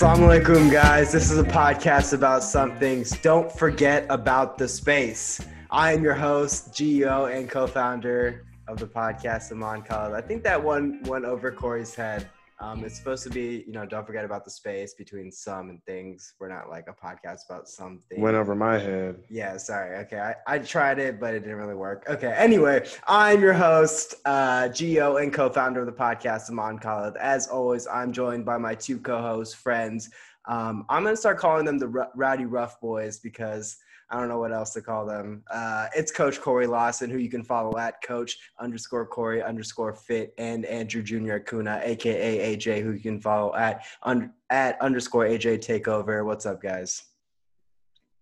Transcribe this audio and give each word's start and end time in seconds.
Assalamu 0.00 0.28
alaikum, 0.28 0.70
guys. 0.70 1.10
This 1.10 1.28
is 1.28 1.40
a 1.40 1.42
podcast 1.42 2.12
about 2.12 2.44
some 2.44 2.78
things. 2.78 3.10
Don't 3.18 3.50
forget 3.50 4.06
about 4.10 4.56
the 4.56 4.68
space. 4.68 5.40
I 5.72 5.92
am 5.92 6.04
your 6.04 6.14
host, 6.14 6.72
Geo, 6.72 7.24
and 7.24 7.50
co-founder 7.50 8.46
of 8.68 8.78
the 8.78 8.86
podcast, 8.86 9.50
Aman 9.50 9.82
Khalid. 9.82 10.14
I 10.14 10.20
think 10.20 10.44
that 10.44 10.62
one 10.62 11.02
went 11.02 11.24
over 11.24 11.50
Corey's 11.50 11.96
head. 11.96 12.28
Um, 12.60 12.84
it's 12.84 12.96
supposed 12.96 13.22
to 13.22 13.30
be, 13.30 13.62
you 13.66 13.72
know, 13.72 13.86
don't 13.86 14.04
forget 14.04 14.24
about 14.24 14.44
the 14.44 14.50
space 14.50 14.92
between 14.94 15.30
some 15.30 15.70
and 15.70 15.82
things. 15.84 16.34
We're 16.40 16.48
not 16.48 16.68
like 16.68 16.88
a 16.88 16.92
podcast 16.92 17.46
about 17.48 17.68
something. 17.68 18.20
Went 18.20 18.36
over 18.36 18.56
my 18.56 18.78
head. 18.78 19.22
Yeah, 19.30 19.56
sorry. 19.58 19.96
Okay, 19.98 20.18
I, 20.18 20.34
I 20.46 20.58
tried 20.58 20.98
it, 20.98 21.20
but 21.20 21.34
it 21.34 21.40
didn't 21.40 21.56
really 21.56 21.76
work. 21.76 22.04
Okay, 22.08 22.32
anyway, 22.36 22.84
I'm 23.06 23.40
your 23.40 23.52
host, 23.52 24.16
uh, 24.24 24.68
Geo, 24.68 25.18
and 25.18 25.32
co-founder 25.32 25.80
of 25.80 25.86
the 25.86 25.92
podcast, 25.92 26.50
Aman 26.50 26.78
Khalid. 26.78 27.16
As 27.16 27.46
always, 27.46 27.86
I'm 27.86 28.12
joined 28.12 28.44
by 28.44 28.58
my 28.58 28.74
two 28.74 28.98
co-hosts, 28.98 29.54
friends. 29.54 30.10
Um, 30.48 30.84
I'm 30.88 31.04
gonna 31.04 31.16
start 31.16 31.38
calling 31.38 31.64
them 31.64 31.78
the 31.78 31.86
R- 31.86 32.10
Rowdy 32.16 32.46
Rough 32.46 32.80
Boys 32.80 33.20
because 33.20 33.76
I 34.10 34.18
don't 34.18 34.28
know 34.28 34.38
what 34.38 34.52
else 34.52 34.70
to 34.72 34.80
call 34.80 35.04
them. 35.04 35.42
Uh, 35.50 35.88
it's 35.94 36.10
Coach 36.10 36.40
Corey 36.40 36.66
Lawson, 36.66 37.10
who 37.10 37.18
you 37.18 37.28
can 37.28 37.44
follow 37.44 37.76
at 37.78 38.00
Coach 38.02 38.38
underscore 38.58 39.04
Corey 39.06 39.42
underscore 39.42 39.92
Fit, 39.92 40.32
and 40.38 40.64
Andrew 40.64 41.02
Junior 41.02 41.38
Akunna, 41.40 41.82
aka 41.84 42.56
AJ, 42.56 42.82
who 42.82 42.92
you 42.92 43.00
can 43.00 43.20
follow 43.20 43.54
at 43.54 43.84
un- 44.04 44.32
at 44.48 44.80
underscore 44.80 45.24
AJ 45.26 45.58
Takeover. 45.58 46.24
What's 46.24 46.46
up, 46.46 46.62
guys? 46.62 47.02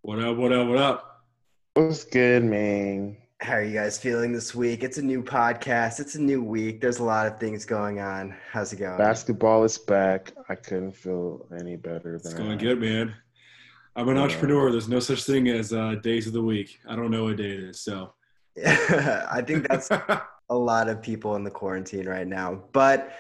What 0.03 0.19
up, 0.20 0.37
what 0.37 0.53
up, 0.53 0.67
what 0.69 0.79
up? 0.79 1.25
What's 1.75 2.05
good, 2.05 2.42
man? 2.42 3.17
How 3.41 3.55
are 3.55 3.62
you 3.62 3.75
guys 3.75 3.98
feeling 3.98 4.33
this 4.33 4.55
week? 4.55 4.83
It's 4.83 4.97
a 4.98 5.03
new 5.03 5.23
podcast. 5.23 6.01
It's 6.01 6.14
a 6.14 6.23
new 6.23 6.42
week. 6.42 6.81
There's 6.81 6.98
a 7.01 7.05
lot 7.05 7.27
of 7.27 7.39
things 7.39 7.64
going 7.67 8.01
on. 8.01 8.34
How's 8.51 8.73
it 8.73 8.79
going? 8.79 8.97
Basketball 8.97 9.62
is 9.62 9.77
back. 9.77 10.33
I 10.48 10.55
couldn't 10.55 10.92
feel 10.92 11.47
any 11.57 11.77
better 11.77 12.19
than 12.19 12.33
It's 12.33 12.34
I 12.34 12.39
going 12.39 12.51
have. 12.53 12.61
good, 12.61 12.81
man. 12.81 13.14
I'm 13.97 14.11
an 14.11 14.19
entrepreneur. 14.19 14.70
There's 14.70 14.89
no 14.89 15.00
such 15.00 15.22
thing 15.22 15.48
as 15.48 15.72
uh, 15.72 15.94
days 15.94 16.27
of 16.27 16.34
the 16.34 16.42
week. 16.42 16.80
I 16.86 16.94
don't 16.94 17.11
know 17.11 17.25
what 17.25 17.39
day 17.39 17.52
it 17.52 17.61
is. 17.61 17.80
So, 17.80 18.12
I 18.66 19.42
think 19.44 19.66
that's 19.66 19.91
a 20.50 20.55
lot 20.55 20.91
of 20.91 21.00
people 21.00 21.34
in 21.36 21.44
the 21.44 21.50
quarantine 21.50 22.06
right 22.06 22.27
now. 22.27 22.62
But 22.72 23.17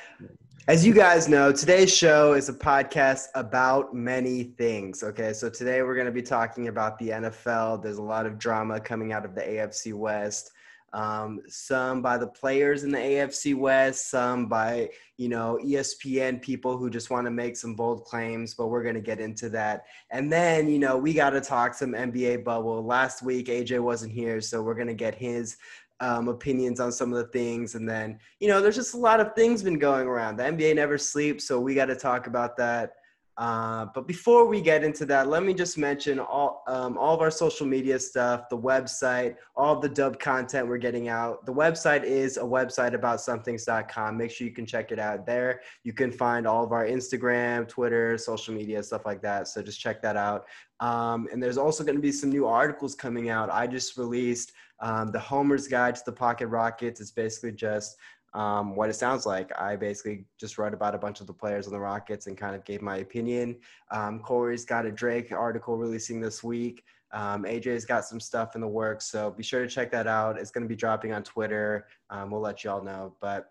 as 0.68 0.84
you 0.84 0.92
guys 0.92 1.30
know, 1.30 1.50
today's 1.50 1.96
show 1.96 2.34
is 2.34 2.50
a 2.50 2.52
podcast 2.52 3.28
about 3.34 3.94
many 3.94 4.44
things. 4.58 5.02
Okay, 5.02 5.32
so 5.32 5.48
today 5.48 5.80
we're 5.80 5.94
going 5.94 6.08
to 6.08 6.12
be 6.12 6.20
talking 6.20 6.68
about 6.68 6.98
the 6.98 7.08
NFL. 7.08 7.82
There's 7.82 7.96
a 7.96 8.02
lot 8.02 8.26
of 8.26 8.38
drama 8.38 8.78
coming 8.78 9.14
out 9.14 9.24
of 9.24 9.34
the 9.34 9.40
AFC 9.40 9.94
West. 9.94 10.52
Um, 10.92 11.40
some 11.48 12.00
by 12.00 12.16
the 12.16 12.26
players 12.26 12.84
in 12.84 12.90
the 12.90 12.98
AFC 12.98 13.54
West, 13.54 14.10
some 14.10 14.46
by 14.46 14.90
you 15.18 15.28
know 15.28 15.58
ESPN 15.62 16.40
people 16.40 16.76
who 16.78 16.88
just 16.88 17.10
want 17.10 17.26
to 17.26 17.30
make 17.30 17.56
some 17.56 17.74
bold 17.74 18.04
claims. 18.04 18.54
But 18.54 18.68
we're 18.68 18.82
going 18.82 18.94
to 18.94 19.00
get 19.00 19.20
into 19.20 19.48
that. 19.50 19.84
And 20.10 20.32
then 20.32 20.68
you 20.68 20.78
know 20.78 20.96
we 20.96 21.12
got 21.12 21.30
to 21.30 21.40
talk 21.40 21.74
some 21.74 21.92
NBA 21.92 22.44
bubble. 22.44 22.84
Last 22.84 23.22
week 23.22 23.48
AJ 23.48 23.80
wasn't 23.80 24.12
here, 24.12 24.40
so 24.40 24.62
we're 24.62 24.74
going 24.74 24.86
to 24.86 24.94
get 24.94 25.14
his 25.14 25.56
um, 26.00 26.28
opinions 26.28 26.80
on 26.80 26.92
some 26.92 27.12
of 27.12 27.18
the 27.18 27.32
things. 27.32 27.74
And 27.74 27.88
then, 27.88 28.18
you 28.40 28.48
know, 28.48 28.60
there's 28.60 28.76
just 28.76 28.94
a 28.94 28.98
lot 28.98 29.20
of 29.20 29.34
things 29.34 29.62
been 29.62 29.78
going 29.78 30.06
around. 30.06 30.36
The 30.36 30.44
NBA 30.44 30.76
never 30.76 30.98
sleeps, 30.98 31.46
so 31.46 31.58
we 31.60 31.74
got 31.74 31.86
to 31.86 31.96
talk 31.96 32.26
about 32.26 32.56
that. 32.58 32.95
Uh, 33.38 33.84
but 33.94 34.06
before 34.06 34.46
we 34.46 34.62
get 34.62 34.82
into 34.82 35.04
that, 35.04 35.28
let 35.28 35.42
me 35.42 35.52
just 35.52 35.76
mention 35.76 36.18
all 36.18 36.62
um, 36.66 36.96
all 36.96 37.14
of 37.14 37.20
our 37.20 37.30
social 37.30 37.66
media 37.66 37.98
stuff, 37.98 38.48
the 38.48 38.56
website, 38.56 39.36
all 39.54 39.78
the 39.78 39.88
dub 39.88 40.18
content 40.18 40.66
we're 40.66 40.78
getting 40.78 41.08
out. 41.08 41.44
The 41.44 41.52
website 41.52 42.04
is 42.04 42.38
a 42.38 42.42
website 42.42 42.94
about 42.94 43.20
somethings.com. 43.20 44.16
Make 44.16 44.30
sure 44.30 44.46
you 44.46 44.54
can 44.54 44.64
check 44.64 44.90
it 44.90 44.98
out 44.98 45.26
there. 45.26 45.60
You 45.84 45.92
can 45.92 46.10
find 46.10 46.46
all 46.46 46.64
of 46.64 46.72
our 46.72 46.86
Instagram, 46.86 47.68
Twitter, 47.68 48.16
social 48.16 48.54
media, 48.54 48.82
stuff 48.82 49.04
like 49.04 49.20
that. 49.22 49.48
So 49.48 49.62
just 49.62 49.80
check 49.80 50.00
that 50.00 50.16
out. 50.16 50.46
Um, 50.80 51.28
and 51.30 51.42
there's 51.42 51.58
also 51.58 51.84
going 51.84 51.96
to 51.96 52.02
be 52.02 52.12
some 52.12 52.30
new 52.30 52.46
articles 52.46 52.94
coming 52.94 53.28
out. 53.28 53.50
I 53.50 53.66
just 53.66 53.98
released 53.98 54.52
um, 54.80 55.10
the 55.10 55.18
Homer's 55.18 55.68
Guide 55.68 55.96
to 55.96 56.02
the 56.04 56.12
Pocket 56.12 56.48
Rockets. 56.48 57.00
It's 57.00 57.10
basically 57.10 57.52
just 57.52 57.96
um, 58.36 58.76
what 58.76 58.90
it 58.90 58.94
sounds 58.94 59.24
like. 59.24 59.50
I 59.58 59.76
basically 59.76 60.26
just 60.38 60.58
wrote 60.58 60.74
about 60.74 60.94
a 60.94 60.98
bunch 60.98 61.20
of 61.20 61.26
the 61.26 61.32
players 61.32 61.66
on 61.66 61.72
the 61.72 61.80
Rockets 61.80 62.26
and 62.26 62.36
kind 62.36 62.54
of 62.54 62.64
gave 62.66 62.82
my 62.82 62.98
opinion. 62.98 63.56
Um, 63.90 64.20
Corey's 64.20 64.66
got 64.66 64.84
a 64.84 64.92
Drake 64.92 65.32
article 65.32 65.78
releasing 65.78 66.20
this 66.20 66.44
week. 66.44 66.84
Um, 67.12 67.44
AJ's 67.44 67.86
got 67.86 68.04
some 68.04 68.20
stuff 68.20 68.54
in 68.54 68.60
the 68.60 68.68
works, 68.68 69.06
so 69.06 69.30
be 69.30 69.42
sure 69.42 69.62
to 69.62 69.68
check 69.68 69.90
that 69.92 70.06
out. 70.06 70.38
It's 70.38 70.50
going 70.50 70.64
to 70.64 70.68
be 70.68 70.76
dropping 70.76 71.14
on 71.14 71.22
Twitter. 71.22 71.86
Um, 72.10 72.30
we'll 72.30 72.42
let 72.42 72.62
y'all 72.62 72.84
know. 72.84 73.14
But 73.20 73.48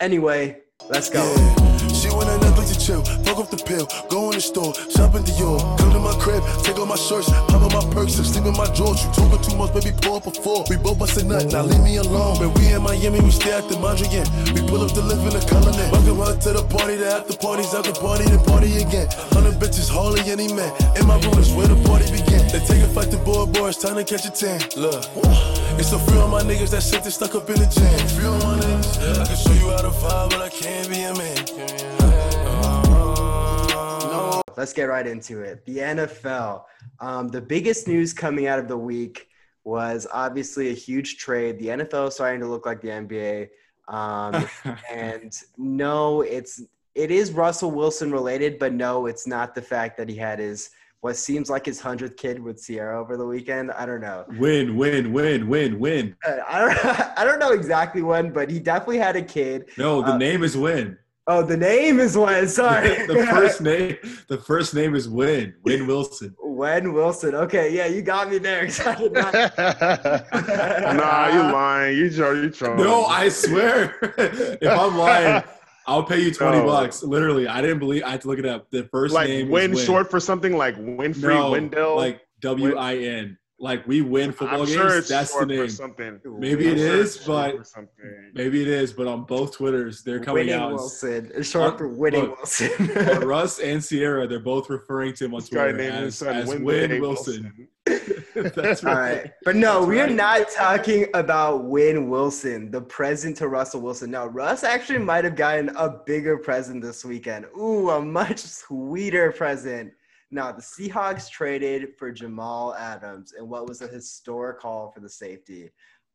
anyway, 0.00 0.62
let's 0.96 1.10
go. 1.10 1.20
Yeah. 1.20 1.76
She 1.92 2.08
want 2.08 2.28
a 2.28 2.36
Netflix 2.40 2.72
and 2.72 2.80
chill, 2.80 3.02
fuck 3.24 3.38
off 3.38 3.50
the 3.50 3.60
pill, 3.60 3.88
go 4.08 4.30
in 4.30 4.36
the 4.36 4.40
store, 4.40 4.72
shop 4.92 5.14
in 5.16 5.24
Dior, 5.24 5.58
come 5.78 5.92
to 5.92 6.00
my 6.00 6.12
crib, 6.20 6.42
take 6.62 6.78
off 6.78 6.88
my 6.88 6.96
shirts, 6.96 7.28
pop 7.48 7.60
on 7.60 7.72
my 7.72 7.84
perks, 7.92 8.16
and 8.18 8.26
sleep 8.26 8.44
in 8.44 8.56
my 8.56 8.68
drawers. 8.76 9.00
You 9.04 9.10
talking 9.12 9.40
too 9.42 9.56
much, 9.56 9.72
baby, 9.72 9.96
pull 9.96 10.16
up 10.16 10.26
a 10.26 10.32
four. 10.32 10.64
We 10.68 10.76
both 10.76 10.98
bust 10.98 11.16
a 11.20 11.24
nut, 11.24 11.52
now 11.52 11.64
leave 11.64 11.82
me 11.82 11.96
alone. 11.96 12.38
When 12.38 12.52
we 12.54 12.72
in 12.72 12.82
Miami, 12.82 13.20
we 13.20 13.30
stay 13.30 13.52
at 13.52 13.68
the 13.68 13.76
Mondrian. 13.76 14.26
We 14.52 14.60
pull 14.68 14.82
up 14.84 14.92
to 14.92 15.02
live 15.02 15.20
in 15.24 15.32
the 15.36 15.42
colony. 15.48 15.84
Welcome 15.92 16.20
her 16.20 16.36
to 16.36 16.50
the 16.52 16.64
party, 16.68 16.96
the 16.96 17.08
after 17.08 17.36
parties, 17.36 17.72
after 17.72 17.96
party, 17.96 18.24
then 18.28 18.42
party 18.44 18.76
again. 18.76 19.08
Hundred 19.32 19.56
bitches, 19.56 19.88
hardly 19.88 20.20
any 20.28 20.52
man. 20.52 20.70
In 20.96 21.06
my 21.06 21.16
room 21.24 21.38
is 21.40 21.52
where 21.52 21.68
the 21.68 21.80
party 21.88 22.12
began. 22.12 22.44
They 22.52 22.60
take 22.64 22.84
a 22.84 22.88
flight 22.92 23.10
to 23.10 23.18
board, 23.24 23.52
boy, 23.52 23.68
it's 23.72 23.80
time 23.80 23.96
to 23.96 24.04
catch 24.04 24.24
a 24.28 24.32
tan. 24.32 24.60
Look, 24.76 25.00
it's 25.80 25.92
a 25.92 25.98
few 25.98 26.20
of 26.20 26.30
my 26.30 26.44
niggas 26.44 26.70
that 26.76 26.84
sit 26.84 27.02
there 27.02 27.10
stuck 27.10 27.34
up 27.34 27.48
in 27.48 27.56
the 27.56 27.68
gym. 27.72 27.88
Few 28.14 28.28
of 28.28 28.42
my 28.44 28.60
niggas, 28.60 29.18
I 29.18 29.24
can 29.24 29.38
show 29.40 29.56
you 29.56 29.72
how 29.72 29.82
to 29.82 29.92
vibe, 29.96 30.30
but 30.30 30.42
I 30.44 30.48
can't 30.50 30.65
be 30.88 31.02
a 31.02 31.14
man. 31.14 31.36
Let's 34.56 34.72
get 34.72 34.84
right 34.84 35.06
into 35.06 35.40
it. 35.40 35.64
The 35.66 35.78
NFL. 35.78 36.64
Um, 37.00 37.28
the 37.28 37.40
biggest 37.42 37.86
news 37.86 38.12
coming 38.12 38.46
out 38.46 38.58
of 38.58 38.68
the 38.68 38.76
week 38.76 39.28
was 39.64 40.06
obviously 40.12 40.70
a 40.70 40.72
huge 40.72 41.18
trade. 41.18 41.58
The 41.58 41.66
NFL 41.66 42.08
is 42.08 42.14
starting 42.14 42.40
to 42.40 42.46
look 42.46 42.64
like 42.64 42.80
the 42.80 42.88
NBA. 42.88 43.48
Um, 43.88 44.48
and 44.90 45.32
no, 45.58 46.22
it's 46.22 46.62
it 46.94 47.10
is 47.10 47.32
Russell 47.32 47.70
Wilson 47.70 48.10
related, 48.10 48.58
but 48.58 48.72
no, 48.72 49.06
it's 49.06 49.26
not 49.26 49.54
the 49.54 49.60
fact 49.60 49.98
that 49.98 50.08
he 50.08 50.16
had 50.16 50.38
his 50.38 50.70
what 51.00 51.16
seems 51.16 51.48
like 51.50 51.66
his 51.66 51.80
hundredth 51.80 52.16
kid 52.16 52.40
with 52.42 52.62
Ciara 52.64 53.00
over 53.00 53.16
the 53.16 53.26
weekend. 53.26 53.70
I 53.72 53.86
don't 53.86 54.00
know. 54.00 54.24
win, 54.38 54.76
win, 54.76 55.12
win, 55.12 55.48
win, 55.48 55.78
win. 55.78 56.16
Uh, 56.26 56.36
I 56.48 56.60
don't. 56.60 56.84
I 57.18 57.24
don't 57.24 57.38
know 57.38 57.52
exactly 57.52 58.02
when, 58.02 58.32
but 58.32 58.50
he 58.50 58.58
definitely 58.58 58.98
had 58.98 59.16
a 59.16 59.22
kid. 59.22 59.68
No, 59.78 60.02
the 60.02 60.12
Uh, 60.12 60.18
name 60.18 60.42
is 60.42 60.56
Win. 60.56 60.98
Oh, 61.28 61.42
the 61.42 61.56
name 61.56 61.98
is 61.98 62.16
Win. 62.16 62.48
Sorry, 62.62 63.04
the 63.06 63.26
first 63.28 63.60
name, 63.60 63.96
the 64.28 64.38
first 64.38 64.74
name 64.74 64.94
is 64.94 65.08
Win. 65.08 65.54
Win 65.64 65.86
Wilson. 65.86 66.34
Win 66.40 66.92
Wilson. 66.92 67.34
Okay, 67.34 67.74
yeah, 67.74 67.86
you 67.86 68.00
got 68.02 68.30
me 68.30 68.38
there. 68.38 68.62
I 68.86 68.94
did 68.94 69.12
not- 69.12 69.34
nah, 70.96 71.28
you 71.28 71.40
lying. 71.52 71.98
You 71.98 72.10
try. 72.10 72.32
You 72.32 72.50
trying. 72.50 72.76
No, 72.78 73.04
I 73.06 73.28
swear. 73.28 73.96
if 74.02 74.68
I'm 74.70 74.96
lying, 74.96 75.42
I'll 75.86 76.02
pay 76.02 76.20
you 76.20 76.32
twenty 76.32 76.58
No. 76.58 76.66
bucks. 76.66 77.02
Literally, 77.02 77.46
I 77.46 77.60
didn't 77.62 77.78
believe. 77.78 78.02
I 78.02 78.10
had 78.10 78.20
to 78.22 78.28
look 78.28 78.38
it 78.38 78.46
up. 78.46 78.70
The 78.70 78.84
first 78.84 79.14
like 79.14 79.28
name 79.28 79.48
win 79.48 79.72
Win. 79.72 79.84
short 79.84 80.10
for 80.10 80.18
something 80.20 80.56
like 80.56 80.76
Winfrey, 80.76 81.22
no, 81.22 81.50
Wendell. 81.52 81.96
like 81.96 82.20
W 82.40 82.76
I 82.76 82.96
N. 82.96 83.38
Like 83.58 83.86
we 83.86 84.02
win 84.02 84.32
football 84.32 84.60
I'm 84.60 84.66
games. 84.66 84.72
sure 84.76 84.98
it's 84.98 85.08
that's 85.08 85.30
the 85.30 85.38
short 85.38 85.48
for 85.48 85.54
name. 85.54 85.68
something. 85.70 86.20
Maybe 86.26 86.68
I'm 86.68 86.74
it 86.74 86.78
sure 86.78 86.94
is, 86.96 87.16
it's 87.16 87.24
but 87.26 87.56
maybe 88.34 88.60
it 88.60 88.68
is. 88.68 88.92
But 88.92 89.06
on 89.06 89.24
both 89.24 89.54
Twitters, 89.56 90.02
they're 90.02 90.20
coming 90.20 90.46
Winning 90.48 90.60
out. 90.60 90.74
as- 90.74 90.78
Wilson. 90.80 91.30
It's 91.34 91.48
short 91.48 91.68
Look, 91.68 91.78
for 91.78 91.88
Winning 91.88 92.20
look. 92.26 92.36
Wilson. 92.36 92.90
But 92.94 93.24
Russ 93.24 93.58
and 93.60 93.82
Ciara, 93.82 94.26
they're 94.26 94.40
both 94.40 94.68
referring 94.68 95.14
to 95.14 95.24
him 95.24 95.32
on 95.34 95.40
This 95.40 95.48
Twitter 95.48 95.80
as, 95.80 96.22
as 96.22 96.48
Win 96.48 96.64
Win 96.64 97.00
Wilson. 97.00 97.68
That's 98.34 98.84
All 98.84 98.94
right. 98.94 99.22
right. 99.22 99.32
But 99.42 99.56
no, 99.56 99.76
That's 99.80 99.86
we 99.86 100.00
are 100.00 100.06
right. 100.06 100.14
not 100.14 100.50
talking 100.50 101.06
about 101.14 101.64
Win 101.64 102.10
Wilson, 102.10 102.70
the 102.70 102.82
present 102.82 103.38
to 103.38 103.48
Russell 103.48 103.80
Wilson. 103.80 104.10
No, 104.10 104.26
Russ 104.26 104.64
actually 104.64 104.98
might 104.98 105.24
have 105.24 105.34
gotten 105.36 105.70
a 105.76 105.88
bigger 106.04 106.36
present 106.36 106.82
this 106.82 107.06
weekend. 107.06 107.46
Ooh, 107.58 107.88
a 107.88 108.02
much 108.02 108.40
sweeter 108.40 109.32
present. 109.32 109.92
Now, 110.30 110.50
the 110.52 110.62
Seahawks 110.62 111.30
traded 111.30 111.96
for 111.96 112.10
Jamal 112.10 112.74
Adams 112.74 113.32
and 113.38 113.48
what 113.48 113.68
was 113.68 113.80
a 113.80 113.86
historic 113.86 114.60
haul 114.60 114.90
for 114.90 115.00
the 115.00 115.08
safety. 115.08 115.70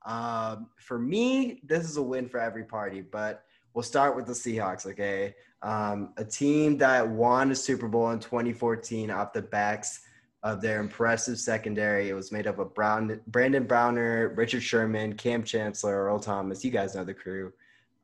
Um, 0.05 0.67
for 0.77 0.99
me, 0.99 1.61
this 1.63 1.89
is 1.89 1.97
a 1.97 2.01
win 2.01 2.27
for 2.27 2.39
every 2.39 2.63
party, 2.63 3.01
but 3.01 3.43
we'll 3.73 3.83
start 3.83 4.15
with 4.15 4.25
the 4.25 4.33
Seahawks, 4.33 4.85
okay? 4.85 5.35
Um, 5.61 6.13
a 6.17 6.25
team 6.25 6.77
that 6.79 7.07
won 7.07 7.51
a 7.51 7.55
Super 7.55 7.87
Bowl 7.87 8.09
in 8.11 8.19
2014 8.19 9.11
off 9.11 9.31
the 9.31 9.41
backs 9.41 10.01
of 10.43 10.59
their 10.59 10.79
impressive 10.79 11.37
secondary. 11.37 12.09
It 12.09 12.13
was 12.13 12.31
made 12.31 12.47
up 12.47 12.57
of 12.57 12.73
Brown, 12.73 13.21
Brandon 13.27 13.63
Browner, 13.63 14.33
Richard 14.35 14.63
Sherman, 14.63 15.13
Kam 15.13 15.43
Chancellor, 15.43 16.05
Earl 16.05 16.19
Thomas. 16.19 16.65
You 16.65 16.71
guys 16.71 16.95
know 16.95 17.03
the 17.03 17.13
crew. 17.13 17.53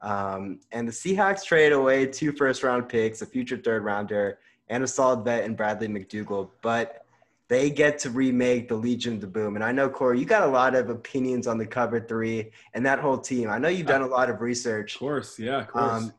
Um, 0.01 0.59
and 0.71 0.87
the 0.87 0.91
Seahawks 0.91 1.43
traded 1.43 1.73
away 1.73 2.05
two 2.05 2.31
first 2.31 2.61
round 2.61 2.87
picks, 2.87 3.23
a 3.23 3.25
future 3.25 3.57
third 3.57 3.83
rounder, 3.83 4.37
and 4.69 4.83
a 4.83 4.87
solid 4.87 5.23
vet 5.23 5.43
in 5.43 5.55
Bradley 5.55 5.87
McDougald. 5.87 6.49
But 6.61 7.05
they 7.49 7.69
get 7.69 7.97
to 7.99 8.09
remake 8.09 8.67
the 8.67 8.75
Legion 8.75 9.15
of 9.15 9.21
the 9.21 9.27
Boom. 9.27 9.55
And 9.55 9.63
I 9.63 9.71
know, 9.71 9.89
Corey, 9.89 10.19
you 10.19 10.25
got 10.25 10.43
a 10.43 10.47
lot 10.47 10.75
of 10.75 10.89
opinions 10.89 11.47
on 11.47 11.57
the 11.57 11.65
cover 11.65 11.99
three 11.99 12.51
and 12.73 12.85
that 12.85 12.99
whole 12.99 13.17
team. 13.17 13.49
I 13.49 13.57
know 13.57 13.69
you've 13.69 13.87
done 13.87 14.01
a 14.01 14.07
lot 14.07 14.29
of 14.29 14.41
research. 14.41 14.95
Of 14.95 14.99
course, 14.99 15.39
yeah, 15.39 15.61
of 15.61 15.67
course. 15.69 16.03
Um, 16.03 16.13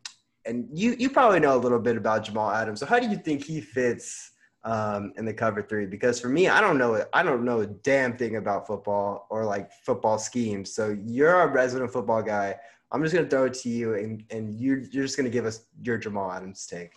and 0.47 0.67
you, 0.73 0.97
you 0.99 1.11
probably 1.11 1.41
know 1.41 1.57
a 1.57 1.59
little 1.59 1.79
bit 1.79 1.97
about 1.97 2.25
Jamal 2.25 2.51
Adams. 2.51 2.81
So 2.81 2.87
how 2.87 2.99
do 2.99 3.07
you 3.07 3.17
think 3.17 3.45
he 3.45 3.61
fits 3.61 4.33
um, 4.65 5.13
in 5.19 5.27
the 5.27 5.35
cover 5.35 5.61
three? 5.61 5.85
Because 5.85 6.19
for 6.19 6.29
me, 6.29 6.49
I 6.49 6.63
don't 6.63 6.79
know 6.79 7.05
I 7.13 7.23
don't 7.23 7.45
know 7.45 7.61
a 7.61 7.67
damn 7.67 8.17
thing 8.17 8.37
about 8.37 8.67
football 8.67 9.27
or 9.29 9.45
like 9.45 9.71
football 9.85 10.19
schemes. 10.19 10.73
So 10.73 10.97
you're 11.05 11.43
a 11.43 11.47
resident 11.47 11.93
football 11.93 12.23
guy. 12.23 12.57
I'm 12.91 13.03
just 13.03 13.15
gonna 13.15 13.29
throw 13.29 13.45
it 13.45 13.55
to 13.55 13.69
you, 13.69 13.95
and 13.95 14.25
and 14.31 14.59
you're 14.59 14.79
you're 14.79 15.05
just 15.05 15.19
gonna 15.19 15.29
give 15.29 15.45
us 15.45 15.67
your 15.83 15.99
Jamal 15.99 16.33
Adams 16.33 16.67
take. 16.67 16.93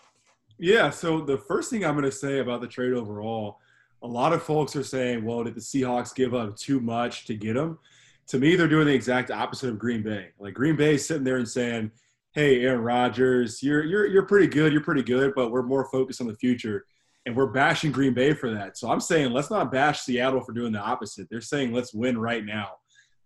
Yeah. 0.61 0.91
So 0.91 1.21
the 1.21 1.39
first 1.39 1.71
thing 1.71 1.83
I'm 1.83 1.95
going 1.95 2.05
to 2.05 2.11
say 2.11 2.37
about 2.37 2.61
the 2.61 2.67
trade 2.67 2.93
overall, 2.93 3.59
a 4.03 4.07
lot 4.07 4.31
of 4.31 4.43
folks 4.43 4.75
are 4.75 4.83
saying, 4.83 5.25
"Well, 5.25 5.43
did 5.43 5.55
the 5.55 5.59
Seahawks 5.59 6.13
give 6.13 6.35
up 6.35 6.55
too 6.55 6.79
much 6.79 7.25
to 7.25 7.35
get 7.35 7.57
him?" 7.57 7.79
To 8.27 8.37
me, 8.37 8.55
they're 8.55 8.67
doing 8.67 8.85
the 8.85 8.93
exact 8.93 9.31
opposite 9.31 9.69
of 9.69 9.79
Green 9.79 10.03
Bay. 10.03 10.29
Like 10.39 10.53
Green 10.53 10.75
Bay 10.75 10.93
is 10.93 11.05
sitting 11.07 11.23
there 11.23 11.37
and 11.37 11.49
saying, 11.49 11.89
"Hey, 12.33 12.61
Aaron 12.63 12.81
Rodgers, 12.81 13.63
you're 13.63 13.83
you're 13.83 14.05
you're 14.05 14.25
pretty 14.27 14.45
good. 14.45 14.71
You're 14.71 14.83
pretty 14.83 15.01
good, 15.03 15.33
but 15.35 15.51
we're 15.51 15.63
more 15.63 15.89
focused 15.91 16.21
on 16.21 16.27
the 16.27 16.35
future." 16.35 16.85
And 17.25 17.35
we're 17.35 17.51
bashing 17.51 17.91
Green 17.91 18.13
Bay 18.13 18.33
for 18.33 18.51
that. 18.51 18.77
So 18.77 18.89
I'm 18.91 18.99
saying 18.99 19.31
let's 19.31 19.51
not 19.51 19.71
bash 19.71 20.01
Seattle 20.01 20.41
for 20.41 20.53
doing 20.53 20.71
the 20.71 20.79
opposite. 20.79 21.27
They're 21.29 21.41
saying 21.41 21.71
let's 21.71 21.93
win 21.93 22.17
right 22.17 22.43
now. 22.43 22.69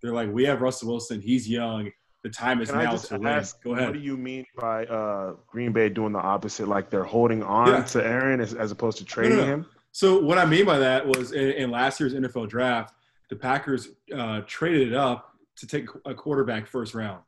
They're 0.01 0.13
like, 0.13 0.31
we 0.33 0.43
have 0.45 0.61
Russell 0.61 0.89
Wilson. 0.89 1.21
He's 1.21 1.49
young. 1.49 1.89
The 2.25 2.31
time 2.31 2.59
is 2.59 2.71
Can 2.71 2.79
I 2.79 2.85
now 2.85 2.91
just 2.93 3.09
to 3.09 3.19
win. 3.19 3.27
ask, 3.27 3.61
Go 3.63 3.73
what 3.73 3.93
do 3.93 3.99
you 3.99 4.17
mean 4.17 4.47
by 4.59 4.87
uh, 4.87 5.35
Green 5.45 5.71
Bay 5.71 5.89
doing 5.89 6.11
the 6.11 6.17
opposite? 6.17 6.67
Like 6.67 6.89
they're 6.89 7.03
holding 7.03 7.43
on 7.43 7.67
Yeah. 7.67 7.83
to 7.83 8.03
Aaron 8.03 8.41
as, 8.41 8.55
as 8.55 8.71
opposed 8.71 8.97
to 8.97 9.05
trading 9.05 9.37
no. 9.37 9.45
him? 9.45 9.65
So 9.91 10.19
what 10.19 10.39
I 10.39 10.45
mean 10.45 10.65
by 10.65 10.79
that 10.79 11.05
was 11.05 11.33
in, 11.33 11.51
in 11.51 11.69
last 11.69 11.99
year's 11.99 12.15
NFL 12.15 12.49
draft, 12.49 12.95
the 13.29 13.35
Packers 13.35 13.89
uh, 14.11 14.41
traded 14.47 14.87
it 14.87 14.93
up 14.95 15.35
to 15.57 15.67
take 15.67 15.85
a 16.05 16.15
quarterback 16.15 16.65
first 16.65 16.95
round. 16.95 17.21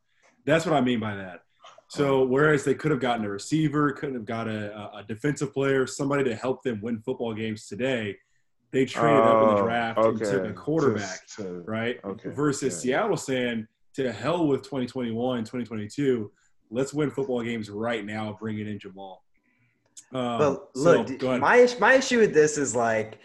That's 0.45 0.65
what 0.65 0.73
I 0.73 0.81
mean 0.81 0.99
by 0.99 1.13
that. 1.13 1.41
So 1.89 2.23
whereas 2.25 2.63
they 2.63 2.73
could 2.73 2.89
have 2.89 2.99
gotten 2.99 3.23
a 3.23 3.29
receiver, 3.29 3.91
couldn't 3.91 4.15
have 4.15 4.25
got 4.25 4.47
a, 4.47 4.73
a 4.95 5.03
defensive 5.07 5.53
player, 5.53 5.85
somebody 5.85 6.23
to 6.23 6.33
help 6.33 6.63
them 6.63 6.81
win 6.81 7.01
football 7.01 7.35
games 7.35 7.67
today, 7.67 8.17
they 8.71 8.83
traded 8.83 9.19
up 9.21 9.43
in 9.43 9.55
the 9.57 9.61
Oh, 9.61 9.63
draft 9.63 9.99
and 9.99 10.17
took 10.17 10.43
a 10.45 10.53
quarterback, 10.53 11.27
To- 11.35 11.43
to- 11.43 11.63
right? 11.67 11.99
okay, 12.03 12.29
Versus 12.31 12.83
yeah. 12.83 12.95
Seattle 12.97 13.15
saying 13.15 13.67
to 14.03 14.11
hell 14.11 14.47
with 14.47 14.63
2021, 14.63 15.39
2022, 15.39 16.31
let's 16.69 16.93
win 16.93 17.09
football 17.09 17.41
games 17.43 17.69
right 17.69 18.05
now, 18.05 18.37
Bring 18.39 18.59
it 18.59 18.67
in 18.67 18.79
Jamal. 18.79 19.23
Um, 20.13 20.37
But 20.37 20.75
look, 20.75 21.19
go 21.19 21.29
ahead. 21.29 21.41
my 21.41 21.67
my 21.79 21.93
issue 21.93 22.19
with 22.19 22.33
this 22.33 22.57
is 22.57 22.75
like, 22.75 23.19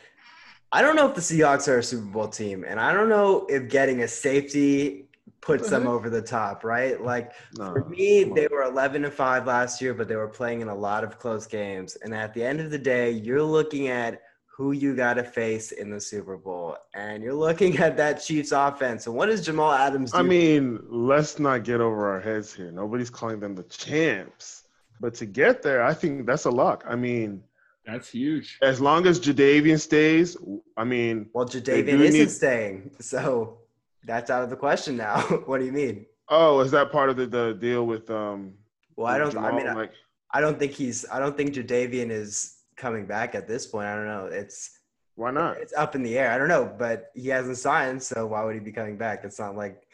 I 0.72 0.82
don't 0.82 0.96
know 0.96 1.08
if 1.08 1.14
the 1.14 1.20
Seahawks 1.20 1.68
are 1.68 1.78
a 1.78 1.82
Super 1.82 2.06
Bowl 2.06 2.28
team, 2.28 2.64
and 2.66 2.80
I 2.80 2.92
don't 2.92 3.08
know 3.08 3.46
if 3.48 3.68
getting 3.68 4.02
a 4.02 4.08
safety 4.08 5.08
puts 5.42 5.68
them 5.68 5.86
over 5.88 6.08
the 6.08 6.22
top, 6.22 6.64
right? 6.64 7.02
Like 7.02 7.32
No, 7.58 7.72
for 7.72 7.84
me, 7.88 8.24
they 8.24 8.46
were 8.46 8.62
11 8.62 9.04
and 9.04 9.12
five 9.12 9.46
last 9.46 9.82
year, 9.82 9.92
but 9.92 10.08
they 10.08 10.16
were 10.16 10.28
playing 10.28 10.60
in 10.60 10.68
a 10.68 10.74
lot 10.74 11.04
of 11.04 11.18
close 11.18 11.46
games. 11.46 11.96
And 11.96 12.14
at 12.14 12.32
the 12.32 12.42
end 12.42 12.60
of 12.60 12.70
the 12.70 12.78
day, 12.78 13.10
you're 13.10 13.42
looking 13.42 13.88
at 13.88 14.22
who 14.56 14.72
you 14.72 14.94
got 14.94 15.14
to 15.14 15.24
face 15.24 15.72
in 15.72 15.90
the 15.90 16.00
Super 16.00 16.36
Bowl, 16.36 16.76
and 16.94 17.22
you're 17.22 17.34
looking 17.34 17.76
at 17.86 17.96
that 17.96 18.22
Chiefs 18.22 18.52
offense. 18.52 19.06
And 19.06 19.16
what 19.16 19.26
does 19.26 19.44
Jamal 19.44 19.72
Adams 19.72 20.12
do? 20.12 20.18
I 20.18 20.22
mean, 20.22 20.80
let's 20.88 21.38
not 21.38 21.64
get 21.64 21.80
over 21.80 22.10
our 22.12 22.20
heads 22.20 22.52
here. 22.54 22.70
Nobody's 22.70 23.10
calling 23.10 23.40
them 23.40 23.54
the 23.54 23.62
champs. 23.64 24.64
But 25.00 25.14
to 25.14 25.26
get 25.26 25.62
there, 25.62 25.82
I 25.82 25.94
think 25.94 26.26
that's 26.26 26.44
a 26.44 26.50
lock. 26.50 26.84
I 26.86 26.94
mean, 26.96 27.42
That's 27.86 28.08
huge. 28.10 28.58
as 28.62 28.80
long 28.80 29.06
as 29.06 29.18
Jadeveon 29.18 29.80
stays, 29.80 30.36
I 30.76 30.84
mean, 30.84 31.28
well, 31.32 31.44
they 31.46 31.60
Jadeveon 31.60 32.00
isn't 32.00 32.12
need- 32.20 32.30
staying, 32.30 32.90
so 33.00 33.58
that's 34.04 34.30
out 34.30 34.44
of 34.44 34.50
the 34.50 34.56
question 34.56 34.96
now. 34.96 35.20
what 35.46 35.58
do 35.58 35.64
you 35.64 35.72
mean? 35.72 36.06
oh, 36.28 36.60
is 36.60 36.70
that 36.70 36.90
part 36.92 37.10
of 37.10 37.16
the, 37.16 37.26
the 37.26 37.52
deal 37.60 37.84
with 37.86 38.10
um? 38.10 38.54
Well, 38.96 39.06
I 39.08 39.18
don't. 39.18 39.28
I 39.36 39.50
Jamal? 39.50 39.52
mean, 39.54 39.66
I- 39.66 39.88
I 40.34 40.40
don't 40.40 40.58
think 40.58 40.72
he's. 40.72 41.04
I 41.10 41.18
don't 41.18 41.36
think 41.36 41.52
Jadeveon 41.54 42.10
is 42.10 42.58
coming 42.82 43.06
back 43.06 43.34
at 43.34 43.48
this 43.48 43.66
point. 43.66 43.86
I 43.86 43.94
don't 43.94 44.06
know. 44.06 44.26
It's 44.26 44.78
why 45.14 45.30
not? 45.30 45.58
it's 45.58 45.72
up 45.74 45.94
in 45.94 46.02
the 46.02 46.18
air. 46.18 46.32
I 46.32 46.38
don't 46.38 46.48
know, 46.48 46.74
but 46.78 47.10
he 47.14 47.28
hasn't 47.28 47.58
signed, 47.58 48.02
so 48.02 48.26
why 48.26 48.44
would 48.44 48.54
he 48.54 48.60
be 48.60 48.72
coming 48.72 48.98
back? 48.98 49.24
It's 49.24 49.38
not 49.38 49.56
like 49.56 49.86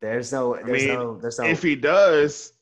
there's 0.00 0.32
no. 0.32 0.54
There's 0.54 0.84
mean, 0.84 0.94
no. 0.94 1.18
There's 1.18 1.38
no. 1.38 1.44
If 1.46 1.62
he 1.62 1.76
does, 1.76 2.52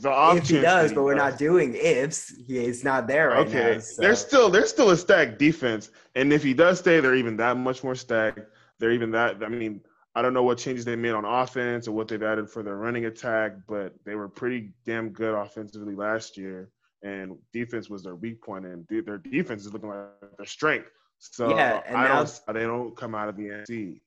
the 0.00 0.10
off 0.10 0.38
if 0.38 0.48
he 0.48 0.60
does, 0.60 0.92
but 0.92 1.02
we're 1.02 1.14
not 1.14 1.38
doing 1.38 1.74
ifs. 1.74 2.34
He's 2.46 2.82
not 2.82 3.06
there 3.06 3.28
right 3.28 3.46
okay, 3.46 3.74
now. 3.74 3.80
so- 3.80 4.02
they're 4.02 4.16
still 4.16 4.50
they're 4.50 4.66
still 4.66 4.90
a 4.90 4.96
stacked 4.96 5.38
defense, 5.38 5.90
and 6.14 6.32
if 6.32 6.42
he 6.42 6.54
does 6.54 6.78
stay, 6.78 7.00
they're 7.00 7.14
even 7.14 7.36
that 7.36 7.56
much 7.56 7.84
more 7.84 7.94
stacked. 7.94 8.40
They're 8.78 8.92
even 8.92 9.10
that. 9.12 9.42
I 9.44 9.48
mean, 9.48 9.80
I 10.14 10.22
don't 10.22 10.34
know 10.34 10.42
what 10.42 10.58
changes 10.58 10.84
they 10.84 10.96
made 10.96 11.12
on 11.12 11.24
offense 11.24 11.88
or 11.88 11.92
what 11.92 12.08
they've 12.08 12.22
added 12.22 12.50
for 12.50 12.62
their 12.62 12.76
running 12.76 13.06
attack, 13.06 13.52
but 13.68 13.94
they 14.04 14.14
were 14.14 14.28
pretty 14.28 14.72
damn 14.84 15.10
good 15.10 15.34
offensively 15.34 15.94
last 15.94 16.36
year, 16.36 16.70
and 17.02 17.36
defense 17.52 17.88
was 17.90 18.02
their 18.02 18.14
weak 18.14 18.42
point, 18.42 18.64
and 18.64 18.86
their 18.88 19.18
defense 19.18 19.66
is 19.66 19.72
looking 19.72 19.88
like 19.88 20.08
their 20.36 20.46
strength. 20.46 20.88
So 21.18 21.50
Yeah, 21.50 21.74
uh, 21.76 21.82
and 21.86 21.96
I 21.96 22.04
now- 22.08 22.24
don't. 22.24 22.40
They 22.54 22.62
don't 22.62 22.96
come 22.96 23.14
out 23.14 23.28
of 23.28 23.36
the 23.36 23.48
NC. 23.48 24.00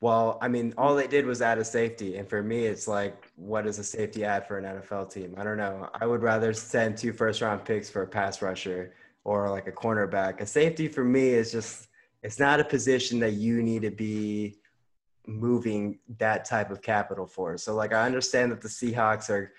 Well, 0.00 0.38
I 0.42 0.48
mean, 0.48 0.74
all 0.76 0.94
they 0.94 1.06
did 1.06 1.24
was 1.24 1.40
add 1.40 1.56
a 1.58 1.64
safety, 1.64 2.16
and 2.16 2.28
for 2.28 2.42
me, 2.42 2.66
it's 2.66 2.86
like, 2.86 3.30
what 3.36 3.64
does 3.64 3.78
a 3.78 3.84
safety 3.84 4.22
add 4.24 4.46
for 4.46 4.58
an 4.58 4.64
NFL 4.64 5.10
team? 5.10 5.34
I 5.38 5.44
don't 5.44 5.56
know. 5.56 5.88
I 5.94 6.06
would 6.06 6.20
rather 6.22 6.52
send 6.52 6.98
two 6.98 7.12
first-round 7.12 7.64
picks 7.64 7.88
for 7.88 8.02
a 8.02 8.06
pass 8.06 8.42
rusher 8.42 8.92
or 9.24 9.48
like 9.48 9.66
a 9.66 9.72
cornerback. 9.72 10.40
A 10.42 10.46
safety 10.46 10.88
for 10.88 11.04
me 11.04 11.30
is 11.30 11.50
just, 11.50 11.88
it's 12.22 12.38
not 12.38 12.60
a 12.60 12.64
position 12.64 13.18
that 13.20 13.32
you 13.34 13.62
need 13.62 13.80
to 13.82 13.90
be 13.90 14.58
moving 15.26 15.98
that 16.18 16.44
type 16.44 16.70
of 16.70 16.82
capital 16.82 17.26
for. 17.26 17.56
So, 17.56 17.74
like, 17.74 17.94
I 17.94 18.04
understand 18.04 18.52
that 18.52 18.60
the 18.60 18.68
Seahawks 18.68 19.30
are 19.30 19.52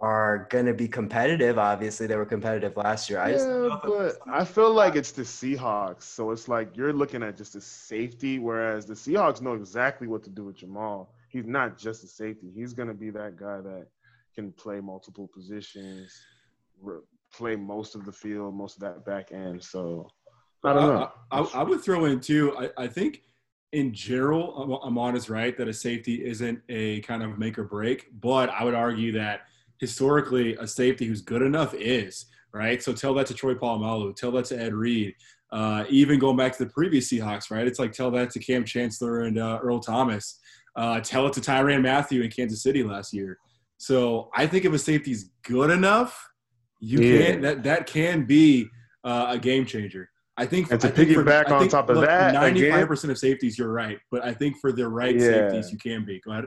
are 0.00 0.46
going 0.50 0.66
to 0.66 0.74
be 0.74 0.86
competitive. 0.86 1.58
Obviously, 1.58 2.06
they 2.06 2.16
were 2.16 2.26
competitive 2.26 2.76
last 2.76 3.10
year. 3.10 3.20
I 3.20 3.32
just 3.32 3.46
yeah, 3.46 3.52
know 3.52 3.66
if 3.66 3.84
it 3.84 4.18
but 4.24 4.32
I 4.32 4.44
feel 4.44 4.72
like 4.72 4.94
it's 4.94 5.12
the 5.12 5.22
Seahawks, 5.22 6.02
so 6.02 6.30
it's 6.30 6.48
like 6.48 6.76
you're 6.76 6.92
looking 6.92 7.22
at 7.22 7.36
just 7.36 7.56
a 7.56 7.60
safety, 7.60 8.38
whereas 8.38 8.86
the 8.86 8.94
Seahawks 8.94 9.40
know 9.40 9.54
exactly 9.54 10.06
what 10.06 10.22
to 10.24 10.30
do 10.30 10.44
with 10.44 10.56
Jamal. 10.56 11.12
He's 11.28 11.46
not 11.46 11.78
just 11.78 12.04
a 12.04 12.06
safety; 12.06 12.50
he's 12.54 12.72
going 12.72 12.88
to 12.88 12.94
be 12.94 13.10
that 13.10 13.36
guy 13.36 13.60
that 13.60 13.86
can 14.34 14.52
play 14.52 14.80
multiple 14.80 15.28
positions, 15.34 16.12
play 17.32 17.56
most 17.56 17.96
of 17.96 18.04
the 18.04 18.12
field, 18.12 18.54
most 18.54 18.76
of 18.76 18.80
that 18.82 19.04
back 19.04 19.32
end. 19.32 19.62
So 19.62 20.08
I 20.62 20.72
don't 20.74 20.94
know. 20.94 21.10
I, 21.32 21.40
I, 21.40 21.42
I 21.54 21.62
would 21.64 21.82
throw 21.82 22.04
in 22.04 22.20
too. 22.20 22.56
I, 22.56 22.84
I 22.84 22.86
think 22.86 23.22
in 23.72 23.92
general, 23.92 24.80
I'm, 24.82 24.98
I'm 24.98 25.22
right, 25.28 25.56
that 25.56 25.68
a 25.68 25.72
safety 25.72 26.24
isn't 26.24 26.60
a 26.68 27.00
kind 27.00 27.22
of 27.22 27.38
make 27.38 27.58
or 27.58 27.64
break. 27.64 28.06
But 28.20 28.48
I 28.50 28.64
would 28.64 28.74
argue 28.74 29.12
that 29.12 29.42
historically, 29.80 30.54
a 30.56 30.66
safety 30.66 31.06
who's 31.06 31.20
good 31.20 31.42
enough 31.42 31.74
is 31.74 32.26
right. 32.52 32.82
So 32.82 32.92
tell 32.92 33.14
that 33.14 33.26
to 33.26 33.34
Troy 33.34 33.54
Polamalu. 33.54 34.14
Tell 34.16 34.30
that 34.32 34.46
to 34.46 34.58
Ed 34.60 34.74
Reed. 34.74 35.14
Uh, 35.50 35.84
even 35.88 36.18
going 36.18 36.36
back 36.36 36.52
to 36.56 36.64
the 36.64 36.70
previous 36.70 37.10
Seahawks, 37.10 37.50
right? 37.50 37.66
It's 37.66 37.78
like 37.78 37.92
tell 37.92 38.10
that 38.12 38.30
to 38.32 38.38
Kam 38.38 38.64
Chancellor 38.64 39.20
and 39.22 39.38
uh, 39.38 39.58
Earl 39.62 39.80
Thomas. 39.80 40.38
Uh, 40.76 41.00
tell 41.00 41.26
it 41.26 41.32
to 41.34 41.40
Tyrann 41.40 41.82
Mathieu 41.82 42.22
in 42.22 42.30
Kansas 42.30 42.62
City 42.62 42.82
last 42.82 43.12
year. 43.12 43.38
So 43.78 44.28
I 44.34 44.46
think 44.46 44.64
if 44.64 44.72
a 44.72 44.78
safety's 44.78 45.30
good 45.42 45.70
enough, 45.70 46.28
you 46.80 47.00
Yeah. 47.00 47.26
can 47.26 47.40
that 47.42 47.62
that 47.64 47.86
can 47.86 48.24
be 48.24 48.68
uh, 49.04 49.26
a 49.30 49.38
game 49.38 49.64
changer. 49.64 50.10
I 50.36 50.46
think 50.46 50.70
And 50.70 50.80
to 50.82 50.88
I 50.88 50.90
think 50.90 51.12
for- 51.12 51.24
piggyback 51.24 51.50
on 51.50 51.60
think, 51.60 51.72
top 51.72 51.88
of 51.90 51.96
look, 51.96 52.06
that, 52.06 52.34
ninety-five 52.34 52.86
percent 52.86 53.10
of 53.10 53.18
safeties, 53.18 53.58
you're 53.58 53.72
right, 53.72 53.98
but 54.10 54.24
I 54.24 54.32
think 54.32 54.58
for 54.60 54.70
the 54.70 54.86
right 54.88 55.14
Yeah. 55.16 55.20
safeties, 55.48 55.72
you 55.72 55.78
can 55.78 56.04
be. 56.04 56.20
Go 56.24 56.32
ahead. 56.32 56.44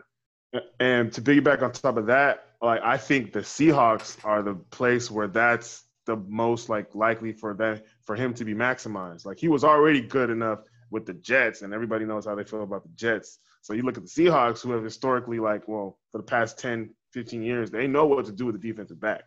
And 0.80 1.14
to 1.14 1.22
piggyback 1.22 1.62
on 1.62 1.72
top 1.72 1.98
of 1.98 2.08
that, 2.08 2.46
like 2.62 2.82
I 2.84 2.98
think 2.98 3.32
the 3.32 3.40
Seahawks 3.40 4.18
are 4.26 4.42
the 4.44 4.56
place 4.56 5.10
where 5.10 5.28
that's 5.28 5.84
the 6.06 6.18
most 6.18 6.68
like 6.70 6.94
likely 6.96 7.32
for 7.32 7.54
that 7.56 7.86
for 8.04 8.16
him 8.16 8.34
to 8.34 8.46
be 8.46 8.54
maximized. 8.54 9.26
Like 9.26 9.40
he 9.40 9.48
was 9.48 9.64
already 9.64 10.02
good 10.02 10.30
enough 10.30 10.60
with 10.90 11.06
the 11.06 11.14
Jets, 11.14 11.62
and 11.62 11.74
everybody 11.74 12.06
knows 12.06 12.26
how 12.26 12.36
they 12.36 12.44
feel 12.44 12.64
about 12.64 12.84
the 12.84 12.90
Jets. 12.96 13.40
So 13.62 13.74
you 13.74 13.84
look 13.84 13.98
at 13.98 14.04
the 14.04 14.10
Seahawks, 14.10 14.62
who 14.62 14.72
have 14.72 14.84
historically, 14.84 15.40
like, 15.40 15.68
well, 15.68 16.00
for 16.12 16.18
the 16.18 16.24
past 16.24 16.60
10, 16.60 16.94
15 17.12 17.44
years, 17.44 17.72
they 17.72 17.88
know 17.88 18.06
what 18.06 18.26
to 18.26 18.32
do 18.32 18.48
with 18.48 18.60
the 18.60 18.68
defensive 18.68 19.00
back. 19.00 19.24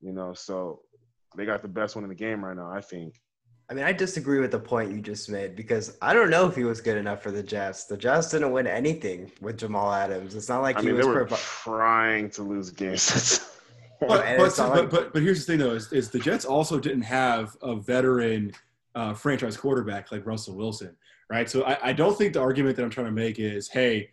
You 0.00 0.12
know, 0.12 0.34
so 0.34 0.80
they 1.36 1.46
got 1.46 1.62
the 1.62 1.68
best 1.68 1.94
one 1.94 2.04
in 2.04 2.10
the 2.10 2.16
game 2.16 2.44
right 2.44 2.56
now, 2.56 2.70
I 2.70 2.80
think. 2.80 3.14
I 3.70 3.74
mean, 3.74 3.84
I 3.84 3.92
disagree 3.92 4.40
with 4.40 4.50
the 4.50 4.58
point 4.58 4.90
you 4.90 5.00
just 5.00 5.30
made 5.30 5.54
because 5.54 5.96
I 6.02 6.12
don't 6.12 6.28
know 6.28 6.48
if 6.48 6.56
he 6.56 6.64
was 6.64 6.80
good 6.80 6.96
enough 6.96 7.22
for 7.22 7.30
the 7.30 7.42
Jets. 7.42 7.84
The 7.84 7.96
Jets 7.96 8.28
didn't 8.30 8.50
win 8.50 8.66
anything 8.66 9.30
with 9.40 9.58
Jamal 9.58 9.92
Adams. 9.92 10.34
It's 10.34 10.48
not 10.48 10.60
like 10.60 10.76
I 10.76 10.80
he 10.80 10.86
mean, 10.88 10.96
was 10.96 11.06
they 11.06 11.12
were 11.12 11.24
provi- 11.24 11.42
trying 11.42 12.30
to 12.30 12.42
lose 12.42 12.70
games. 12.70 13.46
But 14.00 14.08
but, 14.38 14.46
it's 14.46 14.56
not 14.56 14.70
but, 14.72 14.80
like- 14.80 14.90
but 14.90 15.12
but 15.12 15.20
here's 15.22 15.44
the 15.44 15.52
thing 15.52 15.58
though 15.58 15.74
is, 15.74 15.92
is 15.92 16.08
the 16.08 16.18
Jets 16.18 16.46
also 16.46 16.80
didn't 16.80 17.02
have 17.02 17.54
a 17.60 17.76
veteran 17.76 18.50
uh, 18.94 19.12
franchise 19.12 19.58
quarterback 19.58 20.10
like 20.10 20.24
Russell 20.24 20.56
Wilson, 20.56 20.96
right? 21.28 21.50
So 21.50 21.64
I, 21.64 21.90
I 21.90 21.92
don't 21.92 22.16
think 22.16 22.32
the 22.32 22.40
argument 22.40 22.76
that 22.76 22.82
I'm 22.82 22.88
trying 22.88 23.08
to 23.08 23.12
make 23.12 23.38
is, 23.38 23.68
hey, 23.68 24.08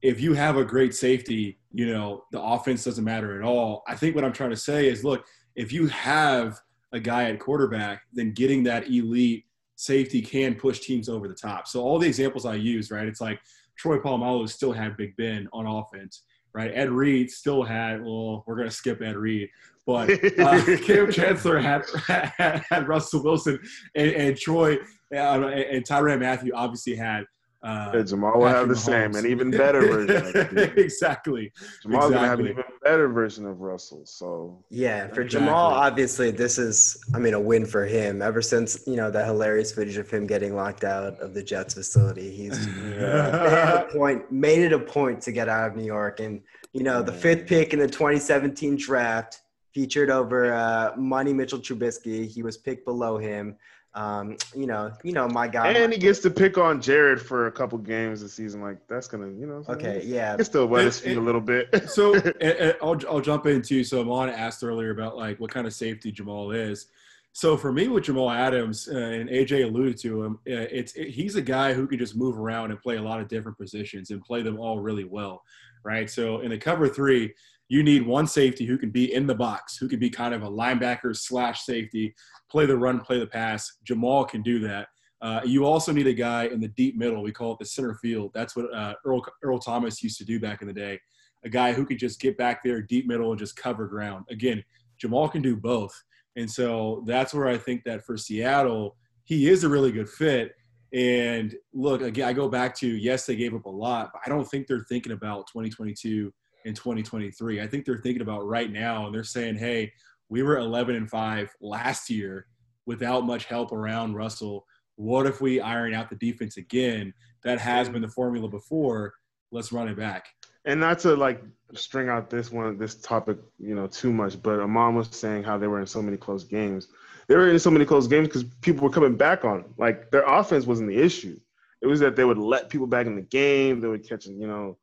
if 0.00 0.20
you 0.20 0.34
have 0.34 0.56
a 0.58 0.64
great 0.64 0.94
safety, 0.94 1.58
you 1.72 1.92
know 1.92 2.22
the 2.30 2.40
offense 2.40 2.84
doesn't 2.84 3.02
matter 3.02 3.36
at 3.36 3.44
all. 3.44 3.82
I 3.88 3.96
think 3.96 4.14
what 4.14 4.22
I'm 4.24 4.32
trying 4.32 4.50
to 4.50 4.56
say 4.56 4.88
is, 4.88 5.02
look, 5.02 5.26
if 5.56 5.72
you 5.72 5.88
have 5.88 6.60
a 6.92 7.00
guy 7.00 7.30
at 7.30 7.40
quarterback, 7.40 8.02
then 8.12 8.32
getting 8.32 8.62
that 8.64 8.88
elite 8.88 9.44
safety 9.76 10.22
can 10.22 10.54
push 10.54 10.80
teams 10.80 11.08
over 11.08 11.28
the 11.28 11.34
top. 11.34 11.68
So 11.68 11.82
all 11.82 11.98
the 11.98 12.06
examples 12.06 12.46
I 12.46 12.54
use, 12.54 12.90
right? 12.90 13.06
It's 13.06 13.20
like 13.20 13.40
Troy 13.76 13.98
Polamalu 13.98 14.48
still 14.48 14.72
had 14.72 14.96
Big 14.96 15.16
Ben 15.16 15.48
on 15.52 15.66
offense 15.66 16.22
right? 16.56 16.72
Ed 16.74 16.90
Reed 16.90 17.30
still 17.30 17.62
had, 17.62 18.02
well, 18.02 18.42
we're 18.46 18.56
going 18.56 18.68
to 18.68 18.74
skip 18.74 19.02
Ed 19.02 19.14
Reed, 19.14 19.50
but 19.86 20.10
uh, 20.38 20.64
Kam 20.84 21.12
Chancellor 21.12 21.58
had, 21.58 21.84
had, 22.06 22.64
had 22.70 22.88
Russell 22.88 23.22
Wilson 23.22 23.60
and, 23.94 24.10
and 24.10 24.36
Troy 24.36 24.76
uh, 25.14 25.46
and 25.46 25.84
Tyrann 25.84 26.20
Mathieu 26.20 26.52
obviously 26.54 26.96
had. 26.96 27.24
Uh, 27.62 27.90
Yeah, 27.94 28.02
Jamal 28.02 28.38
will 28.38 28.46
have 28.46 28.54
Patrick 28.68 28.68
the 28.70 28.76
same, 28.76 29.12
Mahomes. 29.12 29.18
an 29.18 29.26
even 29.26 29.50
better 29.62 29.80
version. 29.80 30.16
Of 30.36 30.56
it. 30.58 30.78
exactly. 30.78 31.52
Jamal's 31.82 32.12
gonna 32.12 32.26
have 32.28 32.38
an 32.40 32.48
even 32.48 32.64
better 32.82 33.08
version 33.08 33.46
of 33.46 33.60
Russell. 33.60 34.02
So 34.04 34.62
Yeah, 34.70 35.08
for 35.08 35.22
Exactly. 35.22 35.46
Jamal, 35.46 35.72
obviously, 35.72 36.30
this 36.30 36.58
is, 36.58 37.02
I 37.14 37.18
mean, 37.18 37.34
a 37.34 37.40
win 37.40 37.66
for 37.66 37.84
him. 37.86 38.22
Ever 38.22 38.42
since, 38.42 38.86
you 38.86 38.96
know, 38.96 39.10
that 39.10 39.26
hilarious 39.26 39.72
footage 39.72 39.96
of 39.96 40.08
him 40.10 40.26
getting 40.26 40.54
locked 40.54 40.84
out 40.84 41.18
of 41.20 41.34
the 41.34 41.42
Jets 41.42 41.74
facility, 41.74 42.30
he's 42.30 42.66
made 42.76 42.98
a 43.02 43.88
point, 43.92 44.30
made 44.30 44.60
it 44.60 44.72
a 44.72 44.78
point 44.78 45.20
to 45.22 45.32
get 45.32 45.48
out 45.48 45.68
of 45.70 45.76
New 45.76 45.84
York. 45.84 46.20
And, 46.20 46.42
you 46.72 46.82
know, 46.82 47.02
the 47.02 47.12
fifth 47.12 47.46
pick 47.46 47.72
in 47.72 47.78
the 47.78 47.88
2017 47.88 48.76
draft 48.76 49.40
featured 49.74 50.10
over 50.10 50.54
uh, 50.54 50.92
Money 50.96 51.32
Mitchell 51.32 51.58
Trubisky. 51.58 52.26
He 52.26 52.42
was 52.42 52.56
picked 52.56 52.84
below 52.86 53.18
him. 53.18 53.56
Um, 53.96 54.36
you 54.54 54.66
know, 54.66 54.92
you 55.02 55.12
know, 55.12 55.26
my 55.26 55.48
guy. 55.48 55.68
and 55.68 55.90
he 55.90 55.98
gets 55.98 56.20
to 56.20 56.30
pick 56.30 56.58
on 56.58 56.82
Jared 56.82 57.18
for 57.20 57.46
a 57.46 57.52
couple 57.52 57.78
games 57.78 58.20
this 58.20 58.34
season. 58.34 58.60
Like 58.60 58.76
that's 58.88 59.08
gonna, 59.08 59.28
you 59.28 59.46
know. 59.46 59.64
okay, 59.70 60.02
yeah. 60.04 60.32
He 60.32 60.36
can 60.36 60.44
still 60.44 60.66
wet 60.66 60.84
his 60.84 61.00
feet 61.00 61.16
a 61.16 61.20
little 61.20 61.40
bit. 61.40 61.88
so 61.88 62.14
and, 62.14 62.42
and 62.42 62.76
I'll, 62.82 63.00
I'll 63.08 63.22
jump 63.22 63.46
into 63.46 63.82
so 63.84 64.02
Aman 64.02 64.34
asked 64.34 64.62
earlier 64.62 64.90
about 64.90 65.16
like 65.16 65.40
what 65.40 65.50
kind 65.50 65.66
of 65.66 65.72
safety 65.72 66.12
Jamal 66.12 66.50
is. 66.50 66.88
So 67.32 67.56
for 67.56 67.72
me 67.72 67.88
with 67.88 68.04
Jamal 68.04 68.30
Adams 68.30 68.86
uh, 68.86 68.96
and 68.96 69.30
AJ 69.30 69.64
alluded 69.64 69.96
to 69.98 70.24
him, 70.24 70.34
uh, 70.46 70.68
it's 70.70 70.92
it, 70.92 71.08
he's 71.08 71.36
a 71.36 71.42
guy 71.42 71.72
who 71.72 71.86
can 71.86 71.98
just 71.98 72.16
move 72.16 72.38
around 72.38 72.72
and 72.72 72.80
play 72.80 72.96
a 72.96 73.02
lot 73.02 73.20
of 73.20 73.28
different 73.28 73.56
positions 73.56 74.10
and 74.10 74.22
play 74.22 74.42
them 74.42 74.58
all 74.58 74.78
really 74.78 75.04
well, 75.04 75.42
right? 75.84 76.10
So 76.10 76.40
in 76.40 76.50
the 76.50 76.58
cover 76.58 76.86
three, 76.86 77.32
you 77.68 77.82
need 77.82 78.06
one 78.06 78.26
safety 78.26 78.64
who 78.64 78.78
can 78.78 78.90
be 78.90 79.12
in 79.12 79.26
the 79.26 79.34
box, 79.34 79.76
who 79.76 79.88
can 79.88 79.98
be 79.98 80.08
kind 80.08 80.34
of 80.34 80.42
a 80.42 80.50
linebacker 80.50 81.16
slash 81.16 81.62
safety, 81.62 82.14
play 82.50 82.66
the 82.66 82.76
run, 82.76 83.00
play 83.00 83.18
the 83.18 83.26
pass. 83.26 83.78
Jamal 83.84 84.24
can 84.24 84.42
do 84.42 84.58
that. 84.60 84.88
Uh, 85.22 85.40
you 85.44 85.64
also 85.64 85.92
need 85.92 86.06
a 86.06 86.12
guy 86.12 86.46
in 86.46 86.60
the 86.60 86.68
deep 86.68 86.96
middle. 86.96 87.22
We 87.22 87.32
call 87.32 87.52
it 87.52 87.58
the 87.58 87.64
center 87.64 87.94
field. 87.94 88.30
That's 88.34 88.54
what 88.54 88.72
uh, 88.74 88.94
Earl, 89.04 89.24
Earl 89.42 89.58
Thomas 89.58 90.02
used 90.02 90.18
to 90.18 90.24
do 90.24 90.38
back 90.38 90.60
in 90.60 90.68
the 90.68 90.74
day. 90.74 91.00
A 91.44 91.48
guy 91.48 91.72
who 91.72 91.86
could 91.86 91.98
just 91.98 92.20
get 92.20 92.36
back 92.36 92.62
there 92.62 92.82
deep 92.82 93.06
middle 93.06 93.30
and 93.30 93.38
just 93.38 93.56
cover 93.56 93.86
ground. 93.86 94.24
Again, 94.30 94.62
Jamal 94.98 95.28
can 95.28 95.42
do 95.42 95.56
both. 95.56 95.92
And 96.36 96.50
so 96.50 97.02
that's 97.06 97.32
where 97.32 97.48
I 97.48 97.56
think 97.56 97.84
that 97.84 98.04
for 98.04 98.16
Seattle, 98.16 98.96
he 99.24 99.48
is 99.48 99.64
a 99.64 99.68
really 99.68 99.90
good 99.90 100.08
fit. 100.08 100.52
And 100.92 101.54
look, 101.72 102.02
again, 102.02 102.28
I 102.28 102.32
go 102.32 102.48
back 102.48 102.74
to 102.76 102.86
yes, 102.86 103.26
they 103.26 103.36
gave 103.36 103.54
up 103.54 103.64
a 103.64 103.70
lot, 103.70 104.10
but 104.12 104.22
I 104.24 104.28
don't 104.28 104.48
think 104.48 104.66
they're 104.66 104.86
thinking 104.88 105.12
about 105.12 105.46
2022 105.48 106.32
and 106.64 106.76
2023. 106.76 107.60
I 107.60 107.66
think 107.66 107.84
they're 107.84 107.98
thinking 107.98 108.22
about 108.22 108.46
right 108.46 108.70
now, 108.70 109.06
and 109.06 109.14
they're 109.14 109.24
saying, 109.24 109.56
hey, 109.56 109.92
we 110.28 110.42
were 110.42 110.58
11 110.58 110.96
and 110.96 111.08
5 111.10 111.50
last 111.60 112.10
year 112.10 112.46
without 112.86 113.24
much 113.26 113.44
help 113.44 113.72
around 113.72 114.14
Russell. 114.14 114.66
What 114.96 115.26
if 115.26 115.40
we 115.40 115.60
iron 115.60 115.94
out 115.94 116.08
the 116.10 116.16
defense 116.16 116.56
again? 116.56 117.12
That 117.44 117.58
has 117.60 117.88
been 117.88 118.02
the 118.02 118.08
formula 118.08 118.48
before. 118.48 119.14
Let's 119.52 119.72
run 119.72 119.88
it 119.88 119.96
back. 119.96 120.26
and 120.66 120.80
not 120.80 120.98
to 120.98 121.14
like 121.14 121.42
string 121.74 122.08
out 122.08 122.28
this 122.28 122.50
one, 122.50 122.76
this 122.76 122.96
topic, 122.96 123.38
you 123.58 123.74
know, 123.74 123.86
too 123.86 124.12
much. 124.12 124.42
But 124.42 124.60
Aman 124.60 124.94
was 124.96 125.08
saying 125.10 125.44
how 125.44 125.56
they 125.56 125.68
were 125.68 125.80
in 125.80 125.86
so 125.86 126.02
many 126.02 126.16
close 126.16 126.44
games. 126.44 126.88
They 127.28 127.36
were 127.36 127.48
in 127.48 127.58
so 127.58 127.70
many 127.70 127.84
close 127.84 128.06
games 128.06 128.28
because 128.28 128.44
people 128.60 128.82
were 128.82 128.90
coming 128.92 129.16
back 129.16 129.44
on 129.44 129.62
them. 129.62 129.74
Like 129.78 130.10
their 130.10 130.24
offense 130.24 130.66
wasn't 130.66 130.88
the 130.90 131.00
issue. 131.00 131.38
It 131.80 131.86
was 131.86 132.00
that 132.00 132.16
they 132.16 132.24
would 132.24 132.38
let 132.38 132.68
people 132.68 132.86
back 132.86 133.06
in 133.06 133.14
the 133.14 133.22
game. 133.22 133.80
They 133.80 133.88
would 133.88 134.08
catch, 134.08 134.26
you 134.26 134.46
know, 134.46 134.76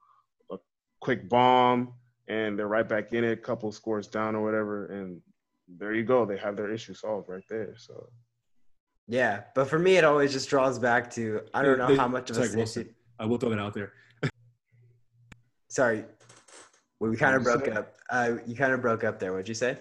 a 0.51 0.57
quick 1.01 1.27
bomb, 1.27 1.93
and 2.27 2.57
they're 2.57 2.67
right 2.67 2.87
back 2.87 3.11
in 3.13 3.23
it, 3.23 3.31
a 3.31 3.37
couple 3.37 3.71
scores 3.71 4.07
down 4.07 4.35
or 4.35 4.43
whatever, 4.43 4.85
and 4.87 5.21
there 5.67 5.93
you 5.93 6.03
go. 6.03 6.25
They 6.25 6.37
have 6.37 6.55
their 6.55 6.71
issue 6.71 6.93
solved 6.93 7.29
right 7.29 7.43
there. 7.49 7.75
So 7.77 8.09
Yeah, 9.07 9.43
but 9.55 9.67
for 9.67 9.79
me, 9.79 9.97
it 9.97 10.03
always 10.03 10.31
just 10.31 10.49
draws 10.49 10.79
back 10.79 11.09
to 11.11 11.41
I 11.53 11.61
don't 11.61 11.77
know 11.77 11.87
They- 11.87 11.95
how 11.97 12.07
much 12.07 12.29
of 12.29 12.37
a 12.37 12.41
Zach 12.41 12.45
safety. 12.47 12.57
Wilson. 12.57 12.95
I 13.19 13.25
will 13.25 13.37
throw 13.37 13.49
that 13.49 13.59
out 13.59 13.73
there. 13.73 13.93
Sorry, 15.69 16.05
well, 16.99 17.09
we 17.09 17.17
kind 17.17 17.35
of 17.35 17.43
broke 17.43 17.65
say? 17.65 17.71
up. 17.71 17.95
Uh, 18.09 18.35
you 18.45 18.55
kind 18.55 18.73
of 18.73 18.81
broke 18.81 19.03
up 19.03 19.19
there. 19.19 19.31
What'd 19.31 19.47
you 19.47 19.55
say? 19.55 19.79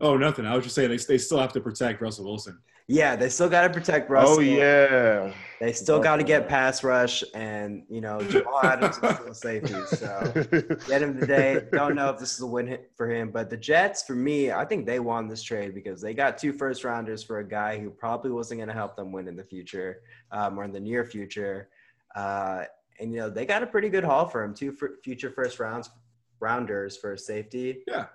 Oh, 0.00 0.16
nothing. 0.16 0.46
I 0.46 0.54
was 0.54 0.64
just 0.64 0.74
saying 0.74 0.88
they, 0.90 0.96
they 0.96 1.18
still 1.18 1.38
have 1.38 1.52
to 1.52 1.60
protect 1.60 2.00
Russell 2.00 2.24
Wilson. 2.24 2.58
Yeah, 2.88 3.16
they 3.16 3.28
still 3.28 3.48
got 3.48 3.62
to 3.62 3.70
protect 3.70 4.08
Russell. 4.08 4.36
Oh 4.36 4.40
yeah. 4.40 5.32
They 5.58 5.72
still 5.72 5.98
got 5.98 6.16
to 6.16 6.22
get 6.22 6.48
pass 6.48 6.84
rush, 6.84 7.24
and 7.34 7.82
you 7.88 8.00
know 8.00 8.20
Jamal 8.20 8.60
Adams 8.62 8.98
is 8.98 9.16
still 9.16 9.34
safety. 9.34 9.74
So 9.96 10.06
at 10.36 10.50
the 10.50 10.90
end 10.94 11.04
of 11.04 11.18
the 11.18 11.26
day, 11.26 11.62
don't 11.72 11.96
know 11.96 12.10
if 12.10 12.18
this 12.18 12.34
is 12.34 12.40
a 12.40 12.46
win 12.46 12.66
hit 12.66 12.90
for 12.94 13.10
him. 13.10 13.30
But 13.30 13.50
the 13.50 13.56
Jets, 13.56 14.02
for 14.04 14.14
me, 14.14 14.52
I 14.52 14.64
think 14.64 14.86
they 14.86 15.00
won 15.00 15.28
this 15.28 15.42
trade 15.42 15.74
because 15.74 16.00
they 16.00 16.14
got 16.14 16.38
two 16.38 16.52
first 16.52 16.84
rounders 16.84 17.22
for 17.24 17.38
a 17.38 17.48
guy 17.48 17.78
who 17.78 17.90
probably 17.90 18.30
wasn't 18.30 18.58
going 18.58 18.68
to 18.68 18.74
help 18.74 18.96
them 18.96 19.12
win 19.12 19.26
in 19.28 19.36
the 19.36 19.44
future 19.44 20.02
um, 20.30 20.58
or 20.58 20.64
in 20.64 20.72
the 20.72 20.80
near 20.80 21.04
future. 21.04 21.70
Uh, 22.14 22.64
and 23.00 23.12
you 23.12 23.18
know 23.18 23.30
they 23.30 23.46
got 23.46 23.62
a 23.62 23.66
pretty 23.66 23.88
good 23.88 24.04
haul 24.04 24.26
for 24.26 24.44
him, 24.44 24.54
two 24.54 24.72
for 24.72 24.98
future 25.02 25.30
first 25.30 25.58
rounds 25.58 25.90
rounders 26.38 26.96
for 26.96 27.14
a 27.14 27.18
safety. 27.18 27.82
Yeah, 27.88 28.06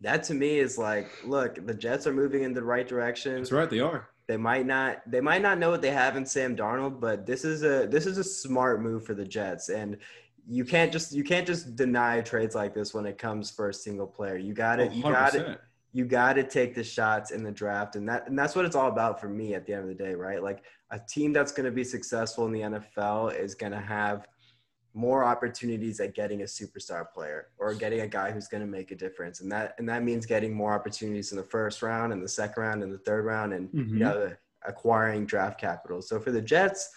That 0.00 0.22
to 0.24 0.34
me 0.34 0.58
is 0.58 0.78
like, 0.78 1.10
look, 1.24 1.64
the 1.66 1.74
Jets 1.74 2.06
are 2.06 2.12
moving 2.12 2.42
in 2.42 2.54
the 2.54 2.64
right 2.64 2.88
direction. 2.88 3.36
that's 3.36 3.52
right. 3.52 3.68
They 3.68 3.80
are. 3.80 4.08
They 4.28 4.36
might 4.36 4.66
not 4.66 5.08
they 5.10 5.20
might 5.20 5.42
not 5.42 5.58
know 5.58 5.70
what 5.70 5.82
they 5.82 5.90
have 5.90 6.16
in 6.16 6.26
Sam 6.26 6.56
Darnold, 6.56 7.00
but 7.00 7.26
this 7.26 7.44
is 7.44 7.62
a 7.62 7.86
this 7.86 8.06
is 8.06 8.18
a 8.18 8.24
smart 8.24 8.82
move 8.82 9.04
for 9.04 9.14
the 9.14 9.24
Jets. 9.24 9.68
And 9.68 9.98
you 10.48 10.64
can't 10.64 10.92
just 10.92 11.12
you 11.12 11.22
can't 11.24 11.46
just 11.46 11.76
deny 11.76 12.20
trades 12.20 12.54
like 12.54 12.74
this 12.74 12.92
when 12.92 13.06
it 13.06 13.18
comes 13.18 13.50
for 13.50 13.68
a 13.68 13.74
single 13.74 14.06
player. 14.06 14.36
You 14.36 14.52
got 14.54 14.80
Oh, 14.80 14.88
to 14.88 14.94
you 14.94 15.02
got 15.02 15.32
100%. 15.32 15.58
you 15.92 16.04
got 16.04 16.32
to 16.34 16.42
take 16.44 16.74
the 16.74 16.82
shots 16.84 17.30
in 17.30 17.44
the 17.44 17.52
draft 17.52 17.94
and 17.96 18.08
that 18.08 18.28
and 18.28 18.36
that's 18.38 18.56
what 18.56 18.64
it's 18.64 18.76
all 18.76 18.88
about 18.88 19.20
for 19.20 19.28
me 19.28 19.54
at 19.54 19.64
the 19.64 19.72
end 19.72 19.82
of 19.82 19.88
the 19.88 19.94
day, 19.94 20.14
right? 20.14 20.42
Like 20.42 20.64
a 20.90 20.98
team 20.98 21.32
that's 21.32 21.52
going 21.52 21.66
to 21.66 21.72
be 21.72 21.84
successful 21.84 22.46
in 22.46 22.52
the 22.52 22.60
NFL 22.60 23.36
is 23.38 23.54
going 23.54 23.72
to 23.72 23.80
have 23.80 24.26
more 24.96 25.22
opportunities 25.24 26.00
at 26.00 26.14
getting 26.14 26.40
a 26.40 26.44
superstar 26.46 27.04
player 27.12 27.48
or 27.58 27.74
getting 27.74 28.00
a 28.00 28.06
guy 28.08 28.30
who's 28.32 28.48
going 28.48 28.62
to 28.62 28.66
make 28.66 28.90
a 28.90 28.94
difference. 28.96 29.40
And 29.42 29.52
that 29.52 29.74
and 29.78 29.86
that 29.90 30.02
means 30.02 30.24
getting 30.24 30.54
more 30.54 30.72
opportunities 30.72 31.32
in 31.32 31.36
the 31.36 31.44
first 31.44 31.82
round 31.82 32.12
and 32.14 32.22
the 32.24 32.28
second 32.28 32.62
round 32.62 32.82
and 32.82 32.90
the 32.92 32.98
third 32.98 33.24
round 33.26 33.52
and 33.52 33.68
Mhm. 33.70 33.90
you 33.90 33.98
know 33.98 34.32
acquiring 34.66 35.26
draft 35.26 35.60
capital. 35.60 36.00
So 36.02 36.18
for 36.18 36.32
the 36.32 36.40
jets 36.40 36.90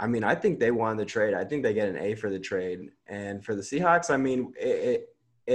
i 0.00 0.06
mean 0.06 0.22
i 0.22 0.34
think 0.34 0.60
they 0.60 0.70
won 0.70 0.96
the 0.96 1.04
trade. 1.04 1.34
I 1.34 1.44
think 1.44 1.62
they 1.64 1.74
get 1.74 1.88
an 1.88 1.96
a 1.96 2.14
for 2.14 2.28
the 2.30 2.38
trade. 2.38 2.90
And 3.08 3.44
for 3.44 3.54
the 3.54 3.62
seahawks 3.62 4.10
i 4.10 4.16
mean 4.16 4.52
it, 4.60 4.78
it 4.92 5.00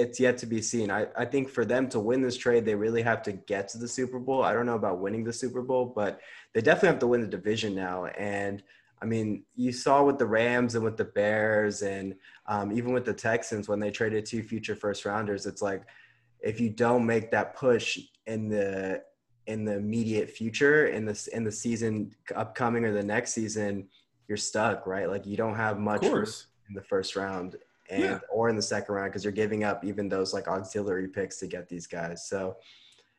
it's 0.02 0.20
yet 0.20 0.40
to 0.40 0.48
be 0.48 0.60
seen. 0.60 0.90
I, 0.90 1.06
I 1.16 1.26
think 1.26 1.48
for 1.58 1.66
them 1.66 1.88
to 1.90 2.00
win 2.00 2.22
this 2.24 2.36
trade 2.36 2.66
they 2.66 2.74
really 2.86 3.04
have 3.04 3.22
to 3.28 3.34
get 3.34 3.68
to 3.70 3.78
the 3.78 3.88
super 3.88 4.18
bowl. 4.18 4.42
I 4.42 4.52
don't 4.54 4.66
know 4.66 4.76
about 4.84 5.00
winning 5.00 5.24
the 5.24 5.32
super 5.44 5.62
bowl 5.62 5.86
but 5.86 6.20
they 6.54 6.62
definitely 6.62 6.90
have 6.90 7.00
to 7.00 7.08
win 7.08 7.22
the 7.22 7.28
division 7.28 7.76
now. 7.76 8.06
And 8.38 8.64
I 9.04 9.06
mean, 9.06 9.44
you 9.58 9.74
saw 9.74 10.02
with 10.02 10.18
the 10.18 10.26
Rams 10.26 10.76
and 10.76 10.84
with 10.84 10.96
the 10.96 11.04
Bears 11.04 11.82
and 11.82 12.16
um, 12.48 12.72
even 12.72 12.94
with 12.94 13.04
the 13.04 13.14
Texans 13.14 13.68
when 13.68 13.78
they 13.80 13.92
traded 13.92 14.26
two 14.26 14.42
future 14.42 14.78
first 14.78 15.04
rounders, 15.04 15.46
it's 15.46 15.62
like 15.62 15.84
if 16.40 16.62
you 16.62 16.70
don't 16.70 17.06
make 17.06 17.30
that 17.32 17.54
push 17.54 18.00
in 18.28 18.48
the 18.48 19.04
in 19.46 19.66
the 19.66 19.76
immediate 19.76 20.30
future 20.30 20.88
in 20.88 21.04
this 21.06 21.28
in 21.28 21.44
the 21.44 21.52
season 21.52 22.16
upcoming 22.34 22.86
or 22.86 22.94
the 22.94 23.04
next 23.04 23.34
season, 23.34 23.90
you're 24.30 24.38
stuck, 24.38 24.88
right? 24.88 25.10
Like 25.10 25.26
you 25.26 25.36
don't 25.36 25.56
have 25.56 25.80
much 25.80 26.06
in 26.70 26.74
the 26.74 26.82
first 26.82 27.18
round 27.18 27.58
and 27.90 28.04
Yeah. 28.04 28.20
or 28.32 28.48
in 28.48 28.56
the 28.56 28.62
second 28.62 28.96
round 28.96 29.12
because 29.12 29.26
you're 29.26 29.34
giving 29.34 29.66
up 29.66 29.84
even 29.84 30.08
those 30.08 30.34
like 30.34 30.48
auxiliary 30.48 31.10
picks 31.10 31.40
to 31.40 31.48
get 31.48 31.68
these 31.68 31.88
guys. 31.88 32.26
So 32.26 32.56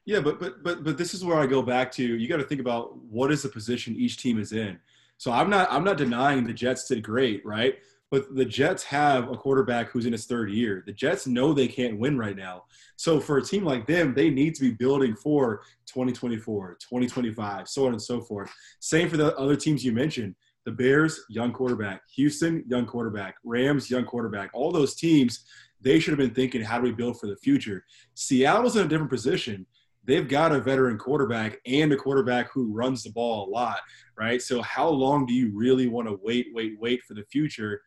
Yeah, 0.06 0.20
but 0.20 0.40
but 0.40 0.62
but 0.62 0.82
but 0.82 0.96
this 0.96 1.12
is 1.12 1.26
where 1.26 1.36
I 1.36 1.46
go 1.46 1.60
back 1.60 1.92
to. 1.92 2.02
You 2.02 2.26
got 2.26 2.38
to 2.38 2.44
think 2.44 2.62
about 2.62 2.96
what 2.96 3.30
is 3.30 3.42
the 3.42 3.50
position 3.50 3.94
each 3.94 4.16
team 4.16 4.38
is 4.38 4.52
in. 4.52 4.78
So 5.16 5.32
I'm 5.32 5.50
not 5.50 5.70
I'm 5.70 5.84
not 5.84 5.96
denying 5.96 6.44
the 6.44 6.52
Jets 6.52 6.88
did 6.88 7.02
great, 7.02 7.44
right? 7.44 7.76
but 8.14 8.32
the 8.36 8.44
Jets 8.44 8.84
have 8.84 9.28
a 9.28 9.36
quarterback 9.36 9.88
who's 9.88 10.06
in 10.06 10.12
his 10.12 10.26
third 10.26 10.48
year. 10.48 10.84
The 10.86 10.92
Jets 10.92 11.26
know 11.26 11.52
they 11.52 11.66
can't 11.66 11.98
win 11.98 12.16
right 12.16 12.36
now. 12.36 12.62
So 12.94 13.18
for 13.18 13.38
a 13.38 13.42
team 13.42 13.64
like 13.64 13.88
them, 13.88 14.14
they 14.14 14.30
need 14.30 14.54
to 14.54 14.60
be 14.60 14.70
building 14.70 15.16
for 15.16 15.62
2024, 15.86 16.76
2025, 16.80 17.68
so 17.68 17.86
on 17.86 17.92
and 17.92 18.00
so 18.00 18.20
forth. 18.20 18.54
Same 18.78 19.08
for 19.08 19.16
the 19.16 19.36
other 19.36 19.56
teams 19.56 19.84
you 19.84 19.90
mentioned. 19.90 20.36
The 20.64 20.70
Bears, 20.70 21.24
young 21.28 21.52
quarterback. 21.52 22.02
Houston, 22.14 22.62
young 22.68 22.86
quarterback. 22.86 23.34
Rams, 23.42 23.90
young 23.90 24.04
quarterback. 24.04 24.50
All 24.52 24.70
those 24.70 24.94
teams, 24.94 25.44
they 25.80 25.98
should 25.98 26.12
have 26.12 26.18
been 26.18 26.36
thinking, 26.36 26.62
how 26.62 26.78
do 26.78 26.84
we 26.84 26.92
build 26.92 27.18
for 27.18 27.26
the 27.26 27.36
future? 27.36 27.84
Seattle's 28.14 28.76
in 28.76 28.86
a 28.86 28.88
different 28.88 29.10
position. 29.10 29.66
They've 30.04 30.28
got 30.28 30.52
a 30.52 30.60
veteran 30.60 30.98
quarterback 30.98 31.58
and 31.66 31.92
a 31.92 31.96
quarterback 31.96 32.52
who 32.52 32.72
runs 32.72 33.02
the 33.02 33.10
ball 33.10 33.48
a 33.48 33.50
lot, 33.50 33.78
right? 34.18 34.40
So 34.40 34.62
how 34.62 34.88
long 34.88 35.26
do 35.26 35.34
you 35.34 35.50
really 35.54 35.86
want 35.88 36.08
to 36.08 36.18
wait, 36.22 36.48
wait, 36.52 36.74
wait 36.80 37.02
for 37.02 37.14
the 37.14 37.24
future? 37.24 37.80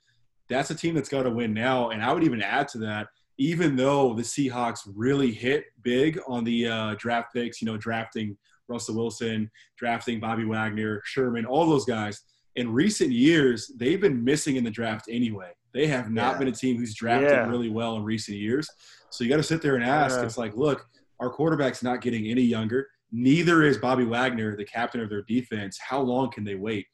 That's 0.49 0.69
a 0.69 0.75
team 0.75 0.95
that's 0.95 1.09
got 1.09 1.23
to 1.23 1.29
win 1.29 1.53
now. 1.53 1.89
And 1.89 2.01
I 2.03 2.11
would 2.13 2.23
even 2.23 2.41
add 2.41 2.67
to 2.69 2.77
that, 2.79 3.07
even 3.37 3.75
though 3.75 4.13
the 4.13 4.21
Seahawks 4.23 4.79
really 4.95 5.31
hit 5.31 5.65
big 5.83 6.19
on 6.27 6.43
the 6.43 6.67
uh, 6.67 6.95
draft 6.97 7.33
picks, 7.33 7.61
you 7.61 7.65
know, 7.65 7.77
drafting 7.77 8.37
Russell 8.67 8.95
Wilson, 8.95 9.49
drafting 9.77 10.19
Bobby 10.19 10.45
Wagner, 10.45 11.01
Sherman, 11.05 11.45
all 11.45 11.69
those 11.69 11.85
guys. 11.85 12.21
In 12.55 12.71
recent 12.73 13.11
years, 13.11 13.71
they've 13.77 14.01
been 14.01 14.23
missing 14.23 14.55
in 14.55 14.63
the 14.63 14.71
draft 14.71 15.05
anyway. 15.09 15.51
They 15.73 15.87
have 15.87 16.09
not 16.09 16.33
Yeah. 16.33 16.39
been 16.39 16.47
a 16.47 16.51
team 16.51 16.77
who's 16.77 16.93
drafted 16.95 17.29
Yeah. 17.29 17.47
really 17.47 17.69
well 17.69 17.97
in 17.97 18.03
recent 18.03 18.37
years. 18.37 18.67
So 19.09 19.23
you 19.23 19.29
got 19.29 19.37
to 19.37 19.43
sit 19.43 19.61
there 19.61 19.75
and 19.75 19.83
ask. 19.83 20.17
Yeah. 20.17 20.25
It's 20.25 20.37
like, 20.37 20.55
look, 20.55 20.85
our 21.19 21.29
quarterback's 21.29 21.83
not 21.83 22.01
getting 22.01 22.27
any 22.27 22.41
younger. 22.41 22.89
Neither 23.11 23.63
is 23.63 23.77
Bobby 23.77 24.03
Wagner, 24.03 24.55
the 24.57 24.65
captain 24.65 25.01
of 25.01 25.09
their 25.09 25.21
defense. 25.23 25.77
How 25.79 25.99
long 26.01 26.29
can 26.31 26.43
they 26.43 26.55
wait? 26.55 26.87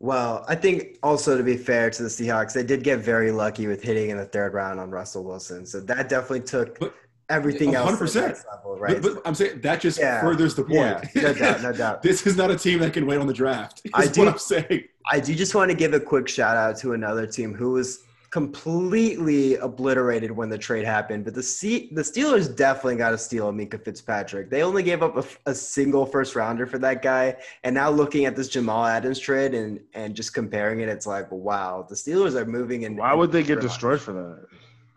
Well, 0.00 0.44
I 0.48 0.54
think 0.56 0.98
also 1.02 1.36
to 1.36 1.44
be 1.44 1.56
fair 1.56 1.90
to 1.90 2.02
the 2.02 2.08
Seahawks, 2.08 2.52
they 2.52 2.64
did 2.64 2.82
get 2.82 2.98
very 3.00 3.30
lucky 3.30 3.66
with 3.68 3.82
hitting 3.82 4.10
in 4.10 4.16
the 4.16 4.24
third 4.24 4.52
round 4.54 4.80
on 4.80 4.90
Russell 4.90 5.22
Wilson. 5.24 5.64
So 5.64 5.80
that 5.80 6.08
definitely 6.08 6.40
took 6.40 6.78
But- 6.80 6.94
everything 7.28 7.74
else 7.76 7.90
to 7.90 7.96
the 7.96 8.04
100%. 8.04 8.44
level, 8.50 8.78
right? 8.80 9.00
But, 9.00 9.14
but 9.14 9.22
I'm 9.26 9.34
saying 9.34 9.60
that 9.60 9.80
just 9.80 9.98
Yeah. 10.00 10.20
furthers 10.20 10.54
the 10.56 10.64
point. 10.64 10.74
yeah, 11.14 11.22
no 11.22 11.32
doubt, 11.34 11.62
no 11.62 11.72
doubt. 11.72 12.02
this 12.02 12.26
is 12.26 12.36
not 12.36 12.50
a 12.50 12.56
team 12.58 12.80
that 12.80 12.92
can 12.92 13.06
wait 13.06 13.18
on 13.18 13.26
the 13.28 13.32
draft. 13.32 13.82
I 13.94 14.06
do- 14.08 14.22
what 14.24 14.32
I'm 14.32 14.38
saying. 14.38 14.84
I 15.10 15.20
do 15.20 15.34
just 15.34 15.54
want 15.54 15.70
to 15.70 15.76
give 15.76 15.94
a 15.94 16.00
quick 16.00 16.28
shout 16.28 16.56
out 16.56 16.76
to 16.78 16.94
another 16.94 17.26
team 17.26 17.54
who 17.54 17.72
was 17.72 18.00
completely 18.32 19.56
obliterated 19.56 20.30
when 20.30 20.48
the 20.48 20.56
trade 20.56 20.86
happened. 20.86 21.22
But 21.24 21.34
the 21.34 21.42
C- 21.42 21.90
the 21.92 22.00
Steelers 22.00 22.54
definitely 22.56 22.96
got 22.96 23.10
to 23.10 23.18
steal 23.18 23.52
Minkah 23.52 23.84
Fitzpatrick. 23.84 24.48
They 24.48 24.62
only 24.62 24.82
gave 24.82 25.02
up 25.02 25.16
a, 25.18 25.50
a 25.50 25.54
single 25.54 26.06
first 26.06 26.34
rounder 26.34 26.66
for 26.66 26.78
that 26.78 27.02
guy, 27.02 27.36
and 27.62 27.74
now 27.74 27.90
looking 27.90 28.24
at 28.24 28.34
this 28.34 28.48
Jamal 28.48 28.86
Adams 28.86 29.20
trade 29.20 29.54
and 29.54 29.78
and 29.94 30.16
just 30.16 30.34
comparing 30.34 30.80
it, 30.80 30.88
it's 30.88 31.06
like 31.06 31.30
wow, 31.30 31.86
the 31.88 31.94
Steelers 31.94 32.34
are 32.34 32.46
moving 32.46 32.82
in. 32.82 32.96
Why 32.96 33.14
would 33.14 33.30
they 33.30 33.42
get 33.42 33.60
destroyed 33.60 34.00
for 34.00 34.12
that? 34.14 34.46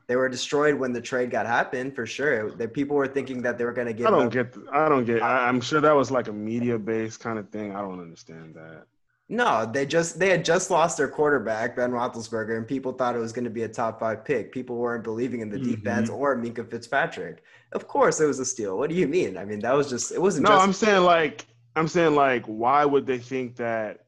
They 0.08 0.16
were 0.16 0.30
destroyed 0.30 0.76
when 0.76 0.94
the 0.94 1.02
trade 1.02 1.32
got 1.32 1.46
happened 1.48 1.96
for 1.96 2.06
sure. 2.06 2.52
The 2.52 2.68
people 2.68 2.96
were 2.96 3.08
thinking 3.08 3.42
that 3.42 3.58
they 3.58 3.66
were 3.66 3.74
going 3.74 3.88
to 3.88 3.94
get. 3.94 4.08
I 4.08 4.12
don't 4.12 4.28
up. 4.28 4.32
get. 4.32 4.56
I 4.72 4.88
don't 4.88 5.04
get. 5.04 5.22
I, 5.22 5.48
I'm 5.48 5.60
sure 5.60 5.82
that 5.82 5.96
was 5.96 6.10
like 6.10 6.30
a 6.30 6.34
media 6.34 6.80
based 6.80 7.20
kind 7.20 7.38
of 7.38 7.50
thing. 7.50 7.76
I 7.76 7.82
don't 7.82 8.00
understand 8.00 8.56
that. 8.56 8.86
No, 9.28 9.66
they 9.72 9.88
just 9.88 10.20
they 10.20 10.30
had 10.30 10.46
just 10.46 10.70
lost 10.70 10.98
their 10.98 11.08
quarterback 11.08 11.76
Ben 11.76 11.90
Roethlisberger, 11.92 12.58
and 12.58 12.68
people 12.68 12.92
thought 12.92 13.16
it 13.16 13.20
was 13.20 13.34
going 13.34 13.46
to 13.46 13.50
be 13.50 13.64
a 13.64 13.68
top 13.68 14.00
five 14.00 14.24
pick. 14.24 14.52
People 14.52 14.76
weren't 14.78 15.04
believing 15.04 15.40
in 15.42 15.50
the 15.50 15.58
Mhm. 15.58 15.76
defense 15.78 16.10
or 16.12 16.36
Minkah 16.38 16.70
Fitzpatrick. 16.70 17.42
Of 17.72 17.88
course, 17.88 18.22
it 18.22 18.28
was 18.28 18.38
a 18.40 18.46
steal. 18.46 18.78
What 18.78 18.90
do 18.92 18.96
you 18.96 19.08
mean? 19.08 19.36
I 19.38 19.44
mean, 19.46 19.60
that 19.62 19.74
was 19.74 19.90
just 19.90 20.12
it 20.12 20.22
wasn't 20.22 20.44
No, 20.44 20.52
just. 20.52 20.64
I'm 20.64 20.74
saying 20.74 21.02
like 21.04 21.48
I'm 21.76 21.88
saying 21.88 22.14
like 22.16 22.46
why 22.46 22.86
would 22.86 23.08
they 23.08 23.18
think 23.18 23.56
that 23.56 24.06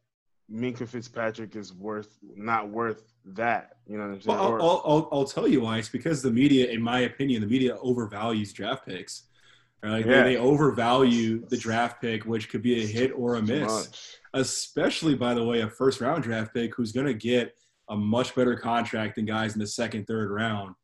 Minkah 0.52 0.88
Fitzpatrick 0.88 1.56
is 1.56 1.74
worth 1.74 2.20
not 2.36 2.70
worth 2.70 3.02
that? 3.26 3.78
You 3.88 3.98
know 3.98 4.04
what 4.08 4.14
I'm 4.14 4.22
saying? 4.22 4.38
Well, 4.38 4.48
Or- 4.52 4.62
I'll, 4.62 4.82
I'll, 4.86 5.10
I'll 5.12 5.26
tell 5.26 5.48
you 5.48 5.62
why. 5.62 5.80
It's 5.80 5.90
because 5.90 6.22
the 6.22 6.32
media, 6.32 6.70
in 6.70 6.82
my 6.82 7.00
opinion, 7.02 7.42
the 7.42 7.48
media 7.48 7.76
overvalues 7.78 8.54
draft 8.54 8.86
picks. 8.86 9.24
Right? 9.84 10.06
Yeah. 10.06 10.24
They, 10.24 10.34
they 10.34 10.38
overvalue 10.40 11.46
the 11.48 11.58
draft 11.58 12.02
pick, 12.02 12.24
which 12.26 12.50
could 12.50 12.62
be 12.62 12.84
a 12.84 12.86
hit 12.86 13.12
or 13.16 13.36
a 13.36 13.40
too 13.40 13.46
miss. 13.62 14.18
Much. 14.38 14.46
Especially, 14.46 15.15
by 15.15 15.34
the 15.34 15.44
way, 15.44 15.62
a 15.62 15.70
first 15.70 16.01
round 16.01 16.24
draft 16.24 16.53
pick 16.53 16.74
who's 16.75 16.91
going 16.91 17.08
to 17.08 17.13
get 17.13 17.53
a 17.89 17.96
much 17.96 18.36
better 18.36 18.56
contract 18.56 19.15
than 19.15 19.25
guys 19.25 19.53
in 19.53 19.60
the 19.60 19.67
second, 19.67 20.06
third 20.06 20.29
round. 20.29 20.75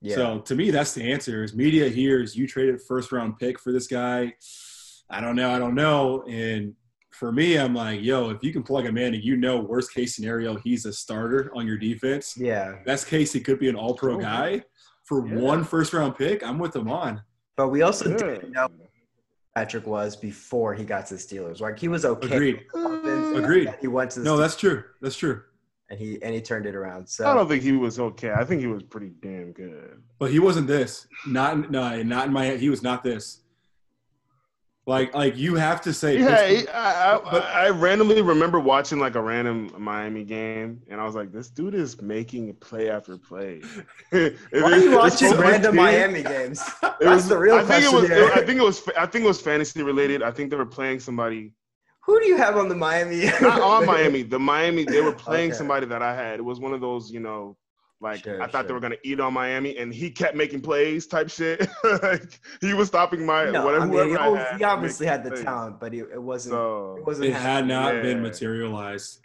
yeah. 0.00 0.14
So 0.14 0.38
to 0.40 0.54
me, 0.54 0.70
that's 0.70 0.92
the 0.94 1.10
answer. 1.10 1.42
Is 1.44 1.54
media 1.54 1.88
hears 1.88 2.36
you 2.36 2.46
traded 2.46 2.80
first 2.82 3.12
round 3.12 3.38
pick 3.38 3.58
for 3.58 3.72
this 3.72 3.86
guy. 3.86 4.34
I 5.10 5.20
don't 5.20 5.36
know. 5.36 5.50
I 5.50 5.58
don't 5.58 5.74
know. 5.74 6.22
And 6.28 6.74
for 7.12 7.30
me, 7.30 7.56
I'm 7.56 7.74
like, 7.74 8.02
yo, 8.02 8.30
if 8.30 8.42
you 8.42 8.52
can 8.52 8.62
plug 8.62 8.84
him 8.86 8.98
in 8.98 9.14
and 9.14 9.22
you 9.22 9.36
know, 9.36 9.58
worst 9.60 9.94
case 9.94 10.16
scenario, 10.16 10.56
he's 10.56 10.84
a 10.84 10.92
starter 10.92 11.50
on 11.54 11.66
your 11.66 11.78
defense. 11.78 12.34
yeah, 12.36 12.76
Best 12.84 13.06
case, 13.06 13.32
he 13.32 13.40
could 13.40 13.58
be 13.60 13.68
an 13.68 13.76
all 13.76 13.94
pro 13.94 14.18
guy. 14.18 14.62
For 15.04 15.26
yeah. 15.28 15.34
one 15.36 15.64
first 15.64 15.92
round 15.92 16.16
pick, 16.16 16.42
I'm 16.42 16.58
with 16.58 16.74
him 16.74 16.88
on. 16.90 17.22
but 17.56 17.68
we 17.68 17.82
also 17.82 18.10
Yeah. 18.10 18.16
didn't 18.16 18.50
know 18.52 18.66
who 18.68 18.83
Patrick 19.54 19.86
was 19.86 20.16
before 20.16 20.74
he 20.74 20.84
got 20.84 21.06
to 21.06 21.14
the 21.14 21.20
Steelers. 21.20 21.60
Like 21.60 21.78
he 21.78 21.88
was 21.88 22.04
okay. 22.04 22.34
Agreed. 22.34 22.64
with 22.74 22.84
offense, 22.84 23.38
Agreed. 23.38 23.74
He 23.80 23.86
went 23.86 24.10
to 24.12 24.20
the 24.20 24.24
No, 24.24 24.34
Steelers, 24.34 24.38
that's 24.40 24.56
true. 24.56 24.84
That's 25.00 25.16
true. 25.16 25.42
and 25.90 25.98
he 25.98 26.20
and 26.22 26.34
he 26.34 26.40
turned 26.40 26.66
it 26.66 26.74
around. 26.74 27.08
So 27.08 27.26
I 27.28 27.34
don't 27.34 27.48
think 27.48 27.62
he 27.62 27.72
was 27.72 28.00
okay. 28.00 28.32
I 28.32 28.44
think 28.44 28.60
he 28.60 28.66
was 28.66 28.82
pretty 28.82 29.12
damn 29.22 29.52
good. 29.52 30.02
But 30.18 30.32
he 30.32 30.40
wasn't 30.40 30.66
this. 30.66 31.06
Not 31.26 31.70
no, 31.70 32.02
not 32.02 32.26
in 32.26 32.32
my. 32.32 32.56
He 32.56 32.68
was 32.68 32.82
not 32.82 33.04
this. 33.04 33.42
Like 34.86 35.14
like 35.14 35.34
you 35.36 35.54
have 35.54 35.80
to 35.82 35.94
say. 35.94 36.18
Yeah, 36.18 36.36
Pittsburgh- 36.46 36.74
I, 36.74 37.14
I, 37.16 37.20
But- 37.30 37.44
I 37.44 37.68
randomly 37.70 38.20
remember 38.20 38.60
watching 38.60 38.98
like 38.98 39.14
a 39.14 39.22
random 39.22 39.72
Miami 39.78 40.24
game, 40.24 40.82
and 40.90 41.00
I 41.00 41.04
was 41.04 41.14
like, 41.14 41.32
"This 41.32 41.48
dude 41.48 41.74
is 41.74 42.02
making 42.02 42.52
play 42.56 42.90
after 42.90 43.16
play." 43.16 43.62
why 44.10 44.30
are 44.52 44.76
you 44.78 44.96
watching 44.96 45.30
so 45.30 45.40
random 45.40 45.76
weird. 45.76 45.94
Miami 45.94 46.22
games? 46.22 46.62
It 46.82 47.06
That's 47.06 47.16
was 47.22 47.28
the 47.28 47.36
real 47.38 47.56
I 47.56 47.64
think 47.64 47.84
it 47.84 47.92
was. 47.92 48.08
here. 48.08 48.30
I 48.34 48.44
think 48.44 48.58
it 48.60 48.62
was. 48.62 48.86
I 48.96 49.06
think 49.06 49.24
it 49.24 49.28
was 49.28 49.40
fantasy 49.40 49.82
related. 49.82 50.22
I 50.22 50.30
think 50.30 50.50
they 50.50 50.56
were 50.56 50.66
playing 50.66 51.00
somebody 51.00 51.52
Who 52.02 52.20
do 52.20 52.26
you 52.26 52.36
have 52.36 52.56
on 52.58 52.68
the 52.68 52.74
Miami? 52.76 53.24
not 53.40 53.60
on 53.60 53.86
Miami. 53.94 54.22
The 54.22 54.38
Miami. 54.38 54.84
They 54.84 55.00
were 55.00 55.12
playing 55.12 55.50
Okay. 55.50 55.56
somebody 55.58 55.86
that 55.86 56.02
I 56.02 56.14
had. 56.14 56.38
It 56.40 56.44
was 56.44 56.60
one 56.60 56.72
of 56.74 56.80
those, 56.82 57.10
you 57.10 57.20
know, 57.20 57.56
like 58.00 58.24
Sure, 58.24 58.42
I 58.42 58.46
thought 58.46 58.66
they 58.66 58.74
were 58.74 58.80
gonna 58.80 58.96
eat 59.02 59.20
on 59.20 59.32
Miami, 59.32 59.76
and 59.78 59.92
he 59.92 60.10
kept 60.10 60.36
making 60.36 60.60
plays 60.60 61.06
type 61.06 61.30
shit. 61.30 61.66
like 62.02 62.40
he 62.60 62.74
was 62.74 62.88
stopping 62.88 63.24
my 63.24 63.50
No, 63.50 63.64
whatever. 63.64 63.84
I 63.84 63.86
mean, 63.86 63.92
whoever 63.94 64.10
he, 64.10 64.16
I 64.16 64.24
always- 64.26 64.42
had 64.42 64.56
he 64.58 64.64
obviously 64.64 65.06
had 65.06 65.24
the 65.24 65.30
plays. 65.30 65.42
talent, 65.44 65.80
but 65.80 65.92
he, 65.92 66.00
it 66.00 66.22
wasn't. 66.22 66.52
So 66.52 66.96
it 66.98 67.06
wasn't. 67.06 67.28
it 67.28 67.32
had 67.32 67.40
happening. 67.42 67.68
not 67.68 68.02
been 68.02 68.22
materialized. 68.22 69.20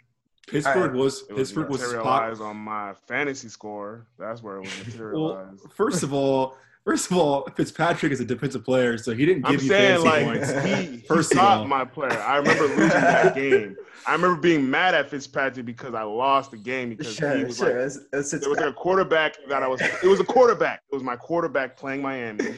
Pittsburgh 0.48 0.94
was 0.94 1.22
it 1.28 1.34
was 1.34 1.50
Pittsburgh 1.52 1.70
was 1.70 1.92
pop, 1.94 2.40
on 2.40 2.56
my 2.56 2.94
fantasy 3.06 3.48
score. 3.48 4.06
That's 4.18 4.42
where 4.42 4.56
it 4.56 4.60
was 4.62 4.98
Well, 4.98 5.54
first 5.74 6.02
of 6.02 6.12
all, 6.12 6.56
first 6.84 7.10
of 7.10 7.16
all, 7.16 7.48
Fitzpatrick 7.56 8.12
is 8.12 8.20
a 8.20 8.24
defensive 8.24 8.64
player, 8.64 8.98
so 8.98 9.14
he 9.14 9.26
didn't 9.26 9.42
give 9.42 9.48
I'm 9.48 9.54
you 9.54 9.68
saying 9.68 10.02
fantasy 10.02 10.26
like 10.26 10.48
points. 10.50 10.64
he, 10.64 10.96
he 10.96 10.98
First 11.08 11.32
of 11.32 11.38
stopped 11.38 11.68
my 11.68 11.84
player. 11.84 12.18
I 12.20 12.36
remember 12.36 12.66
losing 12.68 12.88
that 12.88 13.34
game. 13.34 13.76
I 14.06 14.12
remember 14.12 14.40
being 14.40 14.68
mad 14.68 14.94
at 14.94 15.10
Fitzpatrick 15.10 15.66
because 15.66 15.94
I 15.94 16.02
lost 16.02 16.50
the 16.52 16.56
game 16.56 16.90
because 16.90 17.18
he 17.18 17.44
was 17.44 17.58
sure. 17.58 17.68
like 17.68 17.86
It's, 17.86 17.96
it's, 18.12 18.32
it's 18.32 18.40
there 18.40 18.50
was 18.50 18.58
like 18.58 18.70
a 18.70 18.72
quarterback 18.72 19.36
that 19.48 19.62
I 19.62 19.68
was. 19.68 19.80
It 19.80 20.06
was 20.06 20.20
a 20.20 20.24
quarterback. 20.24 20.82
It 20.90 20.94
was 20.94 21.02
my 21.02 21.16
quarterback 21.16 21.76
playing 21.76 22.02
Miami, 22.02 22.54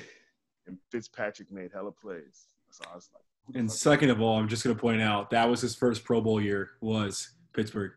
and 0.67 0.79
Fitzpatrick 0.91 1.51
made 1.51 1.71
hella 1.73 1.91
plays. 1.93 2.47
So 2.71 2.85
I 2.91 2.95
was 2.95 3.11
like, 3.13 3.57
And 3.57 3.71
second 3.71 4.11
of 4.11 4.21
all, 4.21 4.39
I'm 4.39 4.49
just 4.49 4.65
going 4.65 4.75
to 4.75 4.81
point 4.81 5.03
out 5.03 5.31
that 5.31 5.49
was 5.49 5.61
his 5.61 5.75
first 5.75 6.05
Pro 6.05 6.21
Bowl 6.21 6.41
year 6.41 6.71
was 6.81 7.35
Pittsburgh. 7.53 7.93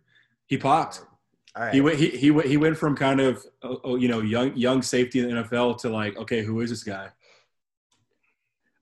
He 0.47 0.57
popped. 0.57 1.01
All 1.55 1.63
right. 1.63 1.73
He 1.73 1.81
went. 1.81 1.97
He 1.97 2.09
he 2.09 2.31
went. 2.31 2.47
He 2.47 2.57
went 2.57 2.77
from 2.77 2.95
kind 2.95 3.19
of 3.21 3.45
uh, 3.63 3.75
uh, 3.85 3.95
you 3.95 4.07
know 4.07 4.21
young 4.21 4.55
young 4.55 4.81
safety 4.81 5.19
in 5.19 5.29
the 5.33 5.41
NFL 5.43 5.77
to 5.79 5.89
like 5.89 6.17
okay, 6.17 6.43
who 6.43 6.59
is 6.61 6.69
this 6.69 6.83
guy? 6.83 7.09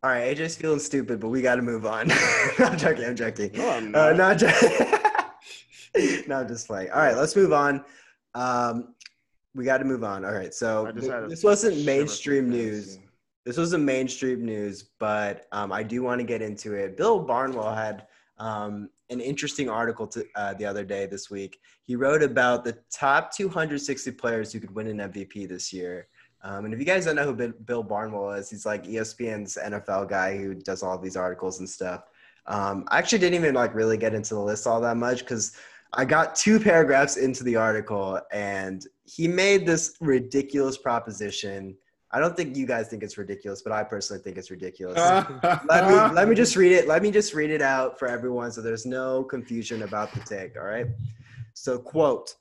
All 0.04 0.10
right, 0.10 0.36
AJ's 0.36 0.56
feeling 0.58 0.80
stupid, 0.80 1.20
but 1.22 1.30
we 1.30 1.42
got 1.42 1.56
to 1.56 1.62
move 1.62 1.86
on. 1.86 2.12
I'm 2.60 2.78
joking. 2.78 3.06
I'm 3.06 3.16
joking. 3.16 3.52
No, 3.54 3.70
I'm 3.70 3.96
Uh, 3.96 4.12
not. 4.12 4.18
not 4.18 4.38
just, 4.40 4.64
no, 6.28 6.36
I'm 6.40 6.48
just 6.48 6.68
playing. 6.68 6.92
All 6.92 7.00
right, 7.00 7.16
let's 7.16 7.36
move 7.38 7.54
on. 7.54 7.86
Um, 8.36 8.96
we 9.56 9.64
got 9.64 9.78
to 9.78 9.86
move 9.86 10.04
on. 10.04 10.26
All 10.26 10.34
right, 10.34 10.54
so 10.54 10.92
th- 10.92 11.30
this 11.30 11.44
wasn't 11.44 11.86
mainstream 11.86 12.50
news. 12.50 13.00
This 13.46 13.58
wasn't 13.58 13.84
mainstream 13.84 14.44
news, 14.44 14.84
but 15.00 15.46
um, 15.52 15.72
I 15.72 15.84
do 15.84 16.02
want 16.04 16.20
to 16.20 16.26
get 16.26 16.42
into 16.42 16.74
it. 16.74 16.98
Bill 16.98 17.20
Barnwell 17.20 17.74
had 17.76 18.08
um, 18.40 18.90
an 19.10 19.20
interesting 19.20 19.70
article 19.70 20.08
to, 20.08 20.26
uh, 20.36 20.54
the 20.54 20.66
other 20.66 20.84
day 20.84 21.06
this 21.06 21.30
week. 21.30 21.60
He 21.84 21.96
wrote 21.96 22.24
about 22.24 22.64
the 22.64 22.78
top 22.92 23.32
260 23.36 24.12
players 24.12 24.52
who 24.52 24.60
could 24.60 24.74
win 24.74 24.88
an 24.88 25.12
MVP 25.12 25.48
this 25.48 25.74
year. 25.74 26.08
Um, 26.42 26.66
and 26.66 26.74
if 26.74 26.80
you 26.80 26.86
guys 26.86 27.06
don't 27.06 27.16
know 27.16 27.34
who 27.34 27.54
Bill 27.54 27.84
Barnwell 27.84 28.32
is, 28.32 28.50
he's 28.50 28.66
like 28.66 28.84
ESPN's 28.86 29.58
NFL 29.62 30.10
guy 30.10 30.38
who 30.38 30.54
does 30.54 30.84
all 30.84 30.98
these 30.98 31.16
articles 31.16 31.60
and 31.60 31.70
stuff. 31.70 32.04
Um, 32.48 32.86
I 32.90 32.98
actually 32.98 33.20
didn't 33.20 33.36
even 33.36 33.56
like 33.56 33.74
really 33.74 33.98
get 33.98 34.14
into 34.14 34.34
the 34.36 34.42
list 34.42 34.68
all 34.68 34.82
that 34.82 34.98
much 34.98 35.20
because 35.20 35.56
I 35.94 36.06
got 36.06 36.36
two 36.36 36.60
paragraphs 36.60 37.18
into 37.18 37.44
the 37.44 37.56
article 37.56 38.20
and 38.32 38.86
he 39.06 39.28
made 39.28 39.66
this 39.66 39.96
ridiculous 40.02 40.78
proposition. 40.78 41.78
I 42.14 42.20
don't 42.20 42.38
think 42.38 42.56
you 42.56 42.68
guys 42.68 42.88
think 42.88 43.02
it's 43.02 43.18
ridiculous, 43.18 43.64
but 43.64 43.74
I 43.74 43.84
personally 43.84 44.22
think 44.22 44.38
it's 44.38 44.52
ridiculous. 44.52 45.00
Uh, 45.00 45.60
let 45.68 45.88
me 45.90 45.96
uh. 45.96 46.14
let 46.14 46.30
me 46.30 46.36
just 46.36 46.56
read 46.56 46.72
it. 46.72 46.88
Let 46.88 47.02
me 47.02 47.10
just 47.10 47.34
read 47.34 47.50
it 47.50 47.62
out 47.62 47.98
for 47.98 48.08
everyone 48.08 48.52
so 48.52 48.62
there's 48.62 48.86
no 48.86 49.24
confusion 49.24 49.82
about 49.82 50.14
the 50.14 50.20
take. 50.20 50.56
All 50.56 50.66
right. 50.66 50.88
So 51.54 51.78
quote. 51.80 52.36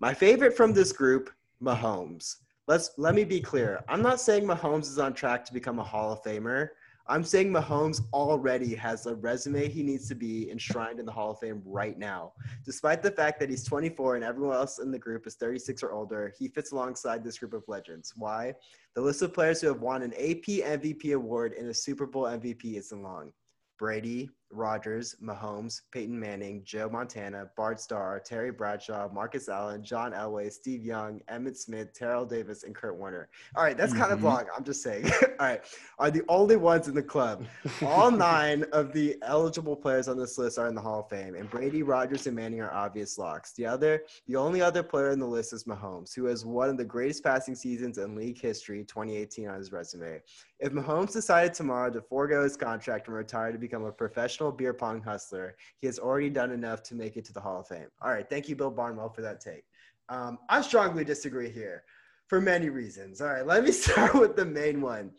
My 0.00 0.12
favorite 0.12 0.54
from 0.54 0.74
this 0.74 0.92
group, 0.92 1.30
Mahomes. 1.62 2.36
Let's 2.66 2.90
let 2.98 3.14
me 3.14 3.24
be 3.24 3.40
clear. 3.40 3.82
I'm 3.88 4.02
not 4.02 4.20
saying 4.20 4.44
Mahomes 4.44 4.82
is 4.82 4.98
on 4.98 5.14
track 5.14 5.44
to 5.46 5.52
become 5.52 5.78
a 5.78 5.84
Hall 5.84 6.12
of 6.12 6.22
Famer. 6.22 6.68
I'm 7.06 7.22
saying 7.22 7.52
Mahomes 7.52 8.00
already 8.14 8.74
has 8.76 9.04
a 9.04 9.14
resume 9.14 9.68
he 9.68 9.82
needs 9.82 10.08
to 10.08 10.14
be 10.14 10.50
enshrined 10.50 10.98
in 10.98 11.04
the 11.04 11.12
Hall 11.12 11.32
of 11.32 11.38
Fame 11.38 11.60
right 11.64 11.98
now. 11.98 12.32
Despite 12.64 13.02
the 13.02 13.10
fact 13.10 13.38
that 13.40 13.50
he's 13.50 13.62
24 13.62 14.16
and 14.16 14.24
everyone 14.24 14.56
else 14.56 14.78
in 14.78 14.90
the 14.90 14.98
group 14.98 15.26
is 15.26 15.34
36 15.34 15.82
or 15.82 15.92
older, 15.92 16.32
he 16.38 16.48
fits 16.48 16.72
alongside 16.72 17.22
this 17.22 17.38
group 17.38 17.52
of 17.52 17.62
legends. 17.68 18.14
Why? 18.16 18.54
The 18.94 19.02
list 19.02 19.20
of 19.20 19.34
players 19.34 19.60
who 19.60 19.66
have 19.68 19.82
won 19.82 20.02
an 20.02 20.14
AP 20.14 20.46
MVP 20.46 21.14
award 21.14 21.52
and 21.52 21.68
a 21.68 21.74
Super 21.74 22.06
Bowl 22.06 22.24
MVP 22.24 22.76
isn't 22.76 23.02
long. 23.02 23.32
Brady, 23.78 24.30
Rodgers, 24.50 25.16
Mahomes, 25.22 25.80
Peyton 25.90 26.18
Manning, 26.18 26.62
Joe 26.64 26.88
Montana, 26.88 27.50
Bart 27.56 27.80
Starr, 27.80 28.20
Terry 28.20 28.52
Bradshaw, 28.52 29.08
Marcus 29.12 29.48
Allen, 29.48 29.82
John 29.82 30.12
Elway, 30.12 30.52
Steve 30.52 30.84
Young, 30.84 31.20
Emmitt 31.30 31.56
Smith, 31.56 31.92
Terrell 31.92 32.24
Davis, 32.24 32.62
and 32.62 32.74
Kurt 32.74 32.96
Warner. 32.96 33.28
All 33.56 33.64
right, 33.64 33.76
that's 33.76 33.92
kind 33.92 34.12
of 34.12 34.20
Mhm. 34.20 34.24
long. 34.24 34.44
I'm 34.56 34.64
just 34.64 34.82
saying. 34.82 35.04
All 35.40 35.46
right, 35.46 35.60
are 35.98 36.10
the 36.10 36.22
only 36.28 36.56
ones 36.56 36.88
in 36.88 36.94
the 36.94 37.02
club. 37.02 37.44
All 37.82 38.10
nine 38.12 38.64
of 38.72 38.92
the 38.92 39.16
eligible 39.22 39.74
players 39.76 40.08
on 40.08 40.16
this 40.18 40.38
list 40.38 40.58
are 40.58 40.68
in 40.68 40.74
the 40.74 40.80
Hall 40.80 41.00
of 41.00 41.08
Fame, 41.08 41.34
and 41.34 41.48
Brady, 41.50 41.82
Rodgers, 41.82 42.26
and 42.26 42.36
Manning 42.36 42.60
are 42.60 42.72
obvious 42.72 43.18
locks. 43.18 43.52
The 43.54 43.66
other, 43.66 44.02
the 44.28 44.36
only 44.36 44.60
other 44.60 44.82
player 44.82 45.10
in 45.10 45.18
the 45.18 45.26
list 45.26 45.52
is 45.52 45.64
Mahomes, 45.64 46.14
who 46.14 46.26
has 46.26 46.44
one 46.44 46.68
of 46.68 46.76
the 46.76 46.84
greatest 46.84 47.24
passing 47.24 47.54
seasons 47.54 47.98
in 47.98 48.14
league 48.14 48.40
history, 48.40 48.84
2018, 48.84 49.48
on 49.48 49.58
his 49.58 49.72
resume. 49.72 50.20
If 50.60 50.72
Mahomes 50.72 51.12
decided 51.12 51.52
tomorrow 51.54 51.90
to 51.90 52.00
forego 52.00 52.42
his 52.44 52.56
contract 52.56 53.08
and 53.08 53.16
retire 53.16 53.52
to 53.52 53.58
become 53.58 53.84
a 53.84 53.92
professional 53.92 54.33
beer 54.56 54.74
pong 54.74 55.02
hustler, 55.02 55.56
he 55.78 55.86
has 55.86 55.98
already 55.98 56.30
done 56.30 56.50
enough 56.50 56.82
to 56.84 56.94
make 56.94 57.16
it 57.16 57.24
to 57.26 57.32
the 57.32 57.40
Hall 57.40 57.60
of 57.60 57.68
Fame. 57.68 57.88
All 58.02 58.10
right, 58.10 58.28
thank 58.28 58.48
you, 58.48 58.56
Bill 58.56 58.70
Barnwell, 58.70 59.10
for 59.10 59.22
that 59.22 59.40
take. 59.40 59.64
Um, 60.08 60.38
I 60.48 60.60
strongly 60.62 61.04
disagree 61.04 61.50
here 61.50 61.84
for 62.26 62.40
many 62.40 62.68
reasons. 62.68 63.20
All 63.20 63.28
right, 63.28 63.46
let 63.46 63.64
me 63.64 63.72
start 63.72 64.14
with 64.14 64.36
the 64.36 64.44
main 64.44 64.80
one. 64.80 65.12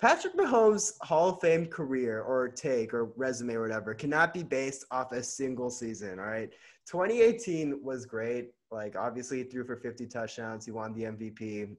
Patrick 0.00 0.36
Mahomes' 0.36 0.92
Hall 1.02 1.30
of 1.30 1.40
Fame 1.40 1.66
career 1.66 2.20
or 2.20 2.48
take 2.48 2.92
or 2.92 3.12
resume 3.16 3.54
or 3.54 3.62
whatever 3.62 3.94
cannot 3.94 4.34
be 4.34 4.42
based 4.42 4.84
off 4.90 5.12
a 5.12 5.22
single 5.22 5.70
season. 5.70 6.18
All 6.18 6.26
right. 6.26 6.50
2018 6.86 7.82
was 7.82 8.04
great. 8.04 8.50
Like, 8.70 8.96
obviously, 8.96 9.38
he 9.38 9.44
threw 9.44 9.64
for 9.64 9.76
50 9.76 10.06
touchdowns. 10.06 10.66
He 10.66 10.72
won 10.72 10.92
the 10.92 11.04
MVP, 11.04 11.76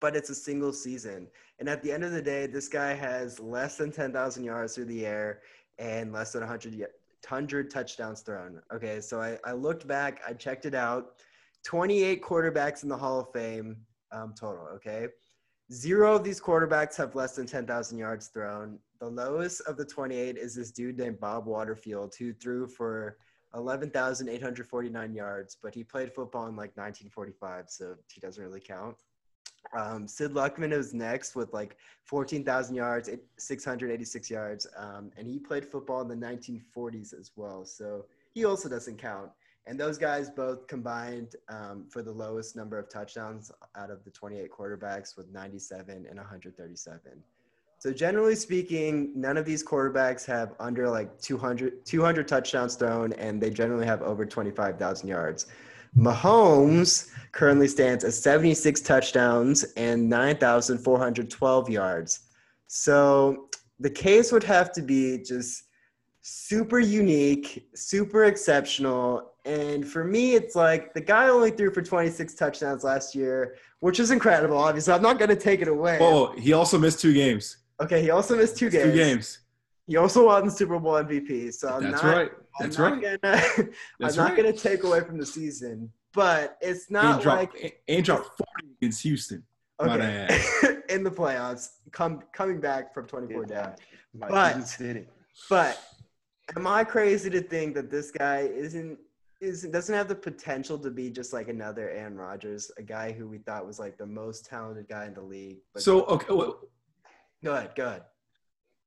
but 0.00 0.16
it's 0.16 0.30
a 0.30 0.34
single 0.34 0.72
season. 0.72 1.26
And 1.58 1.68
at 1.68 1.82
the 1.82 1.92
end 1.92 2.04
of 2.04 2.12
the 2.12 2.22
day, 2.22 2.46
this 2.46 2.68
guy 2.68 2.94
has 2.94 3.40
less 3.40 3.76
than 3.76 3.90
10,000 3.90 4.44
yards 4.44 4.74
through 4.74 4.86
the 4.86 5.04
air 5.04 5.40
and 5.78 6.12
less 6.12 6.32
than 6.32 6.40
100, 6.40 6.78
100 6.78 7.70
touchdowns 7.70 8.20
thrown. 8.20 8.60
Okay. 8.72 9.00
So 9.00 9.20
I, 9.20 9.38
I 9.44 9.52
looked 9.52 9.86
back, 9.86 10.20
I 10.26 10.32
checked 10.32 10.66
it 10.66 10.74
out 10.74 11.14
28 11.64 12.22
quarterbacks 12.22 12.82
in 12.82 12.88
the 12.88 12.96
Hall 12.96 13.20
of 13.20 13.32
Fame 13.32 13.76
um, 14.12 14.34
total. 14.38 14.68
Okay. 14.74 15.08
Zero 15.72 16.14
of 16.14 16.22
these 16.22 16.40
quarterbacks 16.40 16.96
have 16.96 17.16
less 17.16 17.34
than 17.34 17.46
10,000 17.46 17.98
yards 17.98 18.28
thrown. 18.28 18.78
The 19.00 19.08
lowest 19.08 19.62
of 19.62 19.76
the 19.76 19.84
28 19.84 20.36
is 20.36 20.54
this 20.54 20.70
dude 20.70 20.96
named 20.96 21.18
Bob 21.18 21.46
Waterfield, 21.46 22.14
who 22.16 22.32
threw 22.32 22.68
for 22.68 23.18
11,849 23.54 25.14
yards, 25.14 25.56
but 25.60 25.74
he 25.74 25.82
played 25.82 26.12
football 26.12 26.46
in 26.46 26.54
like 26.54 26.76
1945, 26.76 27.64
so 27.68 27.96
he 28.12 28.20
doesn't 28.20 28.42
really 28.42 28.60
count. 28.60 28.96
Um, 29.72 30.06
Sid 30.06 30.32
Luckman 30.32 30.72
is 30.72 30.94
next 30.94 31.34
with 31.34 31.52
like 31.52 31.76
14,000 32.04 32.74
yards, 32.74 33.08
eight- 33.08 33.24
686 33.38 34.30
yards, 34.30 34.66
um, 34.76 35.10
and 35.16 35.26
he 35.26 35.38
played 35.38 35.64
football 35.64 36.00
in 36.00 36.08
the 36.08 36.14
1940s 36.14 37.12
as 37.18 37.32
well, 37.36 37.64
so 37.64 38.06
he 38.32 38.44
also 38.44 38.68
doesn't 38.68 38.98
count. 38.98 39.30
And 39.66 39.78
those 39.80 39.98
guys 39.98 40.30
both 40.30 40.68
combined 40.68 41.34
um, 41.48 41.86
for 41.90 42.00
the 42.00 42.12
lowest 42.12 42.54
number 42.54 42.78
of 42.78 42.88
touchdowns 42.88 43.50
out 43.74 43.90
of 43.90 44.04
the 44.04 44.10
28 44.10 44.48
quarterbacks 44.50 45.16
with 45.16 45.28
97 45.32 46.06
and 46.08 46.16
137. 46.16 47.22
So 47.78 47.92
generally 47.92 48.36
speaking, 48.36 49.12
none 49.14 49.36
of 49.36 49.44
these 49.44 49.64
quarterbacks 49.64 50.24
have 50.26 50.54
under 50.60 50.88
like 50.88 51.20
200, 51.20 51.84
200 51.84 52.28
touchdowns 52.28 52.76
thrown, 52.76 53.12
and 53.14 53.40
they 53.40 53.50
generally 53.50 53.86
have 53.86 54.02
over 54.02 54.24
25,000 54.24 55.08
yards. 55.08 55.46
Mahomes 55.96 57.10
currently 57.32 57.68
stands 57.68 58.04
at 58.04 58.12
76 58.12 58.80
touchdowns 58.80 59.64
and 59.76 60.08
9,412 60.08 61.70
yards. 61.70 62.20
So 62.66 63.48
the 63.78 63.90
case 63.90 64.32
would 64.32 64.44
have 64.44 64.72
to 64.72 64.82
be 64.82 65.18
just 65.18 65.64
super 66.22 66.80
unique, 66.80 67.68
super 67.74 68.24
exceptional. 68.24 69.32
And 69.44 69.86
for 69.86 70.02
me, 70.04 70.34
it's 70.34 70.56
like 70.56 70.92
the 70.92 71.00
guy 71.00 71.28
only 71.28 71.50
threw 71.50 71.72
for 71.72 71.82
26 71.82 72.34
touchdowns 72.34 72.84
last 72.84 73.14
year, 73.14 73.56
which 73.80 74.00
is 74.00 74.10
incredible. 74.10 74.58
Obviously, 74.58 74.92
I'm 74.92 75.02
not 75.02 75.18
going 75.18 75.28
to 75.28 75.36
take 75.36 75.60
it 75.60 75.68
away. 75.68 75.98
Oh, 76.00 76.32
he 76.32 76.52
also 76.52 76.78
missed 76.78 77.00
two 77.00 77.12
games. 77.12 77.58
Okay, 77.80 78.02
he 78.02 78.10
also 78.10 78.36
missed 78.36 78.56
two 78.56 78.70
games. 78.70 78.84
Two 78.84 78.96
games. 78.96 79.38
He 79.86 79.96
also 79.96 80.26
won 80.26 80.46
the 80.46 80.50
Super 80.50 80.78
Bowl 80.78 80.94
MVP. 80.94 81.52
So 81.54 81.68
I'm 81.68 81.82
That's 81.90 82.02
not, 82.02 82.16
right. 82.16 82.30
I'm 82.60 82.66
That's 82.66 82.78
not 82.78 82.92
right. 83.02 83.20
Gonna, 83.22 83.42
I'm 84.00 84.16
not 84.16 84.16
right. 84.18 84.36
going 84.36 84.52
to 84.52 84.58
take 84.58 84.82
away 84.82 85.00
from 85.00 85.18
the 85.18 85.26
season, 85.26 85.92
but 86.12 86.56
it's 86.60 86.86
And 86.86 86.94
not 86.94 87.22
dropped, 87.22 87.54
like 87.54 87.82
and 87.86 88.04
dropped 88.04 88.26
40 88.60 88.74
against 88.80 89.02
Houston. 89.02 89.44
okay 89.80 90.40
in 90.88 91.04
the 91.04 91.10
playoffs, 91.10 91.68
come 91.92 92.22
coming 92.32 92.60
back 92.60 92.92
from 92.94 93.06
24 93.06 93.44
down. 93.46 93.74
Like, 94.18 94.30
But- 94.30 94.56
he 94.56 94.84
did 94.84 94.96
it. 94.96 95.08
But 95.50 95.78
am 96.56 96.66
I 96.66 96.82
crazy 96.82 97.28
to 97.30 97.40
think 97.42 97.74
that 97.74 97.90
this 97.90 98.10
guy 98.10 98.38
isn't 98.40 98.98
is 99.42 99.64
doesn't 99.64 99.94
have 99.94 100.08
the 100.08 100.14
potential 100.14 100.78
to 100.78 100.90
be 100.90 101.10
just 101.10 101.34
like 101.34 101.48
another 101.48 101.90
Aaron 101.90 102.16
Rodgers, 102.16 102.70
a 102.78 102.82
guy 102.82 103.12
who 103.12 103.28
we 103.28 103.36
thought 103.38 103.66
was 103.66 103.78
like 103.78 103.98
the 103.98 104.06
most 104.06 104.46
talented 104.46 104.88
guy 104.88 105.04
in 105.04 105.12
the 105.14 105.20
league? 105.20 105.58
But 105.74 105.82
So, 105.82 106.04
okay. 106.06 106.32
Well, 106.32 106.58
go 107.44 107.54
ahead, 107.54 107.74
go 107.76 107.86
ahead. 107.86 108.02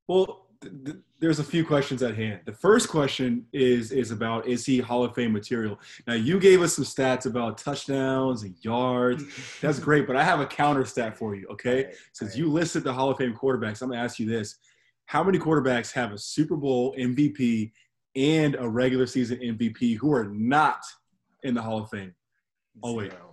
well 0.08 0.48
th- 0.62 0.74
th- 0.86 0.98
there's 1.20 1.40
a 1.40 1.44
few 1.44 1.66
questions 1.66 2.02
at 2.04 2.16
hand. 2.16 2.42
The 2.46 2.54
first 2.54 2.90
question 2.90 3.46
is 3.54 3.92
is 3.92 4.12
about 4.12 4.48
is 4.48 4.66
he 4.66 4.80
Hall 4.80 5.04
of 5.04 5.14
Fame 5.14 5.34
material? 5.34 5.80
Now, 6.08 6.14
you 6.14 6.40
gave 6.40 6.62
us 6.62 6.74
some 6.76 6.86
stats 6.86 7.26
about 7.26 7.58
touchdowns 7.58 8.44
and 8.44 8.56
yards. 8.62 9.24
That's 9.62 9.80
great, 9.80 10.08
but 10.08 10.16
I 10.16 10.24
have 10.24 10.40
a 10.40 10.46
counter 10.46 10.86
stat 10.86 11.18
for 11.18 11.36
you, 11.36 11.48
okay? 11.48 11.86
Right, 11.86 11.96
Since 12.14 12.34
all 12.34 12.40
you 12.40 12.52
listed 12.52 12.84
the 12.84 12.94
Hall 12.94 13.10
of 13.10 13.18
Fame 13.18 13.34
quarterbacks, 13.34 13.82
I'm 13.82 13.90
going 13.90 14.00
to 14.00 14.04
ask 14.04 14.20
you 14.20 14.28
this. 14.28 14.58
How 15.06 15.24
many 15.24 15.40
quarterbacks 15.40 15.92
have 15.94 16.12
a 16.12 16.18
Super 16.18 16.56
Bowl 16.56 16.96
MVP 16.98 17.72
and 18.16 18.56
a 18.56 18.68
regular 18.68 19.08
season 19.08 19.40
MVP 19.40 19.98
who 19.98 20.14
are 20.14 20.26
not 20.26 20.84
in 21.44 21.54
the 21.54 21.62
Hall 21.62 21.80
of 21.80 21.90
Fame? 21.90 22.14
Oh, 22.84 22.94
wait. 22.94 23.12
Zero. 23.12 23.29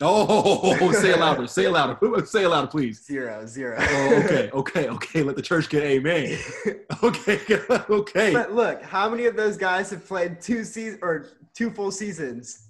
Oh, 0.00 0.92
say 0.92 1.10
it 1.10 1.18
louder. 1.18 1.46
Say 1.48 1.64
it 1.64 1.70
louder. 1.70 2.24
Say 2.26 2.44
it 2.44 2.48
louder, 2.48 2.68
please. 2.68 3.04
Zero, 3.04 3.44
zero. 3.46 3.76
Oh, 3.80 4.22
okay, 4.24 4.50
okay, 4.52 4.88
okay. 4.88 5.22
Let 5.22 5.34
the 5.36 5.42
church 5.42 5.68
get 5.68 5.82
amen. 5.82 6.38
Okay, 7.02 7.38
okay. 7.90 8.32
but 8.32 8.52
look, 8.52 8.82
how 8.82 9.08
many 9.08 9.26
of 9.26 9.36
those 9.36 9.56
guys 9.56 9.90
have 9.90 10.04
played 10.06 10.40
two 10.40 10.64
seasons 10.64 10.98
or 11.02 11.26
two 11.54 11.70
full 11.70 11.90
seasons? 11.92 12.68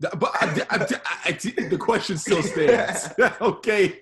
But 0.00 0.30
I, 0.40 0.64
I, 0.70 0.76
I, 0.80 1.28
I- 1.28 1.68
the 1.68 1.76
question 1.78 2.16
still 2.18 2.42
stands. 2.42 3.08
okay. 3.40 3.98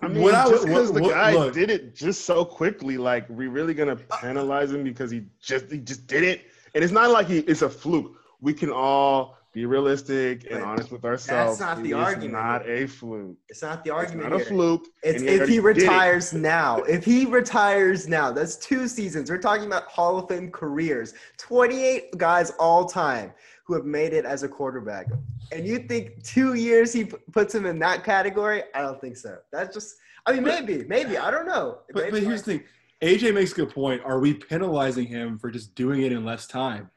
I 0.00 0.06
mean, 0.08 0.22
What 0.22 0.34
I- 0.34 0.48
just 0.48 0.64
because 0.66 0.90
what- 0.90 0.94
the 0.94 1.02
what- 1.02 1.14
guy 1.14 1.32
look. 1.34 1.54
did 1.54 1.70
it 1.70 1.94
just 1.96 2.24
so 2.26 2.44
quickly, 2.44 2.96
like 2.98 3.28
we 3.28 3.46
really 3.48 3.74
gonna 3.74 3.96
penalize 3.96 4.70
him 4.72 4.84
because 4.84 5.10
he 5.10 5.24
just 5.40 5.70
he 5.70 5.78
just 5.78 6.06
did 6.06 6.22
it, 6.24 6.42
and 6.74 6.84
it's 6.84 6.92
not 6.92 7.10
like 7.10 7.26
he 7.28 7.38
it's 7.40 7.62
a 7.62 7.68
fluke. 7.68 8.12
We 8.40 8.54
can 8.54 8.70
all 8.70 9.37
be 9.58 9.66
realistic 9.66 10.46
and 10.50 10.62
honest 10.62 10.92
with 10.92 11.04
ourselves. 11.04 11.58
That's 11.58 11.76
not 11.76 11.82
the 11.82 11.90
It 11.90 11.98
is 12.00 12.06
argument 12.06 12.32
Not 12.32 12.68
a 12.68 12.86
fluke. 12.86 13.36
It's 13.48 13.60
not 13.62 13.82
the 13.82 13.90
It's 13.90 13.96
argument 13.96 14.30
not 14.30 14.34
a 14.40 14.44
here. 14.44 14.46
fluke. 14.46 14.86
It's 15.02 15.22
if 15.22 15.48
he 15.48 15.58
retires 15.58 16.32
now. 16.54 16.78
If 16.82 17.04
he 17.04 17.26
retires 17.26 18.06
now, 18.06 18.30
that's 18.30 18.54
two 18.56 18.86
seasons. 18.86 19.30
We're 19.30 19.38
talking 19.38 19.66
about 19.66 19.84
Hall 19.84 20.16
of 20.18 20.28
Fame 20.28 20.50
careers. 20.52 21.14
28 21.38 22.16
guys 22.18 22.50
all 22.60 22.84
time 22.84 23.32
who 23.66 23.74
have 23.74 23.84
made 23.84 24.12
it 24.12 24.24
as 24.24 24.44
a 24.44 24.48
quarterback. 24.48 25.06
And 25.50 25.66
you 25.66 25.80
think 25.80 26.22
two 26.22 26.54
years 26.54 26.92
he 26.92 27.06
p- 27.06 27.16
puts 27.32 27.52
him 27.52 27.66
in 27.66 27.80
that 27.80 28.04
category? 28.04 28.62
I 28.74 28.82
don't 28.82 29.00
think 29.00 29.16
so. 29.16 29.38
That's 29.50 29.74
just, 29.74 29.96
I 30.24 30.34
mean, 30.34 30.44
maybe, 30.44 30.84
maybe. 30.84 31.18
I 31.18 31.32
don't 31.32 31.46
know. 31.46 31.78
But, 31.92 32.12
but 32.12 32.22
here's 32.22 32.42
the 32.42 32.58
thing. 32.58 32.64
AJ 33.02 33.34
makes 33.34 33.52
a 33.52 33.56
good 33.56 33.70
point. 33.70 34.02
Are 34.04 34.20
we 34.20 34.34
penalizing 34.34 35.06
him 35.06 35.36
for 35.38 35.50
just 35.50 35.74
doing 35.74 36.02
it 36.02 36.12
in 36.12 36.24
less 36.24 36.46
time? 36.46 36.90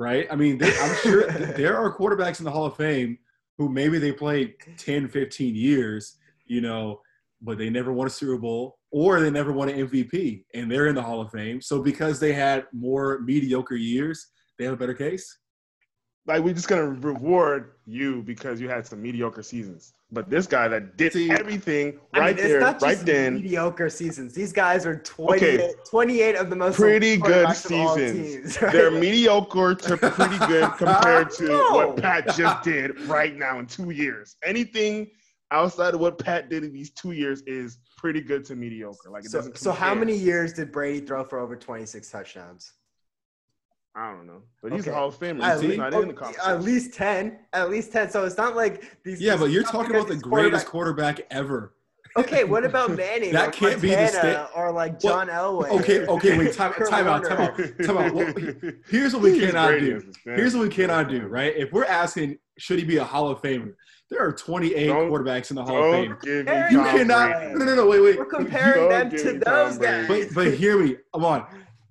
Right? 0.00 0.26
I 0.30 0.34
mean, 0.34 0.58
I'm 0.62 0.96
sure 0.96 1.26
there 1.30 1.76
are 1.76 1.94
quarterbacks 1.94 2.38
in 2.38 2.46
the 2.46 2.50
Hall 2.50 2.64
of 2.64 2.74
Fame 2.76 3.18
who 3.58 3.68
maybe 3.68 3.98
they 3.98 4.12
played 4.12 4.54
10, 4.78 5.08
15 5.08 5.54
years, 5.54 6.16
you 6.46 6.62
know, 6.62 7.02
but 7.42 7.58
they 7.58 7.68
never 7.68 7.92
won 7.92 8.06
a 8.06 8.10
Super 8.10 8.38
Bowl 8.38 8.78
or 8.90 9.20
they 9.20 9.30
never 9.30 9.52
won 9.52 9.68
an 9.68 9.86
MVP 9.86 10.44
and 10.54 10.72
they're 10.72 10.86
in 10.86 10.94
the 10.94 11.02
Hall 11.02 11.20
of 11.20 11.30
Fame. 11.30 11.60
So 11.60 11.82
because 11.82 12.18
they 12.18 12.32
had 12.32 12.64
more 12.72 13.20
mediocre 13.20 13.76
years, 13.76 14.28
they 14.58 14.64
have 14.64 14.72
a 14.72 14.78
better 14.78 14.94
case? 14.94 15.39
Like 16.30 16.42
we're 16.44 16.54
just 16.54 16.68
gonna 16.68 16.84
reward 16.88 17.72
you 17.86 18.22
because 18.22 18.60
you 18.60 18.68
had 18.68 18.86
some 18.86 19.02
mediocre 19.02 19.42
seasons. 19.42 19.94
But 20.12 20.30
this 20.30 20.46
guy 20.46 20.68
that 20.68 20.96
did 20.96 21.12
See, 21.12 21.30
everything 21.30 21.98
I 22.14 22.18
mean, 22.18 22.26
right 22.26 22.36
there, 22.36 22.60
right 22.60 22.98
then, 22.98 23.34
mediocre 23.36 23.88
seasons. 23.90 24.32
These 24.34 24.52
guys 24.52 24.86
are 24.86 24.96
28, 24.98 25.60
Okay. 25.60 25.72
28 25.88 26.36
of 26.36 26.50
the 26.50 26.56
most 26.56 26.76
pretty 26.76 27.16
good 27.16 27.46
quarterbacks 27.46 27.64
of 27.66 27.72
all 27.72 27.94
seasons. 27.96 28.32
teams, 28.56 28.62
right? 28.62 28.72
They're 28.72 28.90
mediocre 28.90 29.74
to 29.74 29.96
pretty 29.96 30.38
good 30.46 30.70
compared 30.78 31.30
to 31.32 31.44
No. 31.44 31.70
what 31.72 31.96
Pat 31.96 32.34
just 32.36 32.62
did 32.64 33.00
right 33.02 33.36
now 33.36 33.58
in 33.58 33.66
two 33.66 33.90
years. 33.90 34.36
Anything 34.44 35.10
outside 35.52 35.94
of 35.94 36.00
what 36.00 36.18
Pat 36.18 36.48
did 36.48 36.62
in 36.64 36.72
these 36.72 36.90
two 36.90 37.10
years 37.12 37.42
is 37.42 37.78
pretty 37.96 38.20
good 38.20 38.44
to 38.46 38.56
mediocre. 38.56 39.10
Like 39.10 39.24
it 39.24 39.30
so, 39.30 39.38
doesn't. 39.38 39.58
so 39.58 39.72
how 39.72 39.94
many 39.94 40.16
years 40.16 40.52
did 40.52 40.70
Brady 40.72 41.04
throw 41.04 41.24
for 41.24 41.38
over 41.40 41.54
26 41.56 42.08
touchdowns? 42.10 42.72
I 43.94 44.12
don't 44.12 44.26
know, 44.26 44.42
but 44.62 44.72
he's 44.72 44.82
Okay. 44.82 44.90
a 44.92 44.94
Hall 44.94 45.08
of 45.08 45.18
Famer. 45.18 45.42
At, 45.42 45.60
least, 45.60 45.78
not 45.78 45.92
in 45.94 46.08
the 46.14 46.34
at 46.46 46.62
least 46.62 46.94
10. 46.94 47.38
At 47.52 47.70
least 47.70 47.92
10. 47.92 48.10
So 48.10 48.24
it's 48.24 48.36
not 48.36 48.54
like 48.54 49.02
these. 49.02 49.20
Yeah, 49.20 49.36
but 49.36 49.46
you're 49.46 49.64
talking 49.64 49.94
about 49.94 50.06
the 50.08 50.16
greatest 50.16 50.66
quarterback- 50.66 51.16
quarterback 51.18 51.32
ever. 51.32 51.74
Okay, 52.16 52.44
what 52.44 52.64
about 52.64 52.90
Manning? 52.96 53.32
That 53.32 53.48
or 53.48 53.52
can't 53.52 53.80
be 53.82 53.90
the 53.90 53.96
Montana 53.96 54.48
sta- 54.48 54.48
or 54.60 54.70
like 54.72 55.02
Well, 55.02 55.12
John 55.14 55.28
Elway? 55.28 55.70
Okay, 55.80 56.06
okay, 56.06 56.38
wait, 56.38 56.52
time, 56.54 56.72
time 56.72 57.06
out, 57.08 57.24
time 57.24 57.40
out. 57.40 57.56
Time 57.84 57.98
out. 57.98 58.14
Well, 58.14 58.32
Here's 58.88 59.12
what 59.12 59.22
we 59.22 59.32
He's 59.38 59.46
cannot 59.50 59.78
do. 59.80 59.96
as 59.96 60.02
a 60.04 60.06
fan. 60.06 60.36
Here's 60.36 60.54
what 60.56 60.62
we 60.62 60.68
cannot 60.70 61.08
do, 61.08 61.26
right? 61.26 61.54
If 61.56 61.72
we're 61.72 61.84
asking, 61.84 62.38
should 62.58 62.78
he 62.78 62.84
be 62.84 62.96
a 62.98 63.04
Hall 63.04 63.28
of 63.28 63.40
Famer? 63.42 63.74
There 64.08 64.20
are 64.24 64.32
28 64.32 64.86
Don't- 64.86 65.10
quarterbacks 65.10 65.50
in 65.50 65.56
the 65.56 65.64
Hall 65.64 65.84
of 65.84 65.92
Fame. 65.92 66.08
Don't 66.10 66.22
give 66.22 66.46
me 66.46 66.52
You 66.52 66.78
You 66.78 66.84
Tom 66.84 66.96
cannot. 66.96 67.32
Brady. 67.32 67.54
No, 67.58 67.64
no, 67.64 67.74
no. 67.76 67.86
Wait, 67.88 68.00
wait. 68.00 68.18
We're 68.18 68.24
comparing 68.26 68.88
Don't 68.88 69.10
them 69.10 69.10
to 69.10 69.38
those 69.44 69.78
guys. 69.78 70.08
But 70.08 70.34
but 70.34 70.54
hear 70.54 70.78
me. 70.82 70.96
Come 71.14 71.24
on. 71.24 71.46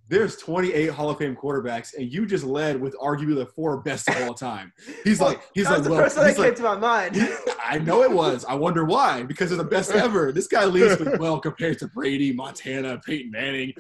There's 0.09 0.37
28 0.37 0.87
Hall 0.87 1.11
of 1.11 1.19
Fame 1.19 1.35
quarterbacks, 1.35 1.93
and 1.95 2.11
you 2.11 2.25
just 2.25 2.43
led 2.43 2.81
with 2.81 2.97
arguably 2.97 3.35
the 3.35 3.45
four 3.45 3.77
best 3.81 4.09
of 4.09 4.19
all 4.23 4.33
time. 4.33 4.73
He's 5.03 5.21
like, 5.21 5.39
he's 5.53 5.65
that 5.65 5.75
like, 5.75 5.83
the 5.83 5.91
well, 5.91 5.99
first 6.01 6.17
one 6.17 6.25
that 6.25 6.35
came 6.35 6.45
like, 6.45 6.55
to 6.55 6.63
my 6.63 6.75
mind. 6.75 7.29
I 7.63 7.77
know 7.77 8.01
it 8.01 8.11
was. 8.11 8.43
I 8.45 8.55
wonder 8.55 8.85
why. 8.85 9.21
Because 9.21 9.49
they're 9.49 9.57
the 9.57 9.63
best 9.63 9.91
ever. 10.05 10.31
This 10.31 10.47
guy 10.47 10.65
leads 10.65 10.99
with 10.99 11.19
well 11.19 11.39
compared 11.39 11.77
to 11.79 11.87
Brady, 11.87 12.33
Montana, 12.33 12.99
Peyton 13.05 13.29
Manning. 13.29 13.73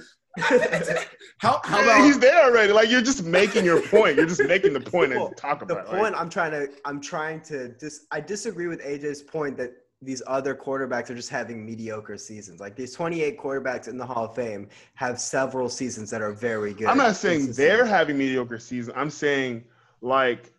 How 1.39 1.59
how 1.63 1.83
Yeah, 1.83 2.05
he's 2.05 2.19
there 2.19 2.43
already. 2.45 2.71
Like 2.71 2.89
you're 2.89 3.01
just 3.01 3.23
making 3.23 3.65
your 3.65 3.81
point. 3.81 4.15
You're 4.15 4.27
just 4.27 4.43
making 4.43 4.73
the 4.73 4.79
point 4.79 5.11
Well, 5.11 5.27
and 5.27 5.37
talk 5.37 5.59
the 5.59 5.73
about 5.73 5.87
it. 5.87 5.89
point 5.89 6.13
Like, 6.13 6.21
I'm 6.21 6.29
trying 6.29 6.51
to 6.51 6.69
I'm 6.85 7.01
trying 7.01 7.41
to 7.41 7.69
dis 7.69 8.05
I 8.11 8.21
disagree 8.21 8.67
with 8.67 8.81
AJ's 8.81 9.23
point 9.23 9.57
that 9.57 9.71
these 10.01 10.21
other 10.27 10.55
quarterbacks 10.55 11.09
are 11.09 11.15
just 11.15 11.29
having 11.29 11.65
mediocre 11.65 12.17
seasons. 12.17 12.59
Like 12.61 12.75
these 12.75 12.93
28 12.93 13.37
quarterbacks 13.37 13.87
in 13.89 13.97
the 13.97 14.05
Hall 14.05 14.25
of 14.25 14.35
Fame 14.35 14.69
have 14.95 15.19
several 15.19 15.67
seasons 15.69 16.09
that 16.11 16.21
are 16.21 16.31
very 16.31 16.73
good. 16.73 16.87
I'm 16.87 16.97
not 16.97 17.15
saying 17.17 17.51
they're 17.51 17.85
having 17.85 18.17
mediocre 18.17 18.59
season. 18.59 18.93
I'm 18.95 19.09
saying 19.09 19.65
like. 20.01 20.53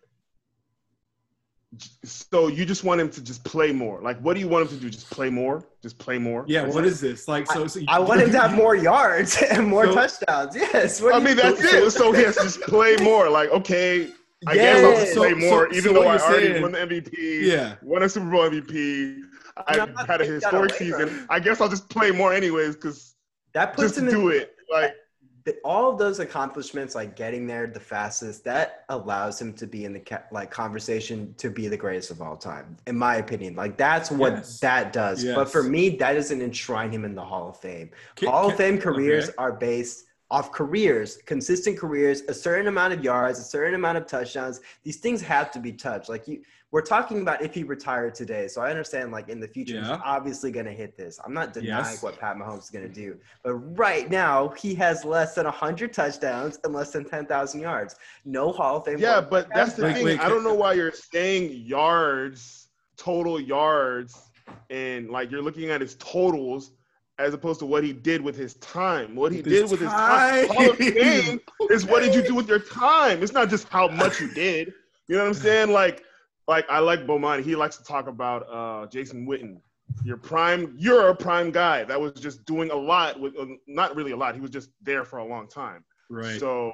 So 2.03 2.47
you 2.49 2.65
just 2.65 2.83
want 2.83 2.99
him 2.99 3.09
to 3.11 3.21
just 3.23 3.45
play 3.45 3.71
more? 3.71 4.01
Like, 4.01 4.19
what 4.19 4.33
do 4.33 4.41
you 4.41 4.47
want 4.49 4.69
him 4.69 4.77
to 4.77 4.83
do? 4.83 4.89
Just 4.89 5.09
play 5.09 5.29
more? 5.29 5.63
Just 5.81 5.97
play 5.97 6.17
more? 6.17 6.43
yeah? 6.45 6.63
That's 6.63 6.75
What 6.75 6.83
it? 6.83 6.87
is 6.89 6.99
this 6.99 7.29
like? 7.29 7.49
So, 7.49 7.65
so 7.65 7.79
I 7.87 7.97
want 7.97 8.19
him 8.21 8.29
to 8.31 8.39
have 8.41 8.53
more 8.53 8.75
yards 8.75 9.41
and 9.51 9.67
more 9.67 9.85
So- 9.85 9.93
touchdowns. 9.95 10.53
Yes. 10.55 11.01
What 11.01 11.15
I 11.15 11.19
mean, 11.19 11.37
that's 11.37 11.63
it. 11.63 11.91
So 11.91 12.11
he 12.11 12.23
has 12.23 12.35
to 12.35 12.43
just 12.43 12.61
play 12.63 12.97
more. 12.97 13.29
Like, 13.29 13.49
okay, 13.51 14.09
I 14.47 14.55
guess 14.55 14.83
I'll 14.83 14.91
just 14.91 15.05
Yes. 15.07 15.15
play 15.15 15.29
So- 15.31 15.35
more, 15.37 15.71
so- 15.71 15.77
even 15.77 15.83
so 15.83 15.93
though 15.93 16.07
I 16.09 16.15
you're 16.15 16.21
already 16.25 16.47
saying- 16.47 16.61
won 16.61 16.71
the 16.73 16.77
MVP. 16.79 17.47
Yeah. 17.47 17.75
won 17.81 18.03
a 18.03 18.09
Super 18.09 18.29
Bowl 18.29 18.49
MVP. 18.49 19.21
I 19.57 19.79
I'm 19.79 19.95
had 19.95 20.21
a 20.21 20.25
historic 20.25 20.73
season. 20.73 21.25
I 21.29 21.39
guess 21.39 21.61
I'll 21.61 21.69
just 21.69 21.89
play 21.89 22.11
more 22.11 22.33
anyways, 22.33 22.75
because 22.75 23.15
that 23.53 23.73
puts 23.75 23.89
just 23.89 23.99
him 23.99 24.05
to 24.07 24.11
in 24.11 24.17
do 24.21 24.29
it. 24.29 24.55
Like, 24.71 24.95
the- 25.43 25.57
all 25.65 25.91
of 25.91 25.97
those 25.97 26.19
accomplishments, 26.19 26.93
like 26.93 27.15
getting 27.15 27.47
there 27.47 27.65
the 27.67 27.79
fastest, 27.79 28.43
that 28.43 28.85
allows 28.89 29.41
him 29.41 29.53
to 29.53 29.65
be 29.65 29.85
in 29.85 29.93
the 29.93 30.21
like 30.31 30.51
conversation 30.51 31.33
to 31.39 31.49
be 31.49 31.67
the 31.67 31.77
greatest 31.77 32.11
of 32.11 32.21
all 32.21 32.37
time, 32.37 32.77
in 32.87 32.95
my 32.97 33.15
opinion. 33.15 33.55
Like 33.55 33.75
that's 33.75 34.11
what 34.11 34.33
Yes. 34.33 34.59
that 34.59 34.93
does. 34.93 35.25
But 35.25 35.49
for 35.51 35.63
me, 35.63 35.89
that 35.97 36.13
doesn't 36.13 36.41
enshrine 36.41 36.91
him 36.91 37.05
in 37.05 37.15
the 37.15 37.23
Hall 37.25 37.49
of 37.49 37.57
Fame. 37.57 37.89
Can- 38.15 38.29
Hall 38.29 38.43
can- 38.43 38.51
of 38.51 38.57
Fame 38.57 38.77
careers 38.77 39.25
okay. 39.29 39.35
are 39.39 39.51
based 39.51 40.05
off 40.29 40.51
careers, 40.53 41.17
consistent 41.25 41.77
careers, 41.77 42.21
a 42.29 42.33
certain 42.33 42.67
amount 42.67 42.93
of 42.93 43.03
yards, 43.03 43.37
a 43.39 43.43
certain 43.43 43.73
amount 43.73 43.97
of 43.97 44.05
touchdowns. 44.05 44.61
These 44.83 44.97
things 44.97 45.21
have 45.23 45.51
to 45.51 45.59
be 45.59 45.73
touched. 45.73 46.07
Like 46.07 46.25
you, 46.27 46.41
we're 46.71 46.81
talking 46.81 47.21
about 47.21 47.41
if 47.41 47.53
he 47.53 47.63
retired 47.63 48.15
today. 48.15 48.47
So 48.47 48.61
I 48.61 48.69
understand, 48.69 49.11
like 49.11 49.27
in 49.27 49.39
the 49.41 49.47
future, 49.47 49.79
he's 49.79 49.89
obviously 49.89 50.51
going 50.51 50.65
to 50.65 50.71
hit 50.71 50.95
this. 50.95 51.19
I'm 51.25 51.33
not 51.33 51.51
denying 51.53 51.67
Yes. 51.85 52.01
what 52.01 52.17
Pat 52.17 52.37
Mahomes 52.37 52.63
is 52.63 52.69
going 52.69 52.87
to 52.87 52.93
do, 52.93 53.17
but 53.43 53.53
right 53.77 54.09
now 54.09 54.49
he 54.49 54.73
has 54.75 55.03
less 55.03 55.35
than 55.35 55.45
100 55.45 55.91
touchdowns 55.93 56.59
and 56.63 56.73
less 56.73 56.91
than 56.91 57.03
10,000 57.03 57.59
yards. 57.59 57.95
No 58.23 58.51
Hall 58.53 58.77
of 58.77 58.85
Fame. 58.85 58.99
yeah, 58.99 59.19
but 59.19 59.49
that's 59.53 59.73
the. 59.73 59.83
Wait, 59.83 59.95
thing. 59.95 60.05
wait, 60.05 60.19
I 60.21 60.29
don't 60.29 60.43
know 60.43 60.53
why 60.53 60.73
you're 60.73 60.93
saying 60.93 61.51
yards, 61.65 62.69
total 62.95 63.39
yards, 63.39 64.29
and 64.69 65.09
like 65.09 65.29
you're 65.29 65.41
looking 65.41 65.69
at 65.71 65.81
his 65.81 65.95
totals 65.95 66.71
as 67.19 67.33
opposed 67.33 67.59
to 67.59 67.65
what 67.65 67.83
he 67.83 67.91
did 67.93 68.21
with 68.21 68.35
his 68.35 68.53
time. 68.55 69.15
What 69.15 69.31
he 69.33 69.39
With 69.39 69.45
did 69.49 69.61
his 69.63 69.71
with 69.71 69.81
his 69.81 69.89
time, 69.89 70.47
time. 70.47 70.55
Hall 70.55 70.69
of 70.71 70.77
Fame 70.77 71.39
is 71.69 71.85
what 71.85 72.01
did 72.01 72.15
you 72.15 72.21
do 72.27 72.33
with 72.33 72.47
your 72.47 72.59
time? 72.59 73.21
It's 73.21 73.33
not 73.33 73.49
just 73.49 73.67
how 73.67 73.89
much 73.89 74.19
you 74.21 74.33
did. 74.33 74.73
You 75.07 75.17
know 75.17 75.23
what 75.23 75.27
I'm 75.27 75.33
saying? 75.33 75.71
Like, 75.71 76.03
like 76.47 76.65
I 76.69 76.79
like 76.79 77.01
Bomani. 77.05 77.43
He 77.43 77.55
likes 77.55 77.77
to 77.77 77.83
talk 77.83 78.07
about 78.07 78.45
uh, 78.51 78.87
Jason 78.87 79.25
Witten. 79.27 79.57
Your 80.03 80.17
prime, 80.17 80.73
you're 80.77 81.09
a 81.09 81.15
prime 81.15 81.51
guy 81.51 81.83
that 81.83 81.99
was 81.99 82.13
just 82.13 82.45
doing 82.45 82.71
a 82.71 82.75
lot 82.75 83.19
with, 83.19 83.37
uh, 83.37 83.45
not 83.67 83.95
really 83.95 84.11
a 84.11 84.17
lot. 84.17 84.35
He 84.35 84.41
was 84.41 84.49
just 84.49 84.69
there 84.81 85.03
for 85.03 85.19
a 85.19 85.25
long 85.25 85.47
time. 85.47 85.83
right? 86.09 86.39
So 86.39 86.71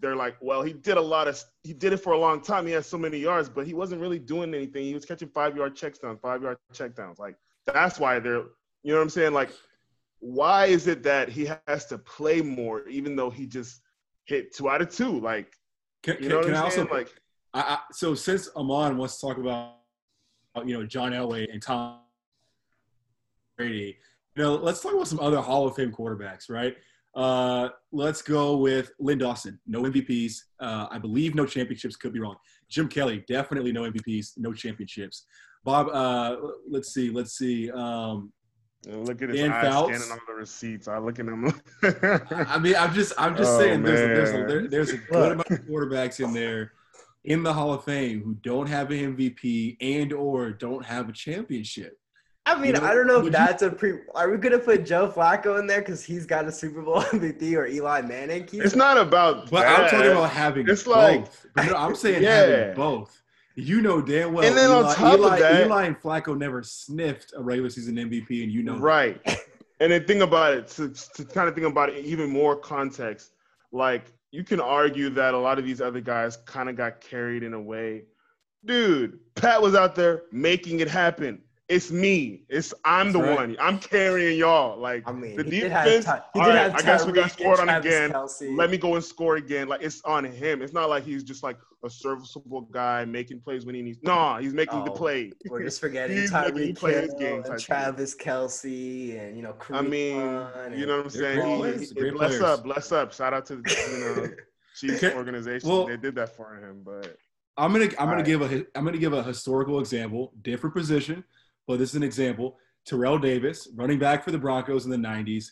they're 0.00 0.16
like, 0.16 0.36
well, 0.40 0.62
he 0.62 0.72
did 0.72 0.96
a 0.96 1.00
lot 1.00 1.28
of, 1.28 1.40
he 1.62 1.72
did 1.72 1.92
it 1.92 1.98
for 1.98 2.12
a 2.12 2.18
long 2.18 2.40
time. 2.40 2.66
He 2.66 2.72
has 2.72 2.86
so 2.86 2.98
many 2.98 3.18
yards, 3.18 3.48
but 3.48 3.66
he 3.66 3.72
wasn't 3.72 4.00
really 4.00 4.18
doing 4.18 4.52
anything. 4.52 4.84
He 4.84 4.94
was 4.94 5.04
catching 5.04 5.28
five 5.28 5.56
yard 5.56 5.76
checks 5.76 5.98
down, 5.98 6.18
five 6.18 6.42
yard 6.42 6.58
check 6.72 6.96
downs. 6.96 7.18
Like 7.18 7.36
that's 7.72 7.98
why 8.00 8.18
they're, 8.18 8.44
you 8.82 8.92
know 8.92 8.96
what 8.96 9.02
I'm 9.02 9.10
saying? 9.10 9.32
Like, 9.32 9.50
why 10.18 10.66
is 10.66 10.86
it 10.86 11.02
that 11.04 11.28
he 11.28 11.50
has 11.68 11.86
to 11.86 11.98
play 11.98 12.40
more, 12.40 12.86
even 12.88 13.14
though 13.14 13.30
he 13.30 13.46
just 13.46 13.80
hit 14.24 14.54
two 14.54 14.68
out 14.68 14.82
of 14.82 14.90
two? 14.90 15.20
Like, 15.20 15.52
Can, 16.02 16.14
you 16.14 16.20
can, 16.20 16.28
know 16.30 16.36
what 16.38 16.46
can 16.46 16.54
I 16.54 16.60
also? 16.62 16.88
Like, 16.88 17.14
I, 17.54 17.60
I, 17.60 17.78
so 17.92 18.14
since 18.14 18.48
Aman 18.56 18.98
wants 18.98 19.20
to 19.20 19.26
talk 19.26 19.38
about, 19.38 19.76
you 20.64 20.76
know, 20.76 20.84
John 20.84 21.12
Elway 21.12 21.50
and 21.52 21.62
Tom 21.62 22.00
Brady, 23.56 23.96
you 24.36 24.42
know, 24.42 24.56
let's 24.56 24.80
talk 24.82 24.92
about 24.92 25.06
some 25.06 25.20
other 25.20 25.40
Hall 25.40 25.66
of 25.66 25.76
Fame 25.76 25.92
quarterbacks, 25.92 26.50
right? 26.50 26.76
Uh, 27.14 27.68
let's 27.92 28.22
go 28.22 28.56
with 28.56 28.90
Len 28.98 29.18
Dawson. 29.18 29.60
No 29.68 29.82
MVPs. 29.82 30.34
Uh, 30.58 30.88
I 30.90 30.98
believe 30.98 31.36
no 31.36 31.46
championships. 31.46 31.94
Could 31.94 32.12
be 32.12 32.18
wrong. 32.18 32.34
Jim 32.68 32.88
Kelly, 32.88 33.24
definitely 33.28 33.70
no 33.70 33.82
MVPs, 33.82 34.32
no 34.36 34.52
championships. 34.52 35.26
Bob, 35.62 35.88
uh, 35.92 36.36
let's 36.68 36.92
see, 36.92 37.10
let's 37.10 37.38
see. 37.38 37.70
Um, 37.70 38.32
look 38.84 39.22
at 39.22 39.28
his 39.28 39.38
Dan 39.38 39.52
eyes 39.52 39.64
Fouts. 39.72 39.88
scanning 39.96 40.10
all 40.10 40.18
the 40.26 40.34
receipts. 40.34 40.88
I 40.88 40.98
look 40.98 41.20
at 41.20 41.26
him. 41.26 41.52
I 42.48 42.58
mean, 42.58 42.74
I'm 42.74 42.92
just, 42.92 43.12
I'm 43.16 43.36
just 43.36 43.52
Oh, 43.52 43.58
saying, 43.60 43.84
there's 43.84 44.00
a, 44.00 44.06
there's 44.06 44.30
a, 44.30 44.46
there, 44.46 44.68
there's 44.68 44.90
a 44.90 44.98
good 44.98 45.32
amount 45.32 45.50
of 45.50 45.60
quarterbacks 45.60 46.18
in 46.22 46.32
there 46.32 46.72
in 47.24 47.42
the 47.42 47.52
Hall 47.52 47.72
of 47.72 47.84
Fame 47.84 48.22
who 48.22 48.34
don't 48.42 48.68
have 48.68 48.90
an 48.90 49.16
MVP 49.16 49.76
and 49.80 50.12
or 50.12 50.50
don't 50.50 50.84
have 50.84 51.08
a 51.08 51.12
championship. 51.12 51.98
I 52.46 52.56
mean, 52.56 52.74
You 52.74 52.80
know, 52.80 52.86
I 52.86 52.94
don't 52.94 53.06
know 53.06 53.14
would 53.20 53.34
if 53.34 53.40
you- 53.40 53.46
that's 53.46 53.62
a 53.62 53.70
pre. 53.70 54.00
Are 54.14 54.30
we 54.30 54.36
gonna 54.36 54.58
put 54.58 54.84
Joe 54.84 55.08
Flacco 55.10 55.58
in 55.58 55.66
there 55.66 55.80
because 55.80 56.04
he's 56.04 56.26
got 56.26 56.44
a 56.46 56.52
Super 56.52 56.82
Bowl 56.82 57.00
MVP 57.12 57.56
or 57.56 57.66
Eli 57.66 58.02
Manning? 58.02 58.46
He's, 58.50 58.60
it's 58.60 58.76
not 58.76 58.98
about 58.98 59.50
But 59.50 59.66
I'm 59.66 59.88
talking 59.90 60.10
about 60.10 60.30
having 60.30 60.68
It's 60.68 60.82
both. 60.82 60.96
like- 60.96 61.26
But 61.54 61.66
no, 61.66 61.76
I'm 61.76 61.94
saying 61.94 62.22
Yeah. 62.22 62.36
having 62.46 62.74
both. 62.76 63.22
You 63.56 63.80
know 63.80 64.02
damn 64.02 64.32
well. 64.34 64.44
And 64.46 64.54
then 64.56 64.70
on 64.70 64.84
Eli, 64.84 64.94
top 64.94 65.20
of 65.20 65.38
that- 65.38 65.64
Eli 65.66 65.84
and 65.86 65.98
Flacco 65.98 66.36
never 66.36 66.62
sniffed 66.62 67.32
a 67.34 67.42
regular 67.42 67.70
season 67.70 67.94
MVP, 67.96 68.42
and 68.42 68.52
you 68.52 68.62
know 68.62 68.74
that. 68.74 68.80
right 68.82 69.40
and 69.80 69.90
then 69.90 70.04
think 70.06 70.20
about 70.22 70.52
it 70.54 70.68
to, 70.68 70.90
to 71.14 71.24
kind 71.24 71.48
of 71.48 71.54
think 71.54 71.66
about 71.66 71.88
it 71.88 72.04
even 72.04 72.28
more 72.30 72.54
context 72.56 73.30
like 73.72 74.12
you 74.34 74.42
can 74.42 74.58
argue 74.58 75.10
that 75.10 75.32
a 75.32 75.38
lot 75.38 75.60
of 75.60 75.64
these 75.64 75.80
other 75.80 76.00
guys 76.00 76.38
kind 76.38 76.68
of 76.68 76.74
got 76.74 77.00
carried 77.00 77.44
in 77.44 77.54
a 77.54 77.60
way. 77.60 78.02
Dude 78.64 79.20
pat 79.36 79.62
was 79.62 79.76
out 79.76 79.94
there 79.94 80.22
making 80.32 80.80
it 80.80 80.88
happen 80.88 81.40
it's 81.70 81.90
me 81.90 82.42
it's 82.50 82.74
i'm 82.84 83.10
the 83.10 83.18
right. 83.18 83.36
one 83.36 83.56
i'm 83.58 83.78
carrying 83.78 84.38
y'all 84.38 84.78
like 84.78 85.02
I 85.06 85.12
mean, 85.12 85.34
the 85.36 85.44
he 85.44 85.60
defense 85.60 86.04
Ty- 86.04 86.22
he 86.34 86.40
all 86.40 86.46
did 86.46 86.52
right, 86.52 86.58
have 86.72 86.74
i 86.74 86.82
guess 86.82 87.06
we 87.06 87.12
got 87.12 87.30
Tyreek 87.30 87.32
scored 87.40 87.60
and 87.60 87.70
on 87.70 87.76
again 87.80 88.10
Kelce. 88.12 88.54
let 88.54 88.70
me 88.70 88.76
go 88.76 88.96
and 88.96 89.02
score 89.04 89.36
again 89.36 89.68
like 89.68 89.80
it's 89.82 90.02
on 90.04 90.24
him 90.24 90.60
it's 90.60 90.74
not 90.74 90.90
like 90.90 91.04
he's 91.04 91.24
just 91.24 91.42
like 91.42 91.56
a 91.82 91.88
serviceable 91.88 92.62
guy 92.70 93.06
making 93.06 93.40
plays 93.40 93.64
when 93.64 93.74
he 93.74 93.80
needs 93.80 93.98
no 94.02 94.36
he's 94.36 94.52
making 94.52 94.84
the 94.84 94.90
Oh, 94.90 94.94
play 94.94 95.32
We're 95.48 95.62
just 95.64 95.80
forgetting 95.80 96.16
He's 96.18 96.30
making 96.32 96.54
Tyreek 96.54 96.76
play 96.76 96.92
his 96.94 97.10
Hill 97.12 97.18
game 97.18 97.42
and 97.44 97.58
Travis 97.60 98.14
Kelce 98.14 99.18
and 99.20 99.36
you 99.36 99.42
know. 99.42 99.54
I 99.70 99.80
mean, 99.82 100.20
Hunt 100.20 100.76
you 100.76 100.84
know 100.86 100.96
what 100.98 101.04
I'm 101.06 101.10
saying? 101.10 101.60
great 101.60 101.80
He- 101.80 101.86
he- 101.86 102.10
bless 102.10 102.28
players. 102.38 102.42
up, 102.42 102.64
bless 102.64 102.92
up. 102.92 103.12
Shout 103.14 103.32
out 103.34 103.46
to 103.46 103.54
you 103.54 103.98
know 103.98 104.28
Chiefs 104.76 105.02
organization. 105.04 105.68
well- 105.68 105.86
they 105.86 105.96
did 105.96 106.14
that 106.16 106.34
for 106.36 106.54
him, 106.56 106.82
but 106.84 107.16
I'm 107.56 107.72
gonna 107.72 107.84
I'm 107.84 107.90
gonna 108.08 108.10
Alright. 108.12 108.24
give 108.26 108.42
a 108.42 108.66
I'm 108.74 108.84
gonna 108.84 108.98
give 108.98 109.12
a 109.12 109.22
historical 109.22 109.78
example, 109.80 110.32
different 110.42 110.74
position, 110.74 111.22
but 111.66 111.78
this 111.78 111.90
is 111.90 111.96
an 111.96 112.02
example. 112.02 112.58
Terrell 112.86 113.18
Davis, 113.18 113.68
running 113.74 113.98
back 113.98 114.24
for 114.24 114.30
the 114.30 114.38
Broncos 114.38 114.84
in 114.84 114.90
the 114.90 114.96
'90s, 114.96 115.46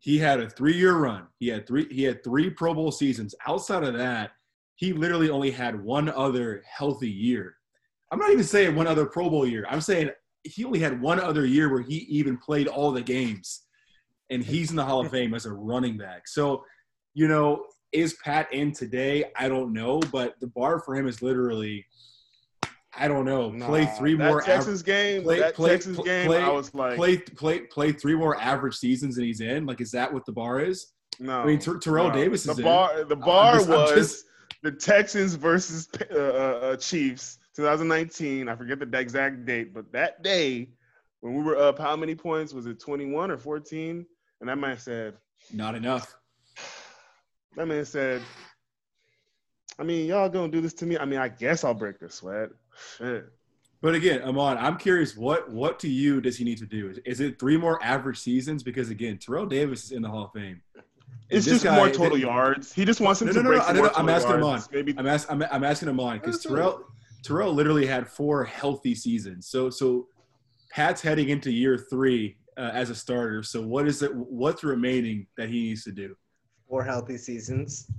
he 0.00 0.18
had 0.18 0.40
a 0.40 0.48
three-year 0.48 0.96
run. 0.96 1.26
He 1.38 1.48
had 1.48 1.66
three 1.66 1.86
he 1.90 2.02
had 2.04 2.24
three 2.24 2.50
Pro 2.50 2.74
Bowl 2.74 2.90
seasons. 2.90 3.34
Outside 3.46 3.84
of 3.84 3.94
that, 3.94 4.30
he 4.76 4.92
literally 4.92 5.28
only 5.28 5.50
had 5.50 5.82
one 5.82 6.08
other 6.08 6.62
healthy 6.66 7.10
year. 7.10 7.54
I'm 8.10 8.18
not 8.18 8.30
even 8.30 8.44
saying 8.44 8.74
one 8.74 8.86
other 8.86 9.06
Pro 9.06 9.28
Bowl 9.28 9.46
year. 9.46 9.66
I'm 9.68 9.82
saying 9.82 10.10
he 10.42 10.64
only 10.64 10.78
had 10.78 11.00
one 11.00 11.20
other 11.20 11.44
year 11.44 11.70
where 11.70 11.82
he 11.82 11.96
even 12.08 12.38
played 12.38 12.66
all 12.66 12.90
the 12.90 13.02
games, 13.02 13.62
and 14.30 14.42
he's 14.42 14.70
in 14.70 14.76
the 14.76 14.84
Hall 14.84 15.00
of 15.00 15.10
Fame 15.10 15.34
as 15.34 15.46
a 15.46 15.52
running 15.52 15.98
back. 15.98 16.26
So, 16.26 16.64
you 17.14 17.28
know, 17.28 17.66
is 17.92 18.14
Pat 18.24 18.52
in 18.52 18.72
today? 18.72 19.24
I 19.36 19.48
don't 19.48 19.72
know, 19.72 20.00
but 20.12 20.40
the 20.40 20.46
bar 20.46 20.80
for 20.80 20.96
him 20.96 21.06
is 21.06 21.22
literally, 21.22 21.84
I 23.00 23.08
don't 23.08 23.24
know, 23.24 23.50
play 23.66 23.84
Nah, 23.86 23.90
three 23.92 24.14
more. 24.14 24.40
av- 24.40 24.44
Texas 24.44 24.82
game. 24.82 25.22
play- 25.22 25.38
that 25.40 25.54
play- 25.54 25.70
Texas 25.70 25.96
pl- 25.96 26.04
game, 26.04 26.26
play- 26.26 26.42
I 26.42 26.50
was 26.50 26.72
like, 26.74 26.96
play 26.96 27.16
play 27.16 27.60
play 27.60 27.92
three 27.92 28.14
more 28.14 28.38
average 28.40 28.76
seasons 28.76 29.16
and 29.16 29.26
he's 29.26 29.40
in. 29.40 29.64
Like, 29.66 29.80
is 29.80 29.90
that 29.92 30.12
what 30.12 30.26
the 30.26 30.32
bar 30.32 30.60
is? 30.60 30.92
no. 31.18 31.40
I 31.40 31.46
mean, 31.46 31.58
Ter- 31.58 31.78
Terrell 31.78 32.08
no. 32.08 32.14
Davis 32.14 32.44
the 32.44 32.52
is 32.52 32.58
in. 32.58 32.64
bar. 32.64 33.04
The 33.04 33.16
bar 33.16 33.54
just- 33.54 33.68
was 33.68 33.90
just- 33.92 34.24
the 34.62 34.70
Texans 34.72 35.34
versus 35.34 35.88
uh, 36.10 36.14
uh, 36.14 36.18
uh, 36.18 36.76
Chiefs, 36.76 37.38
2019. 37.56 38.48
I 38.48 38.54
forget 38.54 38.78
the 38.78 38.98
exact 38.98 39.46
date, 39.46 39.72
but 39.72 39.90
that 39.92 40.22
day 40.22 40.68
when 41.20 41.34
we 41.34 41.42
were 41.42 41.56
up, 41.56 41.78
how 41.78 41.96
many 41.96 42.14
points 42.14 42.52
was 42.52 42.66
it? 42.66 42.78
21 42.80 43.30
or 43.30 43.38
14? 43.38 44.04
And 44.40 44.48
that 44.50 44.56
man 44.58 44.76
said, 44.78 45.16
Not 45.54 45.74
enough. 45.74 46.14
that 47.56 47.66
man 47.66 47.84
said, 47.86 48.20
I 49.78 49.82
mean, 49.82 50.06
y'all 50.06 50.28
gonna 50.28 50.52
do 50.52 50.60
this 50.60 50.74
to 50.74 50.86
me? 50.86 50.98
I 50.98 51.06
mean, 51.06 51.18
I 51.20 51.28
guess 51.28 51.64
I'll 51.64 51.72
break 51.74 51.98
the 51.98 52.10
sweat. 52.10 52.50
Shit. 52.98 53.26
But 53.82 53.94
again, 53.94 54.20
Aman, 54.22 54.58
I'm 54.58 54.76
curious. 54.76 55.16
What 55.16 55.50
what 55.50 55.78
to 55.80 55.88
you 55.88 56.20
does 56.20 56.36
he 56.36 56.44
need 56.44 56.58
to 56.58 56.66
do? 56.66 56.90
Is, 56.90 56.98
is 57.06 57.20
it 57.20 57.38
three 57.38 57.56
more 57.56 57.82
average 57.82 58.18
seasons? 58.18 58.62
Because 58.62 58.90
again, 58.90 59.16
Terrell 59.18 59.46
Davis 59.46 59.84
is 59.84 59.92
in 59.92 60.02
the 60.02 60.08
Hall 60.08 60.24
of 60.26 60.32
Fame. 60.32 60.60
It's 61.30 61.46
just 61.46 61.64
guy- 61.64 61.76
more 61.76 61.88
total 61.88 62.16
th- 62.16 62.22
yards. 62.22 62.72
He 62.74 62.84
just 62.84 63.00
wants 63.00 63.22
him 63.22 63.28
No, 63.28 63.32
to 63.34 63.42
no, 63.42 63.48
break 63.50 63.62
no, 63.68 63.72
no, 63.72 63.82
no, 63.84 63.90
I'm 63.96 64.08
asking 64.08 64.34
him 64.34 64.40
yards. 64.42 64.66
on. 64.66 64.74
Maybe 64.74 64.94
I'm, 64.98 65.06
ask, 65.06 65.30
I'm, 65.30 65.42
I'm 65.50 65.64
asking 65.64 65.88
him 65.88 66.00
on 66.00 66.18
because 66.18 66.42
Terrell 66.42 66.84
Terrell 67.24 67.52
literally 67.54 67.86
had 67.86 68.06
four 68.08 68.44
healthy 68.44 68.94
seasons. 68.94 69.46
So 69.46 69.70
so 69.70 70.08
Pat's 70.72 71.00
heading 71.00 71.30
into 71.30 71.50
year 71.50 71.78
three 71.78 72.36
uh, 72.58 72.70
as 72.74 72.90
a 72.90 72.94
starter. 72.94 73.42
So 73.42 73.62
what 73.62 73.86
is 73.88 74.02
it? 74.02 74.14
What's 74.14 74.62
remaining 74.62 75.26
that 75.38 75.48
he 75.48 75.62
needs 75.68 75.84
to 75.84 75.92
do? 75.92 76.14
Four 76.70 76.84
healthy 76.84 77.18
seasons. 77.18 77.90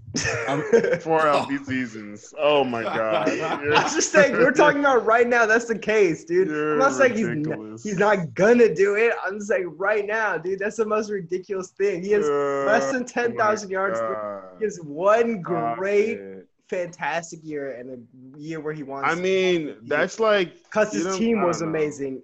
I'm- 0.47 0.63
um, 0.73 0.99
four 1.01 1.19
healthy 1.19 1.57
seasons. 1.57 2.34
Oh 2.39 2.63
my 2.63 2.84
god. 2.84 3.27
I'm 3.41 3.93
just 3.93 4.13
saying, 4.13 4.31
we're 4.31 4.53
talking 4.53 4.79
about 4.79 5.05
right 5.05 5.27
now. 5.27 5.45
That's 5.45 5.65
the 5.65 5.77
case, 5.77 6.23
dude. 6.23 6.47
You're 6.47 6.73
I'm 6.73 6.79
not 6.79 6.93
saying 6.93 7.17
he's 7.17 7.27
not, 7.27 7.60
he's 7.84 7.97
not 7.97 8.34
gonna 8.34 8.73
do 8.73 8.95
it. 8.95 9.12
I'm 9.25 9.39
just 9.39 9.49
saying 9.49 9.75
right 9.77 10.05
now, 10.07 10.38
dude. 10.38 10.60
That's 10.60 10.77
the 10.77 10.86
most 10.86 11.10
ridiculous 11.10 11.71
thing. 11.71 12.01
He 12.01 12.12
has 12.12 12.25
less 12.29 12.93
than 12.93 13.03
Oh 13.03 13.05
10,000 13.05 13.69
yards. 13.69 13.99
God. 13.99 14.43
he 14.60 14.63
has 14.63 14.79
one 14.81 15.41
great, 15.41 16.17
fantastic 16.69 17.41
year 17.43 17.71
and 17.71 17.89
a 17.89 18.39
year 18.39 18.62
where 18.62 18.73
he 18.73 18.84
wants. 18.84 19.10
I 19.12 19.15
mean, 19.15 19.75
that's 19.84 20.17
like 20.17 20.63
because 20.63 20.93
his 20.93 21.17
team 21.17 21.41
was 21.41 21.62
amazing. 21.62 22.21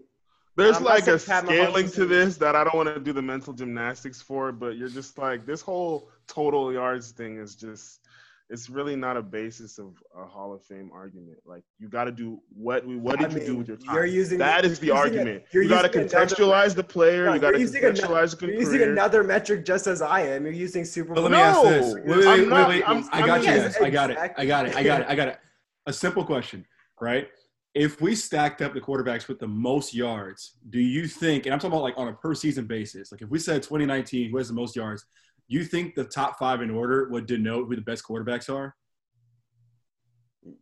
There's 0.58 0.76
um, 0.78 0.84
I'm 0.84 0.84
like 0.86 1.08
a 1.08 1.20
saying 1.20 1.43
Pat 1.43 1.50
Mahomes 1.50 1.63
scaling 1.63 1.91
to 1.91 2.06
this 2.08 2.38
that 2.38 2.56
I 2.56 2.63
don't 2.63 2.74
want 2.76 2.93
to 2.93 3.00
do 3.00 3.13
the 3.13 3.22
mental 3.22 3.54
gymnastics 3.54 4.22
for, 4.22 4.52
but 4.52 4.76
you're 4.76 4.89
just 4.89 5.17
like 5.17 5.46
this 5.46 5.62
whole 5.62 6.10
total 6.28 6.74
yards 6.74 7.12
thing 7.12 7.38
is 7.38 7.56
just 7.56 8.02
it's 8.50 8.70
really 8.70 8.96
not 8.96 9.17
a 9.17 9.22
basis 9.22 9.78
of 9.78 10.02
a 10.17 10.26
Hall 10.26 10.54
of 10.54 10.63
Fame 10.63 10.89
argument. 10.93 11.38
Like 11.46 11.63
you 11.80 11.89
got 11.89 12.06
to 12.06 12.12
do 12.12 12.39
what 12.50 12.88
we 12.88 12.96
what 12.96 13.20
I 13.20 13.28
did 13.28 13.41
you 13.41 13.46
do 13.46 13.56
with 13.58 13.67
your 13.67 13.78
time? 13.78 13.93
You're 13.93 14.06
using 14.06 14.39
that 14.39 14.65
is 14.65 14.80
the 14.80 14.88
you're 14.88 14.96
a- 14.96 15.00
argument. 15.00 15.43
you're 15.52 15.67
got 15.67 15.84
to 15.84 15.88
using 16.00 16.10
another- 16.17 16.26
contextualize 16.36 16.74
the 16.74 16.84
player. 16.84 17.26
No, 17.26 17.34
you 17.36 17.39
got 17.39 17.52
to 17.52 17.60
you're 17.60 17.67
using 17.67 17.84
contextualize 17.84 18.39
the 18.39 18.48
You're 18.48 18.56
using 18.56 18.82
another 18.82 19.24
metric 19.24 19.63
just 19.63 19.86
as 19.86 20.02
I 20.02 20.22
am. 20.22 20.43
You're 20.46 20.54
using 20.54 20.86
Super 20.86 21.10
But 21.13 21.22
Bowl. 21.22 21.30
let 21.30 21.32
me 21.34 21.38
ask 21.38 21.63
No, 21.63 21.70
this. 21.70 21.93
Wait, 21.93 22.06
wait, 22.08 22.26
I'm 22.26 22.39
wait, 22.39 22.48
not- 22.50 22.70
wait, 22.70 22.89
I'm- 22.89 23.10
I 23.12 23.22
I 23.22 23.26
got 23.28 23.41
mean- 23.41 23.50
you 23.54 23.58
guys. 23.62 23.78
I 23.78 23.89
got 23.91 24.10
it. 24.12 24.17
I 24.38 24.46
got 24.46 24.65
it. 24.65 24.76
I 24.76 24.84
got 24.84 25.02
it. 25.02 25.08
I 25.10 25.15
got 25.15 25.28
it. 25.28 25.39
A 25.86 25.93
simple 25.93 26.26
question, 26.26 26.65
right? 27.00 27.28
If 27.73 28.01
we 28.01 28.15
stacked 28.15 28.62
up 28.62 28.73
the 28.73 28.82
quarterbacks 28.82 29.27
with 29.27 29.39
the 29.39 29.47
most 29.47 29.93
yards, 29.93 30.53
do 30.69 30.80
you 30.80 31.08
think, 31.08 31.45
and 31.45 31.53
I'm 31.53 31.60
talking 31.60 31.73
about 31.73 31.84
like 31.84 31.97
on 31.97 32.08
a 32.08 32.13
per 32.13 32.34
season 32.34 32.65
basis, 32.65 33.12
like 33.12 33.21
if 33.21 33.30
we 33.30 33.39
said 33.39 33.62
2019, 33.62 34.32
who 34.32 34.38
has 34.38 34.47
the 34.47 34.53
most 34.53 34.75
yards, 34.75 35.06
you 35.47 35.63
think 35.63 35.93
the 35.95 36.03
top 36.03 36.39
five 36.39 36.62
in 36.62 36.71
order 36.71 37.08
would 37.10 37.25
denote 37.27 37.67
who 37.67 37.75
the 37.75 37.82
best 37.82 38.03
quarterbacks 38.03 38.53
are? 38.53 38.75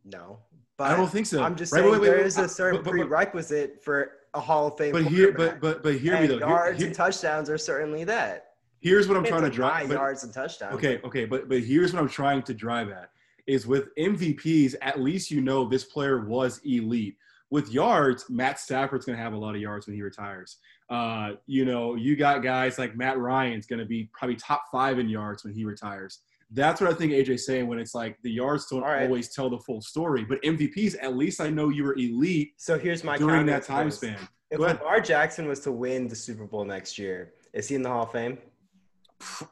No, 0.04 0.40
But 0.78 0.92
I 0.92 0.98
don't 0.98 1.10
think 1.10 1.26
so. 1.28 1.42
I'm 1.42 1.56
just 1.56 1.72
Right, 1.72 1.80
saying 1.82 1.92
wait, 1.92 2.02
wait, 2.02 2.10
wait, 2.18 2.26
is 2.26 2.36
but- 2.36 2.46
a 2.46 2.50
certain 2.50 2.82
but- 2.84 2.92
but- 2.92 3.08
prerequisite 3.08 3.84
for 3.84 4.12
a 4.34 4.40
Hall 4.42 4.68
of 4.68 4.78
Fame. 4.78 4.92
But 4.92 5.06
here, 5.06 5.32
but 5.32 5.62
but 5.62 5.84
but 5.84 5.96
hear 5.96 6.14
me 6.16 6.22
And 6.22 6.30
though. 6.32 6.38
Here- 6.40 6.48
yards 6.48 6.78
here- 6.80 6.88
and 6.88 6.96
touchdowns 6.96 7.50
are 7.50 7.58
certainly 7.58 8.04
that. 8.06 8.56
here's 8.82 9.08
what 9.08 9.16
I'm 9.16 9.24
trying 9.24 9.44
to 9.44 9.50
drive. 9.50 9.90
yards 9.90 10.24
and 10.26 10.34
touchdowns. 10.34 10.76
Okay, 10.76 11.00
okay, 11.04 11.24
but 11.26 11.48
but 11.48 11.62
here's 11.62 11.94
what 11.94 12.02
I'm 12.02 12.10
trying 12.10 12.42
to 12.44 12.54
drive 12.54 12.90
at 12.90 13.12
is 13.48 13.68
with 13.68 13.94
MVPs, 13.96 14.76
at 14.82 15.00
least 15.00 15.32
you 15.32 15.42
know 15.42 15.68
this 15.68 15.84
player 15.84 16.26
was 16.26 16.60
elite. 16.66 17.18
With 17.52 17.70
yards, 17.72 18.26
Matt 18.30 18.60
Stafford's 18.60 19.06
gonna 19.06 19.18
have 19.18 19.34
a 19.34 19.38
lot 19.38 19.56
of 19.56 19.62
yards 19.62 19.86
when 19.86 19.96
he 19.96 20.02
retires. 20.02 20.58
Uh, 20.90 21.32
you 21.46 21.66
know, 21.66 21.96
you 21.96 22.16
got 22.16 22.44
guys 22.44 22.78
like 22.78 22.96
Matt 22.96 23.18
Ryan's 23.18 23.66
gonna 23.66 23.86
be 23.86 24.10
probably 24.14 24.36
top 24.36 24.64
five 24.72 25.00
in 25.00 25.08
yards 25.08 25.44
when 25.44 25.54
he 25.54 25.64
retires. 25.64 26.22
That's 26.52 26.80
what 26.80 26.92
I 26.92 26.94
think 26.94 27.12
AJ's 27.12 27.46
saying 27.46 27.68
when 27.68 27.80
it's 27.80 27.96
like 27.96 28.18
the 28.24 28.32
yards 28.32 28.68
don't 28.68 28.82
right. 28.82 29.04
always 29.04 29.34
tell 29.34 29.50
the 29.50 29.60
full 29.60 29.82
story. 29.82 30.26
But 30.26 30.42
MVPs, 30.44 30.96
at 31.02 31.16
least 31.16 31.42
I 31.42 31.50
know 31.50 31.70
you 31.70 31.84
were 31.84 31.96
elite 31.96 32.54
So 32.58 32.78
here's 32.78 33.04
my 33.04 33.18
during 33.18 33.46
that 33.48 33.64
time 33.64 33.88
this. 33.88 33.98
span. 33.98 34.18
If. 34.52 34.60
Lamar 34.60 35.02
Jackson 35.02 35.48
was 35.48 35.60
to 35.62 35.72
win 35.72 36.08
the 36.08 36.16
Super 36.16 36.46
Bowl 36.46 36.64
next 36.64 37.00
year, 37.00 37.34
is 37.54 37.68
he 37.68 37.76
in 37.76 37.82
the 37.82 37.90
Hall 37.90 38.04
of 38.04 38.12
Fame? 38.12 38.38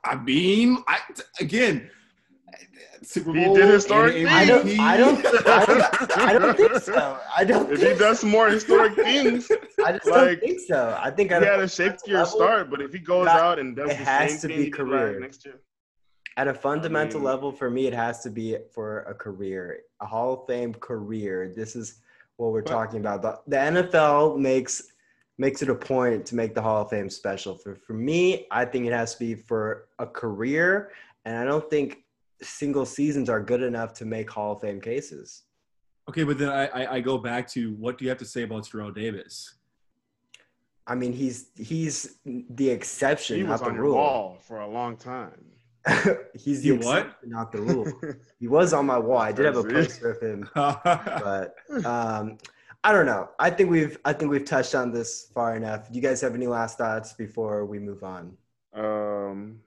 I 0.04 0.16
mean, 0.16 0.84
I, 0.88 1.00
again, 1.40 1.90
Super 3.04 3.34
He 3.34 3.44
did 3.54 3.70
historic 3.70 4.14
things. 4.14 4.30
I 4.30 4.46
don't, 4.46 4.66
MVP. 4.66 4.80
I 4.80 4.98
don't. 4.98 5.26
I 5.48 5.66
don't, 5.66 6.18
I 6.20 6.34
don't 6.34 6.58
think 6.58 6.76
so. 6.82 7.20
I 7.36 7.44
don't. 7.44 7.72
if 7.72 7.82
he 7.82 7.94
does 7.96 8.20
some 8.22 8.30
more 8.30 8.48
historic 8.50 8.96
things, 8.96 9.52
I 9.86 9.94
just 9.94 10.06
like, 10.08 10.40
don't 10.40 10.40
think 10.40 10.60
so. 10.62 10.98
I 11.02 11.12
think 11.12 11.30
he 11.30 11.36
at 11.36 11.44
had 11.44 11.60
a, 11.60 11.64
a 11.64 11.66
shakier 11.66 12.26
start. 12.26 12.70
But 12.70 12.82
if 12.82 12.94
he 12.94 13.00
goes 13.00 13.26
that- 13.26 13.36
out 13.42 13.60
and 13.60 13.76
does 13.76 13.92
it 13.92 13.98
the 13.98 14.06
has 14.06 14.32
same 14.32 14.42
to 14.42 14.48
be 14.48 14.54
he 14.56 14.64
did 14.66 14.74
career. 14.74 15.20
next 15.20 15.46
year, 15.46 15.60
at 16.38 16.48
a 16.48 16.54
fundamental 16.54 17.20
mean- 17.20 17.26
level, 17.28 17.52
for 17.52 17.70
me, 17.70 17.88
it 17.88 17.94
has 17.94 18.22
to 18.24 18.30
be 18.30 18.58
for 18.74 19.00
a 19.02 19.14
career, 19.14 19.80
a 20.00 20.06
Hall 20.06 20.34
of 20.34 20.48
Fame 20.48 20.74
career. 20.74 21.52
This 21.54 21.76
is 21.76 22.00
what 22.38 22.52
we're 22.54 22.62
But- 22.62 22.72
talking 22.72 23.00
about. 23.02 23.22
The, 23.22 23.40
the 23.48 23.58
NFL 23.58 24.38
makes 24.40 24.82
makes 25.40 25.62
it 25.64 25.70
a 25.70 25.76
point 25.76 26.26
to 26.28 26.36
make 26.36 26.54
the 26.56 26.62
Hall 26.62 26.84
of 26.84 26.90
Fame 26.90 27.10
special. 27.10 27.56
For 27.58 27.76
for 27.76 27.94
me, 27.94 28.48
I 28.50 28.64
think 28.64 28.86
it 28.86 28.94
has 28.94 29.14
to 29.16 29.20
be 29.20 29.36
for 29.36 29.88
a 30.00 30.06
career, 30.08 30.92
and 31.26 31.36
I 31.36 31.44
don't 31.44 31.70
think 31.70 32.03
single 32.42 32.86
seasons 32.86 33.30
are 33.30 33.42
good 33.42 33.62
enough 33.62 33.94
to 33.96 34.06
make 34.06 34.30
Hall 34.30 34.54
of 34.54 34.62
Fame 34.62 34.82
cases. 34.82 35.44
Okay, 36.10 36.24
but 36.24 36.38
then 36.38 36.50
I, 36.50 36.66
I, 36.68 36.94
I 36.96 37.00
go 37.00 37.18
back 37.18 37.48
to 37.52 37.74
what 37.76 37.98
do 37.98 38.04
you 38.06 38.10
have 38.10 38.18
to 38.20 38.26
say 38.26 38.44
about 38.44 38.66
Terrell 38.66 38.92
Davis? 38.92 39.56
I 40.86 40.96
mean, 40.96 41.14
he's 41.14 41.48
he's 41.58 42.18
the 42.26 42.70
exception, 42.70 43.38
he 43.38 43.44
was 43.44 43.62
not 43.62 43.70
on 43.70 43.74
the 43.74 43.78
your 43.78 43.84
rule. 43.86 43.96
wall 43.96 44.38
for 44.42 44.60
a 44.60 44.68
long 44.68 44.98
time. 44.98 45.46
he's 46.34 46.62
the 46.62 46.68
You 46.70 46.76
what? 46.78 47.16
not 47.26 47.52
the 47.52 47.62
rule. 47.62 47.88
he 48.40 48.48
was 48.48 48.74
on 48.74 48.86
my 48.86 48.98
wall. 48.98 49.18
I 49.20 49.32
did 49.32 49.46
have 49.46 49.56
a 49.58 49.64
See? 49.64 49.70
poster 49.70 50.12
of 50.12 50.22
him, 50.22 50.50
but 50.56 51.56
um, 51.86 52.38
I 52.84 52.92
don't 52.92 53.06
know. 53.06 53.30
I 53.40 53.50
think 53.50 53.70
we've 53.70 53.98
I 54.04 54.12
think 54.12 54.30
we've 54.30 54.44
touched 54.46 54.76
on 54.76 54.92
this 54.92 55.30
far 55.34 55.56
enough. 55.56 55.90
Do 55.90 55.96
you 55.96 56.02
guys 56.02 56.20
have 56.20 56.36
any 56.36 56.48
last 56.48 56.78
thoughts 56.78 57.14
before 57.14 57.66
we 57.66 57.80
move 57.80 58.04
on? 58.04 58.36
Um, 58.74 59.60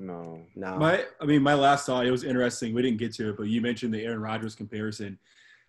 no. 0.00 0.40
No. 0.56 0.76
my 0.78 1.04
I 1.20 1.26
mean 1.26 1.42
my 1.42 1.54
last 1.54 1.86
thought 1.86 2.06
it 2.06 2.10
was 2.10 2.24
interesting. 2.24 2.74
We 2.74 2.82
didn't 2.82 2.98
get 2.98 3.12
to 3.14 3.30
it, 3.30 3.36
but 3.36 3.44
you 3.44 3.60
mentioned 3.60 3.92
the 3.92 4.02
Aaron 4.04 4.20
Rodgers 4.20 4.54
comparison. 4.54 5.18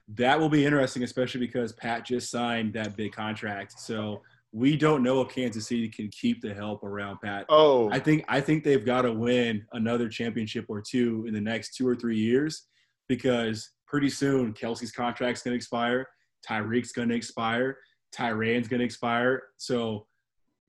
That 0.08 0.40
will 0.40 0.50
be 0.50 0.66
interesting, 0.66 1.04
especially 1.04 1.42
because 1.42 1.74
Pat 1.74 2.06
just 2.06 2.32
signed 2.32 2.74
that 2.74 2.96
big 2.96 3.12
contract. 3.12 3.80
So 3.80 4.22
we 4.54 4.76
don't 4.76 5.04
know 5.04 5.22
if 5.22 5.30
Kansas 5.30 5.68
City 5.68 5.88
can 5.88 6.10
keep 6.10 6.42
the 6.42 6.54
help 6.54 6.84
around 6.84 7.20
Pat. 7.22 7.46
Oh, 7.50 7.90
I 7.92 8.00
think 8.00 8.26
I 8.28 8.42
think 8.42 8.64
they've 8.64 8.86
got 8.86 9.04
to 9.04 9.12
win 9.12 9.66
another 9.74 10.10
championship 10.10 10.66
or 10.68 10.82
two 10.82 11.26
in 11.28 11.34
the 11.34 11.42
next 11.42 11.76
two 11.76 11.88
or 11.88 11.96
three 11.96 12.18
years 12.18 12.68
because 13.08 13.72
pretty 13.86 14.10
soon 14.10 14.54
Kelce's 14.54 14.92
contract's 14.92 15.42
going 15.42 15.52
to 15.52 15.58
expire, 15.58 16.08
Tyreek's 16.48 16.94
going 16.94 17.10
to 17.10 17.16
expire, 17.16 17.78
Tyrann's 18.12 18.68
going 18.68 18.80
to 18.80 18.86
expire. 18.86 19.44
So 19.58 20.08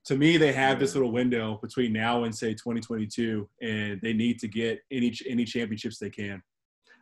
to 0.04 0.16
me, 0.16 0.36
they 0.36 0.52
have 0.52 0.80
this 0.80 0.94
little 0.94 1.12
window 1.12 1.58
between 1.62 1.92
now 1.92 2.24
and 2.24 2.34
say 2.34 2.52
2022, 2.52 3.48
and 3.60 4.00
they 4.02 4.12
need 4.12 4.38
to 4.40 4.48
get 4.48 4.80
any 4.90 5.14
any 5.28 5.44
championships 5.44 5.98
they 5.98 6.10
can. 6.10 6.42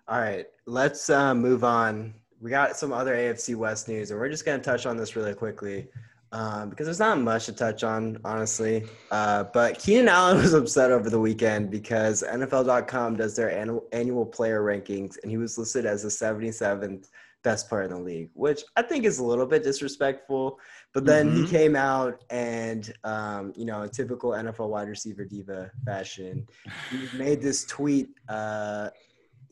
All 0.09 0.21
right, 0.21 0.47
let's 0.67 1.09
uh, 1.09 1.35
move 1.35 1.65
on. 1.65 2.15
We 2.41 2.51
got 2.51 2.77
some 2.77 2.93
other 2.93 3.15
AFC 3.15 3.55
West 3.55 3.89
news, 3.89 4.11
and 4.11 4.19
we're 4.19 4.29
just 4.29 4.45
going 4.45 4.59
to 4.59 4.65
touch 4.65 4.87
on 4.87 4.97
this 4.97 5.15
really 5.15 5.35
quickly 5.35 5.89
um, 6.33 6.71
because 6.71 6.87
there's 6.87 6.99
not 6.99 7.21
much 7.21 7.47
to 7.47 7.53
touch 7.53 7.83
on, 7.85 8.19
honestly. 8.25 8.85
Uh, 9.11 9.45
but 9.45 9.79
Keenan 9.79 10.09
Allen 10.09 10.37
was 10.43 10.55
upset 10.55 10.91
over 10.91 11.11
the 11.11 11.19
weekend 11.19 11.71
because 11.71 12.23
NFL.com 12.23 13.17
does 13.17 13.37
their 13.37 13.51
annual, 13.51 13.85
annual 13.93 14.27
player 14.27 14.63
rankings, 14.63 15.17
and 15.23 15.31
he 15.31 15.37
was 15.37 15.59
listed 15.59 15.87
as 15.87 16.03
the 16.03 16.09
77th 16.09 17.09
best 17.43 17.69
player 17.69 17.83
in 17.85 17.91
the 17.91 18.01
league, 18.01 18.31
which 18.35 18.63
I 18.77 18.83
think 18.83 19.05
is 19.05 19.19
a 19.19 19.25
little 19.25 19.47
bit 19.47 19.63
disrespectful. 19.63 20.59
But 20.93 21.07
then 21.07 21.31
he 21.31 21.43
Mhm. 21.43 21.49
came 21.49 21.77
out 21.77 22.23
and, 22.31 22.93
um, 23.05 23.53
you 23.57 23.65
know, 23.65 23.87
typical 23.87 24.35
NFL 24.35 24.69
wide 24.69 24.89
receiver 24.89 25.25
diva 25.25 25.71
fashion, 25.85 26.47
he 26.89 27.09
made 27.13 27.41
this 27.41 27.65
tweet. 27.65 28.09
Uh, 28.29 28.91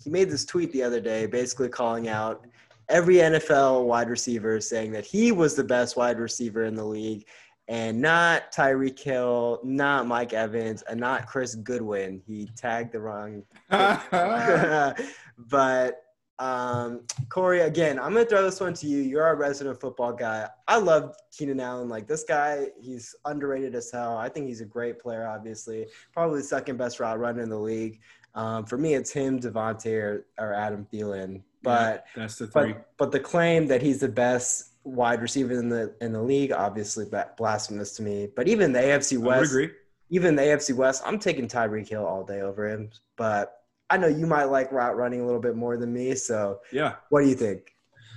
he 0.02 0.10
made 0.10 0.30
this 0.30 0.44
tweet 0.44 0.70
the 0.72 0.82
other 0.82 1.00
day, 1.00 1.26
basically 1.26 1.68
calling 1.68 2.08
out 2.08 2.46
every 2.88 3.16
NFL 3.20 3.84
wide 3.84 4.08
receiver, 4.08 4.60
saying 4.60 4.92
that 4.92 5.04
he 5.04 5.32
was 5.32 5.54
the 5.54 5.64
best 5.64 5.96
wide 5.96 6.18
receiver 6.18 6.64
in 6.64 6.74
the 6.74 6.84
league, 6.84 7.26
and 7.68 8.00
not 8.00 8.50
Tyreek 8.52 8.98
Hill, 8.98 9.60
not 9.62 10.06
Mike 10.06 10.32
Evans, 10.32 10.82
and 10.82 10.98
not 10.98 11.26
Chris 11.26 11.54
Godwin. 11.54 12.22
He 12.26 12.48
tagged 12.56 12.92
the 12.92 13.00
wrong 13.00 13.42
but 15.38 16.02
um, 16.38 17.00
Corey, 17.28 17.60
again, 17.60 17.98
I'm 17.98 18.12
gonna 18.12 18.24
throw 18.24 18.42
this 18.42 18.60
one 18.60 18.74
to 18.74 18.86
you. 18.86 18.98
You're 18.98 19.24
our 19.24 19.34
resident 19.36 19.80
football 19.80 20.12
guy. 20.12 20.48
I 20.68 20.78
love 20.78 21.16
Keenan 21.36 21.58
Allen. 21.60 21.88
Like 21.88 22.06
this 22.06 22.24
guy, 22.24 22.68
he's 22.80 23.14
underrated 23.24 23.74
as 23.74 23.90
hell. 23.90 24.16
I 24.16 24.28
think 24.28 24.46
he's 24.46 24.60
a 24.60 24.66
great 24.66 25.00
player. 25.00 25.26
Obviously, 25.26 25.86
probably 26.12 26.40
the 26.40 26.46
second 26.46 26.76
best 26.76 27.00
route 27.00 27.18
runner 27.18 27.42
in 27.42 27.48
the 27.48 27.58
league. 27.58 28.00
Um, 28.34 28.64
for 28.64 28.78
me, 28.78 28.94
it's 28.94 29.10
him, 29.10 29.40
Davante, 29.40 29.92
or, 30.00 30.26
or 30.38 30.54
Adam 30.54 30.86
Thielen. 30.92 31.42
But 31.62 32.06
that's 32.14 32.36
the 32.36 32.46
three. 32.46 32.72
but 32.74 32.90
but 32.96 33.12
the 33.12 33.20
claim 33.20 33.66
that 33.66 33.82
he's 33.82 33.98
the 33.98 34.08
best 34.08 34.74
wide 34.84 35.20
receiver 35.20 35.54
in 35.54 35.68
the 35.68 35.94
in 36.00 36.12
the 36.12 36.22
league, 36.22 36.52
obviously, 36.52 37.04
blasphemous 37.36 37.96
to 37.96 38.02
me. 38.02 38.28
But 38.34 38.46
even 38.46 38.72
the 38.72 38.78
AFC 38.78 39.14
I 39.20 39.26
West, 39.26 39.50
agree. 39.50 39.70
even 40.10 40.36
the 40.36 40.42
AFC 40.42 40.74
West, 40.74 41.02
I'm 41.04 41.18
taking 41.18 41.48
Tyreek 41.48 41.88
Hill 41.88 42.06
all 42.06 42.22
day 42.22 42.42
over 42.42 42.68
him. 42.68 42.90
But 43.16 43.57
I 43.90 43.96
know 43.96 44.06
you 44.06 44.26
might 44.26 44.44
like 44.44 44.70
route 44.72 44.96
running 44.96 45.20
a 45.20 45.26
little 45.26 45.40
bit 45.40 45.56
more 45.56 45.76
than 45.76 45.92
me. 45.92 46.14
So 46.14 46.60
Yeah. 46.72 46.96
what 47.10 47.22
do 47.22 47.28
you 47.28 47.34
think? 47.34 47.74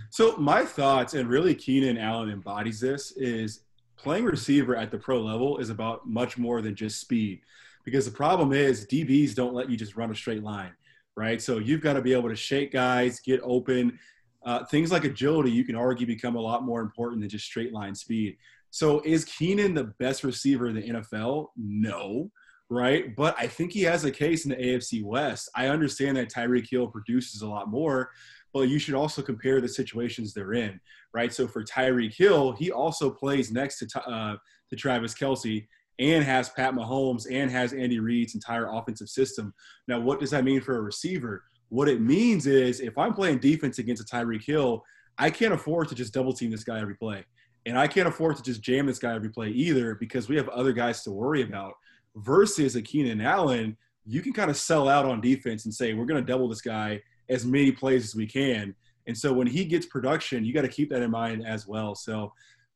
So 0.09 0.35
my 0.35 0.65
thoughts, 0.65 1.13
and 1.13 1.29
really 1.29 1.55
Keenan 1.55 1.97
Allen 1.97 2.29
embodies 2.29 2.79
this, 2.81 3.13
is 3.15 3.63
playing 3.95 4.25
receiver 4.25 4.75
at 4.75 4.91
the 4.91 4.97
pro 4.97 5.21
level 5.21 5.57
is 5.59 5.69
about 5.69 6.07
much 6.07 6.37
more 6.37 6.61
than 6.61 6.75
just 6.75 6.99
speed. 6.99 7.41
Because 7.85 8.05
the 8.05 8.11
problem 8.11 8.51
is 8.51 8.85
DBs 8.85 9.33
don't 9.33 9.53
let 9.53 9.69
you 9.69 9.77
just 9.77 9.95
run 9.95 10.11
a 10.11 10.15
straight 10.15 10.43
line, 10.43 10.71
right? 11.15 11.41
So 11.41 11.59
you've 11.59 11.81
got 11.81 11.93
to 11.93 12.01
be 12.01 12.13
able 12.13 12.29
to 12.29 12.35
shake 12.35 12.71
guys, 12.73 13.19
get 13.19 13.39
open. 13.43 13.97
Uh, 14.43 14.65
things 14.65 14.91
like 14.91 15.03
agility, 15.03 15.51
you 15.51 15.63
can 15.63 15.75
argue, 15.75 16.05
become 16.05 16.35
a 16.35 16.41
lot 16.41 16.63
more 16.63 16.81
important 16.81 17.21
than 17.21 17.29
just 17.29 17.45
straight 17.45 17.71
line 17.71 17.95
speed. 17.95 18.37
So 18.71 19.01
is 19.05 19.23
Keenan 19.25 19.73
the 19.73 19.85
best 19.99 20.23
receiver 20.23 20.67
in 20.67 20.75
the 20.75 20.81
NFL? 20.81 21.47
No, 21.55 22.31
right? 22.71 23.13
But 23.17 23.35
I 23.37 23.47
think 23.47 23.73
he 23.73 23.81
has 23.81 24.05
a 24.05 24.11
case 24.11 24.45
in 24.45 24.51
the 24.51 24.55
AFC 24.55 25.03
West. 25.03 25.49
I 25.53 25.67
understand 25.67 26.15
that 26.15 26.31
Tyreek 26.31 26.69
Hill 26.69 26.87
produces 26.87 27.41
a 27.41 27.47
lot 27.47 27.69
more, 27.69 28.11
but 28.53 28.69
you 28.69 28.79
should 28.79 28.95
also 28.95 29.21
compare 29.21 29.59
the 29.59 29.67
situations 29.67 30.33
they're 30.33 30.53
in, 30.53 30.79
right? 31.13 31.33
So 31.33 31.47
for 31.47 31.65
Tyreek 31.65 32.15
Hill, 32.15 32.53
he 32.53 32.71
also 32.71 33.11
plays 33.11 33.51
next 33.51 33.79
to 33.79 34.09
uh, 34.09 34.37
to 34.69 34.75
Travis 34.77 35.13
Kelce 35.13 35.67
and 35.99 36.23
has 36.23 36.47
Pat 36.49 36.73
Mahomes 36.73 37.27
and 37.29 37.51
has 37.51 37.73
Andy 37.73 37.99
Reid's 37.99 38.35
entire 38.35 38.71
offensive 38.71 39.09
system. 39.09 39.53
Now, 39.89 39.99
what 39.99 40.21
does 40.21 40.31
that 40.31 40.45
mean 40.45 40.61
for 40.61 40.77
a 40.77 40.81
receiver? 40.81 41.43
What 41.67 41.89
it 41.89 41.99
means 41.99 42.47
is 42.47 42.79
if 42.79 42.97
I'm 42.97 43.13
playing 43.13 43.39
defense 43.39 43.79
against 43.79 44.01
a 44.01 44.15
Tyreek 44.15 44.45
Hill, 44.45 44.81
I 45.17 45.29
can't 45.29 45.53
afford 45.53 45.89
to 45.89 45.95
just 45.95 46.13
double 46.13 46.31
team 46.31 46.51
this 46.51 46.63
guy 46.63 46.79
every 46.79 46.95
play. 46.95 47.25
And 47.65 47.77
I 47.77 47.87
can't 47.87 48.07
afford 48.07 48.37
to 48.37 48.43
just 48.43 48.61
jam 48.61 48.85
this 48.85 48.97
guy 48.97 49.13
every 49.13 49.29
play 49.29 49.49
either 49.49 49.95
because 49.95 50.29
we 50.29 50.37
have 50.37 50.47
other 50.49 50.71
guys 50.71 51.03
to 51.03 51.11
worry 51.11 51.43
about. 51.43 51.73
Versus 52.15 52.75
a 52.75 52.81
Keenan 52.81 53.21
Allen, 53.21 53.77
you 54.05 54.21
can 54.21 54.33
kind 54.33 54.49
of 54.49 54.57
sell 54.57 54.89
out 54.89 55.05
on 55.05 55.21
defense 55.21 55.65
and 55.65 55.73
say, 55.73 55.93
we're 55.93 56.05
going 56.05 56.23
to 56.23 56.31
double 56.31 56.49
this 56.49 56.61
guy 56.61 57.01
as 57.29 57.45
many 57.45 57.71
plays 57.71 58.03
as 58.03 58.15
we 58.15 58.27
can. 58.27 58.75
And 59.07 59.17
so 59.17 59.33
when 59.33 59.47
he 59.47 59.65
gets 59.65 59.85
production, 59.85 60.43
you 60.43 60.53
got 60.53 60.61
to 60.61 60.67
keep 60.67 60.89
that 60.89 61.01
in 61.01 61.11
mind 61.11 61.45
as 61.45 61.67
well. 61.67 61.95
So 61.95 62.33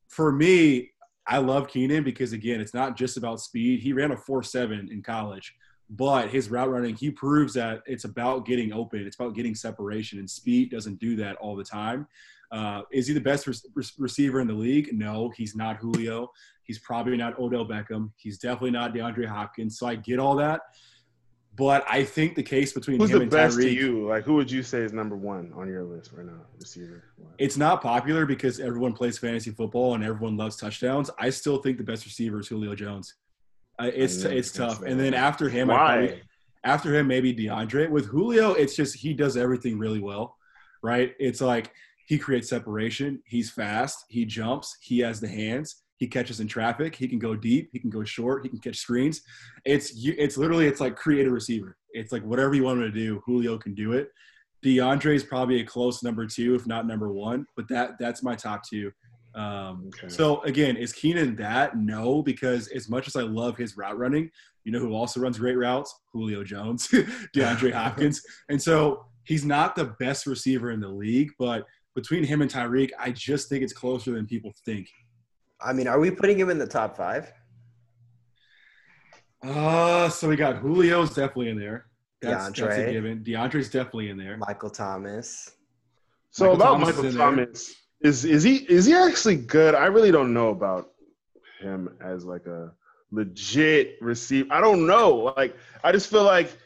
for 0.08 0.32
me, 0.32 0.92
I 1.28 1.40
love 1.40 1.68
Keenan 1.68 2.04
because 2.04 2.34
again, 2.34 2.62
it's 2.62 2.74
not 2.74 2.96
just 2.96 3.18
about 3.18 3.42
speed. 3.42 3.82
He 3.82 3.94
ran 3.94 4.12
a 4.12 4.16
4-7 4.16 4.92
in 4.92 5.02
college, 5.02 5.56
but 5.90 6.30
his 6.30 6.50
route 6.50 6.70
running, 6.70 6.96
he 6.96 7.10
proves 7.12 7.54
that 7.56 7.82
it's 7.86 8.06
about 8.06 8.46
getting 8.46 8.72
open. 8.74 9.06
It's 9.06 9.16
about 9.16 9.36
getting 9.36 9.56
separation 9.56 10.20
and 10.20 10.30
speed 10.30 10.72
doesn't 10.72 11.00
do 11.00 11.16
that 11.18 11.36
all 11.38 11.56
the 11.56 11.64
time. 11.64 12.08
Uh, 12.56 12.84
is 12.90 13.06
he 13.08 13.14
the 13.14 13.20
best 13.20 13.48
re- 13.48 13.54
re- 13.74 13.84
receiver 13.98 14.40
in 14.40 14.48
the 14.48 14.54
league? 14.54 14.90
No, 14.94 15.30
he's 15.36 15.56
not 15.56 15.76
Julio. 15.78 16.32
He's 16.64 16.80
probably 16.80 17.18
not 17.18 17.38
Odell 17.38 17.66
Beckham. 17.66 18.12
He's 18.16 18.38
definitely 18.40 18.72
not 18.72 18.94
DeAndre 18.94 19.26
Hopkins. 19.26 19.78
So 19.78 19.88
I 19.88 19.96
get 19.96 20.20
all 20.20 20.36
that. 20.38 20.62
But 21.58 21.86
I 21.90 22.04
think 22.04 22.36
the 22.36 22.44
case 22.44 22.72
between 22.74 23.00
Who's 23.00 23.12
him 23.12 23.18
the 23.18 23.22
and 23.24 23.32
best 23.32 23.58
to 23.58 23.64
Tyreek, 23.64 23.74
you? 23.74 24.08
Like, 24.08 24.24
who 24.24 24.36
would 24.36 24.50
you 24.50 24.64
say 24.64 24.80
is 24.80 24.94
number 24.94 25.16
one 25.18 25.52
on 25.56 25.68
your 25.68 25.84
list 25.84 26.12
right 26.14 26.26
now, 26.26 26.42
receiver? 26.60 27.04
it's 27.38 27.58
not 27.58 27.82
popular 27.82 28.26
because 28.26 28.60
everyone 28.60 28.94
plays 28.94 29.18
fantasy 29.18 29.52
football 29.52 29.96
and 29.96 30.04
everyone 30.04 30.38
loves 30.38 30.56
touchdowns. 30.56 31.10
I 31.20 31.30
still 31.30 31.58
think 31.58 31.78
the 31.78 31.84
best 31.84 32.06
receiver 32.06 32.40
is 32.40 32.48
Julio 32.48 32.76
Jones. 32.76 33.16
Uh, 33.80 33.92
it's 33.94 34.24
it's 34.24 34.52
tough. 34.52 34.82
And 34.82 35.00
then 35.00 35.14
after 35.14 35.50
him, 35.50 35.70
I 35.70 35.76
probably, 35.76 36.22
after 36.64 36.94
him 36.94 37.08
maybe 37.08 37.34
DeAndre. 37.34 37.90
With 37.90 38.06
Julio, 38.06 38.54
it's 38.54 38.76
just 38.76 38.96
he 38.96 39.14
does 39.14 39.38
everything 39.38 39.78
really 39.78 40.00
well, 40.00 40.38
right? 40.82 41.14
It's 41.20 41.42
like 41.42 41.72
he 42.06 42.18
creates 42.18 42.50
separation. 42.50 43.22
He's 43.26 43.50
fast. 43.52 44.06
He 44.10 44.26
jumps. 44.26 44.78
He 44.82 45.00
has 45.00 45.20
the 45.20 45.28
hands. 45.28 45.84
He 45.98 46.08
catches 46.08 46.40
in 46.40 46.48
traffic. 46.48 46.96
He 46.96 47.08
can 47.08 47.20
go 47.20 47.36
deep. 47.36 47.70
He 47.72 47.80
can 47.80 47.90
go 47.90 48.04
short. 48.04 48.44
He 48.44 48.50
can 48.50 48.60
catch 48.60 48.78
screens. 48.78 49.22
It's 49.66 49.96
you- 49.96 50.16
it's 50.18 50.38
literally 50.38 50.68
it's 50.68 50.82
like 50.82 50.96
create 50.96 51.26
a 51.26 51.32
receiver. 51.32 51.78
It's 51.92 52.12
like 52.12 52.24
whatever 52.24 52.54
you 52.54 52.64
want 52.64 52.82
him 52.82 52.92
to 52.92 52.98
do, 52.98 53.22
Julio 53.26 53.58
can 53.58 53.74
do 53.74 53.94
it. 53.94 54.10
DeAndre 54.64 55.16
is 55.16 55.24
probably 55.24 55.62
a 55.62 55.66
close 55.66 56.04
number 56.04 56.26
two, 56.26 56.56
if 56.56 56.66
not 56.68 56.86
number 56.88 57.12
one. 57.14 57.46
But 57.56 57.68
that 57.70 57.92
that's 58.00 58.24
my 58.24 58.36
top 58.36 58.62
two. 58.68 58.92
Um, 59.36 59.90
Okay. 59.94 60.10
So 60.10 60.42
again, 60.44 60.76
is 60.78 60.92
Keenan 60.94 61.36
that? 61.38 61.78
No, 61.78 62.22
because 62.22 62.68
as 62.70 62.90
much 62.90 63.08
as 63.08 63.16
I 63.16 63.22
love 63.22 63.58
his 63.58 63.78
route 63.78 63.98
running, 63.98 64.30
you 64.64 64.72
know 64.72 64.80
who 64.80 64.94
also 64.94 65.20
runs 65.20 65.38
great 65.38 65.58
routes? 65.58 65.94
Julio 66.14 66.44
Jones, 66.44 66.88
DeAndre 67.36 67.72
Hopkins. 67.82 68.22
And 68.50 68.62
so 68.62 69.06
he's 69.24 69.46
not 69.46 69.76
the 69.76 69.96
best 70.00 70.26
receiver 70.26 70.72
in 70.72 70.80
the 70.80 70.88
league, 70.90 71.32
but 71.40 71.66
between 71.96 72.24
him 72.24 72.42
and 72.42 72.52
Tyreek, 72.52 72.92
I 73.00 73.12
just 73.12 73.50
think 73.50 73.64
it's 73.64 73.74
closer 73.74 74.12
than 74.12 74.28
people 74.28 74.54
think. 74.66 74.90
I 75.62 75.74
mean, 75.74 75.88
are 75.88 76.00
we 76.00 76.12
putting 76.12 76.38
him 76.38 76.50
in 76.50 76.60
the 76.60 76.68
top 76.68 76.96
five? 76.98 77.32
Uh, 79.44 80.10
so 80.10 80.28
we 80.28 80.36
got 80.36 80.62
Julio's 80.62 81.10
definitely 81.10 81.50
in 81.50 81.60
there. 81.60 81.86
That's, 82.22 82.46
that's 82.48 82.60
a 82.60 82.64
DeAndre. 82.64 82.92
given. 82.92 83.24
DeAndre's 83.24 83.70
definitely 83.70 84.10
in 84.10 84.18
there. 84.18 84.38
Michael 84.38 84.70
Thomas. 84.70 85.52
So 86.32 86.46
Michael 86.46 86.56
about 86.56 86.72
Thomas 86.74 86.88
Michael 86.88 87.06
in. 87.06 87.16
Thomas, 87.16 87.76
is 88.02 88.26
is 88.26 88.44
he 88.44 88.58
is 88.70 88.86
he 88.86 88.94
actually 88.94 89.38
good? 89.38 89.76
I 89.76 89.86
really 89.86 90.12
don't 90.12 90.34
know 90.34 90.50
about 90.50 90.92
him 91.62 91.90
as 92.02 92.26
like 92.26 92.46
a 92.46 92.72
legit 93.12 93.98
receiver. 94.02 94.48
I 94.52 94.60
don't 94.60 94.86
know. 94.86 95.34
Like 95.38 95.56
I 95.84 95.92
just 95.92 96.10
feel 96.10 96.24
like 96.24 96.58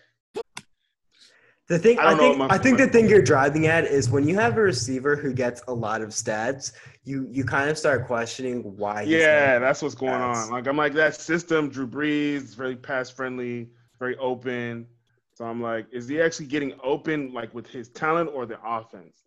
The 1.70 1.78
thing 1.78 2.00
I 2.00 2.02
I, 2.02 2.10
don't 2.10 2.18
know 2.18 2.24
think 2.30 2.40
what 2.40 2.52
I 2.52 2.58
think 2.58 2.78
the 2.80 2.88
thing 2.88 3.08
you're 3.08 3.22
driving 3.22 3.68
at 3.68 3.86
is 3.86 4.10
when 4.10 4.28
you 4.28 4.34
have 4.36 4.58
a 4.58 4.62
receiver 4.62 5.16
who 5.16 5.32
gets 5.34 5.62
a 5.68 5.74
lot 5.74 6.02
of 6.02 6.10
stats, 6.10 6.72
you 7.04 7.28
you 7.32 7.44
kind 7.46 7.70
of 7.70 7.78
start 7.78 8.08
questioning 8.08 8.64
why. 8.76 9.04
He's 9.06 9.14
yeah, 9.14 9.60
that's 9.60 9.84
what's 9.84 9.94
going 9.94 10.14
That's- 10.14 10.46
on. 10.48 10.50
Like 10.52 10.68
I'm 10.68 10.76
like 10.78 10.94
that 10.94 11.16
system. 11.16 11.70
Drew 11.70 11.88
Brees 11.88 12.56
very 12.56 12.76
pass 12.76 13.12
friendly, 13.12 13.70
very 14.00 14.18
open. 14.18 14.88
So 15.36 15.46
I'm 15.46 15.62
like, 15.62 15.86
is 15.92 16.08
he 16.08 16.20
actually 16.20 16.48
getting 16.48 16.74
open 16.84 17.34
like 17.34 17.54
with 17.54 17.68
his 17.68 17.90
talent 17.90 18.32
or 18.34 18.48
the 18.48 18.58
offense? 18.66 19.22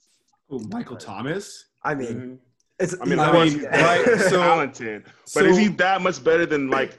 Oh, 0.51 0.59
Michael 0.71 0.97
Thomas. 0.97 1.67
I 1.85 1.95
mean, 1.95 2.09
Mhm. 2.15 2.39
it's. 2.81 2.97
I 3.01 3.05
mean, 3.05 3.21
I 3.21 3.33
mean, 3.33 3.53
he's 3.53 3.63
right, 3.63 4.05
very 4.05 4.19
so- 4.19 4.43
talented, 4.43 5.05
but 5.05 5.29
so- 5.29 5.45
is 5.45 5.57
he 5.57 5.69
that 5.69 6.03
much 6.03 6.23
better 6.25 6.45
than 6.45 6.69
like 6.71 6.99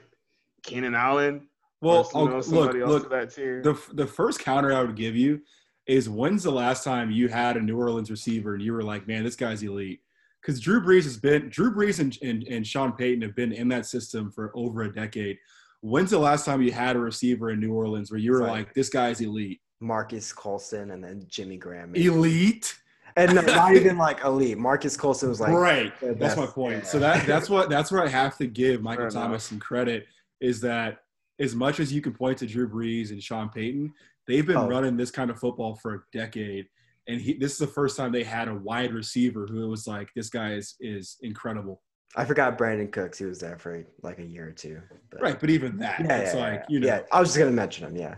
Keenan 0.62 0.94
Allen? 0.94 1.48
Well, 1.80 2.08
Or, 2.14 2.24
you 2.24 2.30
know, 2.30 2.40
somebody 2.40 2.78
look, 2.80 2.88
else 2.90 3.02
look. 3.02 3.10
that 3.10 3.34
tier. 3.34 3.62
The 3.62 3.78
the 3.92 4.06
first 4.06 4.40
counter 4.40 4.72
I 4.72 4.82
would 4.82 4.96
give 4.96 5.16
you 5.16 5.40
is 5.86 6.08
when's 6.08 6.42
the 6.42 6.50
last 6.50 6.82
time 6.84 7.10
you 7.10 7.28
had 7.28 7.56
a 7.56 7.60
New 7.60 7.76
Orleans 7.78 8.10
receiver 8.10 8.54
and 8.54 8.62
you 8.62 8.72
were 8.72 8.82
like, 8.82 9.06
man, 9.06 9.22
this 9.24 9.36
guy's 9.36 9.62
elite? 9.62 10.00
Because 10.40 10.60
Drew 10.60 10.80
Brees 10.80 11.04
has 11.04 11.16
been 11.18 11.48
Drew 11.50 11.74
Brees 11.74 12.00
and, 12.00 12.16
and 12.22 12.42
and 12.44 12.66
Sean 12.66 12.92
Payton 12.92 13.22
have 13.22 13.34
been 13.36 13.52
in 13.52 13.68
that 13.68 13.86
system 13.86 14.30
for 14.30 14.50
over 14.54 14.82
a 14.82 14.92
decade. 14.92 15.38
When's 15.80 16.10
the 16.10 16.18
last 16.18 16.46
time 16.46 16.62
you 16.62 16.72
had 16.72 16.96
a 16.96 16.98
receiver 16.98 17.50
in 17.50 17.60
New 17.60 17.72
Orleans 17.74 18.10
where 18.10 18.18
you 18.18 18.32
were 18.32 18.40
Right. 18.40 18.50
like, 18.50 18.74
this 18.74 18.88
guy's 18.88 19.20
elite? 19.20 19.60
Marques 19.80 20.32
Colston 20.32 20.92
and 20.92 21.04
then 21.04 21.24
Jimmy 21.28 21.58
Graham. 21.58 21.92
maybe. 21.92 22.06
Elite, 22.06 22.74
and 23.16 23.34
no, 23.34 23.42
not 23.42 23.74
even 23.74 23.98
like 23.98 24.24
elite. 24.24 24.56
Marques 24.56 24.96
Colston 24.96 25.28
was 25.28 25.40
like 25.40 25.52
right? 25.52 25.92
That's 26.00 26.36
my 26.38 26.46
point. 26.46 26.78
Yeah. 26.78 26.82
So 26.84 26.98
that 27.00 27.26
that's 27.26 27.50
what 27.50 27.68
that's 27.68 27.92
where 27.92 28.02
I 28.02 28.08
have 28.08 28.38
to 28.38 28.46
give 28.46 28.80
Michael 28.88 29.10
Fair 29.10 29.22
Thomas 29.22 29.44
some 29.44 29.58
credit 29.60 30.06
is 30.40 30.60
that 30.62 31.00
as 31.40 31.54
much 31.54 31.80
as 31.80 31.92
you 31.92 32.00
can 32.00 32.12
point 32.12 32.38
to 32.38 32.46
Drew 32.46 32.68
Brees 32.68 33.10
and 33.10 33.22
Sean 33.22 33.48
Payton, 33.48 33.92
they've 34.26 34.46
been 34.46 34.56
Oh. 34.56 34.68
running 34.68 34.96
this 34.96 35.10
kind 35.10 35.30
of 35.30 35.38
football 35.38 35.74
for 35.76 35.94
a 35.94 35.98
decade. 36.16 36.66
And 37.08 37.20
he, 37.20 37.34
this 37.34 37.52
is 37.52 37.58
the 37.58 37.66
first 37.66 37.96
time 37.96 38.12
they 38.12 38.22
had 38.24 38.48
a 38.48 38.54
wide 38.54 38.94
receiver 38.94 39.46
who 39.46 39.68
was 39.68 39.86
like, 39.86 40.08
this 40.14 40.30
guy 40.30 40.52
is 40.54 40.76
is 40.80 41.16
incredible. 41.22 41.82
I 42.16 42.24
forgot 42.24 42.56
Brandin 42.56 42.92
Cooks. 42.92 43.18
He 43.18 43.24
was 43.24 43.40
there 43.40 43.58
for 43.58 43.84
like 44.02 44.20
a 44.20 44.24
year 44.24 44.48
or 44.48 44.52
two. 44.52 44.80
But, 45.10 45.20
Right, 45.20 45.40
but 45.40 45.50
even 45.50 45.76
that, 45.78 46.00
Yeah, 46.00 46.16
it's 46.18 46.34
yeah, 46.34 46.40
like 46.40 46.54
yeah. 46.60 46.66
you 46.68 46.80
know. 46.80 46.86
Yeah, 46.86 47.00
I 47.12 47.20
was 47.20 47.30
just 47.30 47.38
gonna 47.38 47.50
mention 47.50 47.86
him. 47.88 47.96
Yeah. 47.96 48.14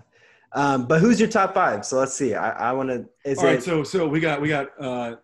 Um, 0.53 0.87
but 0.87 1.01
who's 1.01 1.19
your 1.19 1.29
top 1.29 1.55
five? 1.55 1.85
So 1.85 1.99
let's 1.99 2.15
see. 2.15 2.35
I, 2.35 2.71
I 2.71 2.73
want 2.73 2.89
to. 2.91 3.07
Is 3.25 3.39
All 3.39 3.45
right, 3.47 3.57
it 3.59 3.63
so 3.65 3.83
so 3.83 4.07
we 4.07 4.21
got 4.21 4.41
we 4.41 4.49
got 4.49 4.69
uh, 4.81 5.17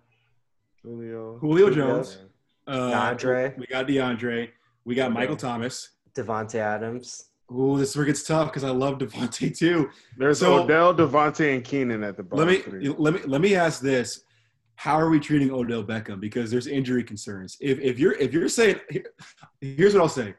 Julio. 0.83 1.39
Julio 1.39 1.67
Julio. 1.69 1.71
Jones, 1.73 2.19
uh, 2.67 2.91
DeAndre. 3.15 3.57
we 3.59 3.67
got 3.67 3.87
DeAndre, 3.87 4.49
we 4.85 4.95
got 4.95 5.07
Okay. 5.11 5.15
Michael 5.15 5.37
Thomas, 5.37 5.91
Davante 6.15 6.57
Adams? 6.57 7.27
Ooh, 7.55 7.79
this 7.79 7.91
is 7.91 7.97
where 7.97 8.05
it 8.05 8.09
gets 8.09 8.23
tough 8.23 8.49
because 8.49 8.65
I 8.65 8.71
love 8.71 8.99
Davante 8.99 9.57
too. 9.57 9.91
There's 10.17 10.39
So- 10.39 10.63
Odell, 10.65 10.95
Davante, 10.95 11.55
and 11.55 11.65
Keenan 11.65 12.03
at 12.03 12.17
the 12.17 12.23
bottom 12.23 12.47
Let 12.47 12.53
me 12.53 12.63
three. 12.63 12.89
let 12.89 13.15
me 13.15 13.21
let 13.27 13.41
me 13.41 13.55
ask 13.55 13.81
this: 13.81 14.25
How 14.77 14.95
are 14.99 15.11
we 15.11 15.21
treating 15.21 15.51
Odell 15.51 15.85
Beckham? 15.85 16.21
Because 16.21 16.51
there's 16.51 16.67
injury 16.67 17.05
concerns. 17.05 17.57
If 17.61 17.79
if 17.81 17.99
you're 17.99 18.15
if 18.15 18.33
you're 18.33 18.49
saying, 18.49 18.81
here's 19.61 19.95
what 19.95 20.03
I'll 20.03 20.09
say: 20.09 20.35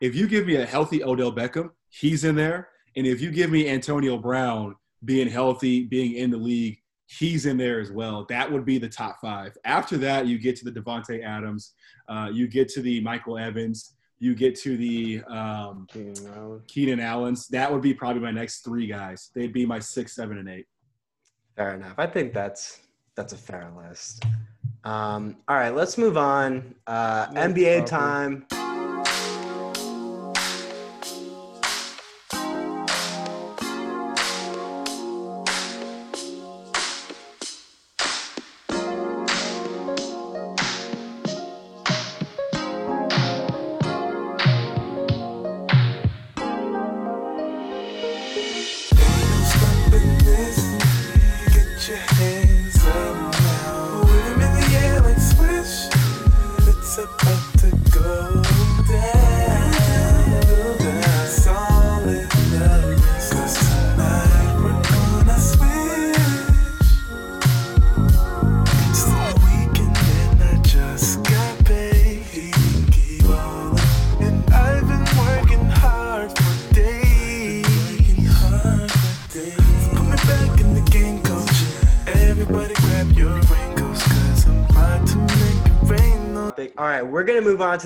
If 0.00 0.14
you 0.14 0.26
give 0.26 0.46
me 0.46 0.56
a 0.56 0.66
healthy 0.66 1.02
Odell 1.04 1.32
Beckham, 1.32 1.70
he's 1.88 2.24
in 2.24 2.34
there, 2.34 2.68
and 2.96 3.06
if 3.06 3.20
you 3.20 3.30
give 3.30 3.50
me 3.50 3.68
Antonio 3.68 4.16
Brown 4.18 4.74
being 5.04 5.28
healthy, 5.28 5.84
being 5.84 6.14
in 6.14 6.30
the 6.30 6.36
league, 6.36 6.78
he's 7.06 7.46
in 7.46 7.56
there 7.56 7.80
as 7.80 7.92
well. 7.92 8.24
That 8.28 8.50
would 8.50 8.64
be 8.64 8.78
the 8.78 8.88
top 8.88 9.18
five. 9.20 9.56
After 9.64 9.96
that, 9.98 10.26
you 10.26 10.38
get 10.38 10.56
to 10.56 10.64
the 10.68 10.72
Davante 10.80 11.22
Adams, 11.22 11.74
uh, 12.08 12.30
you 12.32 12.48
get 12.48 12.68
to 12.70 12.80
the 12.82 13.00
Michael 13.00 13.38
Evans, 13.38 13.95
you 14.18 14.34
get 14.34 14.54
to 14.60 14.76
the 14.76 15.22
um, 15.24 15.86
Keenan 15.92 16.26
Allen. 16.34 16.62
Keenan 16.68 17.00
Allen's. 17.00 17.48
That 17.48 17.72
would 17.72 17.82
be 17.82 17.94
probably 17.94 18.22
my 18.22 18.30
next 18.30 18.64
three 18.64 18.86
guys. 18.86 19.30
They'd 19.34 19.52
be 19.52 19.66
my 19.66 19.78
six, 19.78 20.14
seven, 20.14 20.38
and 20.38 20.48
eight. 20.48 20.66
Fair 21.56 21.74
enough. 21.74 21.94
I 21.98 22.06
think 22.06 22.32
that's 22.32 22.80
that's 23.16 23.32
a 23.32 23.36
fair 23.36 23.72
list. 23.76 24.24
Um, 24.84 25.36
all 25.48 25.56
right, 25.56 25.74
let's 25.74 25.98
move 25.98 26.16
on. 26.16 26.74
Uh, 26.86 27.28
NBA 27.28 27.86
time. 27.86 28.46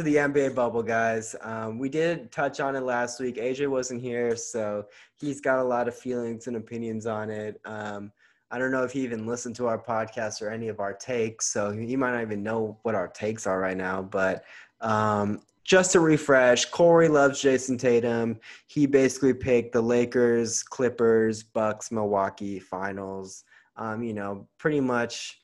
To 0.00 0.04
the 0.04 0.16
NBA 0.16 0.54
bubble, 0.54 0.82
guys. 0.82 1.36
Um, 1.42 1.78
we 1.78 1.90
did 1.90 2.32
touch 2.32 2.58
on 2.58 2.74
it 2.74 2.80
last 2.80 3.20
week. 3.20 3.36
AJ 3.36 3.68
wasn't 3.68 4.00
here, 4.00 4.34
so 4.34 4.86
he's 5.18 5.42
got 5.42 5.58
a 5.58 5.62
lot 5.62 5.88
of 5.88 5.94
feelings 5.94 6.46
and 6.46 6.56
opinions 6.56 7.06
on 7.06 7.28
it. 7.28 7.60
Um, 7.66 8.10
I 8.50 8.58
don't 8.58 8.72
know 8.72 8.82
if 8.82 8.92
he 8.92 9.00
even 9.00 9.26
listened 9.26 9.56
to 9.56 9.66
our 9.66 9.78
podcast 9.78 10.40
or 10.40 10.48
any 10.48 10.68
of 10.68 10.80
our 10.80 10.94
takes, 10.94 11.48
so 11.52 11.70
he 11.70 11.96
might 11.96 12.12
not 12.12 12.22
even 12.22 12.42
know 12.42 12.78
what 12.80 12.94
our 12.94 13.08
takes 13.08 13.46
are 13.46 13.60
right 13.60 13.76
now. 13.76 14.00
But 14.00 14.42
um, 14.80 15.42
just 15.64 15.92
to 15.92 16.00
refresh, 16.00 16.64
Corey 16.64 17.08
loves 17.08 17.42
Jayson 17.42 17.76
Tatum. 17.76 18.40
He 18.68 18.86
basically 18.86 19.34
picked 19.34 19.74
the 19.74 19.82
Lakers, 19.82 20.62
Clippers, 20.62 21.42
Bucks, 21.42 21.90
Milwaukee 21.90 22.58
finals. 22.58 23.44
Um, 23.76 24.02
you 24.02 24.14
know, 24.14 24.48
pretty 24.56 24.80
much 24.80 25.42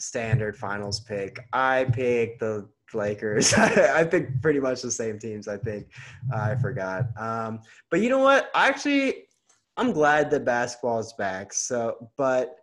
standard 0.00 0.56
finals 0.56 0.98
pick. 0.98 1.38
I 1.52 1.84
picked 1.84 2.40
the 2.40 2.68
Lakers. 2.94 3.54
I 3.54 4.04
picked 4.04 4.42
pretty 4.42 4.60
much 4.60 4.82
the 4.82 4.90
same 4.90 5.18
teams. 5.18 5.48
I 5.48 5.56
think 5.56 5.88
I 6.32 6.56
forgot. 6.56 7.06
Um, 7.18 7.60
but 7.90 8.00
you 8.00 8.08
know 8.08 8.18
what? 8.18 8.50
I 8.54 8.68
actually, 8.68 9.24
I'm 9.76 9.92
glad 9.92 10.30
that 10.30 10.44
basketball 10.44 10.98
is 10.98 11.12
back. 11.14 11.52
So, 11.52 12.10
but 12.16 12.56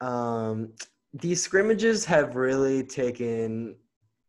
um, 0.00 0.72
these 1.12 1.42
scrimmages 1.42 2.04
have 2.04 2.36
really 2.36 2.82
taken 2.82 3.76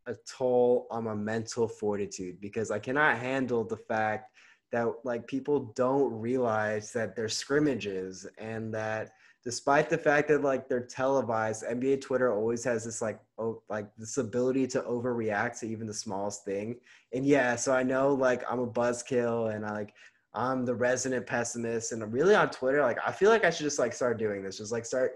a 0.07 0.15
toll 0.27 0.87
on 0.89 1.03
my 1.03 1.13
mental 1.13 1.67
fortitude 1.67 2.41
because 2.41 2.71
I 2.71 2.79
cannot 2.79 3.17
handle 3.17 3.63
the 3.63 3.77
fact 3.77 4.31
that 4.71 4.87
like 5.03 5.27
people 5.27 5.71
don't 5.75 6.11
realize 6.13 6.91
that 6.93 7.15
they're 7.15 7.29
scrimmages 7.29 8.27
and 8.37 8.73
that 8.73 9.11
despite 9.43 9.89
the 9.89 9.97
fact 9.97 10.27
that 10.27 10.41
like 10.41 10.67
they're 10.67 10.85
televised 10.85 11.63
nba 11.63 11.99
twitter 12.01 12.33
always 12.33 12.63
has 12.63 12.83
this 12.83 13.01
like 13.01 13.19
oh 13.37 13.61
like 13.69 13.87
this 13.97 14.17
ability 14.17 14.67
to 14.67 14.81
overreact 14.81 15.59
to 15.59 15.67
even 15.67 15.87
the 15.87 15.93
smallest 15.93 16.43
thing. 16.45 16.75
And 17.13 17.25
yeah 17.25 17.55
so 17.55 17.73
i 17.73 17.83
know 17.83 18.13
like 18.13 18.43
i'm 18.49 18.59
a 18.59 18.67
buzzkill 18.67 19.55
and 19.55 19.65
i 19.65 19.71
like 19.71 19.93
i'm 20.33 20.65
the 20.65 20.75
resident 20.75 21.25
pessimist. 21.25 21.91
And 21.91 22.13
really 22.13 22.35
on 22.35 22.49
twitter 22.49 22.81
like 22.81 22.97
i 23.05 23.11
feel 23.11 23.29
like 23.29 23.45
i 23.45 23.49
should 23.49 23.63
just 23.63 23.79
like 23.79 23.93
start 23.93 24.17
doing 24.19 24.43
this 24.43 24.57
just 24.57 24.71
like 24.71 24.85
start 24.85 25.13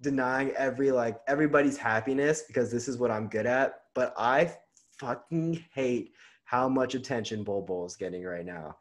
denying 0.00 0.50
every 0.52 0.90
like 0.92 1.20
everybody's 1.26 1.76
happiness 1.76 2.44
because 2.46 2.70
this 2.70 2.88
is 2.88 2.98
what 2.98 3.10
i'm 3.10 3.28
good 3.28 3.46
at. 3.46 3.82
But 3.94 4.14
i 4.16 4.52
fucking 4.98 5.64
hate 5.74 6.12
how 6.44 6.68
much 6.68 6.94
attention 6.94 7.44
Bol 7.44 7.62
Bol 7.62 7.84
is 7.84 7.96
getting 7.96 8.24
right 8.24 8.46
now. 8.46 8.76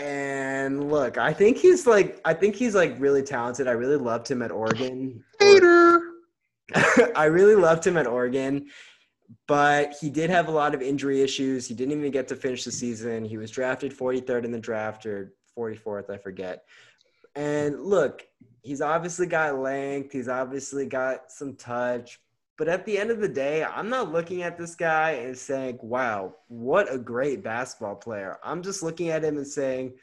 And 0.00 0.90
look, 0.90 1.18
I 1.18 1.34
think 1.34 1.58
he's 1.58 1.86
like 1.86 2.20
I 2.24 2.32
think 2.32 2.56
he's 2.56 2.74
like 2.74 2.96
really 2.98 3.22
talented. 3.22 3.68
I 3.68 3.72
really 3.72 3.98
loved 3.98 4.30
him 4.30 4.40
at 4.40 4.50
Oregon. 4.50 5.22
Hater. 5.38 6.00
I 7.14 7.24
really 7.24 7.54
loved 7.54 7.86
him 7.86 7.98
at 7.98 8.06
Oregon, 8.06 8.68
but 9.46 9.92
he 10.00 10.08
did 10.08 10.30
have 10.30 10.48
a 10.48 10.52
lot 10.52 10.74
of 10.74 10.80
injury 10.80 11.20
issues. 11.20 11.66
He 11.66 11.74
didn't 11.74 11.98
even 11.98 12.10
get 12.10 12.28
to 12.28 12.36
finish 12.36 12.64
the 12.64 12.72
season. 12.72 13.24
He 13.26 13.36
was 13.36 13.50
drafted 13.50 13.94
43rd 13.94 14.44
in 14.44 14.52
the 14.52 14.58
draft 14.58 15.04
or 15.04 15.34
44th, 15.58 16.08
I 16.08 16.16
forget. 16.16 16.64
And 17.34 17.82
look, 17.82 18.24
he's 18.62 18.80
obviously 18.80 19.26
got 19.26 19.58
length, 19.58 20.12
he's 20.12 20.28
obviously 20.28 20.86
got 20.86 21.30
some 21.30 21.56
touch, 21.56 22.20
but 22.60 22.68
at 22.68 22.84
the 22.84 22.98
end 22.98 23.10
of 23.10 23.20
the 23.20 23.28
day, 23.28 23.64
I'm 23.64 23.88
not 23.88 24.12
looking 24.12 24.42
at 24.42 24.58
this 24.58 24.74
guy 24.74 25.12
and 25.12 25.34
saying, 25.34 25.78
wow, 25.80 26.34
what 26.48 26.92
a 26.92 26.98
great 26.98 27.42
basketball 27.42 27.94
player. 27.94 28.36
I'm 28.44 28.62
just 28.62 28.82
looking 28.82 29.08
at 29.08 29.24
him 29.24 29.38
and 29.38 29.46
saying, 29.46 29.94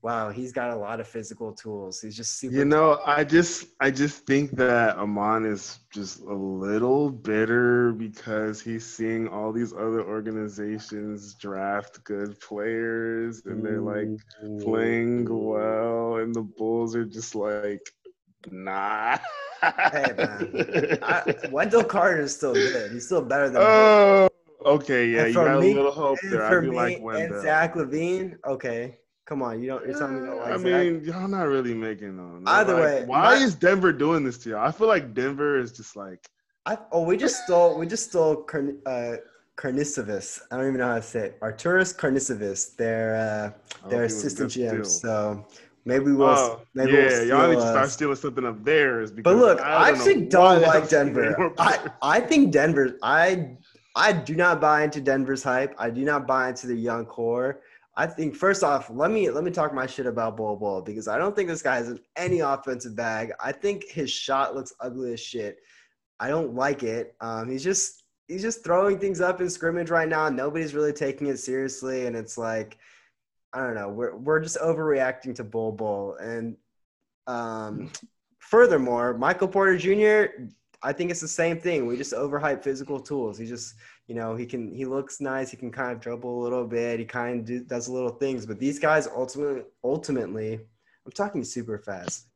wow, 0.00 0.30
he's 0.30 0.50
got 0.50 0.70
a 0.70 0.76
lot 0.76 0.98
of 0.98 1.06
physical 1.06 1.52
tools. 1.52 2.00
He's 2.00 2.16
just 2.16 2.38
super. 2.38 2.56
You 2.56 2.64
know, 2.64 3.00
I 3.04 3.22
just 3.22 3.66
I 3.80 3.90
just 3.90 4.24
think 4.24 4.52
that 4.52 4.96
Aman 4.96 5.44
is 5.44 5.80
just 5.92 6.20
a 6.20 6.32
little 6.32 7.10
bitter 7.10 7.92
because 7.92 8.62
he's 8.62 8.86
seeing 8.86 9.28
all 9.28 9.52
these 9.52 9.74
other 9.74 10.02
organizations 10.02 11.34
draft 11.34 12.02
good 12.04 12.40
players 12.40 13.42
and 13.44 13.62
they're 13.62 13.82
like 13.82 14.08
playing 14.62 15.26
mm-hmm. 15.26 15.34
well 15.34 16.16
and 16.16 16.34
the 16.34 16.40
Bulls 16.40 16.96
are 16.96 17.04
just 17.04 17.34
like 17.34 17.92
nah. 18.50 19.18
Hey, 19.60 20.12
man. 20.16 20.98
I, 21.02 21.34
Wendell 21.50 21.84
Carter 21.84 22.20
is 22.22 22.34
still 22.36 22.54
good. 22.54 22.92
He's 22.92 23.06
still 23.06 23.22
better 23.22 23.48
than. 23.48 23.62
oh, 23.62 24.28
okay, 24.64 25.08
yeah, 25.08 25.24
And 25.24 25.28
you 25.28 25.34
got 25.34 25.60
me- 25.60 25.72
a 25.72 25.74
little 25.74 25.92
hope 25.92 26.18
there. 26.30 26.44
I 26.44 26.50
do 26.60 26.70
me 26.70 26.76
like 26.76 27.02
and 27.14 27.40
Zach 27.42 27.74
LaVine, 27.74 28.36
okay, 28.46 28.98
come 29.24 29.42
on, 29.42 29.60
you 29.62 29.68
don't. 29.68 29.86
You're 29.86 29.98
telling 29.98 30.22
me 30.22 30.28
like 30.28 30.52
I 30.52 30.56
Zach? 30.56 30.64
mean, 30.64 31.04
y'all 31.04 31.28
not 31.28 31.48
really 31.48 31.74
making 31.74 32.16
them. 32.16 32.44
Either 32.46 32.74
Like, 32.74 32.82
way, 32.82 33.04
why 33.06 33.36
is 33.36 33.54
Denver 33.54 33.92
doing 33.92 34.24
this 34.24 34.38
to 34.38 34.50
y'all? 34.50 34.66
I 34.66 34.72
feel 34.72 34.88
like 34.88 35.14
Denver 35.14 35.58
is 35.58 35.72
just 35.72 35.96
like 35.96 36.26
I, 36.66 36.78
oh, 36.90 37.02
we 37.02 37.16
just 37.16 37.44
stole. 37.44 37.78
We 37.78 37.86
just 37.86 38.10
stole 38.10 38.42
Carn, 38.42 38.78
uh, 38.86 39.16
Carnicevis. 39.56 40.40
I 40.50 40.56
don't 40.56 40.66
even 40.66 40.78
know 40.78 40.88
how 40.88 40.96
to 40.96 41.02
say 41.02 41.26
it. 41.26 41.40
Carnicevis. 41.40 42.76
Their 42.76 43.16
uh, 43.16 43.58
oh, 43.84 43.88
their 43.88 44.00
he 44.00 44.02
was 44.02 44.12
a 44.12 44.16
assistant 44.26 44.50
GM. 44.50 44.68
steal. 44.68 44.84
So 44.84 45.46
maybe 45.86 46.12
we'll. 46.12 46.28
Oh, 46.28 46.60
maybe 46.74 46.92
yeah, 46.92 46.98
we'll 46.98 47.26
y'all 47.26 47.48
need 47.48 47.54
to 47.54 47.60
uh, 47.62 47.70
start 47.70 47.90
stealing 47.90 48.16
something 48.16 48.44
of 48.44 48.64
theirs. 48.64 49.10
But 49.10 49.36
look, 49.36 49.60
I, 49.60 49.90
don't 49.90 49.96
actually 49.96 50.26
don't 50.26 50.62
like 50.62 50.88
Denver. 50.90 51.54
I. 51.58 51.90
I 52.02 52.20
think 52.20 52.52
Denver. 52.52 52.98
I 53.02 53.56
I 53.96 54.12
do 54.12 54.34
not 54.34 54.60
buy 54.60 54.84
into 54.84 55.00
Denver's 55.00 55.42
hype. 55.42 55.74
I 55.78 55.88
do 55.88 56.04
not 56.04 56.26
buy 56.26 56.50
into 56.50 56.66
the 56.66 56.76
young 56.76 57.06
core. 57.06 57.60
I 57.96 58.06
think 58.06 58.36
first 58.36 58.62
off, 58.62 58.90
let 58.90 59.10
me 59.10 59.30
let 59.30 59.42
me 59.42 59.50
talk 59.50 59.72
my 59.72 59.86
shit 59.86 60.04
about 60.04 60.36
Bol 60.36 60.56
Bol 60.56 60.82
because 60.82 61.08
I 61.08 61.16
don't 61.16 61.34
think 61.34 61.48
this 61.48 61.62
guy 61.62 61.76
has 61.76 61.98
any 62.14 62.40
offensive 62.40 62.94
bag. 62.94 63.32
I 63.42 63.52
think 63.52 63.88
his 63.88 64.10
shot 64.10 64.54
looks 64.54 64.74
ugly 64.80 65.14
as 65.14 65.20
shit. 65.20 65.58
I 66.20 66.28
don't 66.28 66.54
like 66.54 66.82
it. 66.82 67.14
Um, 67.22 67.50
he's 67.50 67.64
just 67.64 68.02
he's 68.28 68.42
just 68.42 68.62
throwing 68.62 68.98
things 68.98 69.22
up 69.22 69.40
in 69.40 69.48
scrimmage 69.48 69.88
right 69.88 70.08
now. 70.08 70.28
Nobody's 70.28 70.74
really 70.74 70.92
taking 70.92 71.28
it 71.28 71.38
seriously, 71.38 72.06
and 72.06 72.14
it's 72.14 72.36
like 72.36 72.76
I 73.56 73.60
don't 73.60 73.74
know. 73.74 73.88
We're 73.88 74.14
we're 74.14 74.40
just 74.40 74.58
overreacting 74.58 75.34
to 75.36 75.44
Bol 75.44 75.72
Bol. 75.72 76.16
and 76.16 76.58
um, 77.26 77.90
furthermore, 78.38 79.16
Michael 79.16 79.48
Porter 79.48 79.78
Jr. 79.78 80.44
I 80.82 80.92
think 80.92 81.10
it's 81.10 81.22
the 81.22 81.28
same 81.28 81.58
thing. 81.58 81.86
We 81.86 81.96
just 81.96 82.12
overhype 82.12 82.62
physical 82.62 83.00
tools. 83.00 83.38
He 83.38 83.46
just 83.46 83.74
You 84.08 84.14
know, 84.14 84.36
he 84.36 84.44
can 84.44 84.74
he 84.74 84.84
looks 84.84 85.22
nice. 85.22 85.50
He 85.50 85.56
can 85.56 85.72
kind 85.72 85.90
of 85.92 86.00
dribble 86.00 86.38
a 86.38 86.42
little 86.42 86.66
bit. 86.66 87.00
He 87.00 87.06
kind 87.06 87.40
of 87.40 87.44
do, 87.46 87.64
does 87.64 87.88
little 87.88 88.10
things. 88.10 88.44
But 88.44 88.58
these 88.58 88.78
guys 88.78 89.08
ultimately, 89.08 89.62
ultimately, 89.82 90.60
I'm 91.06 91.12
talking 91.12 91.42
super 91.42 91.78
fast. 91.78 92.28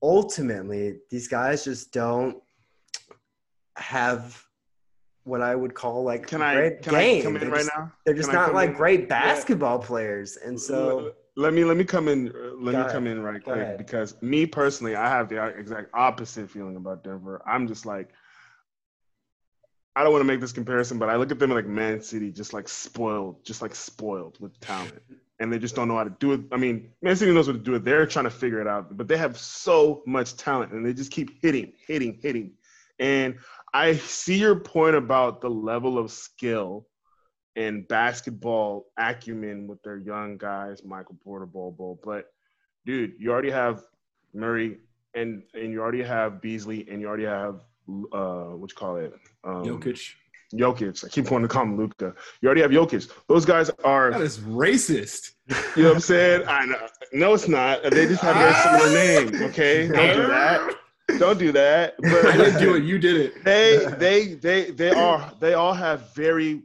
Ultimately, 0.00 0.98
these 1.10 1.26
guys 1.26 1.64
just 1.64 1.92
don't 1.92 2.40
have 3.76 4.47
what 5.28 5.42
I 5.42 5.54
would 5.54 5.74
call 5.74 6.02
like 6.02 6.26
Can 6.26 6.42
I 6.42 6.70
can 6.82 6.92
game. 6.94 7.20
I 7.20 7.22
come 7.22 7.34
in 7.36 7.40
They're 7.42 7.50
right 7.50 7.58
just- 7.58 7.70
now? 7.76 7.92
They're 8.04 8.14
just 8.14 8.30
Can 8.30 8.38
not 8.40 8.54
like 8.54 8.70
in? 8.70 8.76
great 8.76 9.08
basketball 9.08 9.78
players, 9.78 10.36
and 10.36 10.60
so 10.60 11.12
let 11.36 11.52
me 11.54 11.64
let 11.64 11.76
me 11.76 11.84
come 11.84 12.08
in. 12.08 12.32
Let 12.60 12.72
Go 12.72 12.84
me 12.84 12.90
come 12.92 13.06
ahead. 13.06 13.16
in 13.18 13.22
right 13.22 13.44
Go 13.44 13.52
quick 13.52 13.62
ahead. 13.62 13.78
because 13.78 14.20
me 14.22 14.46
personally, 14.46 14.96
I 14.96 15.08
have 15.08 15.28
the 15.28 15.44
exact 15.46 15.90
opposite 15.94 16.50
feeling 16.50 16.76
about 16.76 17.04
Denver. 17.04 17.40
I'm 17.46 17.68
just 17.68 17.86
like, 17.86 18.08
I 19.96 20.02
don't 20.02 20.12
want 20.12 20.20
to 20.22 20.26
make 20.26 20.40
this 20.40 20.52
comparison, 20.52 20.98
but 20.98 21.08
I 21.08 21.16
look 21.16 21.30
at 21.32 21.38
them 21.38 21.50
like 21.50 21.66
Man 21.66 22.00
City, 22.00 22.30
just 22.30 22.52
like 22.52 22.68
spoiled, 22.68 23.44
just 23.44 23.62
like 23.62 23.74
spoiled 23.74 24.38
with 24.40 24.58
talent, 24.60 25.00
and 25.40 25.52
they 25.52 25.58
just 25.58 25.74
don't 25.74 25.88
know 25.88 25.96
how 25.96 26.04
to 26.04 26.14
do 26.20 26.32
it. 26.32 26.40
I 26.52 26.56
mean, 26.56 26.90
Man 27.02 27.16
City 27.16 27.32
knows 27.32 27.48
what 27.48 27.54
to 27.54 27.58
do 27.58 27.74
it. 27.74 27.84
They're 27.84 28.06
trying 28.06 28.24
to 28.26 28.30
figure 28.30 28.60
it 28.60 28.66
out, 28.68 28.96
but 28.96 29.08
they 29.08 29.16
have 29.16 29.36
so 29.36 30.02
much 30.06 30.36
talent, 30.36 30.72
and 30.72 30.86
they 30.86 30.92
just 30.92 31.10
keep 31.10 31.42
hitting, 31.42 31.72
hitting, 31.86 32.18
hitting. 32.22 32.52
And 33.00 33.36
I 33.74 33.94
see 33.96 34.38
your 34.38 34.56
point 34.56 34.96
about 34.96 35.40
the 35.40 35.50
level 35.50 35.98
of 35.98 36.10
skill 36.10 36.86
and 37.56 37.86
basketball 37.88 38.86
acumen 38.98 39.66
with 39.66 39.82
their 39.82 39.96
young 39.96 40.38
guys, 40.38 40.82
Michael 40.84 41.18
Porter, 41.22 41.46
Bol. 41.46 42.00
But 42.04 42.26
dude, 42.86 43.14
you 43.18 43.30
already 43.32 43.50
have 43.50 43.82
Murray, 44.32 44.78
and 45.14 45.42
and 45.54 45.72
you 45.72 45.80
already 45.80 46.02
have 46.02 46.40
Beasley, 46.40 46.86
and 46.90 47.00
you 47.00 47.08
already 47.08 47.24
have 47.24 47.60
uh, 48.12 48.54
what 48.56 48.70
you 48.70 48.76
call 48.76 48.96
it, 48.96 49.12
um, 49.44 49.64
Jokic. 49.64 50.14
Jokic. 50.54 51.04
I 51.04 51.08
keep 51.08 51.30
wanting 51.30 51.48
to 51.48 51.52
call 51.52 51.64
him 51.64 51.76
Luka. 51.76 52.14
You 52.40 52.46
already 52.48 52.62
have 52.62 52.70
Jokic. 52.70 53.10
Those 53.28 53.44
guys 53.44 53.70
are, 53.84 54.12
That 54.12 54.20
is 54.22 54.38
racist. 54.38 55.32
you 55.76 55.82
know 55.82 55.88
what 55.90 55.96
I'm 55.96 56.00
saying? 56.00 56.44
I 56.48 56.64
know. 56.64 56.86
No, 57.12 57.34
it's 57.34 57.48
not. 57.48 57.82
They 57.82 58.06
just 58.06 58.22
have 58.22 58.36
very 58.36 58.54
similar 58.54 58.92
names. 58.94 59.42
Okay, 59.50 59.88
don't 59.88 60.14
do 60.14 60.26
that. 60.26 60.74
Don't 61.18 61.38
do 61.38 61.52
that. 61.52 61.94
But 61.98 62.26
I 62.26 62.36
didn't 62.36 62.60
do 62.60 62.74
it. 62.76 62.84
You 62.84 62.98
did 62.98 63.16
it. 63.16 63.44
they 63.44 63.86
they 63.98 64.34
they 64.34 64.70
they 64.70 64.90
are 64.90 65.32
they 65.40 65.54
all 65.54 65.74
have 65.74 66.14
very 66.14 66.62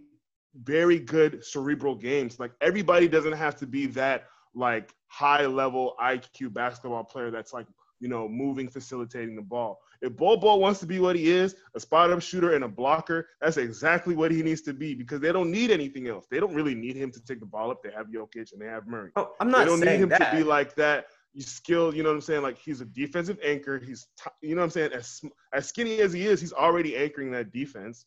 very 0.61 0.99
good 0.99 1.43
cerebral 1.43 1.95
games 1.95 2.39
like 2.39 2.51
everybody 2.61 3.07
doesn't 3.07 3.33
have 3.33 3.55
to 3.55 3.65
be 3.65 3.87
that 3.87 4.25
like 4.53 4.93
high 5.07 5.45
level 5.45 5.95
iq 6.01 6.53
basketball 6.53 7.03
player 7.03 7.31
that's 7.31 7.53
like 7.53 7.65
you 7.99 8.07
know 8.07 8.27
moving 8.27 8.67
facilitating 8.67 9.35
the 9.35 9.41
ball 9.41 9.79
if 10.01 10.15
Bol 10.17 10.37
Bol 10.37 10.59
wants 10.59 10.79
to 10.81 10.85
be 10.85 10.99
what 10.99 11.15
he 11.15 11.31
is 11.31 11.55
a 11.75 11.79
spot 11.79 12.11
up 12.11 12.21
shooter 12.21 12.53
and 12.53 12.63
a 12.63 12.67
blocker 12.67 13.29
that's 13.41 13.57
exactly 13.57 14.15
what 14.15 14.31
he 14.31 14.43
needs 14.43 14.61
to 14.61 14.73
be 14.73 14.93
because 14.93 15.19
they 15.19 15.31
don't 15.31 15.49
need 15.49 15.71
anything 15.71 16.07
else 16.07 16.27
they 16.29 16.39
don't 16.39 16.53
really 16.53 16.75
need 16.75 16.95
him 16.95 17.11
to 17.11 17.23
take 17.23 17.39
the 17.39 17.45
ball 17.45 17.71
up 17.71 17.81
they 17.81 17.91
have 17.91 18.07
Jokic 18.07 18.51
and 18.51 18.61
they 18.61 18.67
have 18.67 18.85
Murray 18.85 19.11
oh, 19.15 19.31
I'm 19.39 19.49
not 19.49 19.59
they 19.59 19.65
don't 19.65 19.79
need 19.79 20.01
him 20.01 20.09
that. 20.09 20.31
to 20.31 20.37
be 20.37 20.43
like 20.43 20.75
that. 20.75 21.05
You 21.33 21.41
skill, 21.41 21.95
you 21.95 22.03
know 22.03 22.09
what 22.09 22.15
I'm 22.15 22.21
saying? 22.21 22.43
Like 22.43 22.57
he's 22.59 22.81
a 22.81 22.85
defensive 22.85 23.39
anchor. 23.43 23.79
He's, 23.79 24.07
t- 24.21 24.29
you 24.47 24.55
know 24.55 24.61
what 24.61 24.65
I'm 24.65 24.69
saying? 24.71 24.91
As 24.93 25.21
as 25.53 25.67
skinny 25.67 25.99
as 25.99 26.13
he 26.13 26.25
is, 26.27 26.39
he's 26.39 26.53
already 26.53 26.95
anchoring 26.95 27.31
that 27.31 27.51
defense. 27.51 28.05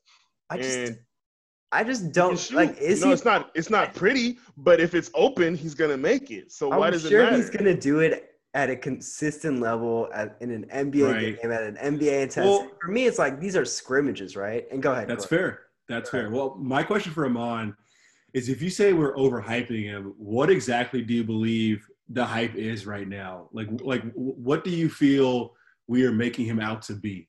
I 0.48 0.58
just, 0.58 0.78
and 0.78 0.98
I 1.72 1.82
just 1.82 2.12
don't 2.12 2.50
like. 2.52 2.78
Is 2.78 3.00
no, 3.00 3.08
he? 3.08 3.12
it's 3.12 3.24
not. 3.24 3.50
It's 3.54 3.68
not 3.70 3.94
pretty, 3.94 4.38
but 4.56 4.80
if 4.80 4.94
it's 4.94 5.10
open, 5.14 5.56
he's 5.56 5.74
gonna 5.74 5.96
make 5.96 6.30
it. 6.30 6.52
So 6.52 6.68
why 6.68 6.86
I'm 6.86 6.92
does 6.92 7.02
sure 7.08 7.20
it 7.22 7.24
matter? 7.24 7.36
he's 7.36 7.50
gonna 7.50 7.74
do 7.76 7.98
it 7.98 8.30
at 8.54 8.70
a 8.70 8.76
consistent 8.76 9.60
level 9.60 10.08
at, 10.14 10.36
in 10.40 10.50
an 10.52 10.64
NBA 10.72 11.12
Right. 11.12 11.42
game 11.42 11.50
at 11.52 11.62
an 11.64 11.76
NBA 11.76 12.22
intensity. 12.22 12.46
Well- 12.46 12.70
For 12.80 12.88
me, 12.92 13.06
it's 13.06 13.18
like 13.18 13.40
these 13.40 13.56
are 13.56 13.64
scrimmages, 13.64 14.36
right? 14.36 14.66
And 14.70 14.80
go 14.82 14.92
ahead. 14.92 15.08
That's 15.08 15.26
go 15.26 15.36
ahead. 15.36 15.46
fair. 15.50 15.58
That's 15.88 16.10
fair. 16.10 16.30
Well, 16.30 16.54
my 16.58 16.82
question 16.84 17.12
for 17.12 17.26
Aman 17.26 17.76
is 18.34 18.48
if 18.48 18.62
you 18.62 18.70
say 18.70 18.92
we're 18.92 19.14
overhyping 19.16 19.82
him, 19.82 20.14
what 20.16 20.48
exactly 20.48 21.02
do 21.02 21.12
you 21.12 21.24
believe 21.24 21.86
the 22.08 22.24
hype 22.24 22.54
is 22.54 22.86
right 22.86 23.08
now? 23.08 23.48
Like, 23.52 23.68
like 23.82 24.02
what 24.14 24.64
do 24.64 24.70
you 24.70 24.88
feel 24.88 25.54
we 25.86 26.04
are 26.04 26.12
making 26.12 26.46
him 26.46 26.60
out 26.60 26.82
to 26.82 26.94
be? 26.94 27.28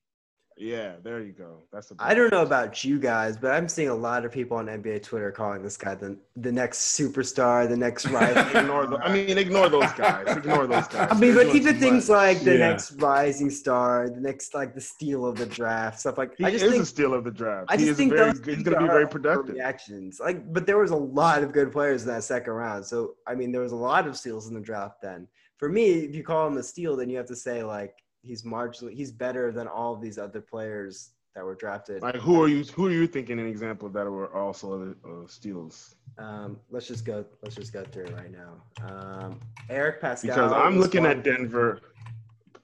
Yeah, 0.59 0.93
there 1.03 1.21
you 1.21 1.33
go. 1.33 1.61
That's 1.71 1.89
the. 1.89 1.95
I 1.99 2.13
don't 2.15 2.31
know 2.31 2.41
about 2.41 2.83
you 2.83 2.97
guys, 2.99 3.37
but 3.37 3.51
I'm 3.51 3.67
seeing 3.69 3.89
a 3.89 3.95
lot 3.95 4.25
of 4.25 4.31
people 4.31 4.57
on 4.57 4.65
NBA 4.65 5.03
Twitter 5.03 5.31
calling 5.31 5.61
this 5.61 5.77
guy 5.77 5.93
the 5.93 6.17
the 6.35 6.51
next 6.51 6.97
superstar, 6.97 7.67
the 7.69 7.77
next 7.77 8.05
rising. 8.17 8.55
Ignore 8.55 8.87
the, 8.87 8.97
I 8.97 9.13
mean, 9.13 9.37
ignore 9.37 9.69
those 9.69 9.91
guys. 9.93 10.25
Ignore 10.35 10.65
those 10.65 10.87
guys. 10.87 11.09
I 11.11 11.19
mean, 11.19 11.35
They're 11.35 11.45
but 11.45 11.55
even 11.55 11.79
things 11.79 12.09
much. 12.09 12.15
like 12.17 12.39
the 12.41 12.53
Yeah. 12.57 12.69
next 12.69 12.93
rising 12.93 13.49
star, 13.51 14.09
the 14.09 14.19
next 14.19 14.53
like 14.55 14.73
the 14.73 14.81
steal 14.81 15.25
of 15.27 15.37
the 15.37 15.45
draft, 15.45 15.99
stuff 15.99 16.17
like. 16.17 16.35
he 16.37 16.45
I 16.45 16.51
just 16.51 16.65
is 16.65 16.71
think 16.71 16.83
a 16.83 16.87
steal 16.87 17.13
of 17.13 17.23
the 17.23 17.31
draft. 17.31 17.67
I 17.69 17.73
he 17.77 17.79
just 17.85 17.91
is 17.91 17.97
think 17.97 18.13
very. 18.13 18.31
He's 18.31 18.63
gonna 18.63 18.79
be 18.79 18.87
very 18.87 19.07
productive. 19.07 19.53
Reactions, 19.55 20.19
like, 20.19 20.51
but 20.53 20.65
there 20.65 20.79
was 20.79 20.91
a 20.91 20.95
lot 20.95 21.43
of 21.43 21.53
good 21.53 21.71
players 21.71 22.01
in 22.03 22.07
that 22.09 22.23
second 22.23 22.53
round. 22.53 22.83
So 22.85 23.13
I 23.27 23.35
mean, 23.35 23.51
there 23.51 23.61
was 23.61 23.73
a 23.73 23.75
lot 23.75 24.07
of 24.07 24.17
steals 24.17 24.47
in 24.47 24.55
the 24.55 24.61
draft. 24.61 25.01
Then 25.03 25.27
for 25.57 25.69
me, 25.69 25.89
if 25.91 26.15
you 26.15 26.23
call 26.23 26.47
him 26.47 26.57
a 26.57 26.63
steal, 26.63 26.95
then 26.95 27.09
you 27.09 27.17
have 27.17 27.27
to 27.27 27.35
say 27.35 27.63
like 27.63 27.93
he's 28.27 28.43
marginally 28.43 28.93
he's 28.93 29.11
better 29.11 29.51
than 29.51 29.67
all 29.67 29.93
of 29.93 30.01
these 30.01 30.17
other 30.17 30.41
players 30.41 31.11
that 31.33 31.43
were 31.45 31.55
drafted. 31.55 32.01
Like 32.01 32.15
who 32.15 32.41
are 32.41 32.47
you? 32.47 32.63
Who 32.75 32.87
are 32.87 32.91
you 32.91 33.07
thinking 33.07 33.39
an 33.39 33.47
example 33.47 33.87
of 33.87 33.93
that 33.93 34.05
were 34.09 34.33
also 34.35 34.95
uh, 35.05 35.27
steals? 35.27 35.95
Um, 36.17 36.59
let's 36.69 36.87
just 36.87 37.05
go. 37.05 37.25
Let's 37.41 37.55
just 37.55 37.71
go 37.73 37.83
through 37.85 38.05
it 38.05 38.13
right 38.15 38.31
now. 38.31 38.51
Um, 38.87 39.39
Eric 39.69 40.01
Paschall. 40.01 40.21
Because 40.23 40.51
I'm 40.51 40.79
looking 40.79 41.03
one- 41.03 41.11
at 41.11 41.23
Denver. 41.23 41.79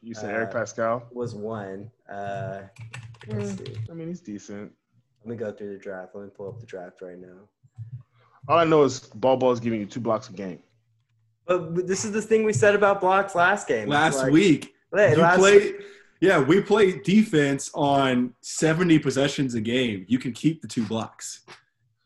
You 0.01 0.13
said 0.13 0.31
Eric 0.31 0.49
Uh, 0.53 0.59
Paschall. 0.59 1.03
Was 1.13 1.33
one. 1.33 1.89
Uh, 2.09 2.63
let's 3.29 3.53
Mm. 3.53 3.67
see. 3.67 3.77
I 3.89 3.93
mean, 3.93 4.09
he's 4.09 4.19
decent. 4.19 4.71
Let 5.21 5.27
me 5.29 5.35
go 5.37 5.51
through 5.53 5.71
the 5.71 5.79
draft. 5.79 6.13
Let 6.13 6.25
me 6.25 6.29
pull 6.35 6.49
up 6.49 6.59
the 6.59 6.65
draft 6.65 7.01
right 7.01 7.17
now. 7.17 7.47
All 8.49 8.57
I 8.57 8.65
know 8.65 8.83
is 8.83 8.99
Bol 8.99 9.37
Bol 9.37 9.51
is 9.53 9.61
giving 9.61 9.79
you 9.79 9.85
two 9.85 10.01
blocks 10.01 10.29
a 10.29 10.33
game. 10.33 10.59
But 11.45 11.87
this 11.87 12.03
is 12.05 12.11
the 12.11 12.21
thing 12.21 12.43
we 12.43 12.51
said 12.53 12.73
about 12.75 12.99
blocks 12.99 13.35
last 13.35 13.67
game. 13.67 13.87
Last 13.87 14.17
like- 14.17 14.33
week, 14.33 14.72
Hey, 14.93 15.15
you 15.15 15.25
play. 15.35 15.73
Yeah, 16.21 16.39
we 16.39 16.61
play 16.61 16.99
defense 16.99 17.69
on 17.73 18.33
70 18.41 18.99
possessions 18.99 19.55
a 19.55 19.61
game. 19.61 20.05
You 20.07 20.19
can 20.19 20.31
keep 20.31 20.61
the 20.61 20.69
two 20.69 20.85
blocks. 20.85 21.41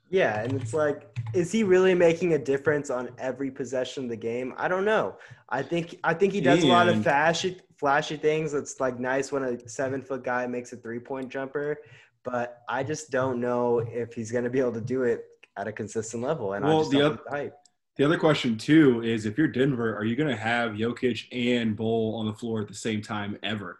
Yeah, 0.10 0.42
and 0.42 0.54
it's 0.54 0.74
like, 0.74 1.08
is 1.34 1.52
he 1.52 1.64
really 1.64 1.94
making 1.94 2.34
a 2.34 2.38
difference 2.40 2.90
on 2.90 3.10
every 3.20 3.52
possession 3.52 4.06
of 4.06 4.10
the 4.10 4.16
game? 4.16 4.54
I 4.58 4.68
don't 4.68 4.86
know. 4.86 5.18
I 5.50 5.62
think 5.62 6.00
I 6.04 6.14
think 6.14 6.34
he 6.34 6.42
does 6.42 6.64
a 6.64 6.68
lot 6.68 6.88
of 6.90 7.04
flashy 7.04 7.60
flashy 7.78 8.18
things. 8.18 8.54
It's 8.54 8.80
like 8.80 9.00
nice 9.00 9.32
when 9.32 9.44
a 9.44 9.70
seven 9.70 10.02
foot 10.02 10.24
guy 10.24 10.48
makes 10.48 10.74
a 10.74 10.78
three 10.78 11.00
point 11.00 11.30
jumper, 11.30 11.78
but 12.24 12.64
I 12.70 12.84
just 12.84 13.12
don't 13.12 13.40
know 13.40 13.80
if 13.80 14.14
he's 14.14 14.32
going 14.32 14.46
to 14.46 14.50
be 14.50 14.60
able 14.60 14.74
to 14.74 14.82
do 14.82 15.04
it 15.04 15.26
at 15.58 15.68
a 15.68 15.72
consistent 15.72 16.24
level. 16.24 16.54
And 16.54 16.66
I 16.66 16.78
just 16.78 16.92
the 16.92 17.00
don't 17.00 17.14
oth- 17.14 17.32
like 17.32 17.54
the 17.98 18.06
other 18.06 18.18
question 18.18 18.58
too 18.58 19.02
is 19.04 19.26
if 19.26 19.38
you're 19.38 19.48
Denver, 19.48 19.96
are 19.98 20.04
you 20.06 20.16
going 20.16 20.30
to 20.30 20.36
have 20.42 20.72
Jokic 20.74 21.26
and 21.32 21.76
Bol 21.76 22.16
on 22.20 22.26
the 22.28 22.34
floor 22.34 22.62
at 22.62 22.68
the 22.68 22.74
same 22.76 23.02
time 23.02 23.38
ever? 23.44 23.80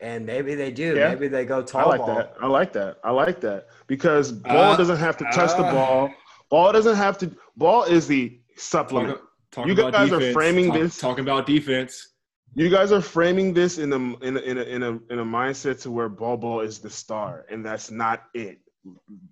And 0.00 0.24
maybe 0.24 0.54
they 0.54 0.70
do. 0.70 0.96
Yeah. 0.96 1.10
Maybe 1.10 1.28
they 1.28 1.44
go 1.44 1.62
tall. 1.62 1.82
I 1.82 1.84
like 1.96 2.00
ball. 2.00 2.14
that. 2.16 2.34
I 2.40 2.46
like 2.46 2.72
that. 2.72 2.98
I 3.04 3.10
like 3.10 3.40
that 3.42 3.66
because 3.86 4.32
Bol 4.32 4.56
Uh, 4.72 4.76
doesn't 4.76 4.96
have 4.96 5.16
to 5.18 5.24
touch 5.32 5.50
the 5.56 5.64
uh. 5.64 5.72
ball. 5.72 6.10
Bol 6.50 6.72
doesn't 6.72 6.96
have 6.96 7.18
to. 7.18 7.30
Bol 7.56 7.82
is 7.84 8.06
the 8.08 8.40
supplement. 8.56 9.18
Talk, 9.18 9.28
talk 9.52 9.66
You 9.66 9.72
about 9.74 9.92
guys 9.92 10.10
are 10.12 10.18
defense. 10.18 10.32
framing 10.34 10.66
talk, 10.68 10.78
this- 10.78 10.98
Talking 10.98 11.24
about 11.24 11.46
defense. 11.46 12.08
You 12.54 12.68
guys 12.68 12.90
are 12.90 13.00
framing 13.00 13.54
this 13.54 13.78
in 13.78 13.92
a 13.92 13.96
in 14.24 14.36
a, 14.36 14.40
in 14.40 14.58
a 14.58 14.62
in 14.62 14.82
a 14.82 14.90
in 15.12 15.18
a 15.20 15.24
mindset 15.24 15.80
to 15.82 15.90
where 15.92 16.08
Bol 16.08 16.36
Bol 16.36 16.60
is 16.62 16.80
the 16.80 16.90
star, 16.90 17.44
and 17.48 17.64
that's 17.64 17.92
not 17.92 18.24
it. 18.34 18.58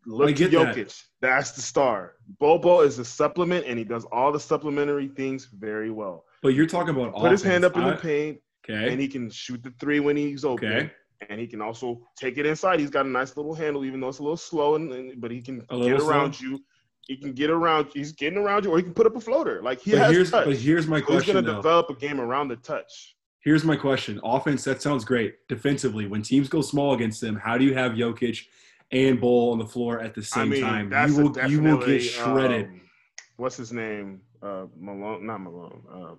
Look 0.06 0.30
at 0.30 0.36
get 0.36 0.50
that. 0.52 0.76
Jokic. 0.76 1.02
That's 1.20 1.52
the 1.52 1.62
star. 1.62 2.14
Bol 2.38 2.80
is 2.82 2.98
a 2.98 3.04
supplement, 3.04 3.66
and 3.66 3.78
he 3.78 3.84
does 3.84 4.04
all 4.12 4.30
the 4.32 4.40
supplementary 4.40 5.08
things 5.08 5.48
very 5.52 5.90
well. 5.90 6.24
But 6.42 6.50
you're 6.54 6.66
talking 6.66 6.90
about 6.94 7.14
Put 7.14 7.30
his 7.32 7.42
hand 7.42 7.64
up 7.64 7.76
in 7.76 7.84
the 7.84 7.94
paint, 7.96 8.38
Okay. 8.68 8.92
and 8.92 9.00
he 9.00 9.08
can 9.08 9.30
shoot 9.30 9.62
the 9.62 9.72
three 9.80 10.00
when 10.00 10.16
he's 10.16 10.44
open. 10.44 10.68
Okay. 10.68 10.90
and 11.30 11.40
he 11.40 11.48
can 11.48 11.60
also 11.60 12.00
take 12.16 12.38
it 12.38 12.46
inside. 12.46 12.78
He's 12.78 12.90
got 12.90 13.04
a 13.04 13.08
nice 13.08 13.36
little 13.36 13.52
handle, 13.52 13.84
even 13.84 13.98
though 13.98 14.06
it's 14.08 14.20
a 14.20 14.22
little 14.22 14.36
slow, 14.36 14.76
and, 14.76 14.92
and- 14.92 15.20
but 15.20 15.32
he 15.32 15.42
can 15.42 15.58
get 15.68 16.00
around 16.00 16.40
you. 16.40 16.60
He 17.08 17.16
can 17.16 17.32
get 17.32 17.50
around. 17.50 17.88
He's 17.92 18.12
getting 18.12 18.38
around 18.38 18.64
you, 18.64 18.70
or 18.70 18.76
he 18.76 18.84
can 18.84 18.94
put 18.94 19.04
up 19.04 19.16
a 19.16 19.20
floater. 19.20 19.60
Like 19.60 19.80
he 19.80 19.90
But 19.92 20.00
has 20.00 20.12
here's 20.12 20.30
touch. 20.30 20.44
but 20.44 20.56
here's 20.56 20.86
my 20.86 20.98
he's 20.98 21.06
question 21.06 21.32
going 21.32 21.44
to 21.46 21.54
develop 21.54 21.90
a 21.90 21.94
game 21.94 22.20
around 22.20 22.48
the 22.48 22.56
touch. 22.56 23.16
Here's 23.40 23.64
my 23.64 23.74
question. 23.74 24.20
Offense, 24.22 24.62
that 24.64 24.80
sounds 24.80 25.04
great. 25.04 25.34
Defensively, 25.48 26.06
when 26.06 26.22
teams 26.22 26.48
go 26.48 26.60
small 26.60 26.92
against 26.92 27.20
them, 27.20 27.34
how 27.34 27.58
do 27.58 27.64
you 27.64 27.74
have 27.74 27.92
Jokic 27.92 28.42
and 28.90 29.20
Bol 29.20 29.52
on 29.52 29.58
the 29.58 29.66
floor 29.66 30.00
at 30.00 30.14
the 30.14 30.22
same 30.22 30.42
I 30.42 30.46
mean, 30.46 30.60
time? 30.62 30.90
that's 30.90 31.12
You 31.16 31.26
a 31.26 31.30
will 31.30 31.50
you 31.50 31.60
will 31.62 31.78
get 31.84 32.00
shredded. 32.00 32.66
um, 32.66 32.80
what's 33.36 33.56
his 33.56 33.72
name? 33.72 34.20
Uh, 34.42 34.66
Malone, 34.78 35.26
not 35.26 35.40
Malone. 35.40 35.82
Uh, 35.92 36.14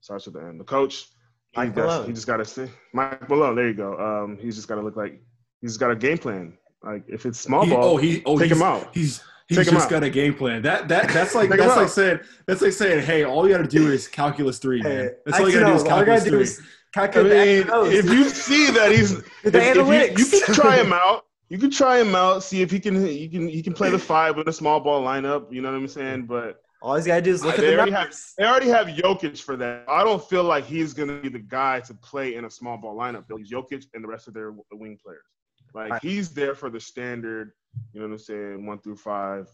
starts 0.00 0.26
with 0.26 0.34
the 0.34 0.40
end. 0.40 0.58
The 0.60 0.64
coach. 0.64 1.06
He, 1.52 1.60
Mike 1.60 1.76
Malone. 1.76 2.06
he 2.06 2.12
just 2.12 2.26
got 2.26 2.38
to 2.38 2.44
see 2.44 2.66
Mike 2.94 3.28
Malone. 3.28 3.54
There 3.54 3.68
you 3.68 3.74
go. 3.74 3.96
Um, 3.98 4.38
he's 4.40 4.56
just 4.56 4.68
got 4.68 4.76
to 4.76 4.82
look 4.82 4.96
like 4.96 5.20
he's 5.60 5.76
got 5.76 5.90
a 5.90 5.96
game 5.96 6.18
plan. 6.18 6.56
Like 6.82 7.04
if 7.08 7.26
it's 7.26 7.38
small 7.38 7.64
He- 7.64 7.70
ball, 7.70 7.84
oh, 7.84 7.96
he 7.96 8.22
oh 8.24 8.38
take 8.38 8.48
he's, 8.48 8.56
him 8.56 8.62
out. 8.62 8.88
He's 8.94 9.22
he's 9.48 9.58
Take 9.58 9.68
just 9.70 9.90
got 9.90 10.02
a 10.02 10.10
game 10.10 10.34
plan. 10.34 10.62
That 10.62 10.88
that 10.88 11.08
that's 11.10 11.34
like 11.34 11.50
that's 11.50 11.76
like 11.76 11.88
saying 11.88 12.20
that's 12.46 12.62
like 12.62 12.72
saying, 12.72 13.04
hey, 13.04 13.24
all 13.24 13.46
you 13.46 13.54
got 13.54 13.62
to 13.62 13.68
do 13.68 13.92
is 13.92 14.08
calculus 14.08 14.58
three, 14.58 14.82
man. 14.82 14.90
Hey, 15.04 15.08
That's 15.26 15.38
all 15.40 15.48
you 15.48 15.60
got 15.60 15.66
to 15.66 15.66
do 15.66 15.74
is 15.76 15.84
know, 15.84 15.90
all 15.90 16.00
I 16.00 16.04
calculus 16.04 16.20
gotta 16.24 16.30
do 16.30 16.36
three. 16.36 16.42
is 16.42 17.68
I 17.68 17.82
mean, 17.84 17.92
if 17.92 18.04
you 18.06 18.24
see 18.28 18.70
that 18.72 18.90
he's, 18.92 19.16
The 19.44 19.48
if, 19.48 19.54
if 19.54 19.76
you, 19.76 19.82
analytics. 19.82 20.18
you 20.18 20.40
can 20.44 20.54
try 20.54 20.76
him 20.76 20.92
out. 20.92 21.24
You 21.52 21.58
can 21.58 21.70
try 21.70 22.00
him 22.00 22.14
out, 22.14 22.42
see 22.42 22.62
if 22.62 22.70
he 22.70 22.80
can. 22.80 23.06
You 23.06 23.28
can. 23.28 23.46
He 23.46 23.62
can 23.62 23.74
play 23.74 23.90
the 23.90 23.98
five 23.98 24.38
with 24.38 24.48
a 24.48 24.52
small 24.54 24.80
ball 24.80 25.04
lineup. 25.04 25.52
You 25.52 25.60
know 25.60 25.70
what 25.70 25.76
I'm 25.76 25.86
saying? 25.86 26.24
But 26.24 26.62
All 26.80 26.96
he's 26.96 27.06
got 27.06 27.16
to 27.16 27.20
do 27.22 27.30
is 27.30 27.44
look 27.44 27.56
They 27.56 27.66
at 27.66 27.70
the 27.72 27.76
already 27.76 27.90
have- 27.92 28.00
numbers. 28.04 28.34
they 28.38 28.44
already 28.46 28.68
have 28.68 28.86
Jokic 28.86 29.38
for 29.42 29.56
that. 29.56 29.84
I 29.86 30.02
don't 30.02 30.24
feel 30.24 30.44
like 30.44 30.64
he's 30.64 30.94
gonna 30.94 31.20
be 31.20 31.28
the 31.28 31.38
guy 31.40 31.80
to 31.80 31.92
play 31.92 32.36
in 32.36 32.46
a 32.46 32.50
small 32.50 32.78
ball 32.78 32.96
lineup. 32.96 33.26
They'll 33.28 33.38
use 33.38 33.50
Jokic 33.50 33.84
and 33.92 34.02
the 34.02 34.08
rest 34.08 34.28
of 34.28 34.32
their 34.34 34.52
wing 34.72 34.98
players. 35.04 35.26
Like 35.74 35.90
Right. 35.90 36.02
he's 36.02 36.30
there 36.32 36.54
for 36.54 36.70
the 36.70 36.80
standard. 36.80 37.52
You 37.92 38.00
know 38.00 38.06
what 38.06 38.12
I'm 38.14 38.18
saying? 38.18 38.66
One 38.66 38.78
through 38.78 38.96
five, 38.96 39.46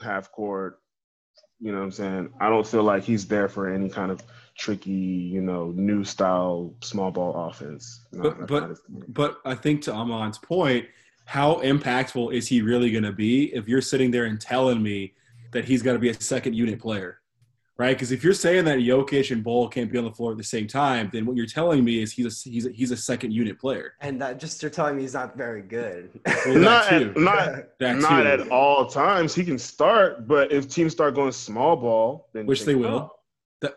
half 0.00 0.32
court. 0.32 0.78
You 1.60 1.72
know 1.72 1.78
what 1.78 1.84
I'm 1.84 1.90
saying? 1.90 2.32
I 2.40 2.48
don't 2.48 2.66
feel 2.66 2.84
like 2.84 3.02
he's 3.02 3.26
there 3.28 3.48
for 3.50 3.68
any 3.68 3.90
kind 3.90 4.10
of 4.10 4.22
tricky, 4.56 4.90
you 4.90 5.42
know, 5.42 5.72
new 5.72 6.04
style 6.04 6.74
small 6.82 7.10
ball 7.10 7.48
offense. 7.50 8.06
No, 8.12 8.22
But- 8.22 8.46
but- 8.46 8.60
not 8.60 8.70
his 8.70 8.80
thing. 8.80 9.04
But 9.08 9.40
I 9.44 9.54
think 9.54 9.82
to 9.82 9.92
Aman's 9.94 10.38
point, 10.38 10.86
how 11.28 11.56
impactful 11.56 12.32
is 12.32 12.48
he 12.48 12.62
really 12.62 12.90
going 12.90 13.04
to 13.04 13.12
be 13.12 13.54
if 13.54 13.68
you're 13.68 13.82
sitting 13.82 14.10
there 14.10 14.24
and 14.24 14.40
telling 14.40 14.82
me 14.82 15.12
that 15.52 15.62
he's 15.66 15.82
got 15.82 15.92
to 15.92 15.98
be 15.98 16.08
a 16.08 16.14
second 16.14 16.54
unit 16.54 16.80
player, 16.80 17.18
right? 17.76 17.94
Because 17.94 18.12
if 18.12 18.24
you're 18.24 18.32
saying 18.32 18.64
that 18.64 18.78
Jokic 18.78 19.30
and 19.30 19.44
Bol 19.44 19.68
can't 19.68 19.92
be 19.92 19.98
on 19.98 20.04
the 20.04 20.10
floor 20.10 20.32
at 20.32 20.38
the 20.38 20.42
same 20.44 20.66
time, 20.66 21.10
then 21.12 21.26
what 21.26 21.36
you're 21.36 21.44
telling 21.44 21.84
me 21.84 22.00
is 22.02 22.12
he's 22.12 22.46
a, 22.46 22.48
he's 22.48 22.64
a, 22.64 22.70
he's 22.70 22.90
a 22.92 22.96
second 22.96 23.32
unit 23.32 23.58
player. 23.60 23.92
And 24.00 24.18
that 24.22 24.38
just 24.40 24.62
you're 24.62 24.70
telling 24.70 24.96
me 24.96 25.02
he's 25.02 25.12
not 25.12 25.36
very 25.36 25.60
good. 25.60 26.18
Well, 26.46 26.54
not 26.56 26.90
at, 26.90 27.14
not 27.18 27.64
That 27.78 27.96
not 27.98 28.26
at 28.26 28.48
all 28.48 28.86
times. 28.86 29.34
He 29.34 29.44
can 29.44 29.58
start, 29.58 30.26
but 30.26 30.50
if 30.50 30.66
teams 30.66 30.92
start 30.92 31.14
going 31.14 31.32
small 31.32 31.76
ball, 31.76 32.30
then 32.32 32.46
Which 32.46 32.60
take 32.60 32.66
they 32.68 32.74
will. 32.74 32.98
out. 33.00 33.10
That 33.60 33.74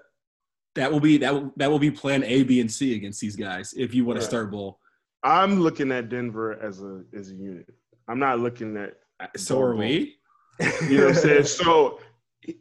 that 0.76 0.90
will 0.90 1.02
be 1.02 1.18
that 1.18 1.34
will, 1.34 1.52
that 1.58 1.70
will 1.70 1.80
be 1.80 1.92
plan 1.92 2.24
A, 2.24 2.44
B, 2.44 2.62
and 2.62 2.72
C 2.72 2.96
against 2.96 3.20
these 3.20 3.36
guys 3.36 3.74
if 3.76 3.94
you 3.94 4.06
want 4.06 4.20
to 4.20 4.24
Yeah. 4.24 4.30
start 4.30 4.52
Bol. 4.52 4.80
I'm 5.24 5.60
looking 5.60 5.92
at 5.92 6.10
Denver 6.10 6.60
as 6.62 6.82
a 6.82 7.04
as 7.14 7.32
a 7.32 7.36
unit. 7.36 7.68
I'm 8.08 8.20
not 8.20 8.40
looking 8.40 8.78
at 8.78 8.98
So 9.38 9.62
are 9.62 9.76
we. 9.76 10.18
you 10.60 10.98
know 10.98 11.08
what 11.08 11.16
I'm 11.16 11.22
saying. 11.22 11.44
So 11.46 12.00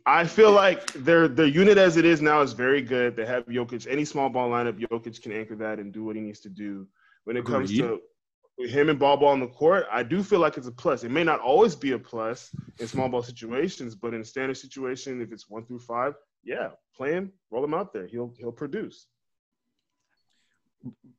I 0.05 0.25
feel 0.25 0.53
like 0.53 0.93
their 0.93 1.29
their 1.29 1.47
unit 1.47 1.79
as 1.79 1.97
it 1.97 2.05
is 2.05 2.21
now 2.21 2.43
is 2.43 2.53
very 2.53 2.83
good. 2.83 3.17
They 3.17 3.27
have 3.27 3.47
Jokic. 3.47 3.87
Any 3.91 4.05
small 4.05 4.29
ball 4.29 4.51
lineup, 4.51 4.79
Jokic 4.79 5.23
can 5.23 5.33
anchor 5.33 5.57
that 5.57 5.79
and 5.79 5.93
do 5.93 6.05
what 6.05 6.17
he 6.17 6.23
needs 6.23 6.41
to 6.41 6.51
do. 6.51 6.87
When 7.25 7.37
it 7.37 7.45
comes 7.45 7.71
Agreed. 7.71 8.01
to 8.59 8.69
him 8.69 8.91
and 8.91 8.99
Bol 8.99 9.17
Bol 9.17 9.29
on 9.29 9.41
the 9.41 9.47
court, 9.49 9.87
I 9.91 10.03
do 10.03 10.23
feel 10.23 10.41
like 10.41 10.59
it's 10.59 10.67
a 10.67 10.73
plus. 10.73 11.05
It 11.05 11.11
may 11.11 11.25
not 11.25 11.41
always 11.41 11.75
be 11.75 11.93
a 11.93 11.99
plus 11.99 12.51
in 12.79 12.87
small 12.87 13.09
ball 13.09 13.23
situations, 13.23 13.95
but 13.95 14.13
in 14.13 14.21
a 14.21 14.25
standard 14.25 14.57
situation, 14.57 15.23
if 15.23 15.33
it's 15.33 15.49
one 15.49 15.65
through 15.65 15.81
five, 15.81 16.15
yeah, 16.45 16.71
play 16.95 17.13
him, 17.13 17.33
roll 17.51 17.65
him 17.65 17.75
out 17.75 17.93
there. 17.93 18.07
He'll 18.07 18.35
he'll 18.39 18.53
produce. 18.53 19.07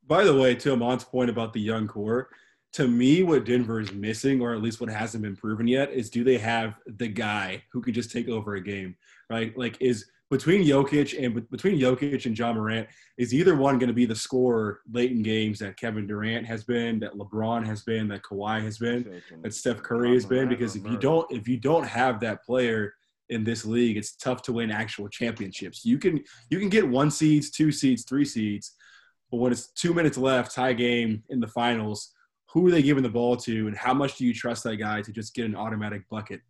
By 0.07 0.23
the 0.23 0.35
way, 0.35 0.55
to 0.55 0.73
Aman's 0.73 1.03
point 1.03 1.29
about 1.29 1.53
the 1.53 1.61
young 1.61 1.87
core, 1.87 2.29
to 2.73 2.87
me, 2.87 3.23
what 3.23 3.45
Denver 3.45 3.79
is 3.79 3.91
missing, 3.91 4.41
or 4.41 4.53
at 4.53 4.61
least 4.61 4.79
what 4.79 4.89
hasn't 4.89 5.23
been 5.23 5.35
proven 5.35 5.67
yet, 5.67 5.91
is 5.91 6.09
do 6.09 6.23
they 6.23 6.37
have 6.37 6.75
the 6.85 7.07
guy 7.07 7.63
who 7.71 7.81
can 7.81 7.93
just 7.93 8.11
take 8.11 8.29
over 8.29 8.55
a 8.55 8.61
game, 8.61 8.95
right? 9.29 9.57
Like, 9.57 9.77
is 9.81 10.05
between 10.29 10.63
Jokic 10.63 11.21
and 11.21 11.49
between 11.49 11.77
Jokic 11.77 12.25
and 12.25 12.33
John 12.33 12.55
Morant, 12.55 12.87
is 13.17 13.33
either 13.33 13.55
one 13.55 13.77
going 13.77 13.89
to 13.89 13.93
be 13.93 14.05
the 14.05 14.15
scorer 14.15 14.79
late 14.89 15.11
in 15.11 15.21
games 15.21 15.59
that 15.59 15.75
Kevin 15.75 16.07
Durant 16.07 16.45
has 16.45 16.63
been, 16.63 17.01
that 17.01 17.13
LeBron 17.15 17.65
has 17.65 17.83
been, 17.83 18.07
that 18.07 18.23
Kawhi 18.23 18.61
has 18.63 18.77
been, 18.77 19.21
that 19.43 19.53
Steph 19.53 19.83
Curry 19.83 20.13
has 20.13 20.25
been? 20.25 20.47
Because 20.47 20.77
if 20.77 20.85
you 20.85 20.97
don't, 20.97 21.29
if 21.29 21.49
you 21.49 21.57
don't 21.57 21.85
have 21.85 22.21
that 22.21 22.45
player 22.45 22.93
in 23.27 23.43
this 23.43 23.65
league, 23.65 23.97
it's 23.97 24.15
tough 24.15 24.41
to 24.43 24.53
win 24.53 24.71
actual 24.71 25.09
championships. 25.09 25.83
You 25.83 25.97
can 25.97 26.23
you 26.49 26.59
can 26.59 26.69
get 26.69 26.87
one 26.87 27.11
seeds, 27.11 27.51
two 27.51 27.73
seeds, 27.73 28.03
three 28.05 28.25
seeds, 28.25 28.75
but 29.31 29.37
when 29.37 29.51
it's 29.51 29.71
two 29.71 29.93
minutes 29.93 30.17
left, 30.17 30.53
tie 30.53 30.73
game 30.73 31.23
in 31.29 31.39
the 31.39 31.47
finals, 31.47 32.13
who 32.51 32.67
are 32.67 32.71
they 32.71 32.81
giving 32.81 33.03
the 33.03 33.09
ball 33.09 33.37
to, 33.37 33.67
and 33.67 33.77
how 33.77 33.93
much 33.93 34.17
do 34.17 34.25
you 34.25 34.33
trust 34.33 34.63
that 34.65 34.75
guy 34.75 35.01
to 35.01 35.11
just 35.11 35.33
get 35.33 35.45
an 35.45 35.55
automatic 35.55 36.07
bucket? 36.09 36.41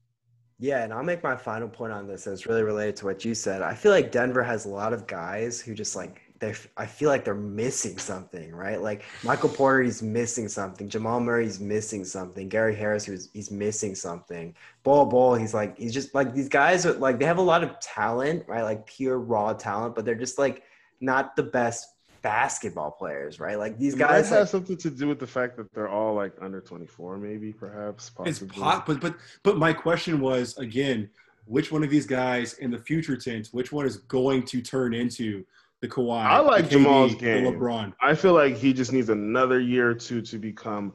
Yeah, 0.62 0.84
and 0.84 0.94
I'll 0.94 1.04
make 1.04 1.24
my 1.24 1.36
final 1.36 1.68
point 1.68 1.92
on 1.92 2.08
this. 2.08 2.28
And 2.28 2.34
it's 2.34 2.46
really 2.46 2.62
related 2.62 2.96
to 2.98 3.06
what 3.06 3.26
you 3.26 3.34
said. 3.34 3.64
I 3.64 3.74
feel 3.74 3.92
like 3.92 4.12
Denver 4.12 4.44
has 4.44 4.66
a 4.66 4.70
lot 4.70 4.94
of 4.94 5.08
guys 5.08 5.60
who 5.60 5.74
just 5.74 5.96
like 5.96 6.22
they. 6.40 6.54
I 6.78 6.86
feel 6.86 7.10
like 7.10 7.26
they're 7.26 7.34
missing 7.34 7.98
something, 7.98 8.54
right? 8.54 8.80
Like 8.80 9.04
Michael 9.24 9.50
Porter, 9.50 9.82
he's 9.82 10.04
missing 10.04 10.48
something. 10.48 10.88
Jamal 10.88 11.20
Murray's 11.20 11.60
missing 11.60 12.06
something. 12.06 12.48
Gary 12.48 12.76
Harris, 12.76 13.06
who's 13.06 13.30
he's 13.34 13.50
missing 13.50 13.96
something. 13.96 14.56
Bol 14.84 15.08
Bol, 15.08 15.34
he's 15.34 15.56
like 15.56 15.76
he's 15.80 15.96
just 15.96 16.14
like 16.14 16.32
these 16.32 16.50
guys 16.50 16.86
are 16.86 16.94
like 16.94 17.18
they 17.18 17.26
have 17.26 17.40
a 17.40 17.42
lot 17.42 17.64
of 17.64 17.80
talent, 17.80 18.44
right? 18.48 18.62
Like 18.62 18.86
pure 18.86 19.18
raw 19.18 19.54
talent, 19.54 19.96
but 19.96 20.06
they're 20.06 20.14
just 20.14 20.38
like 20.38 20.62
not 21.00 21.36
the 21.36 21.44
best 21.44 21.91
basketball 22.22 22.92
players, 22.92 23.40
right? 23.40 23.58
Like 23.58 23.78
these 23.78 23.94
It 23.94 24.00
might 24.00 24.08
guys. 24.08 24.30
have 24.30 24.50
something 24.50 24.78
to 24.78 24.90
do 24.90 25.08
with 25.08 25.20
the 25.20 25.28
fact 25.28 25.58
that 25.58 25.72
they're 25.74 25.90
all 25.90 26.14
like 26.14 26.34
under 26.42 26.62
24, 26.62 27.18
maybe, 27.18 27.52
perhaps. 27.54 28.10
Possibly. 28.10 28.30
It's 28.30 28.40
Possibly. 28.40 28.62
pot, 28.64 28.86
but 28.86 29.00
but 29.02 29.16
but 29.44 29.58
my 29.58 29.74
question 29.74 30.20
was 30.20 30.58
again, 30.58 31.10
which 31.46 31.72
one 31.72 31.84
of 31.84 31.90
these 31.90 32.06
guys 32.06 32.54
in 32.56 32.72
the 32.72 32.78
future 32.78 33.18
tense, 33.18 33.52
which 33.54 33.72
one 33.72 33.86
is 33.86 33.98
going 33.98 34.44
to 34.44 34.62
turn 34.62 34.94
into 34.94 35.44
the 35.82 35.88
Kawhi? 35.88 36.24
I 36.24 36.40
like 36.40 36.66
the 36.70 36.76
KD, 36.76 36.84
Jamal's 36.84 37.12
the 37.14 37.18
game. 37.20 37.44
LeBron. 37.46 37.94
I 38.02 38.14
feel 38.16 38.34
like 38.34 38.56
he 38.56 38.72
just 38.74 38.92
needs 38.94 39.10
another 39.10 39.60
year 39.60 39.90
or 39.90 39.96
two 39.96 40.22
to 40.22 40.38
become 40.38 40.94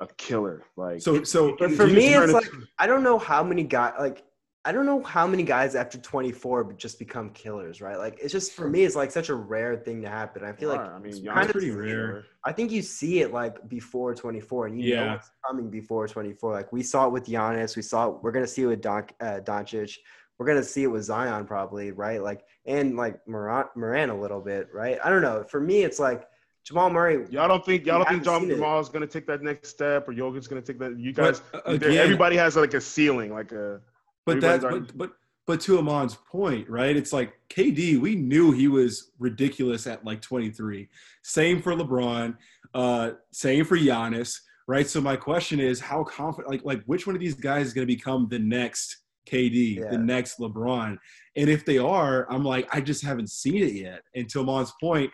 a 0.00 0.06
killer. 0.16 0.62
Like 0.76 1.02
So 1.02 1.24
so 1.24 1.56
But 1.58 1.72
for 1.72 1.86
me, 1.86 2.14
it's 2.14 2.32
like 2.32 2.48
I 2.78 2.86
don't 2.86 3.02
know 3.02 3.18
how 3.18 3.42
many 3.42 3.64
guys 3.64 3.94
like 3.98 4.22
I 4.64 4.72
don't 4.72 4.84
know 4.84 5.02
how 5.02 5.26
many 5.26 5.42
guys 5.42 5.74
after 5.74 5.96
24 5.96 6.74
just 6.74 6.98
become 6.98 7.30
killers, 7.30 7.80
right? 7.80 7.96
Like 7.98 8.18
it's 8.22 8.30
just 8.32 8.52
for 8.52 8.68
me, 8.68 8.84
it's 8.84 8.94
like 8.94 9.10
such 9.10 9.30
a 9.30 9.34
rare 9.34 9.74
thing 9.76 10.02
to 10.02 10.08
happen. 10.08 10.44
I 10.44 10.52
feel 10.52 10.68
like 10.68 10.80
I 10.80 10.98
mean, 10.98 11.24
kind 11.34 11.46
of 11.46 11.52
pretty 11.52 11.70
rare. 11.70 12.24
I 12.44 12.52
think 12.52 12.70
you 12.70 12.82
see 12.82 13.20
it 13.20 13.32
like 13.32 13.66
before 13.70 14.14
24, 14.14 14.66
and 14.66 14.78
you 14.80 14.94
know 14.96 15.14
it's 15.14 15.30
coming 15.46 15.70
before 15.70 16.06
24. 16.06 16.52
Like 16.52 16.72
we 16.72 16.82
saw 16.82 17.06
it 17.06 17.10
with 17.12 17.24
Giannis, 17.24 17.74
we 17.74 17.80
saw 17.82 18.08
it, 18.10 18.16
we're 18.22 18.32
gonna 18.32 18.46
see 18.46 18.62
it 18.62 18.66
with 18.66 18.82
Don, 18.82 19.04
uh, 19.20 19.40
Doncic, 19.42 19.96
we're 20.38 20.46
gonna 20.46 20.62
see 20.62 20.82
it 20.82 20.88
with 20.88 21.04
Zion 21.04 21.46
probably, 21.46 21.92
right? 21.92 22.22
Like 22.22 22.42
and 22.66 22.96
like 22.96 23.26
Morant, 23.26 23.68
Morant 23.76 24.10
a 24.10 24.14
little 24.14 24.42
bit, 24.42 24.68
right? 24.74 24.98
I 25.02 25.08
don't 25.08 25.22
know. 25.22 25.42
For 25.48 25.60
me, 25.60 25.84
it's 25.84 25.98
like 25.98 26.28
Jamal 26.64 26.90
Murray. 26.90 27.24
Y'all 27.30 27.48
don't 27.48 27.64
think 27.64 27.86
y'all 27.86 28.00
don't 28.00 28.08
think 28.10 28.24
John. 28.24 28.46
Jamal 28.56 28.78
is 28.80 28.90
gonna 28.90 29.06
take 29.06 29.26
that 29.28 29.40
next 29.42 29.70
step, 29.70 30.06
or 30.06 30.12
Jokic's 30.12 30.48
gonna 30.48 30.60
take 30.60 30.78
that? 30.80 30.98
You 30.98 31.14
guys, 31.14 31.40
again- 31.64 31.96
everybody 31.96 32.36
has 32.36 32.56
like 32.56 32.74
a 32.74 32.80
ceiling, 32.82 33.32
like 33.32 33.52
a. 33.52 33.80
But 34.26 34.40
that's 34.40 34.64
but, 34.64 34.96
but 34.96 35.12
but 35.46 35.60
to 35.62 35.78
Aman's 35.78 36.16
point, 36.30 36.68
right? 36.68 36.96
It's 36.96 37.12
like 37.12 37.32
KD, 37.48 37.98
we 38.00 38.14
knew 38.14 38.52
he 38.52 38.68
was 38.68 39.10
ridiculous 39.18 39.86
at 39.86 40.04
like 40.04 40.22
23. 40.22 40.88
Same 41.22 41.60
for 41.60 41.72
LeBron, 41.74 42.36
uh, 42.74 43.12
same 43.32 43.64
for 43.64 43.76
Giannis, 43.76 44.38
right? 44.68 44.86
So 44.86 45.00
my 45.00 45.16
question 45.16 45.58
is 45.58 45.80
how 45.80 46.04
confident 46.04 46.50
like 46.50 46.64
like 46.64 46.84
which 46.84 47.06
one 47.06 47.16
of 47.16 47.20
these 47.20 47.34
guys 47.34 47.66
is 47.66 47.72
gonna 47.72 47.86
become 47.86 48.28
the 48.28 48.38
next 48.38 48.98
KD, 49.26 49.76
Yeah. 49.78 49.90
the 49.90 49.98
next 49.98 50.38
LeBron? 50.38 50.96
And 51.36 51.50
if 51.50 51.64
they 51.64 51.78
are, 51.78 52.30
I'm 52.30 52.44
like, 52.44 52.68
I 52.74 52.80
just 52.80 53.02
haven't 53.04 53.30
seen 53.30 53.62
it 53.62 53.72
yet. 53.72 54.02
And 54.14 54.28
to 54.30 54.40
Aman's 54.40 54.72
point, 54.80 55.10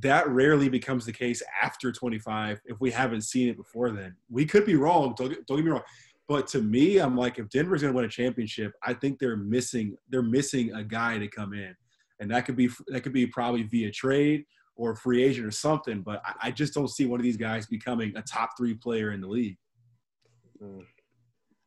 that 0.00 0.28
rarely 0.28 0.68
becomes 0.68 1.06
the 1.06 1.12
case 1.12 1.42
after 1.62 1.92
25 1.92 2.60
if 2.66 2.80
we 2.80 2.90
haven't 2.90 3.22
seen 3.22 3.48
it 3.48 3.56
before 3.56 3.90
then. 3.90 4.16
We 4.28 4.44
could 4.44 4.66
be 4.66 4.74
wrong. 4.74 5.14
Don't, 5.16 5.34
don't 5.46 5.56
get 5.58 5.64
me 5.64 5.70
wrong. 5.70 5.82
But 6.28 6.48
to 6.48 6.60
me, 6.60 6.98
I'm 6.98 7.16
like, 7.16 7.38
if 7.38 7.48
Denver's 7.50 7.82
going 7.82 7.92
to 7.92 7.96
win 7.96 8.04
a 8.04 8.08
championship, 8.08 8.72
I 8.82 8.94
think 8.94 9.18
they're 9.18 9.36
missing 9.36 9.96
they're 10.08 10.22
missing 10.22 10.72
a 10.74 10.82
guy 10.82 11.18
to 11.18 11.28
come 11.28 11.54
in, 11.54 11.74
and 12.20 12.30
that 12.30 12.46
could 12.46 12.56
be 12.56 12.68
that 12.88 13.02
could 13.02 13.12
be 13.12 13.26
probably 13.26 13.62
via 13.64 13.90
trade 13.92 14.44
or 14.74 14.96
free 14.96 15.22
agent 15.22 15.46
or 15.46 15.52
something. 15.52 16.02
But 16.02 16.20
I, 16.24 16.48
I 16.48 16.50
just 16.50 16.74
don't 16.74 16.88
see 16.88 17.06
one 17.06 17.20
of 17.20 17.24
these 17.24 17.36
guys 17.36 17.66
becoming 17.66 18.16
a 18.16 18.22
top 18.22 18.50
three 18.58 18.74
player 18.74 19.12
in 19.12 19.20
the 19.20 19.28
league. 19.28 19.56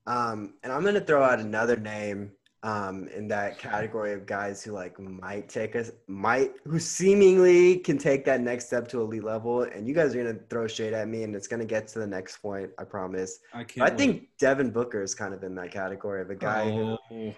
Um, 0.05 0.55
and 0.64 0.74
I'm 0.74 0.84
gonna 0.84 0.99
throw 0.99 1.24
out 1.24 1.39
another 1.39 1.78
name 1.78 2.32
um, 2.64 3.07
in 3.16 3.28
that 3.30 3.57
category 3.57 4.12
of 4.12 4.26
guys 4.26 4.64
who 4.64 4.72
like 4.72 4.99
might 4.99 5.47
take 5.47 5.76
us, 5.76 5.91
might 6.07 6.51
who 6.66 6.80
seemingly 6.80 7.78
can 7.78 7.97
take 7.97 8.26
that 8.26 8.41
next 8.41 8.68
step 8.68 8.88
to 8.89 9.01
elite 9.01 9.24
level. 9.24 9.64
And 9.64 9.88
you 9.88 9.93
guys 9.93 10.14
are 10.14 10.24
gonna 10.24 10.39
throw 10.49 10.68
shade 10.68 10.93
at 10.93 11.07
me, 11.07 11.24
and 11.24 11.36
it's 11.36 11.47
gonna 11.47 11.66
get 11.66 11.88
to 11.89 11.99
the 11.99 12.07
next 12.07 12.38
point. 12.38 12.72
I 12.78 12.84
promise. 12.84 13.39
I 13.53 13.64
can't. 13.64 13.89
I 13.89 13.95
think 13.95 14.28
Devin 14.39 14.72
Booker 14.72 15.01
is 15.01 15.16
kind 15.16 15.34
of 15.34 15.43
in 15.43 15.55
that 15.55 15.72
category 15.72 16.22
of 16.22 16.30
a 16.30 16.36
guy 16.36 16.70
who, 16.70 16.97
Oh, 17.12 17.36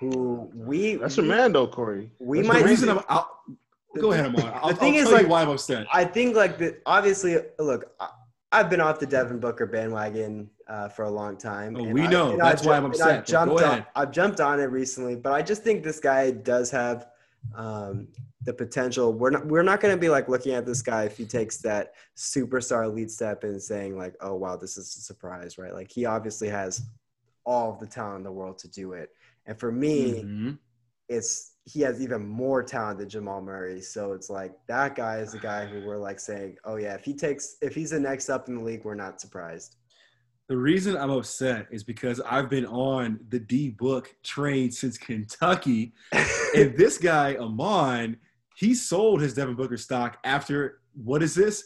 who 0.00 0.50
we 0.54 0.96
That's 0.96 1.16
your 1.16 1.26
man, 1.26 1.52
though, 1.52 1.68
Corey. 1.68 2.10
we 2.18 2.42
the 2.42 2.48
might 2.48 2.64
reason 2.64 2.88
I'm. 2.88 3.00
I'll, 3.08 3.30
go 4.00 4.12
ahead, 4.12 4.26
Aman. 4.26 4.52
I'll, 4.54 4.68
the 4.68 4.74
thing 4.74 4.94
I'll 4.94 5.00
is, 5.00 5.08
tell 5.08 5.18
you 5.18 5.22
like, 5.24 5.30
why 5.30 5.42
I'm 5.42 5.48
upset. 5.50 5.86
I 5.92 6.04
think 6.04 6.34
like 6.36 6.58
the 6.58 6.78
obviously 6.86 7.36
look. 7.58 7.92
I, 8.00 8.10
I've 8.50 8.70
been 8.70 8.80
off 8.80 8.98
the 8.98 9.06
Devin 9.06 9.40
Booker 9.40 9.66
bandwagon 9.66 10.48
uh, 10.68 10.88
for 10.88 11.04
a 11.04 11.10
long 11.10 11.36
time. 11.36 11.76
Oh, 11.76 11.84
we 11.84 12.02
I- 12.02 12.10
know. 12.10 12.36
That's 12.36 12.64
why 12.64 12.76
I'm 12.76 12.84
upset, 12.84 13.08
I 13.08 13.16
but 13.18 13.26
jumped 13.26 13.62
on. 13.62 13.86
I've 13.96 14.10
jumped 14.10 14.40
on 14.40 14.60
it 14.60 14.64
recently, 14.64 15.16
but 15.16 15.32
I 15.32 15.42
just 15.42 15.62
think 15.62 15.82
this 15.82 16.00
guy 16.00 16.30
does 16.30 16.70
have 16.70 17.06
um, 17.54 18.08
the 18.42 18.52
potential. 18.52 19.12
We're 19.12 19.30
not 19.30 19.46
we're 19.46 19.62
not 19.62 19.80
going 19.80 19.94
to 19.94 20.00
be 20.00 20.08
like 20.08 20.28
looking 20.28 20.52
at 20.54 20.66
this 20.66 20.82
guy 20.82 21.04
if 21.04 21.16
he 21.16 21.24
takes 21.24 21.58
that 21.58 21.94
superstar 22.16 22.92
lead 22.92 23.10
step 23.10 23.44
and 23.44 23.60
saying 23.62 23.96
like, 23.96 24.14
oh 24.20 24.34
wow, 24.34 24.56
this 24.56 24.76
is 24.76 24.94
a 24.96 25.00
surprise, 25.00 25.56
right? 25.58 25.72
Like 25.72 25.90
he 25.90 26.04
obviously 26.04 26.48
has 26.48 26.82
all 27.44 27.72
the 27.80 27.86
talent 27.86 28.18
in 28.18 28.22
the 28.24 28.32
world 28.32 28.58
to 28.58 28.68
do 28.68 28.92
it. 28.92 29.10
And 29.46 29.58
for 29.58 29.72
me, 29.72 30.22
Mhm. 30.22 30.58
it's 31.08 31.52
he 31.64 31.80
has 31.82 32.00
even 32.02 32.26
more 32.26 32.62
talent 32.62 32.98
than 32.98 33.08
Jamal 33.08 33.40
Murray. 33.42 33.80
So 33.80 34.12
it's 34.12 34.28
like 34.30 34.52
that 34.68 34.94
guy 34.94 35.18
is 35.18 35.32
the 35.32 35.38
guy 35.38 35.64
who 35.66 35.86
we're 35.86 35.96
like 35.98 36.20
saying, 36.20 36.56
oh 36.64 36.76
yeah, 36.76 36.94
if 36.94 37.04
he 37.04 37.14
takes 37.14 37.56
if 37.62 37.74
he's 37.74 37.90
the 37.90 38.00
next 38.00 38.28
up 38.28 38.48
in 38.48 38.56
the 38.56 38.62
league, 38.62 38.84
we're 38.84 38.94
not 38.94 39.20
surprised. 39.20 39.76
The 40.48 40.56
reason 40.56 40.96
I'm 40.96 41.10
upset 41.10 41.66
is 41.70 41.84
because 41.84 42.22
I've 42.22 42.48
been 42.48 42.64
on 42.64 43.20
the 43.28 43.38
D 43.38 43.68
book 43.68 44.14
train 44.22 44.70
since 44.70 44.96
Kentucky, 44.96 45.92
and 46.12 46.74
this 46.74 46.96
guy 46.96 47.36
Aman, 47.36 48.16
he 48.56 48.74
sold 48.74 49.20
his 49.20 49.34
Devin 49.34 49.56
Booker 49.56 49.76
stock 49.76 50.18
after 50.24 50.80
what 51.04 51.22
is 51.22 51.34
this? 51.34 51.64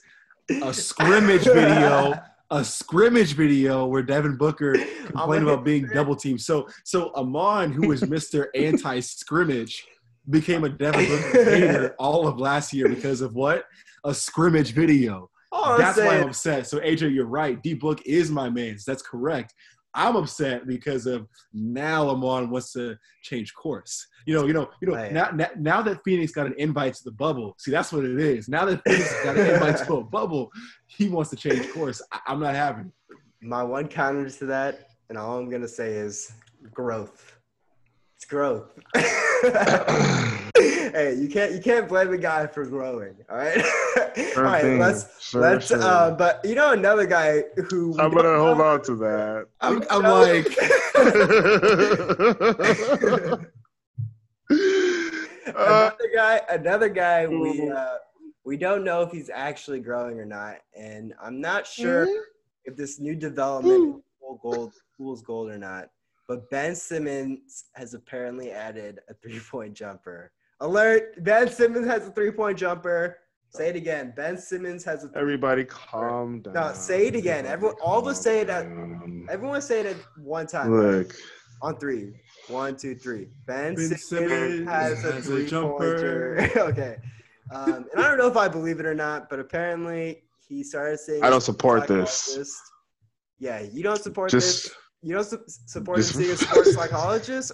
A 0.63 0.75
scrimmage 0.75 1.45
video, 1.45 2.21
a 2.51 2.65
scrimmage 2.65 3.35
video 3.35 3.87
where 3.87 4.03
Devin 4.03 4.37
Booker 4.37 4.75
complained 5.07 5.45
about 5.45 5.65
being 5.65 5.87
double 5.95 6.17
teamed. 6.17 6.41
So, 6.41 6.69
so 6.83 7.13
Aman, 7.15 7.71
who 7.71 7.87
was 7.87 8.05
Mister 8.05 8.51
Anti 8.57 8.99
Scrimmage, 8.99 9.87
became 10.29 10.65
a 10.65 10.69
Devin 10.69 11.07
Booker 11.07 11.45
hater 11.45 11.95
all 12.01 12.27
of 12.27 12.41
last 12.41 12.73
year 12.73 12.89
because 12.89 13.21
of 13.21 13.37
what? 13.37 13.65
A 14.03 14.13
scrimmage 14.13 14.73
video. 14.73 15.31
All 15.53 15.75
I'm 15.75 15.79
That's 15.79 15.99
why 15.99 16.17
I'm 16.17 16.29
upset. 16.29 16.67
So 16.67 16.81
AJ, 16.81 17.15
you're 17.15 17.27
right. 17.27 17.63
D 17.63 17.75
Book 17.75 18.01
is 18.07 18.31
my 18.31 18.49
man. 18.49 18.79
That's 18.87 19.03
correct. 19.03 19.55
I'm 19.95 20.17
upset 20.17 20.67
because 20.67 21.05
of 21.07 21.29
now 21.53 22.09
Aman 22.09 22.49
wants 22.49 22.73
to 22.73 22.97
change 23.23 23.53
course. 23.55 24.07
You 24.25 24.35
know, 24.35 24.47
you 24.47 24.55
know, 24.55 24.71
you 24.81 24.89
know. 24.89 24.95
Right. 24.95 25.13
Now, 25.13 25.31
now, 25.31 25.49
now 25.59 25.83
that 25.83 26.01
Phoenix 26.03 26.33
got 26.33 26.47
an 26.47 26.55
invite 26.57 26.95
to 26.95 27.05
the 27.05 27.11
bubble, 27.11 27.55
see 27.59 27.71
that's 27.71 27.93
what 27.93 28.07
it 28.07 28.19
is. 28.19 28.49
Now 28.49 28.65
that 28.65 28.81
Phoenix 28.87 29.23
got 29.23 29.37
an 29.37 29.47
invite 29.47 29.77
to 29.87 29.97
a 29.97 30.05
bubble, 30.19 30.51
he 30.87 31.09
wants 31.09 31.29
to 31.31 31.37
change 31.37 31.71
course. 31.73 32.01
I, 32.11 32.21
I'm 32.27 32.41
not 32.41 32.55
having. 32.55 32.87
it. 33.11 33.19
My 33.43 33.63
one 33.63 33.89
counter 33.89 34.31
to 34.31 34.47
that, 34.47 34.89
and 35.11 35.19
all 35.19 35.39
I'm 35.39 35.51
gonna 35.51 35.69
say 35.69 35.93
is 35.93 36.33
growth. 36.73 37.37
It's 38.17 38.25
growth. 38.25 38.71
hey, 40.93 41.15
you 41.15 41.29
can't 41.29 41.53
you 41.53 41.61
can't 41.61 41.89
blame 41.89 42.13
a 42.13 42.19
guy 42.19 42.47
for 42.47 42.65
growing. 42.67 43.15
All 43.31 43.37
right. 43.37 43.57
all 44.37 44.43
right. 44.43 44.63
thing. 44.63 44.79
Let's 44.79 45.07
Sure, 45.23 45.41
let's. 45.41 45.67
sure. 45.69 45.81
Uh, 45.83 46.11
but 46.13 46.41
you 46.45 46.55
know 46.55 46.73
another 46.73 47.07
guy 47.07 47.45
who 47.71 47.99
I'm 47.99 48.11
gonna 48.13 48.39
hold 48.39 48.61
on 48.61 48.83
to 48.83 48.95
that. 48.97 49.47
I'm, 49.61 49.83
I'm 49.91 50.03
like, 50.03 50.47
Uh, 55.55 55.91
another 55.91 56.11
guy, 56.15 56.41
another 56.51 56.89
guy 56.89 57.27
we 57.27 57.61
Mhm. 57.61 57.75
uh, 57.77 57.99
we 58.45 58.57
don't 58.57 58.85
know 58.85 59.03
if 59.03 59.11
he's 59.13 59.31
actually 59.31 59.81
growing 59.81 60.19
or 60.19 60.25
not, 60.25 60.59
and 60.75 61.15
I'm 61.21 61.41
not 61.41 61.67
sure 61.67 62.07
Mm-hmm. 62.07 62.23
if 62.65 62.77
this 62.77 62.99
new 63.01 63.15
development 63.15 63.97
is 63.97 64.39
gold, 64.43 64.73
fool's 64.97 65.23
gold 65.23 65.51
or 65.51 65.59
not. 65.59 65.91
But 66.29 66.49
Ben 66.51 66.75
Simmons 66.75 67.65
has 67.75 67.95
apparently 67.95 68.51
added 68.53 69.01
a 69.09 69.15
three-point 69.15 69.75
jumper. 69.75 70.33
Alert! 70.63 71.23
Ben 71.25 71.51
Simmons 71.51 71.87
has 71.89 72.07
a 72.07 72.11
three-point 72.13 72.57
jumper. 72.57 73.19
Say 73.51 73.69
it 73.69 73.77
again. 73.77 74.15
Ben 74.17 74.39
Simmons 74.39 74.85
has 74.85 75.03
a. 75.05 75.09
Three- 75.09 75.21
Everybody, 75.21 75.65
calm 75.65 76.41
down. 76.41 76.55
No, 76.55 76.73
say 76.73 77.09
it 77.09 77.17
again. 77.17 77.45
Everyone- 77.47 77.77
all 77.83 77.99
of 77.99 78.07
us 78.07 78.23
say 78.23 78.41
it 78.41 78.49
at- 78.49 78.67
Everyone 79.29 79.61
say 79.61 79.81
it 79.81 79.87
at 79.87 79.97
one 80.17 80.47
time. 80.47 80.73
Look, 80.73 81.15
On 81.63 81.77
three. 81.79 82.15
One, 82.49 82.77
two, 82.77 82.95
three. 82.95 83.29
Ben, 83.47 83.75
Ben 83.75 83.77
Simmons, 83.77 84.05
Simmons 84.09 84.69
has 84.69 85.05
a 85.05 85.13
has 85.13 85.29
a 85.29 85.31
three 85.31 85.47
jumper. 85.47 85.77
pointer. 85.79 86.51
okay. 86.71 86.97
Um, 87.53 87.87
and 87.93 88.01
I 88.03 88.09
don't 88.09 88.19
know 88.19 88.27
if 88.29 88.37
I 88.37 88.49
believe 88.49 88.79
it 88.81 88.87
or 88.87 88.95
not, 88.95 89.29
but 89.29 89.39
apparently 89.41 90.23
he 90.49 90.63
started 90.65 90.99
saying. 91.01 91.23
I 91.25 91.29
don't 91.31 91.41
support 91.43 91.87
this. 91.89 92.39
Yeah, 93.39 93.61
you 93.61 93.83
don't 93.83 94.01
support 94.01 94.31
Just, 94.31 94.65
this. 94.65 94.75
You 95.03 95.15
don't 95.15 95.25
su- 95.25 95.43
support 95.47 95.99
just- 95.99 96.15
him 96.15 96.21
being 96.23 96.33
a 96.33 96.37
sports 96.47 96.75
psychologist. 96.75 97.53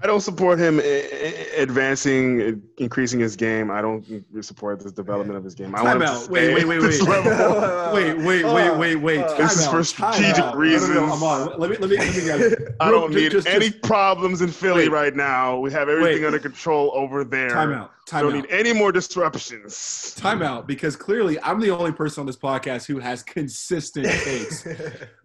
I 0.00 0.06
don't 0.06 0.20
support 0.20 0.60
him 0.60 0.78
i- 0.78 0.82
i- 0.82 1.60
advancing, 1.60 2.62
increasing 2.76 3.18
his 3.18 3.34
game. 3.34 3.68
I 3.70 3.82
don't 3.82 4.04
support 4.44 4.78
this 4.80 4.92
development 4.92 5.36
of 5.36 5.42
his 5.44 5.56
game. 5.56 5.74
I 5.74 5.78
Time 5.78 5.86
want 5.86 6.02
him 6.02 6.06
to 6.06 6.12
out. 6.12 6.30
Wait, 6.30 6.54
wait, 6.54 6.66
wait, 6.68 6.80
wait. 6.80 7.02
wait, 7.02 8.18
wait, 8.18 8.44
wait, 8.44 8.76
wait, 8.78 8.96
wait. 8.96 9.26
This 9.36 9.58
is 9.58 9.66
for 9.66 9.78
out, 9.78 9.84
time 9.86 10.12
strategic 10.14 10.54
reasons. 10.54 10.94
No, 10.94 11.00
no, 11.00 11.06
no, 11.06 11.12
I'm 11.14 11.22
on. 11.24 11.58
Let 11.58 11.70
me, 11.70 11.76
let 11.78 11.90
me, 11.90 11.96
let 11.96 12.14
me 12.14 12.22
get 12.48 12.58
I 12.80 12.90
don't 12.92 13.10
Ju- 13.12 13.18
need 13.18 13.32
just- 13.32 13.48
any 13.48 13.70
just- 13.70 13.82
problems 13.82 14.40
in 14.40 14.50
Philly 14.50 14.84
Wait. 14.88 14.92
right 14.92 15.16
now. 15.16 15.58
We 15.58 15.72
have 15.72 15.88
everything 15.88 16.22
Wait. 16.22 16.26
under 16.26 16.38
control 16.38 16.92
over 16.94 17.24
there. 17.24 17.48
time 17.50 17.72
out. 17.72 17.90
I 17.90 18.10
Time 18.10 18.22
don't 18.22 18.32
out. 18.36 18.42
need 18.44 18.50
any 18.50 18.72
more 18.72 18.90
disruptions. 18.90 20.14
Time 20.16 20.40
out 20.42 20.66
because 20.66 20.96
clearly 20.96 21.38
I'm 21.42 21.60
the 21.60 21.70
only 21.70 21.92
person 21.92 22.20
on 22.22 22.26
this 22.26 22.36
podcast 22.38 22.86
who 22.86 22.98
has 23.00 23.22
consistent 23.22 24.06
takes. 24.24 24.66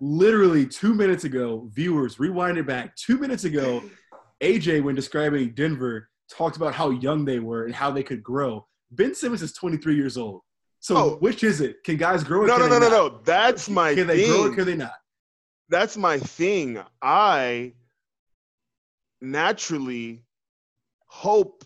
Literally 0.01 0.65
two 0.65 0.93
minutes 0.93 1.23
ago, 1.23 1.69
viewers, 1.73 2.19
rewind 2.19 2.57
it 2.57 2.67
back. 2.67 2.95
Two 2.97 3.17
minutes 3.17 3.45
ago, 3.45 3.81
AJ, 4.43 4.83
when 4.83 4.93
describing 4.95 5.51
Denver, 5.53 6.09
talked 6.29 6.57
about 6.57 6.73
how 6.73 6.89
young 6.89 7.23
they 7.25 7.39
were 7.39 7.65
and 7.65 7.73
how 7.73 7.89
they 7.91 8.03
could 8.03 8.21
grow. 8.21 8.67
Ben 8.91 9.15
Simmons 9.15 9.41
is 9.41 9.53
23 9.53 9.95
years 9.95 10.17
old. 10.17 10.41
So 10.79 10.97
Oh. 10.97 11.15
which 11.17 11.43
is 11.43 11.61
it? 11.61 11.83
Can 11.85 11.95
guys 11.97 12.23
grow? 12.23 12.45
No, 12.45 12.57
no, 12.57 12.67
no, 12.67 12.77
no, 12.77 12.89
not? 12.89 12.91
no. 12.91 13.21
That's 13.23 13.69
my 13.69 13.89
thing. 13.95 13.97
Can 14.05 14.07
they 14.07 14.25
grow 14.27 14.47
or 14.51 14.55
can 14.55 14.65
they 14.65 14.75
not? 14.75 14.93
That's 15.69 15.95
my 15.95 16.19
thing. 16.19 16.83
I 17.01 17.73
naturally 19.21 20.23
hope 21.07 21.63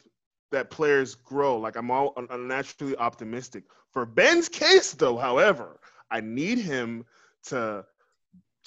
that 0.52 0.70
players 0.70 1.16
grow. 1.16 1.58
Like 1.58 1.76
I'm 1.76 1.90
all 1.92 2.14
I'm 2.30 2.48
naturally 2.48 2.96
optimistic. 2.98 3.64
For 3.92 4.06
Ben's 4.06 4.48
case, 4.50 4.94
though, 4.94 5.18
however, 5.18 5.80
I 6.12 6.22
need 6.22 6.60
him 6.60 7.06
to 7.46 7.86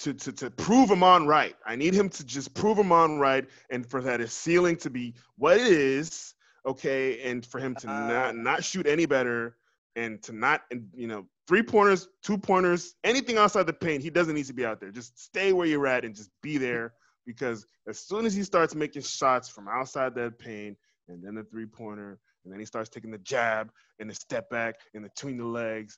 to 0.03 0.13
to 0.13 0.31
to 0.31 0.49
prove 0.51 0.89
him 0.89 1.03
on 1.03 1.27
right. 1.27 1.55
I 1.65 1.75
need 1.75 1.93
him 1.93 2.09
to 2.09 2.25
just 2.25 2.53
prove 2.53 2.77
him 2.77 2.91
on 2.91 3.19
right, 3.19 3.47
and 3.69 3.85
for 3.85 4.01
that 4.01 4.19
his 4.19 4.33
ceiling 4.33 4.75
to 4.77 4.89
be 4.89 5.13
what 5.37 5.57
it 5.57 5.67
is, 5.67 6.33
okay, 6.65 7.21
and 7.21 7.45
for 7.45 7.59
him 7.59 7.75
to 7.75 7.89
Uh, 7.89 8.07
not 8.07 8.35
not 8.35 8.63
shoot 8.63 8.87
any 8.87 9.05
better, 9.05 9.57
and 9.95 10.21
to 10.23 10.33
not 10.33 10.61
and 10.71 10.87
you 10.93 11.07
know 11.07 11.27
three 11.47 11.63
pointers, 11.63 12.07
two 12.23 12.37
pointers, 12.37 12.95
anything 13.03 13.37
outside 13.37 13.67
the 13.67 13.73
paint, 13.73 14.01
he 14.03 14.09
doesn't 14.09 14.35
need 14.35 14.45
to 14.45 14.53
be 14.53 14.65
out 14.65 14.79
there. 14.79 14.91
Just 14.91 15.19
stay 15.19 15.53
where 15.53 15.67
you're 15.67 15.87
at 15.87 16.05
and 16.05 16.15
just 16.15 16.29
be 16.41 16.57
there 16.57 16.93
because 17.25 17.65
as 17.87 17.99
soon 17.99 18.25
as 18.25 18.33
he 18.33 18.43
starts 18.43 18.73
making 18.73 19.01
shots 19.01 19.49
from 19.49 19.67
outside 19.67 20.15
that 20.15 20.39
paint 20.39 20.77
and 21.07 21.23
then 21.23 21.35
the 21.35 21.43
three 21.43 21.65
pointer 21.65 22.19
and 22.43 22.51
then 22.51 22.59
he 22.59 22.65
starts 22.65 22.89
taking 22.89 23.11
the 23.11 23.17
jab 23.19 23.71
and 23.99 24.09
the 24.09 24.15
step 24.15 24.49
back 24.49 24.75
in 24.93 25.03
between 25.03 25.37
the 25.37 25.45
legs. 25.45 25.97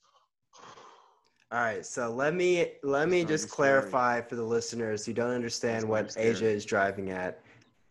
All 1.54 1.60
right, 1.60 1.86
so 1.86 2.10
let 2.10 2.34
me 2.34 2.72
let 2.82 3.10
me 3.10 3.24
just 3.24 3.47
clarify 3.51 4.22
for 4.22 4.36
the 4.36 4.43
listeners 4.43 5.06
who 5.06 5.14
don't 5.14 5.30
understand 5.30 5.88
what 5.88 6.08
AJ 6.08 6.41
is 6.41 6.66
driving 6.66 7.12
at. 7.12 7.41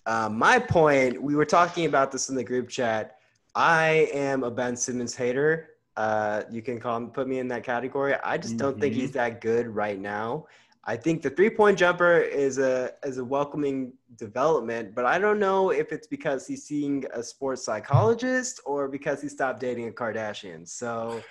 Um, 0.04 0.36
my 0.36 0.58
point, 0.58 1.22
we 1.22 1.36
were 1.36 1.44
talking 1.44 1.86
about 1.86 2.10
this 2.10 2.28
in 2.28 2.34
the 2.34 2.42
group 2.42 2.68
chat. 2.68 3.18
I 3.54 4.08
am 4.12 4.42
a 4.42 4.50
Ben 4.50 4.74
Simmons 4.74 5.14
hater. 5.14 5.76
Uh, 5.96 6.42
you 6.50 6.60
can 6.60 6.80
call 6.80 7.06
put 7.06 7.28
me 7.28 7.38
in 7.38 7.46
that 7.48 7.62
category. 7.62 8.16
I 8.24 8.36
just 8.36 8.56
don't 8.56 8.80
think 8.80 8.96
he's 8.96 9.12
that 9.12 9.40
good 9.40 9.68
right 9.68 10.00
now. 10.00 10.46
I 10.82 10.96
think 10.96 11.22
the 11.22 11.30
three 11.30 11.50
point 11.50 11.78
jumper 11.78 12.18
is 12.18 12.58
a 12.58 12.90
is 13.04 13.18
a 13.18 13.24
welcoming 13.24 13.92
development, 14.16 14.92
but 14.92 15.04
I 15.04 15.20
don't 15.20 15.38
know 15.38 15.70
if 15.70 15.92
it's 15.92 16.08
because 16.08 16.48
he's 16.48 16.64
seeing 16.64 17.04
a 17.14 17.22
sports 17.22 17.64
psychologist 17.64 18.58
or 18.66 18.88
because 18.88 19.22
he 19.22 19.28
stopped 19.28 19.60
dating 19.60 19.86
a 19.86 19.92
Kardashian. 19.92 20.66
So 20.66 21.22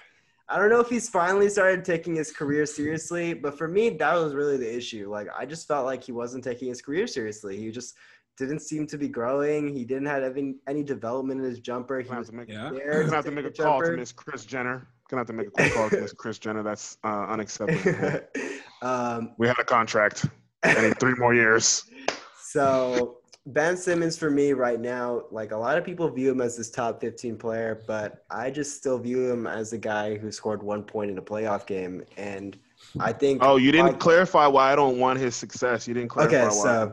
I 0.51 0.57
don't 0.57 0.69
know 0.69 0.81
if 0.81 0.89
he's 0.89 1.07
finally 1.09 1.47
started 1.49 1.85
taking 1.85 2.13
his 2.15 2.29
career 2.31 2.65
seriously, 2.65 3.33
but 3.33 3.57
for 3.57 3.69
me, 3.69 3.89
that 3.91 4.13
was 4.15 4.33
really 4.35 4.57
the 4.57 4.75
issue. 4.75 5.09
Like, 5.09 5.27
I 5.37 5.45
just 5.45 5.65
felt 5.65 5.85
like 5.85 6.03
he 6.03 6.11
wasn't 6.11 6.43
taking 6.43 6.67
his 6.67 6.81
career 6.81 7.07
seriously. 7.07 7.55
He 7.57 7.71
just 7.71 7.95
didn't 8.37 8.59
seem 8.59 8.85
to 8.87 8.97
be 8.97 9.07
growing. 9.07 9.73
He 9.73 9.85
didn't 9.85 10.07
have 10.07 10.23
any, 10.35 10.55
any 10.67 10.83
development 10.83 11.39
in 11.39 11.45
his 11.45 11.59
jumper. 11.59 11.99
He 11.99 12.03
Gonna 12.03 12.15
have 12.15 12.19
was 12.23 12.29
to 12.31 12.35
make, 12.35 12.49
Yeah. 12.49 12.69
scared 12.69 13.05
gonna 13.05 13.15
have 13.15 13.23
to 13.25 13.31
take 13.31 13.35
make 13.35 13.45
a 13.45 13.49
the 13.55 13.63
call 13.63 13.79
to 13.79 13.85
jumper. 13.85 13.97
Miss 13.97 14.11
Kris 14.11 14.45
Jenner. 14.45 14.87
Gonna 15.09 15.21
have 15.21 15.27
to 15.27 15.33
make 15.33 15.47
a 15.47 15.51
quick 15.55 15.73
call 15.73 15.89
to 15.89 16.01
Miss 16.01 16.11
Kris 16.13 16.37
Jenner. 16.37 16.63
That's 16.63 16.97
uh, 17.05 17.27
unacceptable. 17.29 18.19
um, 18.81 19.33
we 19.37 19.47
had 19.47 19.57
a 19.59 19.63
contract. 19.63 20.25
I 20.63 20.81
need 20.81 20.99
three 20.99 21.13
more 21.15 21.33
years. 21.33 21.85
so 22.41 23.19
Ben 23.47 23.75
Simmons 23.75 24.17
for 24.17 24.29
me 24.29 24.53
right 24.53 24.79
now, 24.79 25.23
like 25.31 25.51
a 25.51 25.57
lot 25.57 25.75
of 25.77 25.83
people 25.83 26.07
view 26.09 26.29
him 26.31 26.41
as 26.41 26.55
this 26.55 26.69
top 26.69 27.01
15 27.01 27.37
player, 27.37 27.81
but 27.87 28.23
I 28.29 28.51
just 28.51 28.77
still 28.77 28.99
view 28.99 29.31
him 29.31 29.47
as 29.47 29.73
a 29.73 29.79
guy 29.79 30.15
who 30.15 30.31
scored 30.31 30.61
one 30.61 30.83
point 30.83 31.09
in 31.09 31.17
a 31.17 31.21
playoff 31.23 31.65
game. 31.65 32.03
And 32.17 32.55
I 32.99 33.11
think 33.13 33.41
Oh, 33.43 33.55
you 33.57 33.71
didn't 33.71 33.87
like- 33.87 33.99
clarify 33.99 34.45
why 34.45 34.71
I 34.71 34.75
don't 34.75 34.99
want 34.99 35.17
his 35.17 35.35
success. 35.35 35.87
You 35.87 35.95
didn't 35.95 36.09
clarify 36.09 36.35
Okay, 36.37 36.53
why 36.55 36.91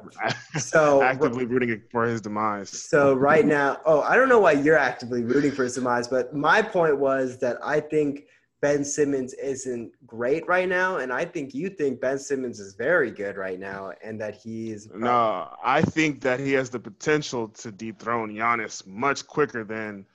I'm 0.55 0.61
so 0.61 1.03
actively 1.03 1.45
rooting 1.45 1.83
for 1.91 2.05
his 2.07 2.23
demise. 2.23 2.71
So 2.71 3.13
right 3.15 3.45
now, 3.45 3.81
oh, 3.85 4.01
I 4.01 4.17
don't 4.17 4.31
know 4.31 4.39
why 4.39 4.53
you're 4.53 4.79
actively 4.79 5.25
rooting 5.25 5.53
for 5.53 5.65
his 5.65 5.75
demise, 5.75 6.09
but 6.09 6.35
my 6.35 6.63
point 6.63 6.97
was 6.99 7.37
that 7.39 7.59
I 7.63 7.81
think 7.81 8.25
Ben 8.61 8.85
Simmons 8.85 9.35
isn't 9.35 9.93
great 10.07 10.47
right 10.49 10.69
now, 10.69 10.97
and 10.97 11.13
I 11.13 11.25
think 11.25 11.55
you 11.55 11.71
think 11.71 12.01
Ben 12.01 12.19
Simmons 12.19 12.59
is 12.59 12.75
very 12.75 13.11
good 13.11 13.37
right 13.37 13.59
now, 13.59 13.93
and 14.03 14.21
that 14.21 14.35
he's 14.35 14.89
No, 14.93 15.49
I 15.63 15.83
think 15.83 16.21
that 16.23 16.41
he 16.41 16.53
has 16.55 16.69
the 16.69 16.81
potential 16.81 17.49
to 17.49 17.71
dethrone 17.71 18.35
Giannis 18.35 18.85
much 18.85 19.27
quicker 19.27 19.63
than 19.63 20.07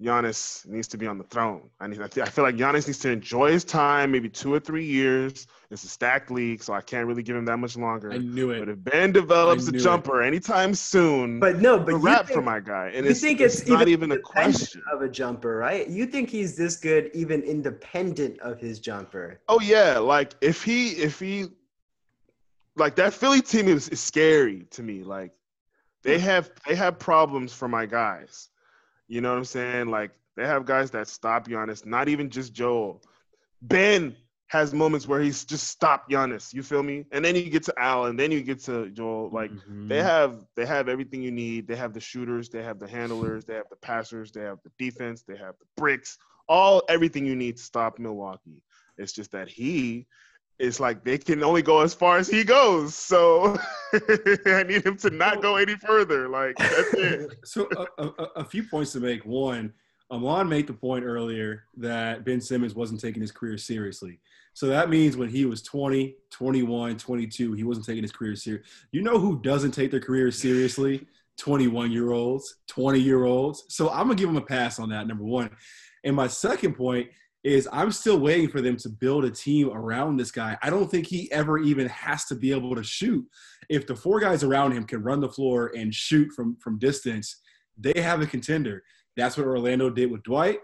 Giannis 0.00 0.66
needs 0.66 0.86
to 0.88 0.98
be 0.98 1.08
on 1.08 1.18
the 1.18 1.24
throne. 1.24 1.70
I 1.80 1.88
need. 1.88 2.00
I 2.00 2.08
feel 2.08 2.44
like 2.44 2.54
Giannis 2.54 2.86
needs 2.86 3.00
to 3.00 3.10
enjoy 3.10 3.50
his 3.50 3.64
time, 3.64 4.12
maybe 4.12 4.28
two 4.28 4.54
or 4.54 4.60
three 4.60 4.86
years. 4.86 5.48
It's 5.70 5.84
a 5.84 5.88
stacked 5.88 6.30
league, 6.30 6.62
so 6.62 6.72
I 6.72 6.80
can't 6.80 7.06
really 7.06 7.22
give 7.22 7.36
him 7.36 7.44
that 7.44 7.58
much 7.58 7.76
longer. 7.76 8.10
I 8.10 8.16
knew 8.16 8.52
it. 8.52 8.60
But 8.60 8.70
if 8.70 8.82
Ben 8.82 9.12
develops 9.12 9.68
a 9.68 9.72
knew 9.72 9.78
it. 9.78 9.82
jumper 9.82 10.22
anytime 10.22 10.74
soon, 10.74 11.40
But 11.40 11.58
no, 11.58 11.76
but 11.76 11.86
but 11.86 11.94
a 11.94 11.98
you 11.98 12.04
wrap 12.04 12.26
think, 12.26 12.36
for 12.36 12.42
my 12.42 12.58
guy, 12.58 12.90
and 12.94 13.04
you 13.04 13.10
it's, 13.10 13.20
think 13.20 13.42
it's, 13.42 13.60
it's, 13.60 13.68
not 13.68 13.86
even 13.86 14.04
even 14.04 14.12
a 14.12 14.18
question. 14.18 14.82
of 14.90 15.02
a 15.02 15.08
jumper, 15.08 15.56
right? 15.56 15.86
You 15.86 16.06
think 16.06 16.30
he's 16.30 16.56
this 16.56 16.76
good 16.76 17.10
even 17.12 17.42
independent 17.42 18.40
of 18.40 18.58
his 18.58 18.80
jumper? 18.80 19.40
Oh 19.48 19.60
yeah, 19.60 19.98
like 19.98 20.34
if 20.40 20.62
he 20.62 20.90
if 20.92 21.20
he 21.20 21.48
like 22.76 22.96
that 22.96 23.12
Philly 23.12 23.42
team 23.42 23.68
is, 23.68 23.90
is 23.90 24.00
scary 24.00 24.66
to 24.70 24.82
me. 24.82 25.02
Like 25.02 25.32
they 26.02 26.18
hmm. 26.18 26.24
have 26.24 26.50
they 26.66 26.74
have 26.76 26.98
problems 26.98 27.52
for 27.52 27.68
my 27.68 27.84
guys. 27.84 28.48
You 29.06 29.20
know 29.20 29.30
what 29.30 29.38
I'm 29.38 29.44
saying? 29.44 29.88
Like 29.88 30.12
they 30.36 30.46
have 30.46 30.64
guys 30.64 30.90
that 30.92 31.08
stop 31.08 31.46
Giannis, 31.46 31.84
not 31.84 32.08
even 32.08 32.30
just 32.30 32.52
Joel. 32.52 33.02
Ben 33.60 34.16
has 34.48 34.72
moments 34.72 35.06
where 35.06 35.20
he's 35.20 35.44
just 35.44 35.68
stopped 35.68 36.10
Giannis. 36.10 36.52
You 36.54 36.62
feel 36.62 36.82
me? 36.82 37.04
And 37.12 37.24
then 37.24 37.36
you 37.36 37.50
get 37.50 37.62
to 37.64 37.74
Al, 37.78 38.06
and 38.06 38.18
then 38.18 38.30
you 38.30 38.42
get 38.42 38.60
to 38.64 38.88
Joel. 38.90 39.30
Like 39.30 39.50
Mhm. 39.50 39.88
they 39.88 40.02
have 40.02 40.44
they 40.56 40.66
have 40.66 40.88
everything 40.88 41.22
you 41.22 41.30
need. 41.30 41.68
They 41.68 41.76
have 41.76 41.92
the 41.92 42.00
shooters, 42.00 42.48
they 42.48 42.62
have 42.62 42.78
the 42.78 42.88
handlers, 42.88 43.44
they 43.44 43.54
have 43.54 43.68
the 43.70 43.76
passers, 43.76 44.32
they 44.32 44.42
have 44.42 44.58
the 44.64 44.70
defense, 44.78 45.22
they 45.22 45.36
have 45.36 45.54
the 45.58 45.66
bricks, 45.76 46.18
all 46.48 46.82
everything 46.88 47.24
you 47.26 47.36
need 47.36 47.56
to 47.58 47.62
stop 47.62 47.98
Milwaukee. 47.98 48.62
It's 48.96 49.12
just 49.12 49.30
that 49.32 49.48
he 49.48 50.06
it's 50.58 50.80
like 50.80 51.04
they 51.04 51.16
can 51.18 51.44
only 51.44 51.62
go 51.62 51.82
as 51.82 51.94
far 51.94 52.18
as 52.18 52.26
he 52.28 52.42
goes. 52.42 52.94
So 52.94 53.56
I 54.46 54.64
need 54.64 54.84
him 54.84 54.96
to 54.98 55.10
not 55.10 55.40
go 55.40 55.56
any 55.56 55.76
further. 55.76 56.28
Like 56.28 56.56
that's 56.56 56.94
it. 56.94 57.38
So 57.44 57.68
a, 57.98 58.02
a, 58.04 58.22
a 58.36 58.44
few 58.44 58.64
points 58.64 58.92
to 58.92 59.00
make. 59.00 59.24
One, 59.24 59.72
Aman 60.10 60.48
made 60.48 60.66
the 60.66 60.72
point 60.72 61.04
earlier 61.04 61.64
that 61.76 62.24
Ben 62.24 62.40
Simmons 62.40 62.74
wasn't 62.74 63.00
taking 63.00 63.20
his 63.20 63.30
career 63.30 63.56
seriously. 63.56 64.20
So 64.58 64.66
that 64.66 64.90
means 64.90 65.16
when 65.16 65.28
he 65.28 65.44
was 65.44 65.62
20, 65.62 66.16
21, 66.32 66.96
22, 66.98 67.52
he 67.52 67.62
wasn't 67.62 67.86
taking 67.86 68.02
his 68.02 68.10
career 68.10 68.34
serious. 68.34 68.66
You 68.90 69.02
know 69.02 69.16
who 69.16 69.40
doesn't 69.40 69.70
take 69.70 69.92
their 69.92 70.00
career 70.00 70.32
seriously? 70.32 71.06
21 71.36 71.92
year 71.92 72.10
olds, 72.10 72.56
20 72.66 72.98
year 72.98 73.22
olds. 73.22 73.66
So 73.68 73.88
I'm 73.88 74.06
going 74.06 74.16
to 74.16 74.20
give 74.20 74.28
him 74.28 74.36
a 74.36 74.44
pass 74.44 74.80
on 74.80 74.88
that, 74.88 75.06
number 75.06 75.22
one. 75.22 75.50
And 76.02 76.16
my 76.16 76.26
second 76.26 76.74
point 76.74 77.08
is 77.44 77.68
I'm 77.70 77.92
still 77.92 78.18
waiting 78.18 78.48
for 78.48 78.60
them 78.60 78.76
to 78.78 78.88
build 78.88 79.24
a 79.24 79.30
team 79.30 79.70
around 79.70 80.16
this 80.16 80.32
guy. 80.32 80.58
I 80.60 80.70
don't 80.70 80.90
think 80.90 81.06
he 81.06 81.30
ever 81.30 81.58
even 81.58 81.86
has 81.86 82.24
to 82.24 82.34
be 82.34 82.50
able 82.50 82.74
to 82.74 82.82
shoot. 82.82 83.24
If 83.68 83.86
the 83.86 83.94
four 83.94 84.18
guys 84.18 84.42
around 84.42 84.72
him 84.72 84.82
can 84.82 85.04
run 85.04 85.20
the 85.20 85.28
floor 85.28 85.70
and 85.76 85.94
shoot 85.94 86.32
from 86.32 86.56
from 86.56 86.80
distance, 86.80 87.42
they 87.78 88.00
have 88.00 88.22
a 88.22 88.26
contender. 88.26 88.82
That's 89.16 89.36
what 89.36 89.46
Orlando 89.46 89.88
did 89.88 90.10
with 90.10 90.24
Dwight. 90.24 90.58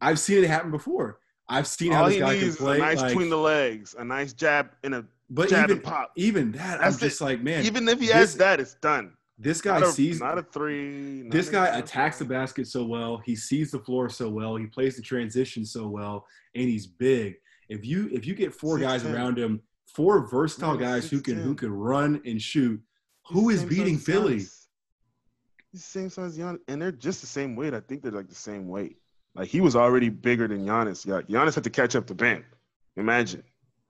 I've 0.00 0.18
seen 0.18 0.42
it 0.42 0.48
happen 0.48 0.70
before. 0.70 1.18
I've 1.48 1.66
seen 1.66 1.92
how 1.92 2.08
this 2.08 2.18
guy 2.18 2.34
can 2.36 2.44
needs 2.44 2.60
a 2.60 2.78
nice 2.78 2.98
like- 2.98 3.08
between 3.08 3.30
the 3.30 3.38
legs, 3.38 3.94
a 3.98 4.04
nice 4.04 4.32
jab 4.32 4.70
and 4.84 4.94
a 4.94 5.06
but 5.30 5.48
jab 5.48 5.64
even 5.66 5.76
and 5.78 5.82
pop. 5.84 6.12
even 6.16 6.52
that, 6.52 6.80
That's 6.80 6.94
I'm 6.96 7.00
just 7.00 7.20
like, 7.20 7.42
man, 7.42 7.64
Even 7.64 7.88
if 7.88 8.00
he 8.00 8.06
this- 8.06 8.14
has 8.14 8.36
that, 8.36 8.60
it's 8.60 8.74
done. 8.74 9.12
this 9.38 9.60
guy 9.60 9.78
Not 9.78 9.88
a, 9.88 9.92
sees 9.92 10.20
not 10.20 10.38
a 10.38 10.42
three. 10.42 11.22
not 11.24 11.32
this 11.32 11.48
a- 11.48 11.52
guy 11.52 11.66
a- 11.68 11.78
attacks 11.78 12.18
the 12.18 12.24
basket 12.24 12.66
so 12.66 12.84
well. 12.84 13.18
He 13.24 13.34
sees 13.36 13.70
the 13.70 13.78
floor 13.78 14.08
so 14.10 14.28
well. 14.28 14.56
He 14.56 14.66
plays 14.66 14.96
the 14.96 15.02
transition 15.02 15.64
so 15.64 15.86
well, 15.88 16.26
and 16.54 16.64
he's 16.68 16.86
big. 16.86 17.36
If 17.68 17.84
you 17.84 18.08
if 18.12 18.26
you 18.26 18.34
get 18.34 18.54
four 18.54 18.78
guys 18.78 19.02
6'10". 19.02 19.14
around 19.14 19.38
him, 19.38 19.60
four 19.94 20.26
versatile 20.28 20.74
Yeah, 20.80 20.86
guys 20.88 21.10
who 21.10 21.20
can 21.20 21.36
who 21.36 21.54
can 21.54 21.70
run 21.72 22.20
and 22.24 22.40
shoot, 22.40 22.80
who 23.28 23.50
is 23.50 23.64
beating 23.64 23.98
Philly? 23.98 24.36
Giannis. 24.36 24.66
He's 25.72 25.82
the 25.82 25.88
same 25.88 26.08
size 26.10 26.38
Giannis, 26.38 26.60
and 26.68 26.80
they're 26.80 26.90
just 26.92 27.20
the 27.20 27.26
same 27.26 27.54
weight. 27.56 27.74
I 27.74 27.80
think 27.80 28.02
they're 28.02 28.12
like 28.12 28.28
the 28.30 28.34
same 28.34 28.68
weight. 28.68 28.96
Like 29.38 29.48
he 29.48 29.60
was 29.60 29.76
already 29.76 30.08
bigger 30.08 30.48
than 30.48 30.66
Giannis. 30.66 31.06
Yeah, 31.06 31.20
Giannis 31.22 31.54
had 31.54 31.64
to 31.64 31.70
catch 31.70 31.94
up 31.94 32.06
to 32.08 32.14
Ben. 32.14 32.44
Imagine. 32.96 33.44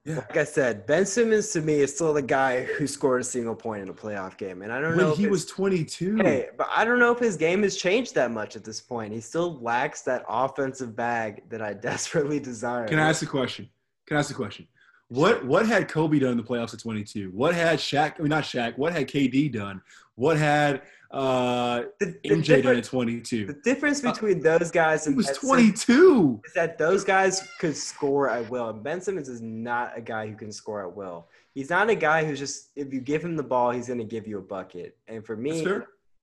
Like 0.05 0.37
I 0.37 0.45
said, 0.45 0.87
Ben 0.87 1.05
Simmons 1.05 1.51
to 1.53 1.61
me 1.61 1.81
is 1.81 1.95
still 1.95 2.15
the 2.15 2.23
guy 2.23 2.65
who 2.65 2.87
scored 2.87 3.21
a 3.23 3.25
single 3.25 3.55
point 3.55 3.83
in 3.83 3.89
a 3.89 3.95
playoff 3.95 4.39
game, 4.39 4.63
and 4.63 4.73
I 4.73 4.81
don't 4.81 4.97
know 4.97 5.05
When 5.05 5.13
if 5.13 5.19
he 5.19 5.27
was 5.27 5.45
22. 5.47 6.17
Hey, 6.17 6.49
but 6.57 6.69
I 6.75 6.85
don't 6.85 6.99
know 6.99 7.13
if 7.13 7.19
his 7.19 7.37
game 7.37 7.63
has 7.63 7.77
changed 7.77 8.15
that 8.15 8.31
much 8.31 8.57
at 8.57 8.65
this 8.65 8.81
point. 8.81 9.13
He 9.13 9.21
still 9.21 9.59
lacks 9.61 10.03
that 10.03 10.25
offensive 10.29 10.95
bag 10.95 11.43
that 11.51 11.61
I 11.61 11.73
desperately 11.89 12.41
desire. 12.41 12.87
Can 12.87 12.99
I 12.99 13.09
ask 13.09 13.23
a 13.23 13.27
question? 13.27 13.69
Can 14.07 14.17
I 14.17 14.21
ask 14.21 14.31
a 14.31 14.35
question? 14.35 14.67
What 15.09 15.45
what 15.47 15.67
had 15.67 15.89
Kobe 15.89 16.19
done 16.19 16.33
in 16.33 16.37
the 16.37 16.43
playoffs 16.43 16.75
at 16.75 16.81
22? 16.81 17.31
What 17.33 17.55
had 17.55 17.79
Shaq? 17.79 18.15
I 18.19 18.23
mean, 18.23 18.29
not 18.29 18.45
Shaq. 18.45 18.77
What 18.77 18.93
had 18.93 19.09
KD 19.09 19.53
done? 19.53 19.81
What 20.15 20.37
had 20.37 20.83
uh, 21.11 21.85
the, 21.99 22.19
the, 22.23 22.29
MJ 22.29 22.63
done 22.63 22.77
at 22.77 22.83
difference, 22.83 22.89
22? 22.89 23.47
the 23.47 23.53
difference 23.65 24.01
between 24.01 24.41
those 24.41 24.71
guys 24.71 25.05
He 25.05 25.09
and 25.09 25.17
was 25.17 25.27
Ben 25.27 25.37
22. 25.37 26.41
is 26.45 26.53
that 26.53 26.77
those 26.77 27.03
guys 27.03 27.49
could 27.59 27.77
score 27.77 28.29
at 28.29 28.49
will. 28.51 28.69
And 28.69 28.83
Ben 28.83 29.01
Simmons 29.01 29.29
is 29.29 29.41
not 29.41 29.93
a 29.97 30.03
guy 30.03 30.27
who 30.29 30.37
can 30.37 30.53
score 30.53 30.83
at 30.83 30.95
will. 30.95 31.29
He's 31.55 31.71
not 31.71 31.89
a 31.89 31.95
guy 31.95 32.25
who's 32.25 32.39
just 32.39 32.71
if 32.77 32.93
you 32.93 33.01
give 33.01 33.25
him 33.25 33.37
the 33.37 33.43
ball, 33.43 33.71
he's 33.71 33.87
going 33.87 33.99
to 33.99 34.05
give 34.05 34.27
you 34.27 34.39
a 34.39 34.43
bucket. 34.43 34.97
And 35.09 35.25
for 35.25 35.35
me, 35.35 35.67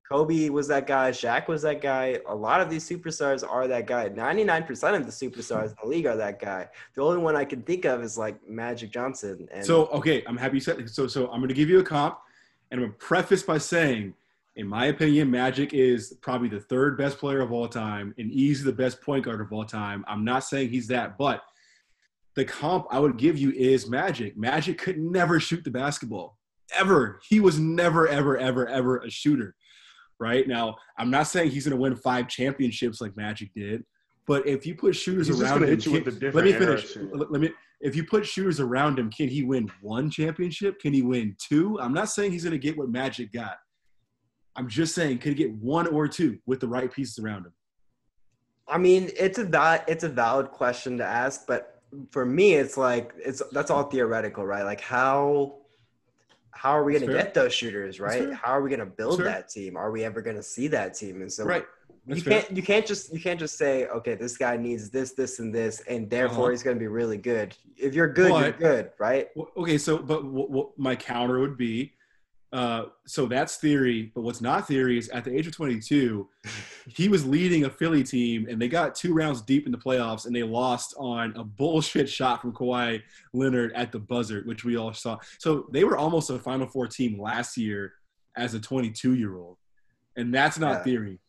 Kobe 0.10 0.50
was 0.50 0.68
that 0.68 0.86
guy. 0.86 1.10
Shaq 1.10 1.48
was 1.48 1.64
that 1.64 1.82
guy. 1.82 2.20
A 2.28 2.36
lot 2.36 2.62
of 2.62 2.70
these 2.70 2.88
superstars 2.88 3.44
are 3.48 3.68
that 3.68 3.88
guy. 3.88 4.08
99% 4.08 4.96
of 4.96 5.06
the 5.06 5.12
superstars 5.12 5.70
in 5.70 5.76
the 5.82 5.90
league 5.90 6.06
are 6.06 6.16
that 6.16 6.40
guy. 6.40 6.70
The 6.94 7.02
only 7.02 7.18
one 7.18 7.36
I 7.36 7.44
can 7.44 7.64
think 7.64 7.86
of 7.86 8.04
is 8.04 8.18
like 8.18 8.48
Magic 8.48 8.92
Johnson. 8.92 9.48
And 9.52 9.66
So 9.66 9.88
okay, 9.88 10.24
I'm 10.28 10.38
happy 10.38 10.58
you 10.58 10.62
said 10.62 10.88
so. 10.90 11.08
So 11.08 11.26
I'm 11.32 11.40
going 11.40 11.50
to 11.50 11.56
give 11.56 11.70
you 11.70 11.80
a 11.80 11.84
comp, 11.84 12.20
and 12.70 12.80
I'm 12.80 12.86
going 12.86 12.92
to 12.92 13.06
preface 13.06 13.42
by 13.42 13.58
saying, 13.58 14.14
in 14.58 14.68
my 14.68 14.86
opinion, 14.86 15.30
Magic 15.30 15.74
is 15.74 16.18
probably 16.22 16.47
the 16.47 16.62
third 16.62 16.97
best 16.97 17.18
player 17.18 17.41
of 17.41 17.51
all 17.51 17.68
time 17.68 18.14
and 18.18 18.32
easily 18.32 18.72
the 18.72 18.78
best 18.78 19.01
point 19.01 19.26
guard 19.26 19.41
of 19.41 19.51
all 19.51 19.66
time. 19.66 20.06
I'm 20.08 20.24
not 20.24 20.45
saying 20.45 20.70
he's 20.70 20.88
that, 20.88 21.18
but 21.18 21.41
the 22.36 22.45
comp 22.45 22.88
I 22.89 22.99
would 22.99 23.18
give 23.18 23.38
you 23.38 23.51
is 23.51 23.89
Magic. 23.89 24.38
Magic 24.38 24.78
could 24.78 24.97
never 24.97 25.39
shoot 25.39 25.64
the 25.64 25.72
basketball 25.72 26.38
ever. 26.74 27.20
He 27.28 27.39
was 27.39 27.60
never, 27.60 28.08
ever, 28.08 28.38
ever, 28.38 28.68
ever 28.68 28.97
a 28.99 29.10
shooter. 29.10 29.56
Right 30.20 30.47
now, 30.47 30.76
I'm 30.97 31.10
not 31.10 31.28
saying 31.28 31.51
he's 31.51 31.66
going 31.66 31.76
to 31.76 31.82
win 31.82 31.97
five 31.97 32.30
championships 32.30 33.01
like 33.01 33.18
Magic 33.18 33.49
did, 33.53 33.84
but 34.26 34.47
if 34.47 34.66
you 34.66 34.74
put 34.76 34.95
shooters 34.95 35.28
He's 35.28 35.41
around 35.41 35.64
him, 35.64 35.80
can- 35.80 36.32
let 36.32 36.45
me 36.45 36.53
finish. 36.53 36.95
Let 37.12 37.41
me. 37.41 37.51
If 37.82 37.97
you 37.97 38.06
put 38.06 38.26
shooters 38.26 38.62
around 38.62 38.97
him, 38.97 39.12
can 39.12 39.28
he 39.28 39.43
win 39.43 39.70
one 39.82 40.10
championship? 40.10 40.80
Can 40.80 40.93
he 40.93 41.01
win 41.01 41.36
two? 41.38 41.78
I'm 41.82 41.93
not 41.93 42.10
saying 42.10 42.32
he's 42.32 42.45
going 42.45 42.53
to 42.53 42.58
get 42.58 42.78
what 42.78 42.89
Magic 42.89 43.34
got. 43.34 43.58
I'm 44.56 44.68
just 44.70 44.95
saying, 44.95 45.18
could 45.20 45.30
he 45.30 45.36
get 45.36 45.53
one 45.56 45.88
or 45.88 46.08
two 46.08 46.39
with 46.45 46.60
the 46.60 46.68
right 46.68 46.91
pieces 46.91 47.20
around 47.20 47.45
him? 47.45 47.53
I 48.68 48.78
mean, 48.78 49.12
it's 49.18 49.38
a 49.38 49.43
val- 49.43 49.84
it's 49.88 50.03
a 50.03 50.10
valid 50.10 50.49
question 50.51 50.97
to 50.97 51.06
ask, 51.06 51.45
but 51.45 51.82
for 52.10 52.26
me, 52.26 52.53
it's 52.53 52.78
like 52.78 53.14
it's 53.18 53.41
that's 53.51 53.70
all 53.70 53.84
theoretical, 53.84 54.45
right? 54.45 54.64
Like 54.64 54.82
how 54.82 55.58
how 56.51 56.72
are 56.72 56.84
we 56.84 56.93
going 56.93 57.06
to 57.06 57.14
get 57.14 57.34
those 57.34 57.53
shooters, 57.53 57.99
right? 57.99 58.34
How 58.34 58.51
are 58.53 58.62
we 58.62 58.70
going 58.70 58.80
to 58.80 58.86
build 58.86 59.20
that 59.20 59.49
team? 59.49 59.76
Are 59.76 59.91
we 59.91 60.03
ever 60.03 60.22
going 60.22 60.38
to 60.38 60.43
see 60.43 60.68
that 60.70 60.93
team? 60.95 61.22
And 61.22 61.32
so 61.32 61.43
right. 61.43 61.66
you 62.08 62.16
That's 62.16 62.24
fair. 62.24 62.41
can't 62.41 62.58
you 62.58 62.64
can't 62.64 62.86
just 62.88 63.14
you 63.14 63.20
can't 63.20 63.39
just 63.39 63.58
say 63.58 63.86
okay, 63.88 64.16
this 64.16 64.36
guy 64.38 64.56
needs 64.58 64.89
this, 64.89 65.12
this, 65.12 65.39
and 65.39 65.53
this, 65.53 65.82
and 65.82 66.10
therefore 66.10 66.45
Uh-huh. 66.45 66.51
he's 66.51 66.64
going 66.64 66.78
to 66.78 66.80
be 66.80 66.88
really 66.88 67.18
good. 67.18 67.56
If 67.78 67.93
you're 67.93 68.08
good, 68.08 68.32
you're 68.32 68.51
good, 68.53 68.91
right? 68.97 69.28
Okay, 69.58 69.78
so 69.78 69.97
but 69.99 70.24
what, 70.26 70.49
what 70.49 70.80
my 70.80 70.95
counter 70.95 71.39
would 71.39 71.58
be, 71.58 71.93
uh, 72.54 72.86
so 73.06 73.26
that's 73.26 73.58
theory. 73.58 74.12
But 74.16 74.22
what's 74.22 74.41
not 74.41 74.68
theory 74.68 74.98
is 74.98 75.10
at 75.10 75.24
the 75.26 75.36
age 75.36 75.48
of 75.48 75.56
22, 75.56 76.28
he 76.88 77.10
was 77.10 77.26
leading 77.26 77.66
a 77.66 77.70
Philly 77.70 78.04
team, 78.04 78.48
and 78.50 78.62
they 78.62 78.68
got 78.68 78.96
two 78.96 79.14
rounds 79.14 79.41
deep 79.41 79.66
in 79.66 79.72
the 79.72 79.78
playoffs, 79.78 80.26
and 80.26 80.36
they 80.36 80.43
lost 80.43 80.93
on 80.98 81.34
a 81.36 81.43
bullshit 81.43 82.10
shot 82.10 82.41
from 82.41 82.54
Kawhi 82.54 83.02
Leonard 83.34 83.74
at 83.74 83.91
the 83.91 84.00
buzzer, 84.00 84.41
which 84.46 84.64
we 84.64 84.78
all 84.78 84.93
saw. 84.93 85.18
So 85.39 85.68
they 85.72 85.84
were 85.84 85.98
almost 85.98 86.30
a 86.30 86.39
Final 86.39 86.68
Four 86.68 86.88
team 86.88 87.20
last 87.20 87.58
year 87.58 87.93
as 88.38 88.54
a 88.54 88.60
22 88.60 89.16
year 89.16 89.38
old, 89.38 89.58
and 90.16 90.34
that's 90.34 90.60
not 90.60 90.78
Yeah. 90.80 90.84
theory. 90.84 91.20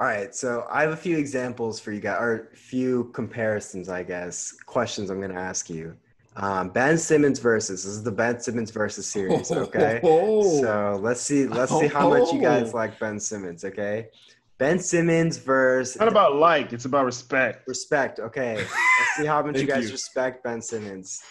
All 0.00 0.06
right, 0.06 0.32
so 0.32 0.64
I 0.70 0.82
have 0.82 0.92
a 0.92 0.96
few 0.96 1.18
examples 1.18 1.80
for 1.80 1.90
you 1.90 1.98
guys, 2.00 2.18
or 2.20 2.50
a 2.52 2.56
few 2.56 3.10
comparisons, 3.14 3.88
I 3.88 4.04
guess. 4.04 4.52
Questions 4.64 5.10
I'm 5.10 5.18
going 5.20 5.32
to 5.32 5.40
ask 5.40 5.68
you. 5.68 5.96
Um, 6.40 6.68
ben 6.68 6.96
Simmons 6.96 7.40
versus 7.40 7.82
this 7.84 7.92
is 7.92 8.02
the 8.04 8.12
Ben 8.12 8.38
Simmons 8.40 8.70
versus 8.70 9.06
series. 9.06 9.50
Okay, 9.66 10.00
Oh, 10.04 10.60
so 10.62 10.98
let's 11.02 11.20
see, 11.20 11.46
let's 11.46 11.76
see 11.76 11.88
how 11.88 12.08
much 12.08 12.32
you 12.32 12.40
guys 12.40 12.70
Oh. 12.72 12.76
like 12.76 12.98
Ben 13.00 13.18
Simmons. 13.18 13.64
Okay, 13.64 14.08
Ben 14.56 14.78
Simmons 14.78 15.36
versus 15.38 15.96
It's 15.96 16.00
not 16.00 16.08
about 16.08 16.36
like, 16.36 16.72
it's 16.72 16.84
about 16.84 17.04
respect. 17.06 17.66
respect. 17.66 18.20
Okay, 18.20 18.54
let's 18.56 19.16
see 19.16 19.26
how 19.26 19.42
much 19.42 19.58
you 19.60 19.66
guys 19.66 19.86
you. 19.86 19.92
respect 19.92 20.44
Ben 20.44 20.62
Simmons. 20.62 21.22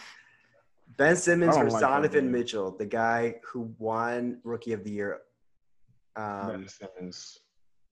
Ben 0.98 1.16
Simmons 1.16 1.56
I 1.56 1.60
don't 1.62 1.66
versus 1.66 1.82
like 1.82 1.90
Donovan 1.90 2.26
man. 2.32 2.40
Mitchell, 2.42 2.72
the 2.78 2.86
guy 2.86 3.36
who 3.46 3.74
won 3.80 4.40
Rookie 4.44 4.74
of 4.74 4.84
the 4.84 4.92
Year. 4.92 5.20
Um, 6.18 6.48
Ben 6.48 6.68
Simmons. 6.68 7.40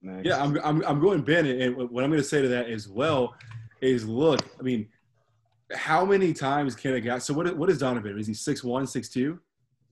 Next. 0.02 0.26
Yeah, 0.26 0.42
I'm, 0.42 0.58
I'm, 0.62 0.82
I'm 0.84 1.00
going 1.00 1.22
Ben, 1.22 1.46
and 1.46 1.76
what 1.76 2.04
I'm 2.04 2.10
going 2.10 2.22
to 2.22 2.28
say 2.28 2.42
to 2.42 2.48
that 2.48 2.68
as 2.68 2.88
well 2.88 3.34
is, 3.80 4.06
look, 4.06 4.40
I 4.60 4.62
mean, 4.62 4.88
how 5.74 6.04
many 6.04 6.32
times 6.32 6.74
can 6.76 6.94
a 6.94 7.00
guy? 7.00 7.18
So 7.18 7.34
what? 7.34 7.56
What 7.56 7.70
is 7.70 7.78
Donovan? 7.78 8.18
Is 8.18 8.26
he 8.26 8.34
six 8.34 8.62
one, 8.62 8.86
six 8.86 9.08
two? 9.08 9.40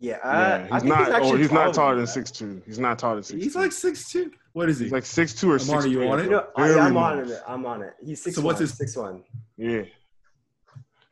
Yeah, 0.01 0.17
uh, 0.25 0.33
yeah, 0.33 0.55
I 0.71 0.75
he's 0.75 0.83
think 0.83 0.85
not. 0.97 1.13
actually 1.13 1.31
oh, 1.33 1.37
he's 1.37 1.53
not 1.53 1.63
taller 1.63 1.73
taller 1.73 1.97
than 1.97 2.07
six 2.07 2.31
two. 2.31 2.63
He's 2.67 2.79
not 2.79 2.99
taller 2.99 3.15
than 3.17 3.23
six. 3.25 3.43
He's 3.43 3.57
like 3.57 3.73
six 3.73 4.11
two. 4.11 4.31
What 4.53 4.69
is 4.69 4.79
he? 4.79 4.87
he's 4.87 4.93
like 4.93 5.05
six 5.07 5.35
two 5.35 5.51
or 5.51 5.59
Amari, 5.61 5.83
six. 5.83 5.87
you 5.93 6.09
on 6.09 6.21
it? 6.21 6.25
You 6.25 6.31
know, 6.31 6.47
I, 6.57 6.79
I'm 6.79 6.97
on 6.97 7.19
it. 7.31 7.43
I'm 7.47 7.67
on 7.67 7.83
it. 7.83 7.95
He's 8.05 8.23
six 8.23 8.37
So 8.37 8.43
what's 8.43 8.57
one, 8.57 8.63
his- 8.63 8.77
six 8.77 8.97
one. 8.97 9.23
Yeah. 9.57 9.83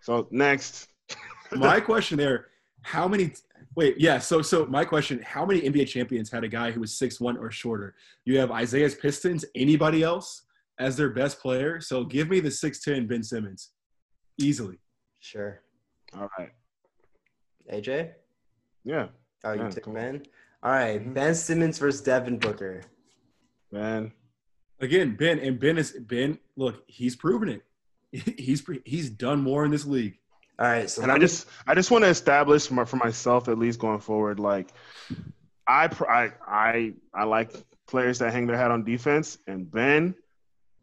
So 0.01 0.27
next, 0.31 0.89
my 1.53 1.81
question 1.81 2.19
there: 2.19 2.47
How 2.83 3.07
many? 3.09 3.33
Wait, 3.75 3.99
yeah. 3.99 4.19
So, 4.19 4.43
so 4.43 4.67
my 4.67 4.85
question: 4.85 5.21
How 5.25 5.47
many 5.47 5.63
NBA 5.63 5.89
champions 5.89 6.31
had 6.31 6.45
a 6.45 6.49
guy 6.49 6.71
who 6.71 6.81
was 6.81 6.95
six 6.95 7.21
one 7.21 7.37
or 7.37 7.51
shorter? 7.51 7.95
You 8.25 8.39
have 8.39 8.51
Isaiah's 8.51 8.95
Pistons. 8.95 9.45
Anybody 9.55 10.03
else 10.03 10.43
as 10.79 10.97
their 10.97 11.11
best 11.11 11.41
player? 11.41 11.81
So, 11.81 12.05
give 12.05 12.29
me 12.29 12.41
the 12.41 12.51
six 12.51 12.81
ten 12.83 13.07
Ben 13.07 13.23
Simmons, 13.23 13.71
easily. 14.39 14.79
Sure. 15.21 15.61
all 16.15 16.29
right. 16.39 16.51
AJ. 17.73 18.11
Yeah, 18.85 19.09
Oh, 19.45 19.53
you 19.53 19.63
Yeah, 19.63 19.69
took 19.71 19.85
come 19.85 19.97
on. 19.97 20.01
Ben. 20.03 20.23
All 20.63 20.71
right, 20.73 21.01
Mhm. 21.01 21.15
Ben 21.15 21.35
Simmons 21.35 21.79
versus 21.79 22.01
Devin 22.03 22.39
Booker. 22.39 22.83
man. 23.71 24.13
Again, 24.81 25.15
Ben 25.17 25.39
and 25.39 25.59
Ben 25.61 25.79
is 25.79 25.93
Ben. 25.93 26.39
Look, 26.57 26.83
he's 26.89 27.15
proven 27.17 27.49
it. 27.49 27.63
He's 28.39 28.61
pre- 28.61 28.83
he's 28.85 29.09
done 29.09 29.41
more 29.41 29.65
in 29.65 29.71
this 29.71 29.87
league. 29.87 30.19
All 30.59 30.67
right, 30.67 30.91
so 30.91 31.01
And 31.03 31.09
let 31.09 31.17
I 31.17 31.19
just, 31.21 31.47
I 31.67 31.75
just 31.75 31.91
want 31.91 32.05
to 32.05 32.09
establish 32.11 32.67
for, 32.67 32.75
my, 32.75 32.85
for 32.85 32.97
myself, 32.97 33.49
at 33.49 33.59
least 33.59 33.79
going 33.79 34.01
forward, 34.01 34.39
like 34.39 34.69
I, 35.67 35.87
I, 36.09 36.33
I, 36.47 36.93
I 37.15 37.25
like 37.25 37.53
players 37.87 38.19
that 38.19 38.33
hang 38.33 38.47
their 38.47 38.57
hat 38.59 38.71
on 38.71 38.85
defense, 38.85 39.39
and 39.47 39.71
Ben, 39.71 40.15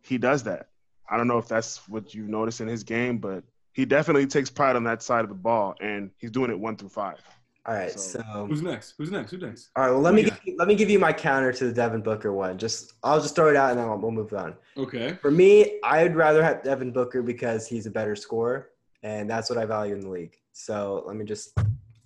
he 0.01 0.17
does 0.17 0.43
that. 0.43 0.69
I 1.09 1.17
don't 1.17 1.27
know 1.27 1.37
if 1.37 1.47
that's 1.47 1.87
what 1.89 2.13
you've 2.13 2.29
noticed 2.29 2.61
in 2.61 2.67
his 2.67 2.83
game, 2.83 3.17
but 3.17 3.43
he 3.73 3.85
definitely 3.85 4.27
takes 4.27 4.49
pride 4.49 4.75
on 4.75 4.83
that 4.85 5.01
side 5.01 5.23
of 5.23 5.29
the 5.29 5.35
ball, 5.35 5.75
and 5.81 6.11
he's 6.17 6.31
doing 6.31 6.51
it 6.51 6.59
one 6.59 6.75
through 6.75 6.89
five. 6.89 7.17
all 7.65 7.75
right, 7.75 7.91
so- 7.91 8.19
so 8.19 8.45
Who's 8.47 8.61
next? 8.63 8.95
Who's 8.97 9.11
next? 9.11 9.31
Who's 9.31 9.41
next? 9.41 9.69
all 9.75 9.83
right, 9.83 9.91
well 9.91 9.99
let 10.01 10.13
me 10.15 10.21
Yeah. 10.23 10.29
give 10.29 10.39
you, 10.45 10.55
let 10.57 10.67
me 10.67 10.75
give 10.75 10.89
you 10.89 10.97
my 10.97 11.13
counter 11.13 11.51
to 11.53 11.65
the 11.65 11.73
Devin 11.73 12.01
Booker 12.01 12.33
one. 12.33 12.57
Just 12.57 12.93
I'll 13.03 13.21
just 13.21 13.35
throw 13.35 13.49
it 13.49 13.55
out 13.55 13.71
and 13.71 13.79
then 13.79 13.87
we'll 13.87 13.97
we'll 13.99 14.11
move 14.11 14.33
on. 14.33 14.55
Okay. 14.77 15.13
For 15.21 15.29
me, 15.29 15.79
I'd 15.83 16.15
rather 16.15 16.41
have 16.43 16.63
Devin 16.63 16.91
Booker 16.91 17.21
because 17.21 17.67
he's 17.67 17.85
a 17.85 17.91
better 17.91 18.15
scorer, 18.15 18.69
and 19.03 19.29
that's 19.29 19.49
what 19.51 19.59
I 19.59 19.65
value 19.65 19.93
in 19.93 19.99
the 20.01 20.09
league. 20.09 20.37
So 20.51 21.03
let 21.05 21.15
me 21.15 21.25
just 21.25 21.55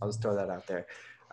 I'll 0.02 0.10
just 0.10 0.22
throw 0.22 0.36
that 0.36 0.50
out 0.50 0.68
there. 0.68 0.86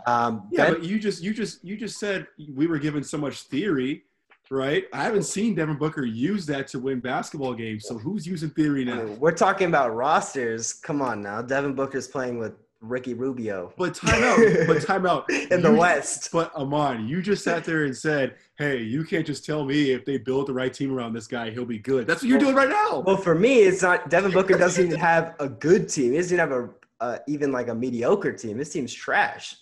Um, 0.07 0.47
Yeah, 0.53 0.67
Ben- 0.67 0.75
but 0.75 0.85
you 0.85 1.01
just 1.01 1.23
you 1.23 1.35
just 1.35 1.65
you 1.65 1.77
just 1.77 1.99
said 1.99 2.29
we 2.55 2.67
were 2.69 2.79
given 2.79 3.03
so 3.03 3.19
much 3.19 3.43
theory, 3.45 4.05
right? 4.51 4.85
I 4.93 5.03
haven't 5.05 5.23
seen 5.23 5.55
Devin 5.55 5.77
Booker 5.77 6.05
use 6.05 6.45
that 6.47 6.67
to 6.69 6.79
win 6.79 7.01
basketball 7.01 7.55
games. 7.55 7.87
So 7.87 7.97
who's 7.97 8.27
using 8.27 8.51
theory 8.51 8.85
now? 8.85 9.05
we're 9.19 9.33
talking 9.33 9.69
about 9.69 9.95
rosters. 9.95 10.73
Come 10.75 11.01
on 11.01 11.23
now, 11.23 11.41
Devin 11.41 11.75
Booker's 11.75 12.09
playing 12.09 12.39
with 12.39 12.53
Ricky 12.83 13.13
Rubio 13.13 13.75
But 13.77 13.93
timeout. 13.95 14.67
but 14.67 14.79
timeout. 14.87 15.29
in 15.51 15.61
the 15.63 15.71
West. 15.73 16.31
But 16.33 16.51
Aman, 16.55 17.07
you 17.07 17.21
just 17.21 17.45
sat 17.45 17.63
there 17.63 17.85
and 17.85 17.95
said, 17.95 18.37
"Hey, 18.57 18.79
you 18.83 19.05
can't 19.05 19.27
just 19.27 19.45
tell 19.45 19.67
me 19.67 19.91
if 19.91 20.07
they 20.07 20.17
build 20.17 20.47
the 20.49 20.55
right 20.55 20.73
team 20.73 20.91
around 20.93 21.13
this 21.13 21.27
guy, 21.27 21.51
he'll 21.51 21.67
be 21.67 21.79
good." 21.79 22.07
That's 22.07 22.23
what 22.23 22.31
you're 22.31 22.39
doing 22.39 22.55
right 22.55 22.71
now. 22.71 23.01
Well, 23.01 23.19
for 23.19 23.35
me, 23.35 23.61
it's 23.61 23.83
not. 23.83 24.09
Devin 24.09 24.33
Booker 24.33 24.57
doesn't 24.57 24.87
even 24.87 24.99
have 24.99 25.35
a 25.41 25.49
good 25.49 25.91
team. 25.91 26.13
He 26.13 26.17
doesn't 26.19 26.35
even 26.39 26.51
have 26.51 26.59
a 26.59 26.71
uh, 27.05 27.19
even 27.29 27.53
like 27.53 27.69
a 27.69 27.75
mediocre 27.75 28.33
team. 28.33 28.57
His 28.59 28.71
team's 28.71 28.95
trash. 28.95 29.57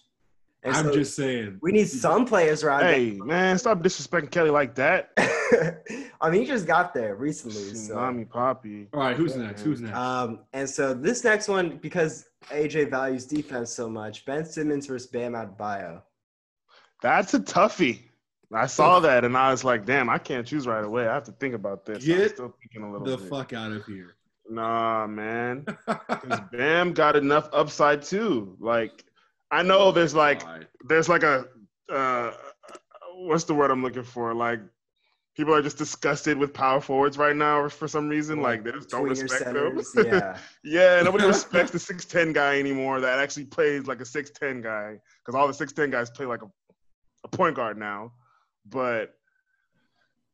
And 0.68 0.76
I'm 0.76 0.84
so 0.86 0.92
just 0.94 1.16
saying. 1.16 1.58
we 1.60 1.72
need 1.72 1.88
some 1.88 2.24
players 2.24 2.62
around. 2.62 2.82
Hey, 2.82 3.12
man, 3.12 3.58
stop 3.58 3.82
disrespecting 3.82 4.30
Kelly 4.30 4.50
like 4.50 4.74
that. 4.76 5.10
I 6.20 6.30
mean, 6.30 6.42
he 6.42 6.46
just 6.46 6.66
got 6.66 6.92
there 6.94 7.14
recently. 7.16 7.74
So. 7.74 7.96
Tsunami 7.96 8.26
Papi. 8.28 8.88
All 8.92 9.00
right, 9.00 9.16
who's 9.16 9.36
next? 9.36 9.62
Who's 9.62 9.80
next? 9.80 9.96
Um, 9.96 10.40
and 10.52 10.68
so 10.68 10.94
this 10.94 11.24
next 11.24 11.48
one, 11.48 11.78
because 11.78 12.26
AJ 12.50 12.90
values 12.90 13.24
defense 13.24 13.70
so 13.72 13.88
much, 13.88 14.24
Ben 14.24 14.44
Simmons 14.44 14.86
versus 14.86 15.08
Bam 15.08 15.32
Adebayo. 15.32 16.02
That's 17.02 17.34
a 17.34 17.40
toughie. 17.40 18.02
I 18.52 18.66
saw 18.66 18.98
that 19.00 19.24
and 19.24 19.36
I 19.36 19.50
was 19.50 19.62
like, 19.62 19.84
damn, 19.84 20.08
I 20.08 20.18
can't 20.18 20.46
choose 20.46 20.66
right 20.66 20.84
away. 20.84 21.06
I 21.06 21.14
have 21.14 21.24
to 21.24 21.32
think 21.32 21.54
about 21.54 21.84
this. 21.84 22.02
I'm 22.02 22.16
Get 22.16 22.30
still 22.34 22.54
thinking 22.60 22.82
a 22.82 22.90
little 22.90 23.04
bit. 23.06 23.18
the 23.18 23.22
bit. 23.24 23.30
fuck 23.30 23.52
out 23.52 23.72
of 23.72 23.84
here. 23.84 24.16
Nah, 24.48 25.06
man. 25.06 25.66
Bam 26.52 26.94
got 26.94 27.16
enough 27.16 27.50
upside 27.52 28.02
too. 28.02 28.56
Like, 28.58 29.04
I 29.50 29.62
know 29.62 29.92
there's 29.92 30.14
like 30.14 30.44
All 30.44 30.52
right. 30.52 30.66
there's 30.88 31.08
like 31.08 31.22
a 31.22 31.46
uh, 31.90 32.32
what's 33.18 33.44
the 33.44 33.54
word 33.54 33.70
I'm 33.70 33.82
looking 33.82 34.02
for? 34.04 34.34
Like, 34.34 34.60
people 35.36 35.54
are 35.54 35.62
just 35.62 35.78
disgusted 35.78 36.38
with 36.38 36.52
power 36.52 36.80
forwards 36.80 37.18
right 37.18 37.34
now 37.34 37.68
for 37.68 37.88
some 37.88 38.08
reason. 38.08 38.40
Like, 38.40 38.64
they 38.64 38.72
just 38.72 38.90
don't 38.90 39.06
Twinger 39.06 39.22
respect 39.22 39.54
them. 39.54 39.82
Yeah. 40.06 40.36
yeah, 40.64 41.02
nobody 41.04 41.26
respects 41.26 41.70
the 41.70 41.78
six 41.78 42.04
ten 42.04 42.32
guy 42.32 42.58
anymore. 42.58 43.00
That 43.00 43.18
actually 43.18 43.46
plays 43.46 43.86
like 43.86 44.00
a 44.00 44.04
six 44.04 44.30
ten 44.30 44.60
guy 44.60 44.98
because 45.24 45.38
all 45.38 45.46
the 45.46 45.54
six 45.54 45.72
ten 45.72 45.90
guys 45.90 46.10
play 46.10 46.26
like 46.26 46.42
a, 46.42 46.48
a 47.24 47.28
point 47.28 47.56
guard 47.56 47.78
now. 47.78 48.12
But 48.66 49.14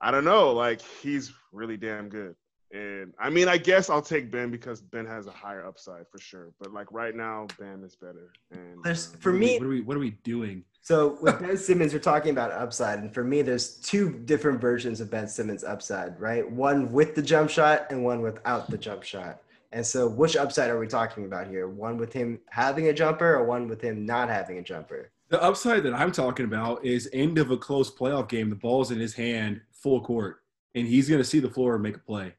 I 0.01 0.11
don't 0.11 0.25
know. 0.25 0.53
Like, 0.53 0.81
he's 1.03 1.33
really 1.53 1.77
damn 1.77 2.09
good. 2.09 2.35
And 2.75 3.15
I 3.21 3.31
mean, 3.31 3.47
I 3.49 3.57
guess 3.57 3.89
I'll 3.89 4.03
take 4.03 4.33
Ben 4.33 4.51
because 4.51 4.81
Ben 4.81 5.07
has 5.07 5.29
a 5.29 5.31
higher 5.31 5.65
upside 5.65 6.09
for 6.11 6.19
sure. 6.19 6.49
But 6.59 6.73
like 6.75 6.91
right 6.91 7.15
now, 7.15 7.47
Bam 7.59 7.85
is 7.85 7.95
better. 7.95 8.33
And 8.51 8.83
There's 8.83 9.15
um, 9.15 9.21
for 9.21 9.31
What 9.33 9.37
are 9.37 9.39
we- 9.39 9.47
me. 9.47 9.59
what 9.59 9.65
are 9.67 9.69
we 9.69 9.81
what 9.83 9.97
are 9.97 10.01
we 10.01 10.11
doing? 10.11 10.65
So 10.83 11.17
with 11.23 11.41
Ben 11.41 11.57
Simmons, 11.57 11.95
we're 11.95 12.01
talking 12.01 12.31
about 12.33 12.51
upside, 12.53 12.99
and 12.99 13.15
for 13.15 13.25
me, 13.25 13.41
there's 13.43 13.77
two 13.77 14.11
different 14.27 14.61
versions 14.61 15.01
of 15.01 15.11
Ben 15.11 15.27
Simmons' 15.29 15.65
upside, 15.65 16.21
right? 16.21 16.51
One 16.51 16.93
with 16.93 17.15
the 17.15 17.23
jump 17.23 17.49
shot 17.49 17.87
and 17.91 18.05
one 18.05 18.21
without 18.21 18.69
the 18.69 18.77
jump 18.77 19.03
shot. 19.03 19.41
And 19.73 19.87
so, 19.87 20.07
which 20.07 20.37
upside 20.37 20.69
are 20.69 20.79
we 20.79 20.87
talking 20.87 21.25
about 21.25 21.47
here? 21.47 21.69
One 21.69 21.97
with 21.97 22.13
him 22.13 22.39
having 22.51 22.89
a 22.89 22.93
jumper, 22.93 23.35
or 23.37 23.45
one 23.45 23.67
with 23.69 23.81
him 23.81 24.05
not 24.05 24.29
having 24.29 24.59
a 24.59 24.63
jumper? 24.63 25.11
The 25.31 25.43
upside 25.43 25.85
that 25.85 25.95
I'm 25.95 26.13
talking 26.13 26.45
about 26.45 26.85
is 26.85 27.09
end 27.13 27.39
of 27.39 27.51
a 27.51 27.57
close 27.57 27.91
playoff 27.91 28.29
game. 28.29 28.51
The 28.51 28.57
ball's 28.57 28.91
in 28.91 28.99
his 29.01 29.15
hand, 29.15 29.63
full 29.73 30.01
court, 30.03 30.43
and 30.75 30.87
he's 30.87 31.09
going 31.09 31.21
to 31.21 31.25
see 31.25 31.39
the 31.41 31.49
floor 31.51 31.75
and 31.75 31.83
make 31.83 31.97
a 31.97 32.01
play. 32.01 32.35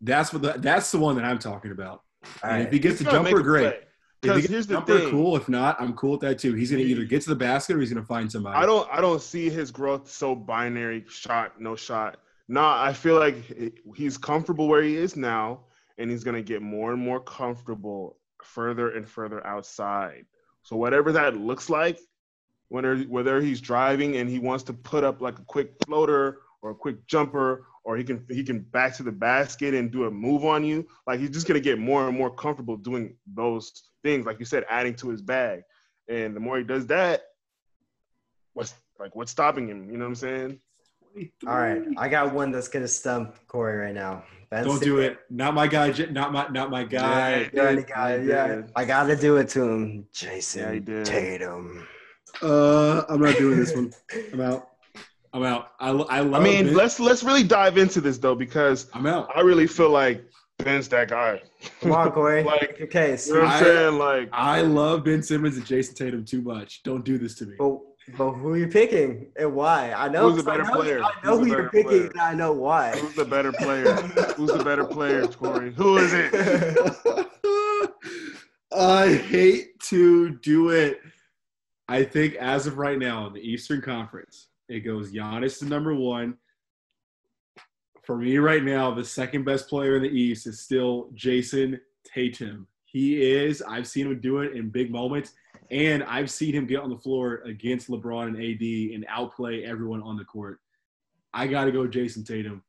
That's 0.00 0.32
what 0.32 0.42
the, 0.42 0.54
that's 0.58 0.90
the 0.90 0.98
one 0.98 1.16
that 1.16 1.24
I'm 1.24 1.38
talking 1.38 1.70
about. 1.70 2.02
Right. 2.42 2.62
if 2.62 2.72
he 2.72 2.78
gets 2.78 2.98
the 2.98 3.04
he's 3.04 3.12
gonna 3.12 3.30
jumper, 3.30 3.42
great. 3.42 3.62
play. 3.62 3.80
If 4.22 4.36
he 4.36 4.40
gets 4.42 4.52
here's 4.52 4.66
the 4.66 4.74
jumper, 4.74 4.98
thing. 4.98 5.10
cool. 5.10 5.36
If 5.36 5.48
not, 5.48 5.80
I'm 5.80 5.94
cool 5.94 6.12
with 6.12 6.20
that 6.20 6.38
too. 6.38 6.54
He's 6.54 6.70
going 6.70 6.82
to 6.82 6.88
either 6.88 7.04
get 7.04 7.22
to 7.22 7.28
the 7.28 7.36
basket 7.36 7.76
or 7.76 7.80
he's 7.80 7.92
going 7.92 8.02
to 8.02 8.06
find 8.06 8.30
somebody. 8.30 8.56
I 8.56 8.66
don't 8.66 8.88
I 8.90 9.00
don't 9.00 9.20
see 9.20 9.50
his 9.50 9.70
growth 9.70 10.10
so 10.10 10.34
binary 10.34 11.04
shot 11.08 11.60
no 11.60 11.76
shot. 11.76 12.18
Nah, 12.48 12.82
I 12.82 12.92
feel 12.92 13.18
like 13.18 13.36
he's 13.94 14.18
comfortable 14.18 14.68
where 14.68 14.82
he 14.82 14.96
is 14.96 15.16
now, 15.16 15.60
and 15.96 16.10
he's 16.10 16.24
gonna 16.24 16.42
get 16.42 16.60
more 16.60 16.92
and 16.92 17.00
more 17.00 17.20
comfortable 17.20 18.18
further 18.42 18.90
and 18.90 19.08
further 19.08 19.46
outside. 19.46 20.26
So 20.62 20.76
whatever 20.76 21.12
that 21.12 21.36
looks 21.36 21.70
like, 21.70 21.98
whether 22.68 22.98
whether 22.98 23.40
he's 23.40 23.60
driving 23.60 24.16
and 24.16 24.28
he 24.28 24.38
wants 24.38 24.64
to 24.64 24.72
put 24.72 25.04
up 25.04 25.20
like 25.20 25.38
a 25.38 25.44
quick 25.44 25.72
floater 25.86 26.40
or 26.64 26.70
a 26.70 26.74
quick 26.74 27.06
jumper, 27.06 27.66
or 27.84 27.96
he 27.96 28.02
can 28.02 28.24
he 28.30 28.42
can 28.42 28.60
back 28.60 28.96
to 28.96 29.02
the 29.02 29.12
basket 29.12 29.74
and 29.74 29.92
do 29.92 30.04
a 30.04 30.10
move 30.10 30.46
on 30.46 30.64
you, 30.64 30.86
like 31.06 31.20
he's 31.20 31.30
just 31.30 31.46
gonna 31.46 31.60
get 31.60 31.78
more 31.78 32.08
and 32.08 32.16
more 32.16 32.30
comfortable 32.34 32.76
doing 32.78 33.16
those 33.34 33.90
things, 34.02 34.24
like 34.24 34.38
you 34.38 34.46
said, 34.46 34.64
adding 34.70 34.94
to 34.96 35.10
his 35.10 35.20
bag. 35.20 35.62
And 36.08 36.34
the 36.34 36.40
more 36.40 36.56
he 36.56 36.64
does 36.64 36.86
that, 36.86 37.24
what's 38.54 38.72
like 38.98 39.14
what's 39.14 39.30
stopping 39.30 39.68
him? 39.68 39.90
You 39.90 39.98
know 39.98 40.06
what 40.06 40.08
I'm 40.08 40.14
saying? 40.14 40.60
All 41.46 41.56
right, 41.56 41.82
I 41.98 42.08
got 42.08 42.32
one 42.32 42.50
that's 42.50 42.68
gonna 42.68 42.88
stump 42.88 43.36
Corey 43.46 43.76
right 43.76 43.94
now. 43.94 44.24
Ben 44.50 44.64
Don't 44.64 44.82
do 44.82 44.98
it. 45.00 45.18
Not 45.28 45.52
my 45.52 45.66
guy. 45.66 45.92
Not 46.10 46.32
my. 46.32 46.48
Not 46.48 46.70
my 46.70 46.84
guy. 46.84 47.50
Yeah. 47.52 47.62
Yeah, 47.62 47.68
any 47.68 47.82
guy, 47.82 48.16
yeah. 48.16 48.62
I 48.74 48.84
gotta 48.86 49.16
do 49.16 49.36
it 49.36 49.50
to 49.50 49.62
him, 49.62 50.06
Jayson 50.14 50.88
Yeah. 50.88 51.04
Tatum. 51.04 51.86
Uh, 52.42 53.02
I'm 53.08 53.20
not 53.20 53.36
doing 53.36 53.58
this 53.58 53.74
one. 53.74 53.92
I'm 54.32 54.40
out. 54.40 54.70
I'm 55.34 55.42
out. 55.42 55.72
I, 55.80 55.88
I 55.90 56.20
love. 56.20 56.40
I 56.40 56.44
mean, 56.44 56.66
Ben. 56.66 56.74
let's 56.74 56.98
let's 57.00 57.22
really 57.24 57.42
dive 57.42 57.76
into 57.76 58.00
this 58.00 58.16
though 58.18 58.34
because 58.36 58.88
I'm 58.94 59.04
out. 59.06 59.28
I 59.36 59.40
really 59.40 59.66
feel 59.66 59.90
like 59.90 60.24
Ben's 60.58 60.88
that 60.90 61.08
guy. 61.08 61.42
Come 61.80 61.92
on, 61.92 62.12
Corey, 62.12 62.44
Like- 62.44 62.60
make 62.70 62.78
your 62.78 62.86
case. 62.88 63.26
You 63.26 63.34
know 63.34 63.40
what 63.40 63.48
I'm 63.48 63.54
I- 63.56 63.60
saying? 63.66 63.98
Like 63.98 64.28
I 64.32 64.60
love 64.62 65.04
Ben 65.04 65.22
Simmons 65.22 65.56
and 65.56 65.66
Jayson 65.66 65.94
Tatum 65.96 66.24
too 66.24 66.40
much. 66.40 66.82
Don't 66.84 67.04
do 67.04 67.18
this 67.18 67.34
to 67.36 67.46
me. 67.46 67.56
But, 67.58 67.78
but 68.16 68.32
who 68.34 68.50
are 68.50 68.56
you 68.56 68.68
picking 68.68 69.32
and 69.36 69.52
why? 69.54 69.92
I 69.92 70.08
know. 70.08 70.30
Who's 70.30 70.44
the 70.44 70.48
better 70.50 70.62
I 70.62 70.68
know, 70.68 70.74
player? 70.76 71.02
I 71.02 71.10
know 71.24 71.38
Who's 71.38 71.38
who 71.38 71.44
the 71.44 71.50
you're 71.50 71.56
better 71.56 71.68
picking, 71.70 71.88
player? 71.90 72.10
and 72.12 72.20
I 72.20 72.34
know 72.34 72.52
why. 72.52 72.92
who's 72.96 73.14
the 73.14 73.24
better 73.24 73.50
player? 73.52 73.92
who's 74.36 74.52
the 74.52 74.62
better 74.62 74.84
player, 74.84 75.26
Corey? 75.26 75.72
Who 75.74 75.96
is 75.98 76.12
it? 76.14 77.26
I 78.76 79.14
hate 79.14 79.78
to 79.84 80.30
do 80.38 80.70
it. 80.70 81.00
I 81.88 82.02
think 82.04 82.34
as 82.36 82.66
of 82.66 82.78
right 82.78 82.98
now 82.98 83.26
in 83.26 83.32
the 83.32 83.40
Eastern 83.40 83.80
Conference, 83.82 84.48
it 84.68 84.80
goes 84.80 85.12
Giannis 85.12 85.58
to 85.58 85.66
number 85.66 85.94
one. 85.94 86.36
For 88.02 88.18
me 88.18 88.38
right 88.38 88.62
now, 88.62 88.92
the 88.92 89.04
second 89.04 89.44
best 89.44 89.68
player 89.68 89.96
in 89.96 90.02
the 90.02 90.08
East 90.08 90.46
is 90.46 90.60
still 90.60 91.10
Jayson 91.14 91.80
Tatum. 92.04 92.66
He 92.84 93.22
is. 93.22 93.62
I've 93.62 93.88
seen 93.88 94.06
him 94.06 94.20
do 94.20 94.40
it 94.40 94.54
in 94.54 94.68
big 94.68 94.90
moments, 94.90 95.32
and 95.70 96.02
I've 96.04 96.30
seen 96.30 96.54
him 96.54 96.66
get 96.66 96.80
on 96.80 96.90
the 96.90 96.98
floor 96.98 97.42
against 97.44 97.88
LeBron 97.88 98.28
and 98.28 98.36
AD 98.36 98.94
and 98.94 99.06
outplay 99.08 99.64
everyone 99.64 100.02
on 100.02 100.16
the 100.16 100.24
court. 100.24 100.60
I 101.32 101.46
got 101.46 101.64
to 101.64 101.72
go 101.72 101.86
Jayson 101.88 102.24
Tatum, 102.24 102.62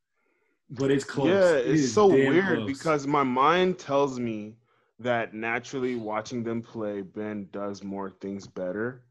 but 0.72 0.90
it's 0.90 1.04
close. 1.04 1.28
Yeah, 1.28 1.58
it's 1.58 1.82
is 1.82 1.94
so 1.94 2.08
weird 2.08 2.58
close. 2.60 2.68
because 2.68 3.06
my 3.06 3.24
mind 3.24 3.78
tells 3.78 4.20
me 4.20 4.56
that 5.00 5.34
naturally 5.34 5.96
watching 5.96 6.44
them 6.44 6.62
play, 6.62 7.02
Ben 7.02 7.48
does 7.52 7.84
more 7.84 8.10
things 8.10 8.48
better. 8.48 9.05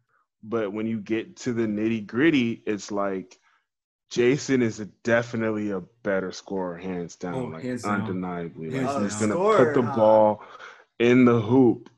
But 0.46 0.72
when 0.72 0.86
you 0.86 1.00
get 1.00 1.36
to 1.38 1.52
the 1.54 1.62
nitty 1.66 2.06
gritty, 2.06 2.62
it's 2.66 2.92
like 2.92 3.38
Jayson 4.10 4.62
is 4.62 4.78
a, 4.78 4.84
definitely 5.02 5.70
a 5.70 5.80
better 6.02 6.30
scorer, 6.32 6.76
hands 6.76 7.16
down, 7.16 7.34
Oh, 7.34 7.44
like 7.46 7.62
hands 7.62 7.84
undeniably. 7.84 8.70
Hands 8.70 8.86
like, 8.86 9.02
he's 9.04 9.12
down. 9.18 9.20
gonna 9.30 9.34
Scorer, 9.34 9.64
put 9.66 9.74
the 9.74 9.82
huh? 9.82 9.96
ball 9.96 10.42
in 10.98 11.24
the 11.24 11.40
hoop. 11.40 11.88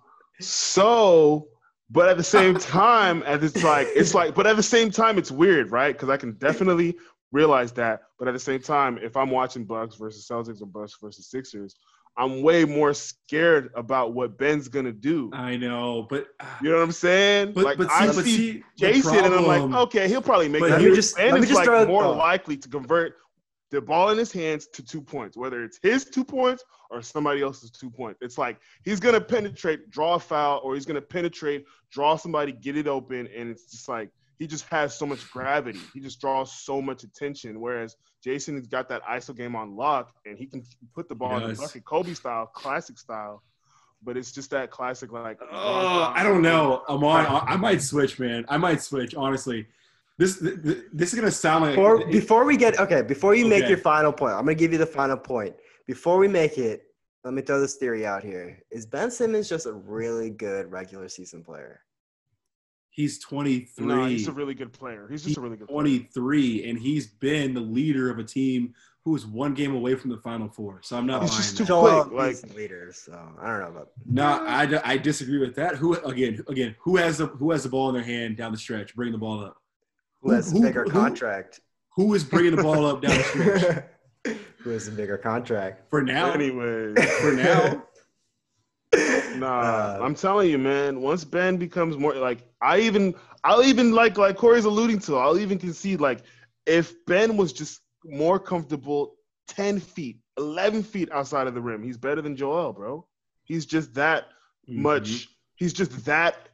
So, 0.40 1.48
but 1.90 2.09
at 2.09 2.16
the 2.16 2.23
same 2.23 2.56
time, 2.59 3.23
as 3.24 3.43
it's 3.43 3.62
like 3.64 3.89
it's 3.94 4.14
like, 4.14 4.35
but 4.35 4.47
at 4.47 4.56
the 4.56 4.62
same 4.62 4.90
time, 4.90 5.18
it's 5.18 5.31
weird, 5.31 5.70
right? 5.73 5.93
Because 5.93 6.09
I 6.09 6.16
can 6.16 6.32
definitely 6.35 6.97
realize 7.32 7.73
that. 7.73 8.02
But 8.18 8.28
at 8.28 8.35
the 8.35 8.40
same 8.40 8.60
time, 8.60 8.98
if 9.02 9.16
I'm 9.16 9.31
watching 9.31 9.64
Bucks 9.64 9.97
versus 9.97 10.27
Celtics 10.31 10.62
or 10.62 10.66
Bucks 10.66 10.94
versus 11.02 11.28
Sixers, 11.31 11.74
I'm 12.19 12.43
way 12.43 12.65
more 12.65 12.95
scared 12.95 13.71
about 13.75 14.15
what 14.15 14.39
Ben's 14.39 14.69
gonna 14.69 14.93
do. 14.93 15.31
I 15.35 15.57
know, 15.57 16.07
but 16.09 16.29
uh, 16.41 16.47
You 16.63 16.71
know 16.71 16.77
what 16.77 16.85
I'm 16.85 16.93
saying? 16.93 17.53
but 17.53 17.65
like 17.65 17.79
but 17.79 17.89
see, 17.89 17.95
I 17.95 18.07
but 18.07 18.15
see 18.25 18.37
see, 18.37 18.65
Jayson, 18.79 19.25
and 19.25 19.35
I'm 19.35 19.47
like, 19.47 19.81
okay, 19.83 20.09
he'll 20.09 20.23
probably 20.23 20.49
make 20.49 20.61
But 20.61 20.71
let 20.71 20.81
just- 20.81 21.19
is 21.19 21.49
just 21.49 21.67
like 21.67 21.89
more 21.89 22.07
likely 22.15 22.57
to 22.57 22.69
convert 22.69 23.17
the 23.71 23.81
ball 23.81 24.11
in 24.11 24.19
his 24.19 24.33
hands 24.33 24.69
to 24.69 24.83
two 24.83 25.03
points, 25.03 25.37
whether 25.37 25.63
it's 25.65 25.79
his 25.83 26.05
two 26.05 26.25
points 26.25 26.65
or 26.91 27.03
somebody 27.03 27.43
else's 27.43 27.71
two 27.71 27.91
points. 27.91 28.19
It's 28.23 28.39
like 28.39 28.59
he's 28.85 29.01
gonna 29.01 29.21
penetrate, 29.21 29.91
draw 29.91 30.15
a 30.15 30.19
foul, 30.21 30.61
or 30.63 30.75
he's 30.75 30.87
gonna 30.87 31.01
penetrate, 31.03 31.67
draw 31.91 32.17
somebody, 32.17 32.53
get 32.53 32.77
it 32.77 32.87
open, 32.87 33.29
and 33.37 33.51
it's 33.51 33.71
just 33.71 33.89
like 33.89 34.11
he 34.39 34.47
just 34.47 34.67
has 34.69 34.97
so 34.97 35.07
much 35.07 35.31
gravity. 35.31 35.81
He 35.95 36.01
just 36.01 36.21
draws 36.21 36.53
so 36.53 36.83
much 36.83 37.05
attention. 37.05 37.61
Whereas 37.61 37.97
Jayson 38.25 38.57
has 38.57 38.67
got 38.67 38.89
that 38.91 39.03
ISO 39.05 39.35
game 39.37 39.57
on 39.57 39.75
lock, 39.77 40.13
and 40.27 40.37
he 40.39 40.47
can 40.47 40.63
put 40.95 41.09
the 41.09 41.15
ball 41.15 41.37
in 41.39 41.43
the 41.45 41.49
does. 41.51 41.59
bucket, 41.59 41.85
Kobe 41.85 42.15
style, 42.15 42.47
classic 42.47 42.99
style. 42.99 43.43
But 44.05 44.17
it's 44.19 44.31
just 44.33 44.51
that 44.51 44.71
classic, 44.71 45.11
like 45.11 45.39
Oh, 45.51 46.13
I 46.15 46.23
don't 46.23 46.43
know. 46.43 46.83
Aman, 46.89 47.27
I, 47.27 47.39
I 47.39 47.57
might 47.57 47.81
switch, 47.81 48.19
man. 48.19 48.45
I 48.49 48.59
might 48.59 48.83
switch. 48.83 49.15
Honestly, 49.15 49.67
this 50.19 50.39
th- 50.39 50.63
th- 50.63 50.79
this 50.93 51.13
is 51.13 51.19
gonna 51.19 51.31
sound 51.31 51.65
like 51.65 51.75
Before, 51.77 52.07
before 52.07 52.45
we 52.45 52.57
get 52.59 52.79
okay, 52.79 53.03
before 53.03 53.35
you 53.35 53.47
make 53.47 53.61
Okay. 53.63 53.71
your 53.71 53.79
final 53.79 54.13
point, 54.13 54.35
I'm 54.35 54.41
gonna 54.41 54.55
give 54.55 54.73
you 54.73 54.79
the 54.79 54.87
final 54.87 55.17
point. 55.17 55.55
Before 55.87 56.19
we 56.19 56.29
make 56.29 56.59
it, 56.59 56.83
let 57.25 57.33
me 57.33 57.41
throw 57.43 57.59
this 57.61 57.77
theory 57.77 58.05
out 58.07 58.23
here: 58.23 58.59
Is 58.71 58.85
Ben 58.87 59.11
Simmons 59.11 59.49
just 59.49 59.65
a 59.67 59.73
really 59.73 60.29
good 60.31 60.71
regular 60.71 61.09
season 61.09 61.43
player? 61.43 61.81
He's 62.97 63.18
23. 63.20 63.86
No, 63.86 64.06
he's 64.06 64.27
a 64.27 64.32
really 64.32 64.55
good 64.55 64.73
player. 64.73 65.06
He's 65.09 65.23
just 65.23 65.36
a 65.36 65.40
really 65.40 65.56
good 65.59 65.68
player. 65.68 65.74
23, 65.82 66.68
and 66.68 66.78
he's 66.78 67.06
been 67.06 67.52
the 67.55 67.60
leader 67.60 68.10
of 68.10 68.18
a 68.18 68.24
team 68.24 68.74
who 69.05 69.12
was 69.12 69.24
one 69.27 69.55
game 69.55 69.74
away 69.77 69.94
from 69.94 70.10
the 70.10 70.16
Final 70.16 70.48
Four. 70.48 70.81
So 70.82 70.97
I'm 70.97 71.06
not 71.06 71.20
He's 71.23 71.31
buying 71.31 71.43
just 71.43 71.52
that. 71.59 71.62
too 71.64 71.68
Joel 71.68 72.05
quick, 72.05 72.14
like- 72.18 72.31
Embiid's 72.36 72.40
the 72.43 72.55
leader, 72.55 72.90
so 72.93 73.12
I 73.40 73.47
don't 73.48 73.60
know 73.60 73.66
about. 73.68 73.90
No, 74.06 74.24
I, 74.24 74.81
I 74.93 74.97
disagree 74.97 75.39
with 75.39 75.55
that. 75.56 75.77
Who 75.77 75.94
again? 75.94 76.43
Again, 76.48 76.74
who 76.81 76.97
has 76.97 77.18
the 77.18 77.27
who 77.27 77.52
has 77.52 77.62
the 77.62 77.68
ball 77.68 77.89
in 77.90 77.94
their 77.94 78.02
hand 78.02 78.36
down 78.36 78.51
the 78.51 78.59
stretch, 78.59 78.97
Bring 78.97 79.12
the 79.12 79.18
ball 79.18 79.44
up? 79.44 79.59
Who 80.23 80.32
has 80.32 80.51
a 80.51 80.55
Who- 80.56 80.62
bigger 80.62 80.85
who- 80.85 80.90
contract? 80.90 81.60
Who 81.94 82.12
is 82.14 82.24
bringing 82.24 82.56
the 82.56 82.62
ball 82.62 82.85
up 82.86 83.01
down 83.02 83.16
the 83.16 83.23
stretch? 83.23 83.85
Who 84.59 84.70
has 84.70 84.89
a 84.89 84.90
bigger 84.90 85.16
contract? 85.16 85.89
For 85.89 86.02
now, 86.02 86.32
Anyway, 86.32 86.93
for 87.20 87.32
now, 87.32 87.85
nah, 89.41 89.95
Uh, 89.99 89.99
I'm 90.01 90.15
telling 90.15 90.51
you, 90.51 90.59
man. 90.59 91.01
Once 91.01 91.25
Ben 91.25 91.57
becomes 91.57 91.97
more 91.97 92.15
like, 92.15 92.49
I 92.61 92.81
even, 92.81 93.15
I'll 93.45 93.63
even 93.63 93.93
like, 93.93 94.19
like 94.19 94.37
Corey's 94.37 94.65
alluding 94.65 95.01
to. 95.01 95.17
I'll 95.17 95.39
even 95.39 95.59
concede, 95.59 96.01
like, 96.01 96.23
if 96.67 96.95
Ben 97.07 97.37
was 97.37 97.53
just 97.53 97.81
more 98.05 98.39
comfortable, 98.39 99.17
ten 99.49 99.81
feet, 99.81 100.19
eleven 100.37 100.83
feet 100.83 101.11
outside 101.13 101.47
of 101.47 101.55
the 101.55 101.61
rim, 101.61 101.83
he's 101.83 101.97
better 101.97 102.23
than 102.23 102.37
Joel, 102.37 102.73
bro. 102.73 103.07
He's 103.45 103.67
just 103.67 103.95
that 103.95 104.27
Mm-hmm. 104.69 104.81
much. 104.81 105.29
He's 105.57 105.73
just 105.73 106.05
that 106.05 106.49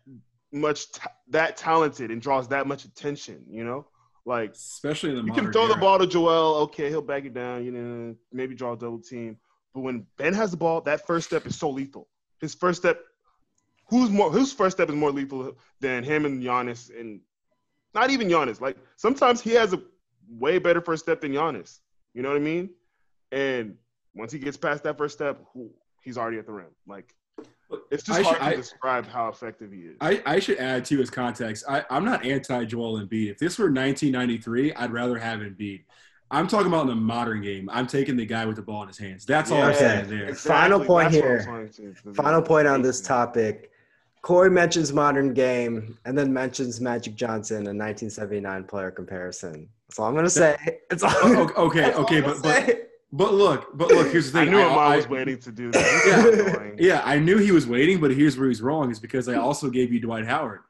much, 0.53 0.93
ta- 0.93 1.13
that 1.29 1.57
talented, 1.57 2.11
and 2.11 2.21
draws 2.21 2.49
that 2.49 2.67
much 2.67 2.85
attention. 2.85 3.45
You 3.49 3.65
know, 3.65 3.87
like 4.27 4.53
especially 4.53 5.11
in 5.11 5.17
the 5.17 5.23
You 5.23 5.33
can 5.33 5.51
throw 5.53 5.69
the 5.69 5.77
ball 5.77 5.99
to 5.99 6.07
Joel. 6.07 6.57
Okay, 6.65 6.89
he'll 6.89 7.03
back 7.03 7.25
it 7.25 7.35
down. 7.35 7.65
You 7.65 7.71
know, 7.73 8.15
maybe 8.33 8.55
draw 8.55 8.73
a 8.73 8.77
double 8.77 9.01
team. 9.01 9.39
But 9.75 9.81
when 9.81 10.07
Ben 10.19 10.35
has 10.35 10.51
the 10.51 10.57
ball, 10.57 10.83
that 10.83 11.07
first 11.07 11.27
step 11.29 11.47
is 11.47 11.57
so 11.59 11.71
lethal. 11.71 12.09
His 12.43 12.55
first 12.55 12.81
step, 12.83 13.01
who's 13.89 14.11
more? 14.11 14.31
Whose 14.31 14.53
first 14.53 14.77
step 14.77 14.91
is 14.91 14.95
more 14.97 15.13
lethal 15.13 15.57
than 15.81 16.03
him 16.05 16.27
and 16.27 16.43
Giannis? 16.43 16.91
And 16.99 17.21
not 17.95 18.11
even 18.11 18.29
Giannis. 18.29 18.61
Like 18.61 18.77
sometimes 18.97 19.41
he 19.41 19.51
has 19.53 19.73
a 19.73 19.81
way 20.29 20.59
better 20.59 20.81
first 20.81 21.05
step 21.05 21.21
than 21.23 21.33
Giannis. 21.33 21.79
You 22.15 22.23
know 22.23 22.29
what 22.31 22.37
I 22.37 22.41
mean? 22.41 22.71
And 23.31 23.77
once 24.15 24.33
he 24.33 24.39
gets 24.41 24.57
past 24.57 24.83
that 24.83 24.99
first 24.99 25.15
step, 25.15 25.39
he's 26.03 26.19
already 26.19 26.39
at 26.39 26.47
the 26.47 26.53
rim. 26.53 26.67
Like 26.87 27.15
it's 27.93 28.03
just 28.03 28.19
I 28.19 28.23
hard 28.23 28.37
should- 28.37 28.43
to 28.43 28.51
I- 28.51 28.57
describe 28.57 29.07
how 29.07 29.29
effective 29.29 29.71
he 29.71 29.83
is. 29.83 29.97
I, 30.01 30.21
I 30.27 30.39
should 30.41 30.59
add 30.59 30.85
to 30.87 30.99
his 30.99 31.09
context. 31.11 31.65
I, 31.69 31.85
I'm 31.91 32.05
not 32.05 32.25
anti 32.27 32.65
Joel 32.65 32.99
Embiid. 33.01 33.31
If 33.31 33.39
this 33.39 33.57
were 33.57 33.67
1993, 33.67 34.75
I'd 34.75 34.93
rather 34.93 35.17
have 35.17 35.39
Embiid. 35.41 35.85
I'm 36.33 36.49
talking 36.49 36.67
about 36.67 36.83
in 36.83 36.87
the 36.89 36.95
modern 36.97 37.43
game. 37.43 37.69
I'm 37.71 37.87
taking 37.87 38.17
the 38.17 38.25
guy 38.27 38.47
with 38.47 38.57
the 38.57 38.63
ball 38.63 38.83
in 38.83 38.89
his 38.89 38.99
hands. 38.99 39.27
That's 39.27 39.51
all 39.51 39.63
I'm 39.63 39.75
saying 39.75 40.09
there. 40.09 40.31
Exactly. 40.31 40.51
Final 40.51 40.85
point 40.85 41.13
That's 41.13 41.77
here. 41.77 41.95
Final 42.15 42.43
point 42.43 42.67
on 42.67 42.81
this 42.83 43.01
topic. 43.01 43.71
Corey 44.23 44.51
mentions 44.51 44.93
modern 44.93 45.35
game 45.35 45.99
and 46.05 46.17
then 46.17 46.33
mentions 46.33 46.81
Magic 46.81 47.15
Johnson, 47.17 47.57
a 47.59 47.75
1979 47.75 48.65
player 48.65 48.91
comparison. 48.91 49.69
That's 49.89 49.99
all 49.99 50.07
I'm 50.07 50.15
gonna 50.15 50.31
say. 50.31 50.57
It's 50.91 51.03
all. 51.03 51.13
Oh, 51.23 51.51
okay, 51.67 51.81
that's 51.81 51.99
okay, 51.99 52.21
but, 52.21 52.43
but 52.43 52.89
but 53.13 53.35
look, 53.35 53.77
but 53.77 53.89
look. 53.89 54.11
Here's 54.11 54.31
the 54.33 54.41
I 54.41 54.45
thing. 54.45 54.53
knew 54.53 54.61
I, 54.61 54.65
Aman 54.65 54.79
I- 54.79 54.97
was 54.97 55.09
waiting 55.09 55.39
to 55.39 55.53
do 55.53 55.71
that. 55.73 56.75
Yeah. 56.79 56.93
Yeah, 56.97 57.03
I 57.05 57.19
knew 57.19 57.39
he 57.39 57.53
was 57.53 57.67
waiting, 57.67 58.01
but 58.01 58.11
here's 58.11 58.39
where 58.39 58.49
he's 58.49 58.63
wrong 58.63 58.91
is 58.91 58.99
because 59.01 59.29
I 59.29 59.35
also 59.35 59.69
gave 59.71 59.93
you 59.93 60.01
Dwight 60.01 60.27
Howard. 60.27 60.61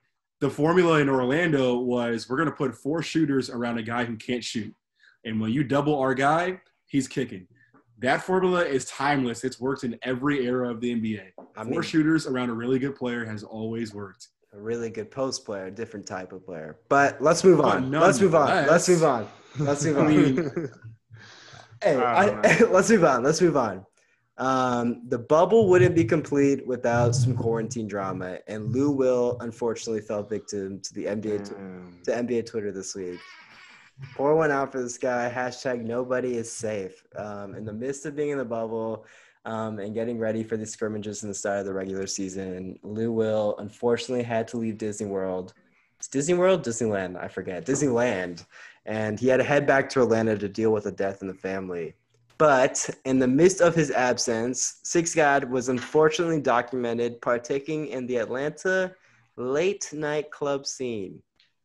The 0.40 0.51
formula 0.51 0.98
in 0.98 1.09
Orlando 1.09 1.76
was 1.78 2.28
we're 2.28 2.36
going 2.36 2.48
to 2.48 2.55
put 2.55 2.74
four 2.74 3.01
shooters 3.02 3.48
around 3.48 3.78
a 3.78 3.82
guy 3.82 4.05
who 4.05 4.16
can't 4.16 4.43
shoot. 4.43 4.74
And 5.24 5.40
when 5.40 5.50
you 5.52 5.62
double 5.64 5.98
our 5.98 6.14
guy, 6.14 6.60
he's 6.86 7.06
kicking. 7.08 7.46
That 7.98 8.22
formula 8.22 8.64
is 8.64 8.84
timeless. 8.86 9.44
It's 9.44 9.60
worked 9.60 9.84
in 9.84 9.96
every 10.02 10.44
era 10.46 10.68
of 10.70 10.80
the 10.80 10.92
NBA. 10.94 11.22
I 11.56 11.62
Four 11.62 11.70
mean, 11.70 11.82
shooters 11.82 12.26
around 12.26 12.50
a 12.50 12.54
really 12.54 12.78
good 12.80 12.96
player 12.96 13.24
has 13.24 13.44
always 13.44 13.94
worked. 13.94 14.28
a 14.54 14.58
really 14.60 14.90
good 14.90 15.10
post 15.10 15.44
player, 15.46 15.66
a 15.66 15.70
different 15.70 16.06
type 16.06 16.32
of 16.32 16.44
player. 16.44 16.78
But 16.88 17.22
let's 17.22 17.42
move 17.44 17.58
But 17.58 17.76
on. 17.76 17.90
Let's 17.92 18.20
move 18.20 18.34
on. 18.34 18.48
nonetheless- 18.48 18.70
Let's 18.70 18.88
move 18.88 19.04
on. 19.04 19.28
Let's 19.58 19.84
move 19.84 19.96
I 19.98 20.00
on. 20.00 20.08
mean, 20.08 20.68
hey, 21.82 21.96
I 21.96 22.28
I, 22.40 22.58
let's 22.70 22.90
move 22.90 23.04
on. 23.04 23.22
Let's 23.22 23.40
move 23.40 23.56
on. 23.56 23.86
Um, 24.38 25.02
the 25.08 25.18
bubble 25.18 25.68
wouldn't 25.68 25.94
be 25.94 26.04
complete 26.04 26.66
without 26.66 27.14
some 27.14 27.36
quarantine 27.36 27.86
drama, 27.86 28.38
and 28.48 28.72
Lou 28.72 28.90
Will 28.90 29.36
unfortunately 29.40 30.00
fell 30.00 30.22
victim 30.22 30.80
to 30.80 30.94
the 30.94 31.04
NBA 31.04 31.44
tw- 31.48 32.04
to 32.04 32.10
NBA 32.10 32.46
Twitter 32.46 32.72
this 32.72 32.94
week. 32.94 33.20
Pour 34.14 34.35
one 34.35 34.51
out 34.51 34.73
for 34.73 34.82
this 34.82 34.98
guy. 34.98 35.31
Hashtag 35.35 35.82
nobody 35.85 36.36
is 36.36 36.51
safe. 36.51 37.05
Um, 37.16 37.55
in 37.55 37.64
the 37.64 37.73
midst 37.73 38.05
of 38.06 38.16
being 38.16 38.31
in 38.31 38.39
the 38.39 38.44
bubble 38.44 39.06
um, 39.44 39.78
and 39.78 39.94
getting 39.94 40.19
ready 40.19 40.43
for 40.43 40.56
the 40.56 40.66
scrimmages 40.66 41.23
in 41.23 41.28
the 41.28 41.35
start 41.35 41.60
of 41.60 41.66
the 41.66 41.73
regular 41.73 42.06
season, 42.06 42.78
Lou 42.82 43.12
Will 43.12 43.55
unfortunately 43.59 44.24
had 44.24 44.48
to 44.48 44.56
leave 44.56 44.78
Disney 44.78 45.06
World. 45.06 45.55
It's 45.98 46.09
Disney 46.09 46.35
World, 46.35 46.64
Disneyland, 46.64 47.16
I 47.16 47.28
forget, 47.28 47.64
Disneyland, 47.64 48.44
and 48.86 49.20
he 49.20 49.28
had 49.28 49.36
to 49.36 49.44
head 49.44 49.69
back 49.69 49.89
to 49.90 50.01
Orlando 50.01 50.36
to 50.36 50.48
deal 50.48 50.73
with 50.73 50.86
a 50.86 50.90
death 50.93 51.23
in 51.23 51.28
the 51.28 51.35
family. 51.35 51.94
But 52.39 52.90
in 53.05 53.20
the 53.20 53.28
midst 53.28 53.60
of 53.60 53.74
his 53.74 53.93
absence, 53.93 54.81
Six 54.82 55.14
God 55.14 55.44
was 55.44 55.69
unfortunately 55.69 56.40
documented 56.40 57.20
partaking 57.20 57.86
in 57.86 58.05
the 58.09 58.16
Atlanta 58.16 58.97
late 59.36 59.93
night 59.93 60.32
club 60.32 60.66
scene. 60.66 61.23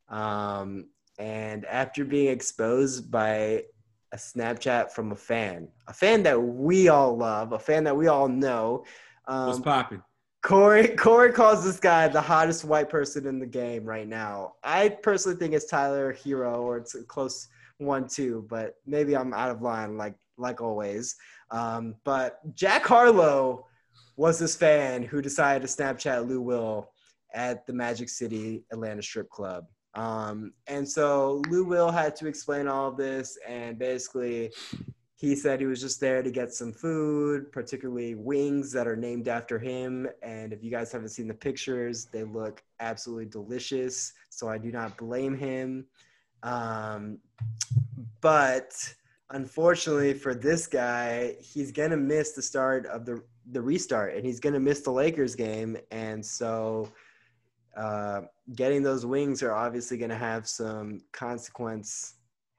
Um, 0.09 0.85
and 1.17 1.65
after 1.65 2.05
being 2.05 2.27
exposed 2.27 3.11
by 3.11 3.63
a 4.11 4.15
Snapchat 4.15 4.91
from 4.91 5.11
a 5.11 5.15
fan, 5.15 5.67
a 5.87 5.93
fan 5.93 6.23
that 6.23 6.41
we 6.41 6.87
all 6.87 7.17
love, 7.17 7.53
a 7.53 7.59
fan 7.59 7.83
that 7.85 7.95
we 7.95 8.07
all 8.07 8.27
know, 8.27 8.85
what's 9.25 9.57
um, 9.57 9.63
popping? 9.63 10.03
Corey 10.43 10.89
Corey 10.89 11.33
calls 11.33 11.63
this 11.63 11.79
guy 11.79 12.07
the 12.07 12.21
hottest 12.21 12.63
white 12.63 12.89
person 12.89 13.25
in 13.25 13.39
the 13.39 13.45
game 13.45 13.83
right 13.83 14.07
now. 14.07 14.53
I 14.63 14.89
personally 14.89 15.37
think 15.37 15.53
it's 15.53 15.65
Tyler 15.65 16.13
Herro 16.13 16.61
or 16.61 16.77
it's 16.77 16.95
a 16.95 17.03
close 17.03 17.47
one 17.79 18.07
too, 18.07 18.45
but 18.49 18.75
maybe 18.85 19.15
I'm 19.15 19.33
out 19.33 19.51
of 19.51 19.61
line 19.61 19.97
like 19.97 20.15
like 20.37 20.61
always. 20.61 21.15
Um, 21.51 21.95
but 22.03 22.39
Jack 22.55 22.85
Harlow 22.85 23.65
was 24.15 24.39
this 24.39 24.55
fan 24.55 25.03
who 25.03 25.21
decided 25.21 25.67
to 25.67 25.73
Snapchat 25.73 26.27
Lou 26.27 26.41
Will 26.41 26.91
at 27.33 27.65
the 27.65 27.73
Magic 27.73 28.09
City 28.09 28.63
Atlanta 28.71 29.01
Strip 29.01 29.29
Club. 29.29 29.65
Um, 29.97 30.53
and 30.67 30.87
so 30.87 31.41
Lou 31.49 31.65
Will 31.65 31.89
had 31.89 32.15
to 32.17 32.27
explain 32.27 32.67
all 32.67 32.87
of 32.87 32.97
this, 32.97 33.37
and 33.47 33.79
basically, 33.79 34.51
he 35.15 35.35
said 35.35 35.59
he 35.59 35.65
was 35.65 35.81
just 35.81 35.99
there 35.99 36.21
to 36.21 36.29
get 36.29 36.53
some 36.53 36.71
food, 36.71 37.51
particularly 37.51 38.13
wings 38.13 38.71
that 38.73 38.87
are 38.87 38.95
named 38.95 39.27
after 39.27 39.57
him. 39.57 40.07
And 40.21 40.53
if 40.53 40.63
you 40.63 40.69
guys 40.69 40.91
haven't 40.91 41.09
seen 41.09 41.27
the 41.27 41.33
pictures, 41.33 42.05
they 42.05 42.23
look 42.23 42.61
absolutely 42.79 43.25
delicious. 43.25 44.13
So 44.29 44.47
I 44.47 44.59
do 44.59 44.71
not 44.71 44.95
blame 44.95 45.35
him. 45.35 45.87
Um, 46.43 47.17
but 48.21 48.71
unfortunately 49.31 50.13
for 50.13 50.35
this 50.35 50.67
guy, 50.67 51.37
he's 51.39 51.71
gonna 51.71 51.97
miss 51.97 52.33
the 52.33 52.43
start 52.43 52.85
of 52.85 53.03
the 53.07 53.23
the 53.49 53.61
restart, 53.61 54.13
and 54.13 54.23
he's 54.23 54.39
gonna 54.39 54.59
miss 54.59 54.81
the 54.81 54.91
Lakers 54.91 55.33
game. 55.33 55.77
And 55.89 56.23
so 56.23 56.91
uh, 57.77 58.21
getting 58.55 58.81
those 58.81 59.05
wings 59.05 59.43
are 59.43 59.53
obviously 59.53 59.97
going 59.97 60.09
to 60.09 60.17
have 60.17 60.47
some 60.47 60.99
consequence 61.13 62.15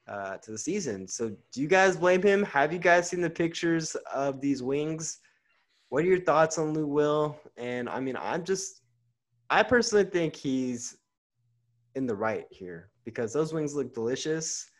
uh, 0.08 0.36
to 0.38 0.52
the 0.52 0.58
season. 0.58 1.06
So, 1.08 1.30
do 1.52 1.60
you 1.60 1.66
guys 1.68 1.96
blame 1.96 2.22
him? 2.22 2.44
Have 2.44 2.72
you 2.72 2.78
guys 2.78 3.10
seen 3.10 3.20
the 3.20 3.28
pictures 3.28 3.94
of 4.14 4.40
these 4.40 4.62
wings? 4.62 5.18
What 5.90 6.04
are 6.04 6.06
your 6.06 6.20
thoughts 6.20 6.56
on 6.58 6.72
Lou 6.72 6.86
Will? 6.86 7.36
And 7.56 7.88
I 7.88 8.00
mean, 8.00 8.16
I'm 8.16 8.44
just, 8.44 8.82
I 9.50 9.62
personally 9.62 10.04
think 10.04 10.36
he's 10.36 10.96
in 11.94 12.06
the 12.06 12.14
right 12.14 12.46
here 12.50 12.90
because 13.04 13.32
those 13.32 13.52
wings 13.52 13.74
look 13.74 13.92
delicious. 13.94 14.70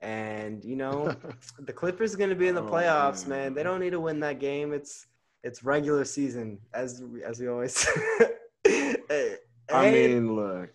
And 0.00 0.64
you 0.64 0.76
know, 0.76 1.14
the 1.60 1.72
Clippers 1.72 2.14
are 2.14 2.18
going 2.18 2.30
to 2.30 2.36
be 2.36 2.48
in 2.48 2.54
the 2.54 2.62
Oh, 2.62 2.70
playoffs, 2.70 3.26
man. 3.26 3.40
man. 3.40 3.54
They 3.54 3.62
don't 3.62 3.80
need 3.80 3.90
to 3.90 4.00
win 4.00 4.20
that 4.20 4.40
game. 4.40 4.72
It's 4.72 5.06
it's 5.44 5.62
regular 5.62 6.04
season, 6.04 6.58
as 6.74 7.02
as 7.24 7.40
we 7.40 7.48
always. 7.48 7.86
hey, 8.64 9.36
I 9.72 9.84
hey, 9.84 10.08
mean, 10.08 10.34
look, 10.36 10.70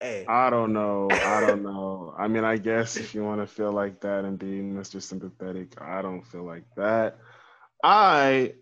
hey. 0.00 0.24
I 0.28 0.50
don't 0.50 0.72
know. 0.72 1.08
I 1.10 1.40
don't 1.40 1.62
know. 1.62 2.14
I 2.18 2.28
mean, 2.28 2.44
I 2.44 2.56
guess 2.56 2.96
if 2.96 3.14
you 3.14 3.24
want 3.24 3.40
to 3.40 3.46
feel 3.46 3.72
like 3.72 4.00
that 4.00 4.24
and 4.24 4.38
be 4.38 4.60
Mr. 4.60 5.00
Sympathetic, 5.00 5.80
I 5.80 6.02
don't 6.02 6.22
feel 6.26 6.44
like 6.44 6.64
that. 6.76 7.18
I, 7.82 8.54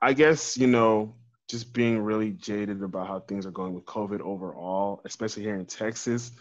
I 0.00 0.12
guess 0.14 0.56
you 0.56 0.66
know, 0.66 1.14
just 1.48 1.72
being 1.72 1.98
really 1.98 2.30
jaded 2.30 2.82
about 2.82 3.08
how 3.08 3.20
things 3.20 3.44
are 3.46 3.50
going 3.50 3.74
with 3.74 3.84
COVID 3.84 4.20
overall, 4.20 5.02
especially 5.04 5.42
here 5.42 5.56
in 5.56 5.66
Texas. 5.66 6.32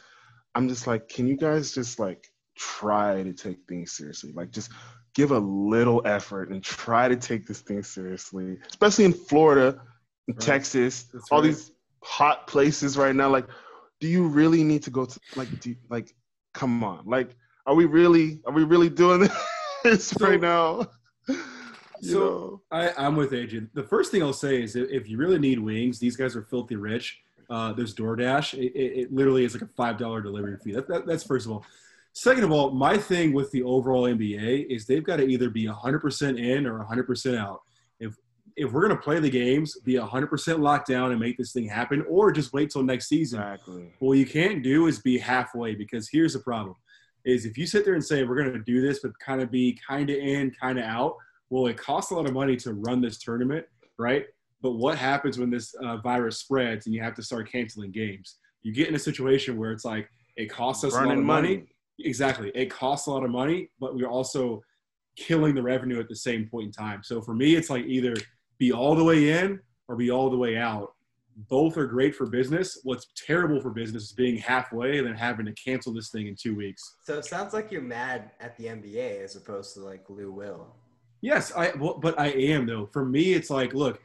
I'm 0.55 0.67
just 0.69 0.87
like, 0.87 1.09
can 1.09 1.27
you 1.27 1.35
guys 1.37 1.71
just 1.73 1.99
like 1.99 2.27
try 2.57 3.23
to 3.23 3.33
take 3.33 3.59
things 3.67 3.91
seriously? 3.91 4.31
Like, 4.33 4.51
just 4.51 4.71
give 5.15 5.31
a 5.31 5.39
little 5.39 6.01
effort 6.05 6.49
and 6.51 6.63
try 6.63 7.07
to 7.07 7.15
take 7.15 7.47
this 7.47 7.61
thing 7.61 7.83
seriously, 7.83 8.57
especially 8.69 9.05
in 9.05 9.13
Florida, 9.13 9.81
in 10.27 10.35
Right. 10.35 10.39
Texas, 10.41 11.03
That's 11.13 11.27
all 11.31 11.41
right. 11.41 11.47
these 11.47 11.71
hot 12.03 12.47
places 12.47 12.97
right 12.97 13.15
now. 13.15 13.29
Like, 13.29 13.47
do 13.99 14.07
you 14.07 14.27
really 14.27 14.63
need 14.63 14.83
to 14.83 14.89
go 14.89 15.05
to 15.05 15.19
like, 15.35 15.59
do, 15.59 15.75
like, 15.89 16.13
come 16.53 16.83
on, 16.83 17.05
like, 17.05 17.35
are 17.65 17.75
we 17.75 17.85
really, 17.85 18.39
are 18.45 18.53
we 18.53 18.63
really 18.63 18.89
doing 18.89 19.29
this 19.83 20.07
So- 20.07 20.25
right 20.27 20.39
now? 20.41 20.87
You 22.01 22.11
so- 22.11 22.19
know? 22.19 22.61
I, 22.71 22.91
I'm 22.97 23.15
with 23.15 23.33
Adrian. 23.33 23.69
The 23.73 23.83
first 23.83 24.11
thing 24.11 24.23
I'll 24.23 24.31
say 24.33 24.63
is 24.63 24.75
if 24.75 24.89
if 24.89 25.09
you 25.09 25.17
really 25.17 25.37
need 25.39 25.59
wings, 25.59 25.99
these 25.99 26.15
guys 26.15 26.35
are 26.35 26.43
filthy 26.43 26.77
rich. 26.77 27.19
Uh, 27.49 27.73
there's 27.73 27.93
DoorDash. 27.95 28.53
It, 28.53 28.71
it, 28.73 28.99
it 29.01 29.13
literally 29.13 29.43
is 29.43 29.53
like 29.53 29.63
a 29.63 29.67
five 29.75 29.97
dollar 29.97 30.21
delivery 30.21 30.55
fee. 30.63 30.71
That, 30.71 30.87
that, 30.87 31.05
that's 31.05 31.23
first 31.23 31.45
of 31.45 31.51
all. 31.51 31.65
Second 32.13 32.43
of 32.45 32.51
all, 32.51 32.71
my 32.71 32.97
thing 32.97 33.33
with 33.33 33.51
the 33.51 33.63
overall 33.63 34.03
NBA 34.03 34.67
is 34.69 34.85
they've 34.85 35.03
got 35.03 35.17
to 35.17 35.23
either 35.27 35.49
be 35.49 35.65
100% 35.67 36.39
in 36.39 36.65
or 36.65 36.83
100% 36.85 37.37
out. 37.37 37.61
If 38.59 38.73
we're 38.73 38.81
gonna 38.81 38.99
play 38.99 39.19
the 39.19 39.29
games, 39.29 39.79
be 39.79 39.93
100% 39.93 40.59
locked 40.59 40.87
down 40.87 41.11
and 41.11 41.19
make 41.19 41.37
this 41.37 41.53
thing 41.53 41.67
happen, 41.67 42.03
or 42.09 42.31
just 42.31 42.51
wait 42.51 42.69
till 42.69 42.83
next 42.83 43.07
season. 43.07 43.39
exactly. 43.39 43.93
What 43.99 44.17
you 44.17 44.25
can't 44.25 44.61
do 44.61 44.87
is 44.87 44.99
be 44.99 45.17
halfway 45.17 45.75
because 45.75 46.09
here's 46.11 46.33
the 46.33 46.39
problem: 46.39 46.75
is 47.25 47.45
if 47.45 47.57
you 47.57 47.65
sit 47.65 47.85
there 47.85 47.93
and 47.93 48.03
say 48.03 48.23
we're 48.23 48.35
going 48.35 48.53
to 48.53 48.59
do 48.59 48.81
this, 48.81 48.99
but 48.99 49.17
kind 49.19 49.41
of 49.41 49.49
be 49.49 49.79
kind 49.87 50.09
of 50.09 50.17
in, 50.17 50.51
kind 50.51 50.77
of 50.77 50.85
out. 50.85 51.15
Well, 51.49 51.67
it 51.67 51.77
costs 51.77 52.11
a 52.11 52.15
lot 52.15 52.27
of 52.27 52.33
money 52.33 52.55
to 52.57 52.73
run 52.73 53.01
this 53.01 53.17
tournament, 53.17 53.65
right? 53.97 54.25
But 54.61 54.73
what 54.73 54.97
happens 54.97 55.39
when 55.39 55.49
this 55.49 55.73
uh, 55.83 55.97
virus 55.97 56.37
spreads 56.37 56.85
and 56.85 56.93
you 56.93 57.01
have 57.01 57.15
to 57.15 57.23
start 57.23 57.51
canceling 57.51 57.91
games? 57.91 58.35
You 58.61 58.73
get 58.73 58.87
in 58.87 58.95
a 58.95 58.99
situation 58.99 59.57
where 59.57 59.71
it's 59.71 59.85
like 59.85 60.09
it 60.35 60.47
costs 60.47 60.83
us 60.83 60.93
a 60.93 60.97
lot 60.97 61.17
of 61.17 61.23
money. 61.23 61.57
money. 61.57 61.67
Exactly, 61.99 62.51
it 62.55 62.69
costs 62.69 63.07
a 63.07 63.11
lot 63.11 63.23
of 63.23 63.31
money, 63.31 63.69
but 63.79 63.95
we're 63.95 64.07
also 64.07 64.61
killing 65.17 65.55
the 65.55 65.61
revenue 65.61 65.99
at 65.99 66.07
the 66.07 66.15
same 66.15 66.47
point 66.47 66.67
in 66.67 66.71
time. 66.71 67.01
So 67.03 67.21
for 67.21 67.33
me, 67.33 67.55
it's 67.55 67.69
like 67.69 67.85
either 67.85 68.15
be 68.59 68.71
all 68.71 68.95
the 68.95 69.03
way 69.03 69.31
in 69.31 69.59
or 69.87 69.95
be 69.95 70.11
all 70.11 70.29
the 70.29 70.37
way 70.37 70.57
out 70.57 70.93
both 71.47 71.77
are 71.77 71.85
great 71.85 72.15
for 72.15 72.25
business. 72.25 72.79
What's 72.83 73.07
terrible 73.15 73.61
for 73.61 73.69
business 73.69 74.03
is 74.03 74.11
being 74.11 74.37
halfway 74.37 74.97
and 74.97 75.07
then 75.07 75.15
having 75.15 75.45
to 75.45 75.53
cancel 75.53 75.93
this 75.93 76.09
thing 76.09 76.27
in 76.27 76.35
two 76.35 76.55
weeks. 76.55 76.95
So 77.05 77.17
it 77.17 77.25
sounds 77.25 77.53
like 77.53 77.71
you're 77.71 77.81
mad 77.81 78.31
at 78.39 78.57
the 78.57 78.65
NBA 78.65 79.23
as 79.23 79.35
opposed 79.35 79.73
to 79.75 79.81
like 79.81 80.09
Lou 80.09 80.31
Will. 80.31 80.75
Yes, 81.21 81.53
I 81.55 81.71
well, 81.77 81.97
but 81.97 82.19
I 82.19 82.27
am 82.27 82.65
though. 82.65 82.87
For 82.87 83.05
me, 83.05 83.33
it's 83.33 83.49
like, 83.49 83.73
look, 83.73 84.01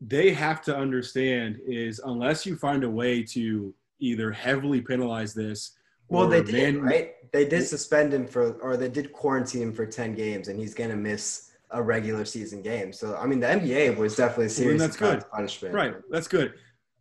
they 0.00 0.32
have 0.32 0.62
to 0.62 0.76
understand 0.76 1.58
is 1.66 2.00
unless 2.04 2.44
you 2.44 2.56
find 2.56 2.84
a 2.84 2.90
way 2.90 3.22
to 3.22 3.74
either 3.98 4.32
heavily 4.32 4.80
penalize 4.80 5.34
this. 5.34 5.72
Well, 6.08 6.28
they 6.28 6.42
did, 6.42 6.76
man- 6.76 6.82
right? 6.82 7.12
They 7.32 7.46
did 7.46 7.66
suspend 7.66 8.14
him 8.14 8.26
for, 8.26 8.52
or 8.62 8.76
they 8.76 8.88
did 8.88 9.12
quarantine 9.12 9.62
him 9.62 9.72
for 9.72 9.84
ten 9.84 10.14
games, 10.14 10.48
and 10.48 10.58
he's 10.58 10.74
gonna 10.74 10.96
miss 10.96 11.50
a 11.70 11.82
regular 11.82 12.24
season 12.24 12.62
game. 12.62 12.92
So 12.92 13.16
I 13.16 13.26
mean, 13.26 13.40
the 13.40 13.46
NBA 13.48 13.96
was 13.96 14.16
definitely 14.16 14.48
serious. 14.50 14.80
that's 14.80 14.96
good. 14.96 15.24
punishment. 15.30 15.74
Right, 15.74 15.94
that's 16.10 16.28
good. 16.28 16.54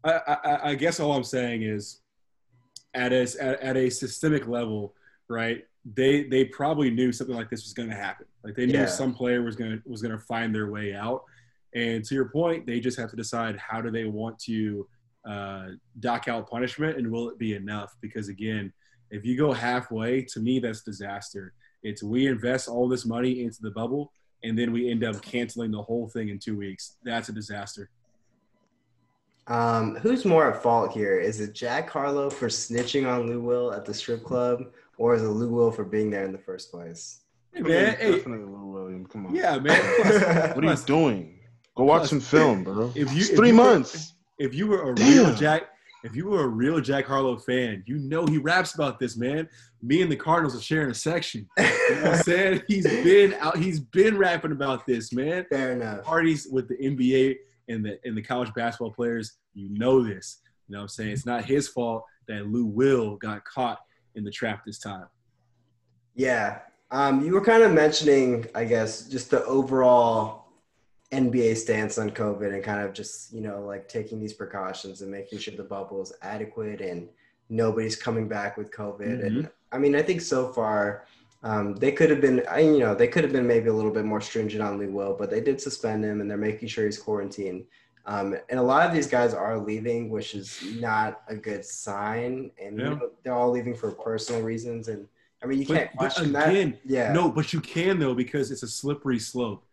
I, 0.03 0.19
I, 0.43 0.69
I 0.71 0.75
guess 0.75 0.99
all 0.99 1.13
I'm 1.13 1.23
saying 1.23 1.63
is, 1.63 2.01
at 2.93 3.11
a 3.13 3.21
at, 3.41 3.61
at 3.61 3.77
a 3.77 3.89
systemic 3.89 4.47
level, 4.47 4.95
right? 5.29 5.65
They 5.95 6.23
they 6.23 6.45
probably 6.45 6.89
knew 6.89 7.11
something 7.11 7.35
like 7.35 7.49
this 7.49 7.63
was 7.63 7.73
going 7.73 7.89
to 7.89 7.95
happen. 7.95 8.25
Like 8.43 8.55
they 8.55 8.65
knew 8.65 8.73
Yeah. 8.79 8.85
some 8.85 9.13
player 9.13 9.43
was 9.43 9.55
going 9.55 9.71
to 9.71 9.89
was 9.89 10.01
going 10.01 10.13
to 10.17 10.23
find 10.23 10.53
their 10.53 10.69
way 10.71 10.93
out. 10.95 11.23
And 11.75 12.03
to 12.05 12.15
your 12.15 12.29
point, 12.29 12.65
they 12.65 12.79
just 12.79 12.97
have 12.97 13.09
to 13.11 13.15
decide 13.17 13.57
how 13.57 13.81
do 13.81 13.91
they 13.91 14.05
want 14.05 14.39
to 14.39 14.87
uh, 15.29 15.65
dock 15.99 16.27
out 16.27 16.49
punishment, 16.49 16.97
and 16.97 17.11
will 17.11 17.29
it 17.29 17.37
be 17.37 17.53
enough? 17.55 17.95
Because 18.01 18.29
again, 18.29 18.71
if 19.11 19.25
you 19.25 19.37
go 19.37 19.51
halfway, 19.53 20.21
to 20.21 20.39
me 20.39 20.59
that's 20.59 20.81
disaster. 20.83 21.53
It's 21.83 22.01
we 22.01 22.25
invest 22.27 22.67
all 22.67 22.87
this 22.87 23.05
money 23.05 23.43
into 23.43 23.61
the 23.61 23.71
bubble, 23.71 24.11
and 24.45 24.57
then 24.57 24.71
we 24.71 24.89
end 24.89 25.03
up 25.03 25.21
canceling 25.21 25.71
the 25.71 25.81
whole 25.81 26.07
thing 26.07 26.29
in 26.29 26.39
two 26.39 26.55
weeks. 26.57 26.97
That's 27.03 27.29
a 27.29 27.31
disaster. 27.33 27.89
Um, 29.47 29.95
who's 29.97 30.25
more 30.25 30.51
at 30.51 30.61
fault 30.63 30.91
here? 30.91 31.19
Is 31.19 31.39
it 31.39 31.53
Jack 31.53 31.89
Harlow 31.89 32.29
for 32.29 32.47
snitching 32.47 33.07
on 33.07 33.27
Lou 33.27 33.41
Will 33.41 33.71
at 33.73 33.85
the 33.85 33.93
strip 33.93 34.23
club, 34.23 34.63
or 34.97 35.13
is 35.15 35.21
it 35.21 35.27
Lou 35.27 35.49
Will 35.49 35.71
for 35.71 35.83
being 35.83 36.09
there 36.09 36.25
in 36.25 36.31
the 36.31 36.37
first 36.39 36.71
place? 36.71 37.19
Hey 37.53 37.61
man, 37.61 37.95
hey, 37.95 38.11
Definitely 38.17 38.45
Lou 38.45 38.65
Williams. 38.71 39.07
Come 39.11 39.27
on. 39.27 39.35
yeah, 39.35 39.57
man. 39.59 39.81
Plus, 40.01 40.55
What 40.55 40.65
are 40.65 40.71
you 40.71 40.77
doing? 40.85 41.39
Go 41.75 41.83
watch 41.83 41.99
plus, 42.01 42.09
some 42.09 42.19
film, 42.21 42.63
bro. 42.63 42.91
if 42.95 43.11
you- 43.11 43.17
It's 43.19 43.29
if 43.29 43.35
three 43.35 43.49
you 43.49 43.57
were- 43.57 43.63
months. 43.63 44.13
if 44.39 44.53
you 44.55 44.67
were 44.67 44.89
a 44.89 44.93
real 44.93 45.33
Jack, 45.35 45.63
if 46.05 46.15
you 46.15 46.27
were 46.27 46.43
a 46.43 46.47
real 46.47 46.79
Jack 46.79 47.05
Harlow 47.05 47.37
fan, 47.37 47.83
you 47.87 47.97
know 47.97 48.27
he 48.27 48.37
raps 48.37 48.75
about 48.75 48.99
this, 48.99 49.17
man. 49.17 49.49
Me 49.81 50.03
and 50.03 50.11
the 50.11 50.15
Cardinals 50.15 50.55
are 50.55 50.61
sharing 50.61 50.91
a 50.91 50.93
section. 50.93 51.47
You 51.57 51.63
know 51.63 52.01
what 52.01 52.13
I'm 52.13 52.17
saying? 52.23 52.61
He's 52.67 52.85
been 52.85 53.33
out, 53.39 53.57
he's 53.57 53.79
been 53.79 54.17
rapping 54.17 54.51
about 54.51 54.85
this, 54.85 55.11
man. 55.11 55.45
Fair 55.49 55.71
enough. 55.71 56.03
Parties 56.03 56.47
with 56.51 56.67
the 56.67 56.75
NBA 56.75 57.37
and 57.69 57.83
the 57.83 57.99
and 58.05 58.15
the 58.15 58.21
college 58.21 58.53
basketball 58.53 58.91
players, 58.91 59.37
you 59.55 59.69
know 59.69 60.03
this. 60.03 60.41
You 60.67 60.73
know 60.73 60.79
what 60.79 60.83
I'm 60.83 60.89
saying? 60.89 61.09
It's 61.09 61.25
not 61.25 61.43
his 61.43 61.67
fault 61.67 62.03
that 62.27 62.47
Lou 62.47 62.65
Will 62.65 63.15
got 63.17 63.43
caught 63.43 63.79
in 64.13 64.23
the 64.23 64.31
trap 64.31 64.63
this 64.63 64.77
time. 64.77 65.07
Yeah. 66.13 66.59
Um, 66.91 67.25
you 67.25 67.33
were 67.33 67.43
kind 67.43 67.63
of 67.63 67.73
mentioning, 67.73 68.45
I 68.53 68.65
guess, 68.65 69.07
just 69.07 69.31
the 69.31 69.43
overall 69.45 70.44
NBA 71.11 71.55
stance 71.57 71.97
on 71.97 72.09
COVID 72.11 72.53
and 72.53 72.63
kind 72.63 72.81
of 72.81 72.93
just, 72.93 73.31
you 73.33 73.41
know, 73.41 73.61
like 73.61 73.87
taking 73.87 74.19
these 74.19 74.33
precautions 74.33 75.01
and 75.01 75.11
making 75.11 75.39
sure 75.39 75.55
the 75.55 75.63
bubble 75.63 76.01
is 76.01 76.13
adequate 76.21 76.81
and 76.81 77.07
nobody's 77.49 77.95
coming 77.95 78.27
back 78.27 78.57
with 78.57 78.71
COVID. 78.71 79.25
And 79.25 79.49
I 79.71 79.77
mean, 79.77 79.95
I 79.95 80.01
think 80.01 80.21
so 80.21 80.51
far 80.51 81.05
um, 81.43 81.75
they 81.75 81.91
could 81.91 82.09
have 82.09 82.21
been, 82.21 82.43
I- 82.49 82.59
you 82.61 82.79
know, 82.79 82.95
they 82.95 83.07
could 83.07 83.23
have 83.23 83.31
been 83.31 83.45
maybe 83.45 83.69
a 83.69 83.73
little 83.73 83.91
bit 83.91 84.03
more 84.05 84.19
stringent 84.19 84.63
on 84.63 84.79
Lee 84.79 84.87
Will, 84.87 85.13
but 85.17 85.29
they 85.29 85.41
did 85.41 85.61
suspend 85.61 86.03
him 86.03 86.19
and 86.21 86.29
they're 86.29 86.37
making 86.39 86.67
sure 86.69 86.85
he's 86.85 86.97
quarantined. 86.97 87.65
Um, 88.07 88.35
and 88.49 88.59
a 88.59 88.63
lot 88.63 88.87
of 88.87 88.93
these 88.93 89.07
guys 89.07 89.33
are 89.33 89.57
leaving, 89.59 90.09
which 90.09 90.33
is 90.33 90.59
not 90.79 91.21
a 91.27 91.35
good 91.35 91.63
sign. 91.63 92.49
And 92.59 92.77
you 92.79 92.83
Yeah. 92.83 92.89
know, 92.95 93.11
they're 93.23 93.33
all 93.33 93.51
leaving 93.51 93.75
for 93.75 93.91
personal 93.91 94.41
reasons. 94.41 94.87
And 94.87 95.07
I 95.43 95.45
mean, 95.45 95.59
you 95.59 95.67
But- 95.67 95.77
can't 95.77 95.95
question 95.97 96.35
again, 96.35 96.71
that. 96.71 96.79
Yeah. 96.91 97.13
No, 97.13 97.29
but 97.29 97.53
you 97.53 97.61
can 97.61 97.99
though 97.99 98.15
because 98.15 98.49
it's 98.49 98.63
a 98.63 98.67
slippery 98.67 99.19
slope. 99.19 99.64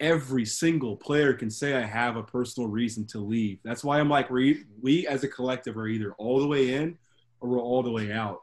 Every 0.00 0.46
single 0.46 0.96
player 0.96 1.34
can 1.34 1.50
say 1.50 1.74
I 1.74 1.82
have 1.82 2.16
a 2.16 2.22
personal 2.22 2.68
reason 2.68 3.06
to 3.08 3.18
leave. 3.18 3.58
That's 3.62 3.84
why 3.84 4.00
I'm 4.00 4.08
like 4.08 4.30
we 4.30 4.64
we 4.80 5.06
as 5.06 5.24
a 5.24 5.28
collective 5.28 5.76
are 5.76 5.86
either 5.86 6.14
all 6.14 6.40
the 6.40 6.46
way 6.46 6.74
in 6.74 6.98
or 7.40 7.50
we're 7.50 7.60
all 7.60 7.82
the 7.82 7.90
way 7.90 8.12
out. 8.12 8.40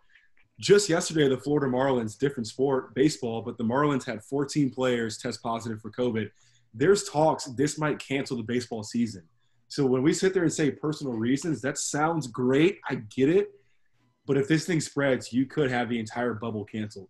Just 0.59 0.89
yesterday, 0.89 1.27
the 1.27 1.37
Florida 1.37 1.67
Marlins, 1.67 2.17
different 2.17 2.47
sport, 2.47 2.95
baseball, 2.95 3.41
but 3.41 3.57
the 3.57 3.63
Marlins 3.63 4.05
had 4.05 4.23
14 4.23 4.71
players 4.71 5.17
test 5.17 5.41
positive 5.43 5.81
for 5.81 5.91
COVID. 5.91 6.31
There's 6.73 7.03
talks 7.03 7.45
this 7.45 7.77
might 7.77 7.99
cancel 7.99 8.37
the 8.37 8.43
baseball 8.43 8.83
season. 8.83 9.23
So 9.67 9.85
when 9.85 10.01
we 10.01 10.13
sit 10.13 10.33
there 10.33 10.43
and 10.43 10.53
say 10.53 10.71
personal 10.71 11.13
reasons, 11.13 11.61
that 11.61 11.77
sounds 11.77 12.27
great. 12.27 12.79
I 12.89 12.95
get 12.95 13.29
it. 13.29 13.49
But 14.25 14.37
if 14.37 14.47
this 14.47 14.65
thing 14.65 14.81
spreads, 14.81 15.31
you 15.31 15.45
could 15.45 15.71
have 15.71 15.89
the 15.89 15.99
entire 15.99 16.33
bubble 16.33 16.65
canceled. 16.65 17.09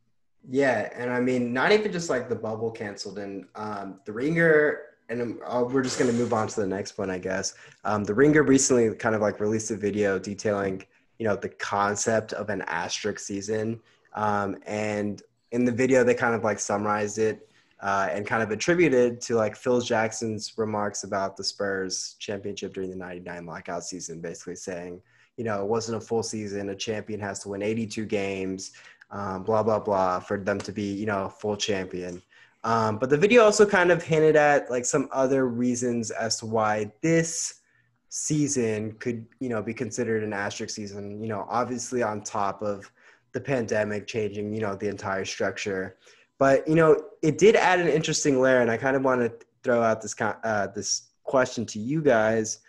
Yeah, 0.49 0.89
and 0.95 1.11
I 1.11 1.19
mean, 1.19 1.53
not 1.53 1.71
even 1.71 1.91
just 1.91 2.09
like 2.09 2.29
the 2.29 2.35
bubble 2.35 2.71
canceled, 2.71 3.19
and 3.19 3.45
um, 3.55 3.99
the 4.05 4.13
Ringer, 4.13 4.79
and 5.09 5.39
uh, 5.45 5.65
we're 5.69 5.83
just 5.83 5.99
gonna 5.99 6.13
move 6.13 6.33
on 6.33 6.47
to 6.47 6.61
the 6.61 6.67
next 6.67 6.97
one, 6.97 7.09
I 7.09 7.17
guess. 7.17 7.55
Um, 7.83 8.03
the 8.03 8.13
Ringer 8.13 8.43
recently 8.43 8.93
kind 8.95 9.15
of 9.15 9.21
like 9.21 9.39
released 9.39 9.71
a 9.71 9.75
video 9.75 10.17
detailing, 10.19 10.83
you 11.19 11.27
know, 11.27 11.35
the 11.35 11.49
concept 11.49 12.33
of 12.33 12.49
an 12.49 12.61
asterisk 12.67 13.19
season, 13.19 13.81
um, 14.13 14.57
and 14.65 15.21
in 15.51 15.65
the 15.65 15.71
video 15.71 16.03
they 16.03 16.13
kind 16.13 16.35
of 16.35 16.43
like 16.43 16.59
summarized 16.59 17.19
it 17.19 17.47
uh, 17.81 18.09
and 18.11 18.25
kind 18.25 18.41
of 18.41 18.51
attributed 18.51 19.21
to 19.21 19.35
like 19.35 19.55
Phil 19.55 19.81
Jackson's 19.81 20.57
remarks 20.57 21.03
about 21.03 21.37
the 21.37 21.43
Spurs 21.43 22.15
championship 22.19 22.73
during 22.73 22.89
the 22.89 22.95
'99 22.95 23.45
lockout 23.45 23.83
season, 23.83 24.19
basically 24.19 24.55
saying, 24.55 25.01
you 25.37 25.43
know, 25.43 25.61
it 25.61 25.67
wasn't 25.67 26.01
a 26.01 26.05
full 26.05 26.23
season. 26.23 26.69
A 26.69 26.75
champion 26.75 27.19
has 27.19 27.39
to 27.39 27.49
win 27.49 27.61
82 27.61 28.05
games, 28.05 28.71
um, 29.11 29.43
blah, 29.43 29.63
blah, 29.63 29.79
blah, 29.79 30.19
for 30.19 30.37
them 30.37 30.59
to 30.59 30.71
be, 30.71 30.93
you 30.93 31.05
know, 31.05 31.29
full 31.29 31.55
champion. 31.55 32.21
Um, 32.63 32.97
but 32.97 33.09
the 33.09 33.17
video 33.17 33.43
also 33.43 33.65
kind 33.65 33.91
of 33.91 34.03
hinted 34.03 34.35
at 34.35 34.69
like 34.69 34.85
some 34.85 35.07
other 35.11 35.47
reasons 35.47 36.11
as 36.11 36.37
to 36.39 36.45
why 36.45 36.91
this 37.01 37.61
season 38.09 38.93
could, 38.93 39.25
you 39.39 39.49
know, 39.49 39.61
be 39.61 39.73
considered 39.73 40.23
an 40.23 40.33
asterisk 40.33 40.75
season, 40.75 41.21
you 41.21 41.29
know, 41.29 41.45
obviously 41.49 42.03
on 42.03 42.21
top 42.21 42.61
of 42.61 42.91
the 43.33 43.39
pandemic 43.39 44.07
changing, 44.07 44.53
you 44.53 44.61
know, 44.61 44.75
the 44.75 44.87
entire 44.87 45.25
structure. 45.25 45.97
But, 46.39 46.67
you 46.67 46.75
know, 46.75 47.01
it 47.21 47.37
did 47.37 47.55
add 47.55 47.79
an 47.79 47.87
interesting 47.87 48.41
layer. 48.41 48.61
And 48.61 48.71
I 48.71 48.77
kind 48.77 48.95
of 48.95 49.03
want 49.03 49.21
to 49.21 49.31
throw 49.63 49.81
out 49.81 50.01
this, 50.01 50.15
uh, 50.19 50.67
this 50.67 51.09
question 51.23 51.65
to 51.67 51.79
you 51.79 52.01
guys. 52.01 52.59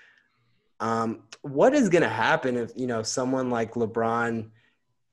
Um, 0.81 1.23
what 1.43 1.75
is 1.75 1.89
going 1.89 2.03
to 2.03 2.09
happen 2.09 2.57
if, 2.57 2.73
you 2.77 2.87
know, 2.87 3.03
someone 3.03 3.51
like 3.51 3.75
LeBron 3.75 4.51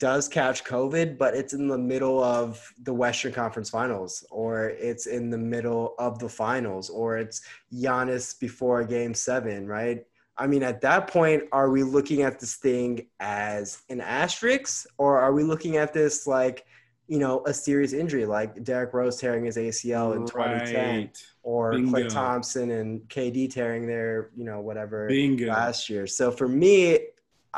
does 0.06 0.28
catch 0.28 0.64
COVID, 0.64 1.18
but 1.18 1.34
it's 1.34 1.54
in 1.54 1.68
the 1.68 1.78
middle 1.80 2.24
of 2.24 2.72
the 2.84 2.94
Western 2.94 3.34
Conference 3.34 3.72
Finals, 3.72 4.24
or 4.30 4.70
it's 4.70 5.08
in 5.08 5.32
the 5.32 5.38
middle 5.56 5.96
of 5.98 6.20
the 6.20 6.30
finals, 6.30 6.92
or 6.92 7.18
it's 7.18 7.42
Giannis 7.74 8.40
before 8.40 8.84
game 8.84 9.16
seven, 9.16 9.66
right? 9.66 10.04
I 10.38 10.46
mean, 10.46 10.62
at 10.62 10.80
that 10.82 11.08
point, 11.08 11.42
are 11.52 11.72
we 11.72 11.82
looking 11.82 12.22
at 12.22 12.40
this 12.40 12.58
thing 12.58 13.08
as 13.20 13.82
an 13.90 14.00
asterisk, 14.00 14.86
or 15.00 15.18
are 15.18 15.34
we 15.34 15.42
looking 15.44 15.78
at 15.78 15.92
this 15.92 16.28
like, 16.28 16.66
you 17.08 17.18
know, 17.18 17.42
a 17.48 17.54
serious 17.54 17.94
injury 17.94 18.28
like 18.28 18.64
Derrick 18.64 18.94
Rose 18.94 19.18
tearing 19.18 19.46
his 19.46 19.58
ACL 19.58 20.16
in 20.16 20.26
2010, 20.28 20.98
Right. 20.98 21.24
or 21.42 21.72
Bingo. 21.72 21.92
Klay 21.98 22.10
Thompson 22.10 22.70
and 22.70 23.02
KD 23.10 23.52
tearing 23.52 23.88
their, 23.88 24.30
you 24.36 24.44
know, 24.44 24.60
whatever 24.62 25.08
Bingo. 25.08 25.48
last 25.48 25.90
year. 25.90 26.06
So 26.06 26.30
for 26.32 26.48
me, 26.48 27.00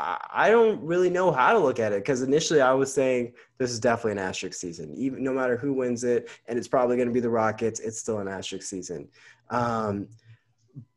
I 0.00 0.48
don't 0.48 0.80
really 0.80 1.10
know 1.10 1.32
how 1.32 1.52
to 1.52 1.58
look 1.58 1.80
at 1.80 1.92
it 1.92 2.04
because 2.04 2.22
initially 2.22 2.60
I 2.60 2.72
was 2.72 2.92
saying 2.92 3.32
this 3.58 3.72
is 3.72 3.80
definitely 3.80 4.12
an 4.12 4.18
asterisk 4.18 4.58
season. 4.58 4.94
Even 4.96 5.24
no 5.24 5.32
matter 5.32 5.56
who 5.56 5.72
wins 5.72 6.04
it, 6.04 6.28
and 6.46 6.56
it's 6.56 6.68
probably 6.68 6.96
going 6.96 7.08
to 7.08 7.14
be 7.14 7.18
the 7.18 7.30
Rockets, 7.30 7.80
it's 7.80 7.98
still 7.98 8.18
an 8.18 8.28
asterisk 8.28 8.66
season. 8.68 9.08
Um, 9.50 10.06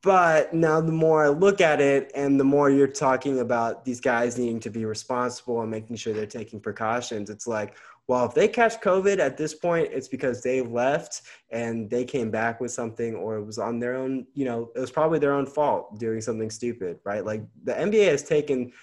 but 0.03 0.53
now 0.53 0.81
the 0.81 0.91
more 0.91 1.25
I 1.25 1.29
look 1.29 1.61
at 1.61 1.81
it, 1.81 2.11
and 2.13 2.39
the 2.39 2.43
more 2.43 2.69
you're 2.69 2.87
talking 2.87 3.39
about 3.39 3.85
these 3.85 3.99
guys 3.99 4.37
needing 4.37 4.59
to 4.59 4.69
be 4.69 4.85
responsible 4.85 5.61
and 5.61 5.71
making 5.71 5.95
sure 5.95 6.13
they're 6.13 6.27
taking 6.27 6.59
precautions, 6.59 7.31
it's 7.31 7.47
like, 7.47 7.75
well, 8.07 8.25
if 8.25 8.33
they 8.33 8.47
catch 8.47 8.81
COVID 8.81 9.19
at 9.19 9.37
this 9.37 9.55
point, 9.55 9.89
it's 9.91 10.07
because 10.07 10.43
they 10.43 10.61
left 10.61 11.21
and 11.49 11.89
they 11.89 12.03
came 12.03 12.29
back 12.29 12.59
with 12.59 12.71
something, 12.71 13.15
or 13.15 13.37
it 13.37 13.45
was 13.45 13.57
on 13.57 13.79
their 13.79 13.95
own. 13.95 14.27
You 14.33 14.45
know, 14.45 14.69
it 14.75 14.79
was 14.79 14.91
probably 14.91 15.17
their 15.17 15.33
own 15.33 15.45
fault 15.45 15.97
doing 15.99 16.21
something 16.21 16.49
stupid, 16.49 16.99
right? 17.03 17.25
Like 17.25 17.43
the 17.63 17.73
NBA 17.73 18.09
has 18.09 18.23
taken, 18.23 18.73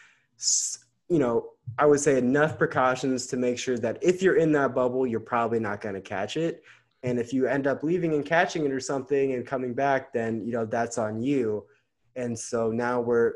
you 1.08 1.18
know, 1.18 1.50
I 1.78 1.86
would 1.86 2.00
say 2.00 2.18
enough 2.18 2.58
precautions 2.58 3.26
to 3.28 3.36
make 3.36 3.58
sure 3.58 3.78
that 3.78 3.98
if 4.02 4.22
you're 4.22 4.36
in 4.36 4.52
that 4.52 4.74
bubble, 4.74 5.06
you're 5.06 5.20
probably 5.20 5.60
not 5.60 5.80
going 5.80 5.94
to 5.94 6.00
catch 6.00 6.36
it. 6.36 6.62
And 7.02 7.18
if 7.18 7.32
you 7.32 7.46
end 7.46 7.66
up 7.66 7.82
leaving 7.82 8.14
and 8.14 8.24
catching 8.24 8.64
it 8.64 8.72
or 8.72 8.80
something 8.80 9.32
and 9.32 9.46
coming 9.46 9.72
back, 9.72 10.12
then 10.12 10.44
you 10.44 10.52
know 10.52 10.64
that's 10.64 10.98
on 10.98 11.22
you. 11.22 11.64
And 12.16 12.36
so 12.36 12.70
now 12.70 13.00
we're, 13.00 13.34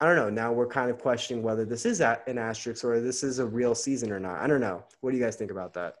I 0.00 0.06
don't 0.06 0.16
know. 0.16 0.28
Now 0.28 0.52
we're 0.52 0.66
kind 0.66 0.90
of 0.90 0.98
questioning 0.98 1.42
whether 1.42 1.64
this 1.64 1.86
is 1.86 2.00
an 2.00 2.38
asterisk 2.38 2.84
or 2.84 3.00
this 3.00 3.22
is 3.22 3.38
a 3.38 3.46
real 3.46 3.74
season 3.74 4.12
or 4.12 4.20
not. 4.20 4.40
I 4.40 4.46
don't 4.46 4.60
know. 4.60 4.84
What 5.00 5.12
do 5.12 5.16
you 5.16 5.22
guys 5.22 5.36
think 5.36 5.50
about 5.50 5.72
that? 5.74 5.94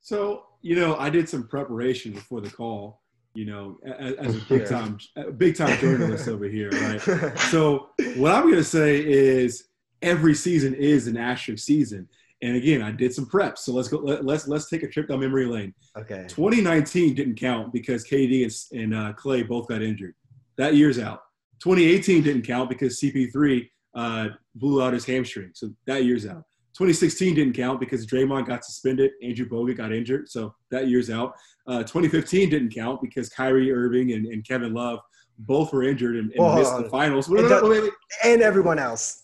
So, 0.00 0.44
you 0.62 0.76
know, 0.76 0.96
I 0.96 1.10
did 1.10 1.28
some 1.28 1.46
preparation 1.46 2.12
before 2.12 2.40
the 2.40 2.50
call, 2.50 3.02
you 3.34 3.44
know, 3.44 3.78
as, 3.84 4.14
as 4.14 4.36
a 4.36 4.40
big 4.48 4.66
time, 4.66 4.98
big 5.36 5.56
time 5.56 5.78
journalist 5.78 6.28
over 6.28 6.46
here, 6.46 6.70
right? 6.70 7.38
So, 7.50 7.90
what 8.16 8.32
I'm 8.32 8.44
going 8.44 8.54
to 8.54 8.64
say 8.64 9.04
is 9.04 9.68
every 10.02 10.34
season 10.34 10.74
is 10.74 11.06
an 11.06 11.16
asterisk 11.16 11.64
season. 11.64 12.08
And 12.42 12.56
again, 12.56 12.82
I 12.82 12.92
did 12.92 13.14
some 13.14 13.26
prep. 13.26 13.56
So 13.58 13.72
let's 13.72 13.88
go. 13.88 13.98
Let, 13.98 14.24
let's 14.24 14.46
let's 14.46 14.68
take 14.68 14.82
a 14.82 14.88
trip 14.88 15.08
down 15.08 15.20
memory 15.20 15.46
lane. 15.46 15.72
okay. 15.96 16.26
2019 16.28 17.14
didn't 17.14 17.36
count 17.36 17.72
because 17.72 18.04
KD 18.04 18.42
and, 18.42 18.82
and 18.82 18.94
uh, 18.94 19.12
Klay 19.14 19.46
both 19.46 19.66
got 19.68 19.82
injured. 19.82 20.14
That 20.56 20.74
year's 20.74 20.98
out. 20.98 21.22
2018 21.62 22.22
didn't 22.22 22.42
count 22.42 22.68
because 22.68 23.00
CP3 23.00 23.68
uh, 23.94 24.28
blew 24.54 24.82
out 24.82 24.92
his 24.92 25.06
hamstring. 25.06 25.52
So 25.54 25.70
that 25.86 26.04
year's 26.04 26.26
out. 26.26 26.44
2016 26.76 27.36
didn't 27.36 27.54
count 27.54 27.78
because 27.80 28.04
Draymond 28.04 28.46
got 28.46 28.64
suspended. 28.64 29.12
Andrew 29.22 29.48
Bogut 29.48 29.76
got 29.76 29.92
injured. 29.92 30.28
So 30.28 30.54
that 30.70 30.88
year's 30.88 31.08
out. 31.08 31.34
Uh, 31.66 31.78
2015 31.78 32.50
didn't 32.50 32.70
count 32.74 33.00
because 33.00 33.28
Kyrie 33.28 33.72
Irving 33.72 34.12
and, 34.12 34.26
and 34.26 34.46
Kevin 34.46 34.74
Love 34.74 35.00
both 35.38 35.72
were 35.72 35.82
injured 35.82 36.16
and, 36.16 36.30
and 36.32 36.54
missed 36.56 36.76
the 36.76 36.88
finals. 36.90 37.28
It 37.28 37.32
Wait, 37.32 37.44
wait, 37.50 37.62
wait, 37.62 37.82
wait. 37.84 37.92
And 38.24 38.42
everyone 38.42 38.78
else. 38.78 39.22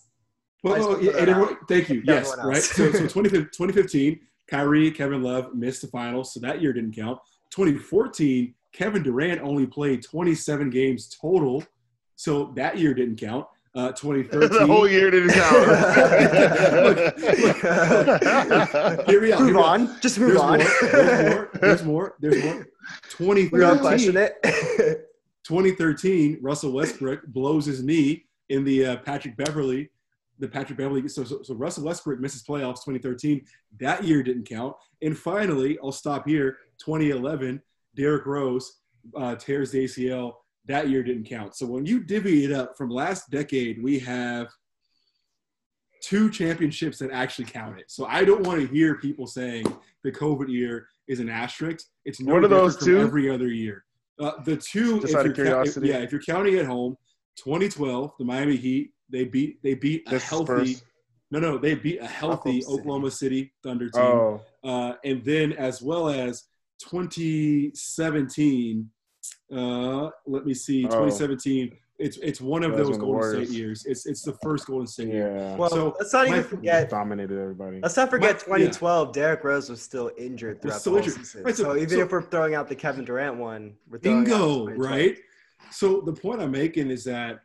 Well, 0.63 1.03
yeah, 1.03 1.13
and 1.17 1.29
everyone- 1.29 1.57
thank 1.69 1.89
you. 1.89 2.03
Yes, 2.05 2.35
right. 2.43 2.63
So, 2.63 2.91
so 2.93 2.99
2015 3.07 3.45
2015, 3.53 4.21
Kyrie, 4.49 4.91
Kevin 4.91 5.23
Love 5.23 5.55
missed 5.55 5.83
the 5.83 5.89
finals, 5.89 6.35
so 6.35 6.41
that 6.41 6.61
year 6.61 6.73
didn't 6.73 6.95
count. 6.95 7.19
2014, 7.51 8.55
Kevin 8.73 9.03
Durant 9.03 9.41
only 9.43 9.67
played 9.67 10.03
27 10.03 10.71
games 10.71 11.17
total, 11.21 11.63
so 12.17 12.53
that 12.57 12.79
year 12.79 12.95
didn't 12.95 13.17
count. 13.17 13.47
Uh, 13.73 13.93
2013, 13.93 14.51
the 14.59 14.67
whole 14.67 14.89
year 14.89 15.13
didn't 15.13 15.31
count. 15.31 15.67
Here 19.09 19.21
we 19.21 19.33
are. 19.33 19.39
Move 19.39 19.47
Here 19.47 19.55
we 19.55 19.63
are. 19.63 19.65
on. 19.65 20.01
Just 20.01 20.19
move 20.19 20.31
There's 20.31 20.41
on. 20.41 20.59
more. 20.59 20.69
There's 20.81 21.31
more. 21.31 21.51
There's 21.61 21.85
more. 21.85 22.17
There's 22.19 22.45
more. 22.45 23.37
we 23.37 23.49
don't 23.61 23.79
question 23.81 24.15
2013, 24.15 24.91
it. 24.91 25.07
2013, 25.45 26.39
Russell 26.43 26.73
Westbrook 26.73 27.25
blows 27.29 27.67
his 27.67 27.81
knee 27.83 28.25
in 28.49 28.65
the 28.65 28.87
uh, 28.87 28.97
Patrick 28.97 29.37
Beverley, 29.37 29.89
the 30.41 30.49
Patrick 30.49 30.77
Beverley. 30.77 31.07
So, 31.09 31.23
so, 31.23 31.43
so 31.43 31.55
Russell 31.55 31.85
Westbrook 31.85 32.19
misses 32.19 32.43
playoffs 32.43 32.85
2013. 32.85 33.45
That 33.79 34.03
year 34.03 34.25
didn't 34.25 34.49
count. 34.49 34.75
And 35.01 35.17
finally, 35.17 35.79
I'll 35.81 35.93
stop 35.93 36.27
here. 36.27 36.59
2011, 36.85 37.63
Derrick 37.95 38.27
Rose 38.27 38.81
uh, 39.17 39.37
tears 39.37 39.71
the 39.71 39.85
ACL. 39.85 40.33
That 40.67 40.89
year 40.89 41.03
didn't 41.03 41.25
count. 41.25 41.57
So 41.57 41.67
when 41.67 41.87
you 41.87 42.01
divvy 42.01 42.45
it 42.45 42.53
up 42.53 42.77
from 42.77 42.91
last 42.91 43.31
decade, 43.31 43.83
we 43.83 43.99
have 44.01 44.49
two 46.03 46.31
championships 46.31 46.99
that 46.99 47.11
actually 47.11 47.47
counted. 47.47 47.85
So 47.89 48.07
I 48.07 48.25
don't 48.25 48.47
want 48.47 48.61
to 48.61 48.67
hear 48.67 48.97
people 48.97 49.27
saying 49.27 49.65
the 50.05 50.13
COVID 50.13 50.49
year 50.49 50.87
is 51.09 51.21
an 51.21 51.29
asterisk. 51.29 51.87
It's 52.05 52.21
no 52.21 52.35
are 52.37 52.41
different 52.41 52.63
those 52.63 52.77
two? 52.85 52.99
every 53.01 53.29
other 53.31 53.49
year. 53.49 53.85
Uh, 54.19 54.33
the 54.45 54.57
two, 54.57 55.01
Just 55.01 55.15
out 55.15 55.27
of 55.27 55.37
you're 55.37 55.47
count- 55.47 55.67
if- 55.67 55.75
curiosity. 55.75 55.89
yeah, 55.89 55.99
if 55.99 56.13
you're 56.13 56.23
counting 56.23 56.57
at 56.57 56.67
home, 56.67 56.97
2012, 57.37 58.13
the 58.19 58.25
Miami 58.25 58.57
Heat, 58.57 58.93
they 59.09 59.25
beat 59.25 59.63
they 59.63 59.75
beat 59.75 60.03
a 60.07 60.11
This 60.11 60.23
healthy. 60.25 60.75
Spurs. 60.75 60.85
No, 61.33 61.39
no, 61.39 61.59
they 61.59 61.75
beat 61.75 62.01
a 62.01 62.07
healthy 62.07 62.61
Oklahoma 62.61 62.63
City. 62.63 62.81
Oklahoma 62.81 63.11
City 63.11 63.53
Thunder 63.63 63.89
team, 63.89 64.03
Oh, 64.03 64.41
uh, 64.65 64.95
and 65.05 65.25
then 65.25 65.53
as 65.55 65.81
well 65.81 66.09
as 66.11 66.45
2017. 66.81 68.91
Uh, 69.53 70.11
let 70.27 70.47
me 70.47 70.55
see, 70.55 70.85
Oh. 70.87 70.89
2017. 70.89 71.77
It's 71.99 72.17
it's 72.19 72.41
one 72.41 72.63
of 72.65 72.79
those 72.79 72.97
Golden 72.97 73.09
Warriors- 73.09 73.49
State 73.49 73.59
years. 73.59 73.85
It's 73.85 74.07
it's 74.07 74.23
the 74.23 74.33
first 74.43 74.67
Golden 74.67 74.87
State 74.87 75.09
year. 75.09 75.37
yeah. 75.37 75.57
Well, 75.57 75.69
So, 75.69 75.95
let's 75.99 76.13
not 76.15 76.29
even 76.29 76.45
forget. 76.45 76.89
dominated 76.89 77.39
everybody. 77.39 77.79
Let's 77.83 77.95
not 77.97 78.09
forget 78.09 78.37
My- 78.49 78.57
yeah. 78.57 78.71
2012. 78.71 79.13
Derrick 79.13 79.45
Rose 79.45 79.69
was 79.69 79.83
still 79.83 80.11
injured 80.17 80.63
throughout 80.63 80.81
still 80.81 80.93
the 80.95 80.99
injured. 81.01 81.15
season. 81.19 81.43
Right, 81.43 81.55
so- 81.55 81.65
so, 81.65 81.77
even 81.77 81.89
so- 81.91 82.01
if 82.01 82.11
we're 82.13 82.23
throwing 82.23 82.55
out 82.55 82.69
the 82.69 82.75
Kevin 82.75 83.05
Durant 83.05 83.37
one, 83.37 83.75
we're 83.91 83.99
throwing 83.99 84.25
Bingo, 84.25 84.69
2012. 84.69 84.79
right? 84.93 85.19
So 85.73 86.01
the 86.01 86.15
point 86.15 86.41
I'm 86.41 86.53
making 86.53 86.91
is 86.91 87.05
that 87.05 87.41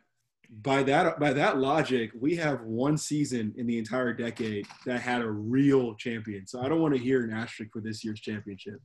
by 0.62 0.82
that 0.84 1.20
by 1.20 1.34
that 1.34 1.58
logic, 1.58 2.12
we 2.18 2.36
have 2.36 2.62
one 2.62 2.96
season 2.96 3.52
in 3.58 3.66
the 3.66 3.76
entire 3.78 4.14
decade 4.14 4.66
that 4.86 5.00
had 5.02 5.20
a 5.20 5.30
real 5.30 5.94
champion. 5.96 6.46
So 6.46 6.60
I 6.62 6.68
don't 6.70 6.80
want 6.80 6.94
to 6.94 7.00
hear 7.00 7.24
an 7.24 7.30
asterisk 7.30 7.72
for 7.72 7.82
this 7.82 8.02
year's 8.04 8.20
championship. 8.20 8.80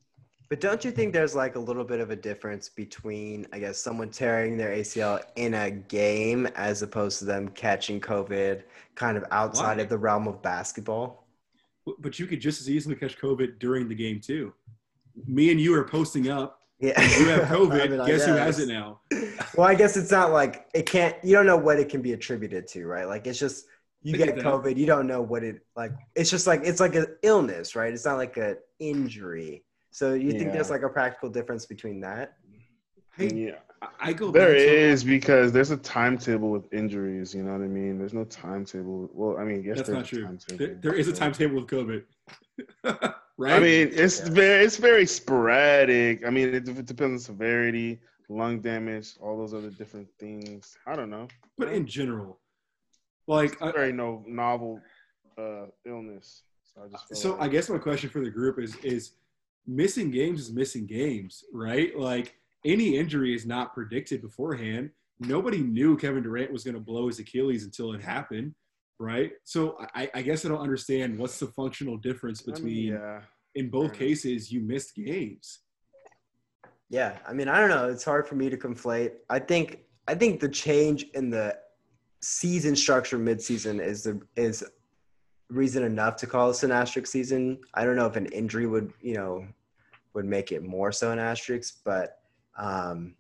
But 0.52 0.60
don't 0.60 0.84
you 0.84 0.92
think 0.92 1.14
there's 1.14 1.34
like 1.34 1.56
a 1.56 1.60
little 1.60 1.86
bit 1.86 2.02
of 2.02 2.12
a 2.12 2.16
difference 2.18 2.68
between, 2.68 3.48
I 3.54 3.60
guess, 3.60 3.78
someone 3.78 4.10
tearing 4.10 4.58
their 4.58 4.76
ACL 4.76 5.22
in 5.38 5.54
a 5.54 5.72
game 5.72 6.46
as 6.58 6.82
opposed 6.82 7.20
to 7.20 7.26
them 7.26 7.48
catching 7.48 8.02
COVID 8.02 8.64
kind 8.96 9.16
of 9.16 9.24
outside 9.32 9.78
Why? 9.78 9.84
of 9.84 9.88
the 9.88 9.98
realm 9.98 10.28
of 10.28 10.42
basketball? 10.42 11.26
But- 12.00 12.20
you 12.20 12.28
could 12.28 12.42
just 12.42 12.60
as 12.60 12.70
easily 12.70 12.96
catch 12.96 13.18
COVID 13.18 13.60
during 13.60 13.88
the 13.88 13.96
game 13.96 14.20
too. 14.20 14.54
Me 15.26 15.52
and 15.52 15.62
you 15.62 15.74
are 15.74 15.86
posting 15.86 16.30
up. 16.30 16.60
Yeah. 16.82 17.02
You 17.02 17.30
have 17.30 17.44
COVID. 17.48 17.82
I 17.82 17.88
mean, 17.88 18.06
Guess 18.06 18.26
who 18.26 18.34
has 18.34 18.60
it 18.60 18.68
now? 18.68 19.00
Well, 19.56 19.70
I 19.70 19.74
guess 19.74 19.96
it's 19.96 20.12
not 20.12 20.34
like 20.34 20.68
it 20.74 20.86
can't, 20.86 21.16
you 21.24 21.34
don't 21.34 21.46
know 21.46 21.56
what 21.56 21.80
it 21.80 21.88
can 21.88 22.02
be 22.02 22.12
attributed 22.12 22.68
to, 22.68 22.86
right? 22.88 23.08
Like 23.08 23.26
it's 23.26 23.40
just, 23.40 23.68
you 24.04 24.18
get 24.18 24.36
get. 24.36 24.44
COVID, 24.44 24.76
you 24.76 24.86
don't 24.86 25.08
know 25.08 25.22
what 25.22 25.46
it, 25.46 25.62
like, 25.78 25.94
it's 26.14 26.30
just 26.30 26.46
like, 26.46 26.60
it's 26.66 26.82
like 26.82 26.96
an 26.96 27.06
illness, 27.24 27.74
right? 27.74 27.94
It's 27.94 28.04
not 28.04 28.18
like 28.18 28.36
an 28.36 28.58
injury. 28.80 29.64
So 29.92 30.14
you 30.14 30.32
think 30.32 30.54
there's 30.54 30.70
like 30.70 30.84
a 30.84 30.90
practical 30.90 31.30
difference 31.30 31.66
between 31.66 32.00
that? 32.02 32.38
Hey, 33.18 33.34
yeah. 33.34 33.52
I- 33.82 33.88
I 34.10 34.14
go. 34.14 34.32
There 34.32 34.54
back 34.54 35.00
to- 35.00 35.06
because 35.06 35.52
there's 35.52 35.72
a 35.72 35.78
timetable 35.78 36.50
with 36.50 36.72
injuries. 36.74 37.34
You 37.36 37.44
know 37.44 37.52
what 37.54 37.62
I 37.62 37.68
mean? 37.68 37.98
There's 37.98 38.14
no 38.14 38.24
timetable. 38.26 39.10
Well, 39.14 39.38
I 39.38 39.44
mean, 39.44 39.64
yes, 39.64 39.78
That's 39.78 39.90
there's 39.90 39.98
not 39.98 40.06
a 40.06 40.08
true. 40.08 40.24
timetable, 40.24 40.58
There, 40.58 40.76
there 40.76 40.94
is 40.94 41.08
a 41.08 41.14
timetable 41.14 41.56
with 41.56 41.68
COVID. 41.68 42.04
right? 43.38 43.54
I 43.54 43.60
mean, 43.60 43.90
it's 43.92 44.20
Yeah. 44.22 44.30
very 44.30 44.66
it's 44.66 44.78
very 44.78 45.06
sporadic. 45.06 46.26
I 46.26 46.30
mean, 46.30 46.54
it, 46.54 46.70
it 46.70 46.86
depends 46.86 47.14
on 47.14 47.20
severity, 47.20 48.00
lung 48.30 48.62
damage, 48.62 49.18
all 49.20 49.36
those 49.38 49.54
other 49.54 49.72
different 49.72 50.08
things. 50.20 50.78
I 50.88 50.96
don't 50.96 51.10
know. 51.10 51.28
but 51.58 51.70
in 51.74 51.86
general, 51.86 52.40
Like, 53.28 53.62
I, 53.62 53.72
Very 53.72 53.94
no 53.94 54.24
novel 54.28 54.80
uh, 55.38 55.66
illness. 55.86 56.44
So 56.64 56.84
I 56.84 56.88
just 56.88 57.16
so 57.22 57.32
like- 57.32 57.42
I 57.42 57.48
guess 57.50 57.68
my 57.70 57.78
question 57.78 58.10
for 58.10 58.22
the 58.24 58.30
group 58.32 58.58
is 58.60 58.76
is 58.84 59.12
missing 59.68 60.12
games 60.12 60.42
is 60.42 60.52
missing 60.52 60.86
games, 60.86 61.44
right? 61.54 61.98
Like 61.98 62.36
any 62.66 62.98
injury 62.98 63.36
is 63.36 63.46
not 63.46 63.74
predicted 63.74 64.22
beforehand. 64.22 64.90
Nobody 65.20 65.60
knew 65.60 65.98
Kevin 65.98 66.24
Durant 66.24 66.52
was 66.52 66.64
going 66.64 66.76
to 66.76 66.82
blow 66.82 67.08
his 67.08 67.20
Achilles 67.20 67.64
until 67.64 67.94
it 67.94 68.02
happened, 68.02 68.54
right? 69.00 69.32
So 69.44 69.78
I, 69.96 70.10
I 70.16 70.22
guess 70.22 70.46
I 70.46 70.50
don't 70.50 70.62
understand 70.62 71.18
what's 71.18 71.40
the 71.40 71.48
functional 71.48 71.98
difference 71.98 72.42
I 72.42 72.48
mean, 72.48 72.56
between 72.56 72.88
yeah. 72.94 73.22
in 73.56 73.70
both 73.70 73.94
cases 73.94 74.52
you 74.52 74.62
missed 74.62 74.96
games. 74.96 75.60
Yeah, 76.90 77.20
I 77.26 77.34
mean, 77.34 77.48
I 77.48 77.60
don't 77.60 77.70
know. 77.70 77.88
It's 77.88 78.04
hard 78.04 78.28
for 78.28 78.36
me 78.36 78.50
to 78.50 78.58
conflate. 78.58 79.14
I 79.30 79.40
think 79.40 79.80
I 80.08 80.16
think 80.16 80.40
the 80.40 80.50
change 80.50 81.06
in 81.14 81.30
the 81.30 81.58
season 82.22 82.76
structure 82.76 83.18
midseason 83.18 83.82
is 83.82 84.04
the 84.04 84.22
is 84.36 84.64
reason 85.52 85.84
enough 85.84 86.16
to 86.18 86.28
call 86.28 86.48
this 86.48 86.64
an 86.64 86.72
asterisk 86.72 87.08
season. 87.08 87.60
I 87.74 87.84
don't 87.84 87.96
know 87.96 88.08
if 88.08 88.16
an 88.16 88.28
injury 88.28 88.66
would 88.66 88.92
you 89.02 89.16
know 89.16 89.46
would 90.14 90.26
make 90.26 90.52
it 90.52 90.64
more 90.64 90.92
so 90.92 91.12
an 91.12 91.20
asterisk, 91.20 91.80
but 91.84 92.20
um, 92.58 93.16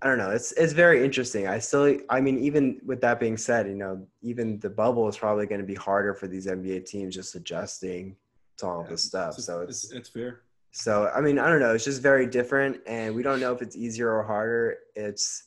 I 0.00 0.06
don't 0.06 0.18
know. 0.18 0.30
It's 0.30 0.52
it's 0.52 0.72
very 0.72 1.04
interesting. 1.04 1.48
I 1.48 1.58
still, 1.58 1.96
I 2.08 2.20
mean, 2.20 2.38
even 2.38 2.80
with 2.86 3.00
that 3.00 3.18
being 3.18 3.36
said, 3.36 3.66
you 3.66 3.74
know, 3.74 4.06
even 4.22 4.60
the 4.60 4.70
bubble 4.70 5.08
is 5.08 5.16
probably 5.16 5.46
going 5.46 5.60
to 5.60 5.66
be 5.66 5.74
harder 5.74 6.14
for 6.14 6.28
these 6.28 6.46
NBA 6.46 6.86
teams 6.86 7.14
just 7.14 7.34
adjusting 7.34 8.16
to 8.58 8.66
all 8.66 8.84
this 8.84 9.02
stuff. 9.02 9.34
So 9.34 9.62
it's 9.62 9.90
it's 9.92 10.08
fair. 10.08 10.42
so 10.70 11.10
I 11.14 11.20
mean, 11.20 11.38
I 11.38 11.48
don't 11.48 11.58
know. 11.58 11.74
It's 11.74 11.84
just 11.84 12.00
very 12.00 12.26
different, 12.26 12.78
and 12.86 13.14
we 13.14 13.24
don't 13.24 13.40
know 13.40 13.52
if 13.52 13.60
it's 13.60 13.76
easier 13.76 14.12
or 14.12 14.22
harder. 14.22 14.78
It's 14.94 15.44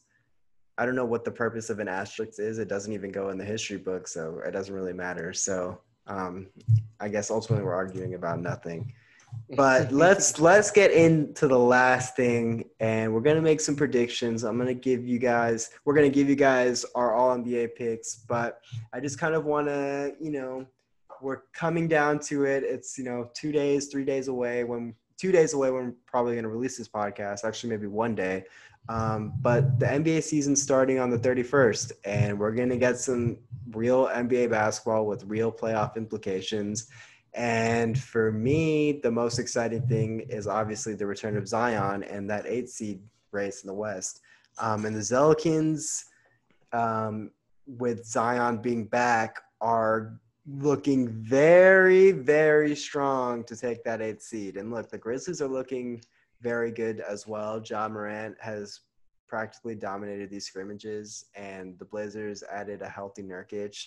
I 0.78 0.86
don't 0.86 0.96
know 0.96 1.06
what 1.06 1.24
the 1.24 1.32
purpose 1.32 1.70
of 1.70 1.80
an 1.80 1.88
asterisk 1.88 2.40
is. 2.40 2.60
It 2.60 2.68
doesn't 2.68 2.92
even 2.92 3.12
go 3.12 3.30
in 3.30 3.38
the 3.38 3.46
history 3.46 3.78
book, 3.78 4.06
so 4.06 4.42
it 4.46 4.52
doesn't 4.52 4.74
really 4.74 4.94
matter. 4.94 5.32
So 5.32 5.80
um, 6.07 6.48
I 6.99 7.10
guess 7.10 7.32
ultimately 7.32 7.65
we're 7.65 7.73
arguing 7.73 8.14
about 8.15 8.40
nothing. 8.40 8.94
But 9.56 9.94
let's 9.94 10.41
let's 10.41 10.72
get 10.72 10.91
into 10.91 11.48
the 11.48 11.57
last 11.57 12.18
thing, 12.18 12.65
and 12.82 13.14
we're 13.14 13.22
gonna 13.22 13.41
make 13.41 13.61
some 13.61 13.78
predictions. 13.78 14.44
I'm 14.44 14.57
gonna 14.57 14.73
give 14.73 15.07
you 15.07 15.19
guys 15.19 15.69
we're 15.86 15.94
gonna 15.94 16.10
give 16.10 16.28
you 16.28 16.36
guys 16.36 16.84
our 16.95 17.15
All 17.15 17.38
NBA 17.38 17.76
picks, 17.76 18.15
but 18.15 18.60
I 18.91 18.99
just 18.99 19.18
kind 19.18 19.34
of 19.34 19.45
want 19.45 19.68
to 19.68 20.15
you 20.19 20.32
know 20.32 20.65
we're 21.22 21.44
coming 21.53 21.88
down 21.88 22.19
to 22.19 22.44
it. 22.44 22.64
It's 22.64 22.98
you 22.98 23.06
know 23.06 23.32
two 23.34 23.53
days, 23.53 23.88
three 23.88 24.03
days 24.03 24.28
away 24.28 24.65
when 24.65 24.95
two 25.22 25.32
days 25.32 25.53
away 25.53 25.69
when 25.69 25.86
we're 25.86 25.94
probably 26.07 26.34
going 26.34 26.44
to 26.44 26.49
release 26.49 26.78
this 26.78 26.88
podcast. 26.88 27.45
Actually, 27.45 27.69
maybe 27.69 27.86
one 27.86 28.15
day. 28.15 28.44
Um, 28.90 29.34
but 29.41 29.80
the 29.80 29.86
NBA 29.86 30.24
season 30.24 30.56
starting 30.56 30.99
on 30.99 31.10
the 31.10 31.18
31st, 31.18 31.91
and 32.03 32.38
we're 32.38 32.52
going 32.52 32.70
to 32.70 32.78
get 32.78 32.98
some 32.98 33.38
real 33.72 34.08
NBA 34.08 34.49
basketball 34.49 35.06
with 35.06 35.24
real 35.26 35.52
playoff 35.52 35.95
implications. 35.95 36.88
And 37.34 37.98
for 37.98 38.32
me, 38.32 38.99
the 39.03 39.12
most 39.12 39.40
exciting 39.40 39.88
thing 39.88 40.22
is 40.30 40.48
obviously 40.48 40.95
the 40.95 41.06
return 41.06 41.38
of 41.38 41.48
Zion 41.48 42.03
and 42.03 42.30
that 42.30 42.45
eight 42.45 42.70
seed 42.70 43.02
race 43.32 43.64
in 43.64 43.68
the 43.68 43.74
West. 43.74 44.22
Um, 44.60 44.86
and 44.86 44.95
the 44.95 44.99
Zelikins, 44.99 46.03
um, 46.74 47.32
with 47.66 48.06
Zion 48.06 48.58
being 48.58 48.86
back, 48.86 49.41
are 49.62 50.20
looking 50.45 51.08
very, 51.08 52.12
very 52.12 52.76
strong 52.76 53.44
to 53.45 53.56
take 53.56 53.84
that 53.84 54.02
eight 54.02 54.22
seed. 54.22 54.58
And 54.58 54.72
look, 54.72 54.90
the 54.90 54.98
Grizzlies 54.98 55.41
are 55.41 55.48
looking 55.48 56.02
very 56.41 56.72
good 56.72 56.99
as 57.01 57.27
well. 57.27 57.61
Ja 57.65 57.88
Morant 57.88 58.35
has 58.39 58.81
practically 59.27 59.76
dominated 59.76 60.30
these 60.30 60.45
scrimmages, 60.45 61.26
and 61.35 61.77
the 61.80 61.85
Blazers 61.85 62.43
added 62.51 62.81
a 62.81 62.89
healthy 62.89 63.23
Nurkic. 63.23 63.85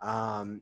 Um, 0.00 0.60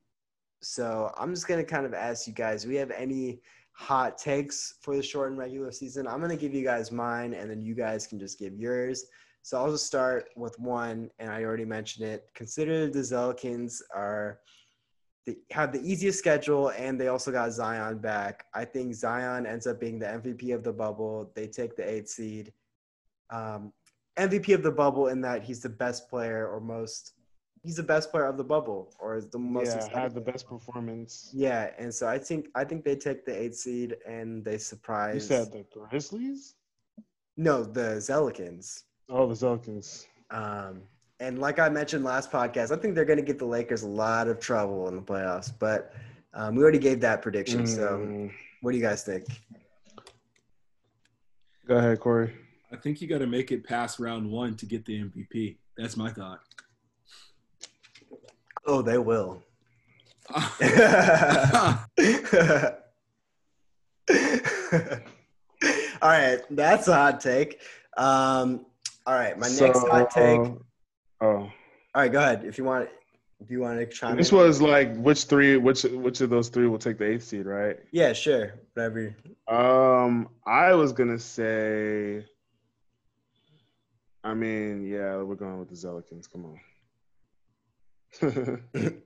so 0.63 1.13
I'm 1.17 1.35
just 1.35 1.49
gonna 1.49 1.65
kind 1.65 1.87
of 1.87 1.95
ask 1.95 2.27
you 2.27 2.33
guys: 2.33 2.63
Do 2.63 2.69
we 2.69 2.77
have 2.77 2.91
any 2.91 3.41
hot 3.73 4.19
takes 4.19 4.75
for 4.81 4.95
the 4.97 5.03
shortened 5.03 5.39
regular 5.39 5.73
season? 5.73 6.07
I'm 6.07 6.21
gonna 6.21 6.37
give 6.37 6.55
you 6.55 6.63
guys 6.63 6.93
mine, 6.93 7.35
and 7.35 7.51
then 7.51 7.61
you 7.61 7.75
guys 7.75 8.07
can 8.07 8.19
just 8.19 8.39
give 8.39 8.55
yours. 8.55 9.07
So 9.43 9.57
I'll 9.57 9.73
just 9.73 9.87
start 9.87 10.29
with 10.37 10.59
one, 10.59 11.11
and 11.19 11.31
I 11.31 11.45
already 11.45 11.65
mentioned 11.65 12.07
it. 12.07 12.29
Consider 12.35 12.89
the 12.89 12.99
Zelikins 13.01 13.81
are 13.95 14.41
they 15.27 15.37
have 15.51 15.73
the 15.73 15.81
easiest 15.81 16.19
schedule 16.19 16.71
and 16.71 17.01
they 17.01 17.09
also 17.09 17.31
got 17.31 17.53
Zion 17.53 17.99
back. 17.99 18.47
I 18.55 18.65
think 18.65 18.95
Zion 18.95 19.47
ends 19.47 19.67
up 19.67 19.79
being 19.81 19.99
the 19.99 20.07
MVP 20.07 20.55
of 20.55 20.65
the 20.65 20.73
bubble. 20.73 21.31
They 21.35 21.47
take 21.47 21.77
the 21.77 21.89
eight 21.89 22.09
seed. 22.09 22.53
Um, 23.31 23.73
MVP 24.19 24.55
of 24.55 24.63
the 24.63 24.73
bubble 24.73 25.09
in 25.09 25.21
that 25.23 25.43
he's 25.43 25.61
the 25.61 25.69
best 25.69 26.09
player 26.09 26.49
or 26.49 26.61
most 26.61 27.13
he's 27.63 27.77
the 27.77 27.83
best 27.83 28.11
player 28.11 28.25
of 28.25 28.37
the 28.37 28.45
bubble 28.45 28.93
or 28.99 29.17
is 29.17 29.29
the 29.29 29.39
most 29.39 29.67
yeah, 29.93 30.01
had 30.01 30.15
the 30.15 30.21
best 30.21 30.49
performance. 30.49 31.31
Yeah, 31.33 31.71
and 31.79 31.95
so 31.95 32.09
I 32.09 32.19
think 32.19 32.49
I 32.55 32.65
think 32.65 32.85
they 32.85 32.97
take 32.97 33.25
the 33.25 33.39
eight 33.39 33.55
seed 33.55 33.97
and 34.07 34.45
they 34.45 34.59
surprise 34.59 35.15
You 35.15 35.21
said 35.21 35.53
the 35.53 35.65
Grizzlies? 35.89 36.55
no 37.37 37.63
the 37.63 37.97
Zelikins. 37.99 38.83
Oh, 39.09 39.27
the 39.27 39.35
Zelikins. 39.35 40.07
Um, 40.31 40.83
and 41.21 41.39
like 41.39 41.59
I 41.59 41.69
mentioned 41.69 42.03
last 42.03 42.33
podcast, 42.33 42.73
I 42.73 42.81
think 42.81 42.95
they're 42.95 43.05
going 43.05 43.19
to 43.19 43.25
give 43.25 43.39
the 43.39 43.45
Lakers 43.45 43.83
a 43.83 43.89
lot 43.89 44.27
of 44.27 44.41
trouble 44.41 44.89
in 44.89 44.97
the 44.97 45.03
playoffs. 45.03 45.53
But 45.57 45.93
um, 46.33 46.57
we 46.57 46.63
already 46.63 46.79
gave 46.79 47.01
that 47.01 47.21
prediction. 47.21 47.67
So 47.67 47.99
Mm. 47.99 48.33
what 48.63 48.73
do 48.73 48.79
you 48.79 48.83
guys 48.83 49.05
think? 49.05 49.27
Go 51.69 51.77
ahead, 51.77 52.01
Corey. 52.01 52.33
I 52.73 52.77
think 52.77 53.03
you 53.03 53.07
got 53.07 53.19
to 53.19 53.27
make 53.27 53.53
it 53.53 53.65
past 53.65 54.01
round 54.01 54.31
one 54.31 54.57
to 54.57 54.67
get 54.67 54.87
the 54.87 54.99
MVP. 54.99 55.59
That's 55.77 55.97
my 55.97 56.11
thought. 56.11 56.41
Oh, 58.65 58.81
they 58.81 58.99
will. 58.99 59.43
all 66.01 66.09
right, 66.09 66.41
that's 66.51 66.89
a 66.89 66.95
hot 66.95 67.21
take. 67.21 67.61
Um, 67.97 68.65
all 69.07 69.15
right, 69.15 69.37
my 69.39 69.49
next 69.49 69.81
hot 69.81 70.11
take. 70.11 70.41
Oh, 71.21 71.27
all 71.27 71.53
right. 71.95 72.11
go 72.11 72.19
ahead 72.19 72.45
if 72.45 72.59
you 72.59 72.65
want. 72.65 72.89
If 73.43 73.51
you 73.51 73.61
want 73.61 73.79
to 73.79 73.87
chime 73.87 74.17
this 74.19 74.33
in. 74.33 74.37
was 74.37 74.61
like 74.61 74.95
which 74.97 75.25
three? 75.25 75.57
Which 75.57 75.85
which 75.85 76.21
of 76.21 76.29
those 76.31 76.49
three 76.51 76.67
will 76.67 76.79
take 76.79 76.99
the 76.99 77.07
eighth 77.07 77.25
seed, 77.25 77.47
right? 77.47 77.79
yeah, 77.91 78.13
sure, 78.13 78.55
whatever. 78.75 79.15
Um, 79.49 80.29
I 80.47 80.75
was 80.75 80.93
gonna 80.93 81.19
say. 81.19 82.27
I 84.23 84.35
mean, 84.35 84.87
yeah, 84.87 85.17
we're 85.23 85.35
going 85.37 85.59
with 85.59 85.71
the 85.71 85.75
Zelikins. 85.75 86.31
Come 86.31 86.45
on. 86.45 86.61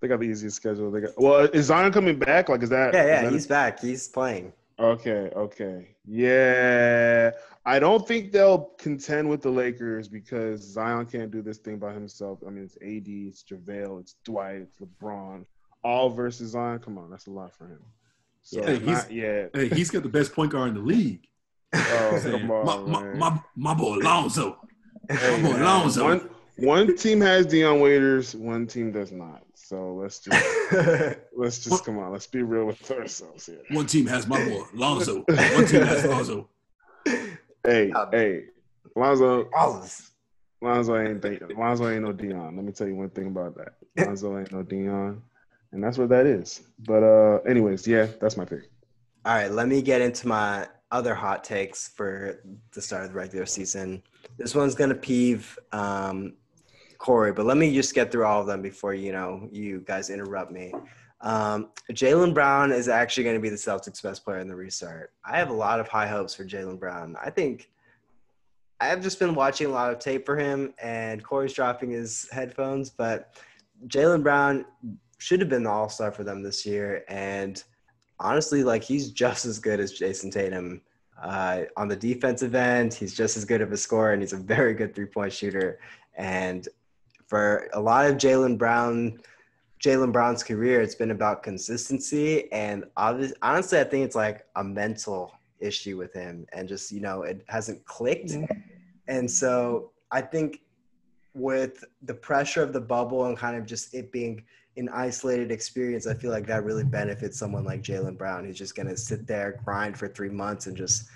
they 0.00 0.08
got 0.08 0.18
the 0.18 0.26
easiest 0.26 0.56
schedule. 0.56 0.90
They 0.90 1.02
got. 1.02 1.10
Well, 1.16 1.44
is 1.44 1.66
Zion 1.66 1.92
coming 1.92 2.18
back? 2.18 2.48
Like, 2.48 2.62
is 2.64 2.70
that? 2.70 2.92
Yeah, 2.92 3.06
yeah, 3.06 3.22
that- 3.22 3.32
he's 3.32 3.46
back. 3.46 3.80
He's 3.80 4.08
playing. 4.08 4.52
Okay, 4.78 5.30
okay. 5.36 5.88
Yeah. 6.04 7.30
I 7.64 7.78
don't 7.78 8.06
think 8.06 8.32
they'll 8.32 8.70
contend 8.78 9.28
with 9.30 9.40
the 9.42 9.50
Lakers 9.50 10.08
because 10.08 10.60
Zion 10.60 11.06
can't 11.06 11.30
do 11.30 11.42
this 11.42 11.58
thing 11.58 11.78
by 11.78 11.92
himself. 11.92 12.40
I 12.46 12.50
mean, 12.50 12.64
it's 12.64 12.76
AD, 12.76 13.06
it's 13.06 13.44
JaVale, 13.44 14.00
it's 14.00 14.16
Dwight, 14.24 14.56
it's 14.62 14.76
LeBron, 14.78 15.44
all 15.84 16.10
versus 16.10 16.50
Zion. 16.52 16.80
Come 16.80 16.98
on, 16.98 17.08
that's 17.10 17.28
a 17.28 17.30
lot 17.30 17.52
for 17.54 17.66
him. 17.68 17.80
So 18.42 18.60
Yeah, 18.60 18.66
Hey, 18.66 18.78
he's- 18.80 19.10
yet. 19.10 19.50
hey, 19.54 19.68
he's 19.68 19.90
got 19.90 20.02
the 20.02 20.08
best 20.08 20.32
point 20.34 20.50
guard 20.50 20.70
in 20.70 20.74
the 20.74 20.80
league. 20.80 21.26
Oh, 21.72 22.20
come 22.22 22.46
my, 22.48 22.54
on, 22.54 22.90
my, 22.90 23.02
man. 23.02 23.18
my, 23.18 23.40
my 23.54 23.74
boy 23.74 23.96
Lonzo. 23.98 24.58
Hey, 25.08 25.40
my 25.40 25.52
boy 25.52 25.58
Lonzo. 25.62 26.04
One, 26.04 26.30
one 26.56 26.96
team 26.96 27.20
has 27.20 27.46
Dion 27.46 27.78
Waiters, 27.80 28.34
one 28.34 28.66
team 28.66 28.90
does 28.90 29.12
not. 29.12 29.42
So 29.54 29.94
let's 29.94 30.18
just 30.18 30.44
let's 31.36 31.60
just 31.64 31.84
come 31.84 31.98
on. 31.98 32.10
Let's 32.12 32.26
be 32.26 32.42
real 32.42 32.66
with 32.66 32.90
ourselves 32.90 33.46
here. 33.46 33.62
One 33.70 33.86
team 33.86 34.06
has 34.06 34.26
my 34.26 34.44
boy 34.46 34.64
Lonzo. 34.74 35.20
One 35.28 35.66
team 35.66 35.82
has 35.82 36.04
Lonzo. 36.04 36.48
Hey, 37.64 37.92
hey, 38.10 38.44
Lonzo, 38.96 39.48
Wallace. 39.52 40.10
Lonzo 40.60 40.98
ain't 40.98 41.56
Lonzo 41.56 41.88
ain't 41.88 42.02
no 42.02 42.12
Dion. 42.12 42.56
Let 42.56 42.64
me 42.64 42.72
tell 42.72 42.88
you 42.88 42.96
one 42.96 43.10
thing 43.10 43.28
about 43.28 43.56
that. 43.56 43.74
Lonzo 44.04 44.36
ain't 44.36 44.50
no 44.50 44.64
Dion, 44.64 45.22
and 45.70 45.82
that's 45.82 45.96
what 45.96 46.08
that 46.08 46.26
is. 46.26 46.62
But 46.80 47.04
uh, 47.04 47.38
anyways, 47.48 47.86
yeah, 47.86 48.08
that's 48.20 48.36
my 48.36 48.44
pick. 48.44 48.68
All 49.24 49.34
right, 49.34 49.50
let 49.50 49.68
me 49.68 49.80
get 49.80 50.00
into 50.00 50.26
my 50.26 50.66
other 50.90 51.14
hot 51.14 51.44
takes 51.44 51.88
for 51.88 52.40
the 52.72 52.82
start 52.82 53.04
of 53.04 53.12
the 53.12 53.16
regular 53.16 53.46
season. 53.46 54.02
This 54.38 54.56
one's 54.56 54.74
gonna 54.74 54.96
peeve 54.96 55.56
um, 55.70 56.34
Corey, 56.98 57.32
but 57.32 57.46
let 57.46 57.56
me 57.56 57.72
just 57.72 57.94
get 57.94 58.10
through 58.10 58.24
all 58.24 58.40
of 58.40 58.48
them 58.48 58.60
before 58.60 58.92
you 58.92 59.12
know 59.12 59.48
you 59.52 59.84
guys 59.86 60.10
interrupt 60.10 60.50
me. 60.50 60.74
Um, 61.22 61.70
Jaylen 61.92 62.34
Brown 62.34 62.72
is 62.72 62.88
actually 62.88 63.24
going 63.24 63.36
to 63.36 63.40
be 63.40 63.48
the 63.48 63.56
Celtics' 63.56 64.02
best 64.02 64.24
player 64.24 64.40
in 64.40 64.48
the 64.48 64.56
restart. 64.56 65.12
I 65.24 65.38
have 65.38 65.50
a 65.50 65.54
lot 65.54 65.78
of 65.78 65.88
high 65.88 66.08
hopes 66.08 66.34
for 66.34 66.44
Jaylen 66.44 66.78
Brown. 66.78 67.16
I 67.22 67.30
think 67.30 67.70
I 68.80 68.86
have 68.86 69.00
just 69.00 69.20
been 69.20 69.36
watching 69.36 69.68
a 69.68 69.70
lot 69.70 69.92
of 69.92 70.00
tape 70.00 70.26
for 70.26 70.36
him, 70.36 70.74
and 70.82 71.22
Corey's 71.22 71.52
dropping 71.52 71.90
his 71.90 72.28
headphones, 72.32 72.90
but 72.90 73.40
Jaylen 73.86 74.22
Brown 74.22 74.64
should 75.18 75.38
have 75.38 75.48
been 75.48 75.62
the 75.62 75.70
All 75.70 75.88
Star 75.88 76.10
for 76.10 76.24
them 76.24 76.42
this 76.42 76.66
year, 76.66 77.04
and 77.08 77.62
honestly, 78.18 78.64
like 78.64 78.82
he's 78.82 79.10
just 79.12 79.46
as 79.46 79.60
good 79.60 79.78
as 79.78 79.92
Jayson 79.92 80.32
Tatum. 80.32 80.80
Uh, 81.22 81.62
on 81.76 81.86
the 81.86 81.94
defensive 81.94 82.56
end, 82.56 82.92
he's 82.92 83.14
just 83.14 83.36
as 83.36 83.44
good 83.44 83.60
of 83.60 83.70
a 83.70 83.76
scorer, 83.76 84.12
and 84.12 84.22
he's 84.22 84.32
a 84.32 84.36
very 84.36 84.74
good 84.74 84.92
three 84.92 85.06
point 85.06 85.32
shooter. 85.32 85.78
And 86.16 86.66
for 87.28 87.68
a 87.74 87.80
lot 87.80 88.06
of 88.06 88.16
Jaylen 88.16 88.58
Brown, 88.58 89.20
Jaylen 89.82 90.12
Brown's 90.12 90.44
career, 90.44 90.80
it's 90.80 90.94
been 90.94 91.10
about 91.10 91.42
consistency, 91.42 92.50
and 92.52 92.84
obviously, 92.96 93.36
honestly, 93.42 93.80
I 93.80 93.84
think 93.84 94.04
it's 94.04 94.14
like 94.14 94.46
a 94.54 94.62
mental 94.62 95.32
issue 95.58 95.96
with 95.98 96.12
him, 96.14 96.46
and 96.52 96.68
just 96.68 96.92
you 96.92 97.00
know, 97.00 97.22
it 97.22 97.44
hasn't 97.48 97.84
clicked, 97.84 98.32
and 99.08 99.28
so 99.28 99.90
I 100.12 100.20
think 100.20 100.60
with 101.34 101.84
the 102.02 102.14
pressure 102.14 102.62
of 102.62 102.72
the 102.72 102.80
bubble 102.80 103.26
and 103.26 103.36
kind 103.36 103.56
of 103.56 103.66
just 103.66 103.92
it 103.92 104.12
being 104.12 104.44
an 104.76 104.88
isolated 104.90 105.50
experience, 105.50 106.06
I 106.06 106.14
feel 106.14 106.30
like 106.30 106.46
that 106.46 106.62
really 106.64 106.84
benefits 106.84 107.36
someone 107.36 107.64
like 107.64 107.82
Jaylen 107.82 108.16
Brown, 108.16 108.44
who's 108.44 108.58
just 108.58 108.76
gonna 108.76 108.96
sit 108.96 109.26
there, 109.26 109.60
grind 109.64 109.98
for 109.98 110.06
three 110.06 110.30
months, 110.30 110.68
and 110.68 110.76
just 110.76 111.08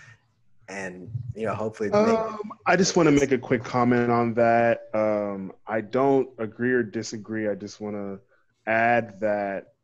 and 0.68 1.08
you 1.36 1.46
know, 1.46 1.54
hopefully. 1.54 1.90
Um, 1.90 2.50
I 2.66 2.74
just 2.74 2.96
want 2.96 3.06
to 3.06 3.12
make 3.12 3.30
a 3.30 3.38
quick 3.38 3.62
comment 3.62 4.10
on 4.10 4.34
that. 4.34 4.88
Um, 4.92 5.52
I 5.68 5.80
don't 5.82 6.28
agree 6.38 6.72
or 6.72 6.82
disagree. 6.82 7.48
I 7.48 7.54
just 7.54 7.80
want 7.80 7.94
to 7.94 8.18
add 8.66 9.20
that 9.20 9.74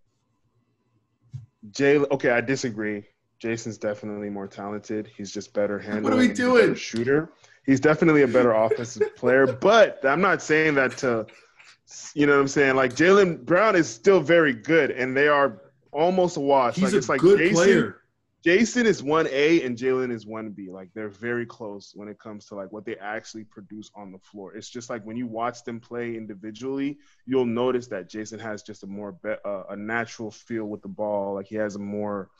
Jay. 1.70 1.98
Okay, 1.98 2.30
I 2.30 2.40
disagree. 2.40 3.04
Jayson's 3.40 3.78
definitely 3.78 4.30
more 4.30 4.46
talented. 4.46 5.10
He's 5.16 5.32
just 5.32 5.52
better 5.52 5.78
handler. 5.78 6.02
What 6.02 6.12
are 6.12 6.16
we 6.16 6.28
doing? 6.28 6.74
Shooter. 6.74 7.32
He's 7.66 7.80
definitely 7.80 8.22
a 8.22 8.28
better 8.28 8.52
offensive 8.52 9.16
player. 9.16 9.46
But 9.46 10.04
I'm 10.04 10.20
not 10.20 10.42
saying 10.42 10.74
that 10.76 10.96
to, 10.98 11.26
you 12.14 12.26
know, 12.26 12.34
what 12.34 12.40
I'm 12.40 12.48
saying 12.48 12.76
like 12.76 12.94
Jaylen 12.94 13.44
Brown 13.44 13.76
is 13.76 13.88
still 13.88 14.20
very 14.20 14.52
good, 14.52 14.90
and 14.92 15.16
they 15.16 15.28
are 15.28 15.60
almost 15.92 16.36
a 16.36 16.40
wash. 16.40 16.76
He's 16.76 16.84
like 16.84 16.92
a 16.92 16.96
it's 16.98 17.08
like 17.08 17.20
good 17.20 17.38
Jayson, 17.38 17.54
player. 17.54 18.01
Jayson 18.44 18.86
is 18.86 19.02
one 19.04 19.28
A 19.30 19.62
and 19.62 19.76
Jaylen 19.76 20.10
is 20.10 20.26
one 20.26 20.50
B. 20.50 20.68
Like 20.70 20.88
they're 20.94 21.08
very 21.08 21.46
close 21.46 21.92
when 21.94 22.08
it 22.08 22.18
comes 22.18 22.46
to 22.46 22.56
like 22.56 22.72
what 22.72 22.84
they 22.84 22.96
actually 22.96 23.44
produce 23.44 23.90
on 23.94 24.10
the 24.10 24.18
floor. 24.18 24.56
It's 24.56 24.68
just 24.68 24.90
like 24.90 25.04
when 25.04 25.16
you 25.16 25.28
watch 25.28 25.62
them 25.62 25.78
play 25.78 26.16
individually, 26.16 26.98
you'll 27.24 27.46
notice 27.46 27.86
that 27.88 28.10
Jayson 28.10 28.40
has 28.40 28.62
just 28.62 28.82
a 28.82 28.86
more 28.86 29.12
be- 29.12 29.36
uh, 29.44 29.64
a 29.70 29.76
natural 29.76 30.32
feel 30.32 30.64
with 30.64 30.82
the 30.82 30.88
ball. 30.88 31.34
Like 31.34 31.46
he 31.46 31.54
has 31.56 31.76
a 31.76 31.80
more 31.80 32.30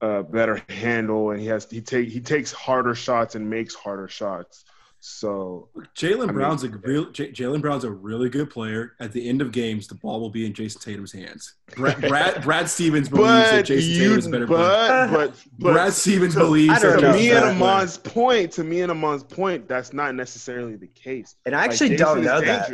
uh, 0.00 0.22
better 0.22 0.62
handle, 0.68 1.30
and 1.30 1.40
he 1.40 1.46
has 1.46 1.68
he 1.68 1.80
take 1.80 2.08
he 2.08 2.20
takes 2.20 2.52
harder 2.52 2.94
shots 2.94 3.34
and 3.34 3.50
makes 3.50 3.74
harder 3.74 4.06
shots. 4.06 4.64
So 5.06 5.68
Jaylen 5.94 6.28
mean- 6.28 6.34
Brown's 6.36 6.64
a 6.64 6.70
real 6.70 7.10
J- 7.10 7.30
Jaylen 7.30 7.60
Brown's 7.60 7.84
a 7.84 7.90
really 7.90 8.30
good 8.30 8.48
player. 8.48 8.94
At 9.00 9.12
the 9.12 9.28
end 9.28 9.42
of 9.42 9.52
games, 9.52 9.86
the 9.86 9.96
ball 9.96 10.18
will 10.18 10.30
be 10.30 10.46
in 10.46 10.54
Jayson 10.54 10.80
Tatum's 10.80 11.12
hands. 11.12 11.56
Brad 11.76 12.00
Brad, 12.08 12.42
Brad 12.42 12.70
Stevens 12.70 13.10
believes 13.10 13.50
that 13.50 13.66
Jayson 13.66 13.90
you 13.90 13.98
Tatum 13.98 14.18
is 14.18 14.26
a 14.26 14.30
better 14.30 14.46
player. 14.46 14.62
but 14.62 15.10
but 15.12 15.34
but 15.58 15.72
Brad 15.74 15.92
Stevens 15.92 16.32
to- 16.32 16.40
believes 16.40 16.80
that 16.80 17.00
to 17.00 17.12
me 17.12 17.30
and 17.32 17.40
better. 17.40 17.46
Aman's 17.50 17.98
point, 17.98 18.52
to 18.52 18.64
me 18.64 18.80
and 18.80 18.90
Aman's 18.90 19.24
point, 19.24 19.68
that's 19.68 19.92
not 19.92 20.14
necessarily 20.14 20.76
the 20.76 20.86
case. 20.86 21.36
and 21.44 21.54
I 21.54 21.64
actually 21.64 21.90
Jayson 21.90 21.98
don't 21.98 22.18
is 22.20 22.24
know 22.24 22.40
that. 22.40 22.70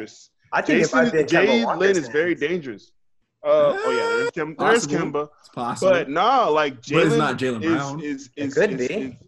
I 0.52 0.62
think 0.62 0.82
Jayson, 0.85 0.98
it 0.98 1.02
might 1.05 1.12
be 1.12 1.19
in 1.19 1.27
Kemba 1.27 1.65
Jaylen 1.78 1.97
is 1.97 2.09
very 2.09 2.36
dangerous. 2.36 2.93
Uh, 3.43 3.48
oh 3.77 3.90
yeah, 3.90 4.19
there's, 4.19 4.31
Kem- 4.31 4.55
there's 4.57 4.86
Possible. 4.86 5.11
Kemba, 5.24 5.28
It's 5.40 5.48
possible. 5.48 5.90
but 5.90 6.09
no, 6.09 6.52
like 6.52 6.74
But 6.77 6.82
Jaylen 6.85 7.07
it's 7.07 7.16
not 7.16 7.39
Jaylen 7.39 7.65
is, 7.65 7.73
Brown. 7.73 8.01
Is, 8.05 8.31
It 8.36 8.44
is, 8.47 8.55
could 8.55 8.81
is- 8.81 8.89
be. 8.89 9.19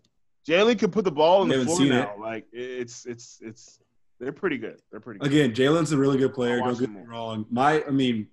Is- 0.47 0.55
Jaylen 0.55 0.79
can 0.79 0.91
put 0.91 1.05
the 1.05 1.13
ball 1.13 1.43
on 1.43 1.49
We 1.49 1.57
the 1.57 1.65
floor 1.65 1.77
seen 1.77 1.89
now. 1.91 2.15
Like 2.19 2.47
it's 2.53 3.07
it's 3.07 3.39
it's 3.43 3.79
they're 4.19 4.33
pretty 4.33 4.59
good. 4.59 4.81
They're 4.91 5.01
pretty 5.01 5.19
good. 5.21 5.27
Again, 5.27 5.53
Jaylen's 5.53 5.93
a 5.93 5.97
really 5.97 6.19
good 6.19 6.33
player. 6.33 6.59
Don't 6.59 6.79
get 6.79 6.91
me 6.91 7.01
wrong. 7.05 7.45
My, 7.51 7.83
I 7.85 7.91
mean, 7.91 8.29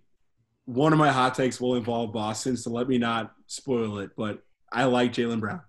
one 0.65 0.93
of 0.93 0.99
my 0.99 1.11
hot 1.11 1.33
takes 1.33 1.59
will 1.59 1.75
involve 1.75 2.13
Boston, 2.13 2.55
so 2.57 2.69
let 2.69 2.87
me 2.87 2.99
not 2.99 3.33
spoil 3.47 3.97
it. 3.97 4.11
But 4.15 4.43
I 4.71 4.83
like 4.83 5.13
Jaylen 5.13 5.39
Brown. 5.39 5.61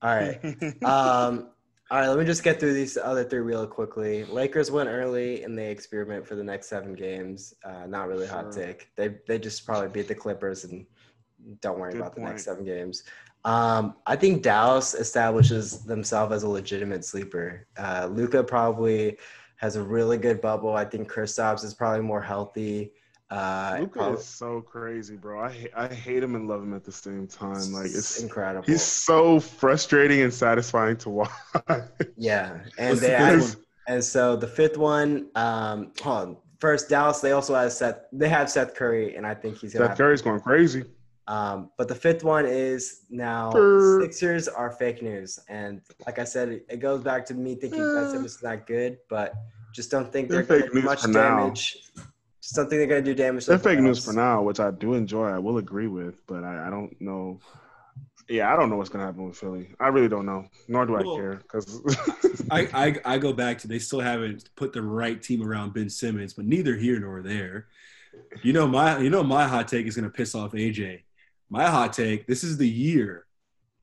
All 0.00 0.14
right. 0.14 0.40
Um, 0.84 1.50
all 1.90 1.98
right, 2.00 2.08
let 2.08 2.18
me 2.18 2.26
just 2.26 2.42
get 2.42 2.60
through 2.60 2.74
these 2.74 2.98
other 2.98 3.24
three 3.24 3.40
real 3.40 3.66
quickly. 3.66 4.24
Lakers 4.26 4.70
went 4.70 4.90
early 4.90 5.42
and 5.42 5.56
they 5.56 5.70
experiment 5.70 6.26
for 6.26 6.34
the 6.34 6.44
next 6.44 6.68
seven 6.68 6.92
games. 6.92 7.54
Uh, 7.64 7.86
not 7.86 8.08
really 8.08 8.26
hot 8.26 8.52
take. 8.52 8.90
They 8.94 9.16
they 9.26 9.38
just 9.38 9.64
probably 9.64 9.88
beat 9.88 10.06
the 10.06 10.14
Clippers 10.14 10.64
and 10.64 10.84
don't 11.62 11.78
worry 11.78 11.92
Good 11.92 12.02
about 12.02 12.14
the 12.14 12.20
next 12.20 12.44
seven 12.44 12.64
games. 12.64 13.04
Um, 13.48 13.94
I 14.06 14.14
think 14.14 14.42
Dallas 14.42 14.92
establishes 14.94 15.82
themselves 15.84 16.34
as 16.34 16.42
a 16.42 16.48
legitimate 16.48 17.02
sleeper. 17.02 17.66
Uh, 17.78 18.06
Luka 18.10 18.44
probably 18.44 19.16
has 19.56 19.76
a 19.76 19.82
really 19.82 20.18
good 20.18 20.42
bubble. 20.42 20.76
I 20.76 20.84
think 20.84 21.10
Kristaps 21.10 21.64
is 21.64 21.72
probably 21.72 22.02
more 22.02 22.20
healthy. 22.20 22.92
Uh, 23.30 23.78
Luka 23.80 23.92
probably- 23.92 24.18
is 24.18 24.26
so 24.26 24.60
crazy, 24.60 25.16
bro. 25.16 25.40
I 25.40 25.66
I 25.74 25.88
hate 25.88 26.22
him 26.22 26.34
and 26.34 26.46
love 26.46 26.62
him 26.62 26.74
at 26.74 26.84
the 26.84 26.92
same 26.92 27.26
time. 27.26 27.72
Like 27.72 27.86
it's 27.86 28.22
incredible. 28.22 28.66
he's 28.66 28.82
so 28.82 29.40
frustrating 29.40 30.20
and 30.20 30.32
satisfying 30.32 30.98
to 30.98 31.08
watch. 31.08 31.30
yeah, 32.18 32.60
and 32.76 32.98
they 32.98 33.16
fifth? 33.16 33.56
And 33.86 34.04
so 34.04 34.36
the 34.36 34.46
fifth 34.46 34.76
one, 34.76 35.28
um, 35.34 35.92
hold 36.02 36.28
on. 36.28 36.36
First, 36.58 36.90
Dallas, 36.90 37.20
they 37.20 37.32
also 37.32 37.54
have 37.54 37.72
Seth. 37.72 38.00
They 38.12 38.28
have 38.28 38.50
Seth 38.50 38.74
Curry, 38.74 39.16
and 39.16 39.26
I 39.26 39.34
think 39.34 39.56
he's 39.56 39.72
gonna. 39.72 39.86
Seth 39.86 39.90
Have, 39.90 39.98
Curry's 39.98 40.20
going 40.20 40.40
crazy. 40.40 40.84
Um, 41.28 41.70
but 41.76 41.88
the 41.88 41.94
fifth 41.94 42.24
one 42.24 42.46
is 42.46 43.02
now 43.10 43.52
Brr. 43.52 44.00
Sixers 44.02 44.48
are 44.48 44.70
fake 44.70 45.02
news, 45.02 45.38
and 45.48 45.82
like 46.06 46.18
I 46.18 46.24
said, 46.24 46.48
it, 46.48 46.66
it 46.70 46.80
goes 46.80 47.02
back 47.04 47.26
to 47.26 47.34
me 47.34 47.54
thinking 47.54 47.80
Ben 47.80 48.10
Simmons 48.10 48.36
is 48.36 48.42
not 48.42 48.66
good, 48.66 48.98
but 49.10 49.34
just 49.74 49.90
don't 49.90 50.10
think 50.10 50.30
they're, 50.30 50.42
They're 50.42 50.60
going 50.60 50.70
to 50.72 50.80
do 50.80 50.86
much 50.86 51.02
for 51.02 51.08
now. 51.08 51.40
damage. 51.40 51.76
Just 52.42 52.56
don't 52.56 52.70
think 52.70 52.80
they're 52.80 52.86
going 52.86 53.04
to 53.04 53.10
do 53.10 53.14
damage. 53.14 53.44
They're 53.44 53.58
the 53.58 53.62
fake 53.62 53.78
news 53.80 54.02
for 54.02 54.14
now, 54.14 54.40
which 54.42 54.58
I 54.58 54.70
do 54.70 54.94
enjoy. 54.94 55.28
I 55.28 55.38
will 55.38 55.58
agree 55.58 55.86
with, 55.86 56.26
but 56.26 56.44
I, 56.44 56.68
I 56.68 56.70
don't 56.70 56.98
know. 56.98 57.38
Yeah, 58.26 58.52
I 58.52 58.56
don't 58.56 58.70
know 58.70 58.76
what's 58.76 58.90
gonna 58.90 59.06
happen 59.06 59.26
with 59.26 59.38
Philly. 59.38 59.74
I 59.80 59.88
really 59.88 60.08
don't 60.08 60.26
know. 60.26 60.46
Nor 60.66 60.84
do 60.84 60.96
I 60.96 61.02
care 61.02 61.36
because 61.36 61.80
I, 62.50 62.68
I 62.74 63.14
I 63.14 63.18
go 63.18 63.32
back 63.32 63.56
to 63.60 63.68
they 63.68 63.78
still 63.78 64.00
haven't 64.00 64.50
put 64.54 64.74
the 64.74 64.82
right 64.82 65.22
team 65.22 65.42
around 65.42 65.72
Ben 65.72 65.88
Simmons, 65.88 66.34
but 66.34 66.44
neither 66.44 66.76
here 66.76 67.00
nor 67.00 67.22
there. 67.22 67.68
You 68.42 68.52
know 68.52 68.66
my 68.66 68.98
you 68.98 69.08
know 69.08 69.22
my 69.22 69.48
hot 69.48 69.66
take 69.68 69.86
is 69.86 69.96
gonna 69.96 70.10
piss 70.10 70.34
off 70.34 70.52
AJ. 70.52 71.04
My 71.50 71.66
hot 71.66 71.92
take: 71.92 72.26
this 72.26 72.44
is 72.44 72.56
the 72.58 72.68
year 72.68 73.24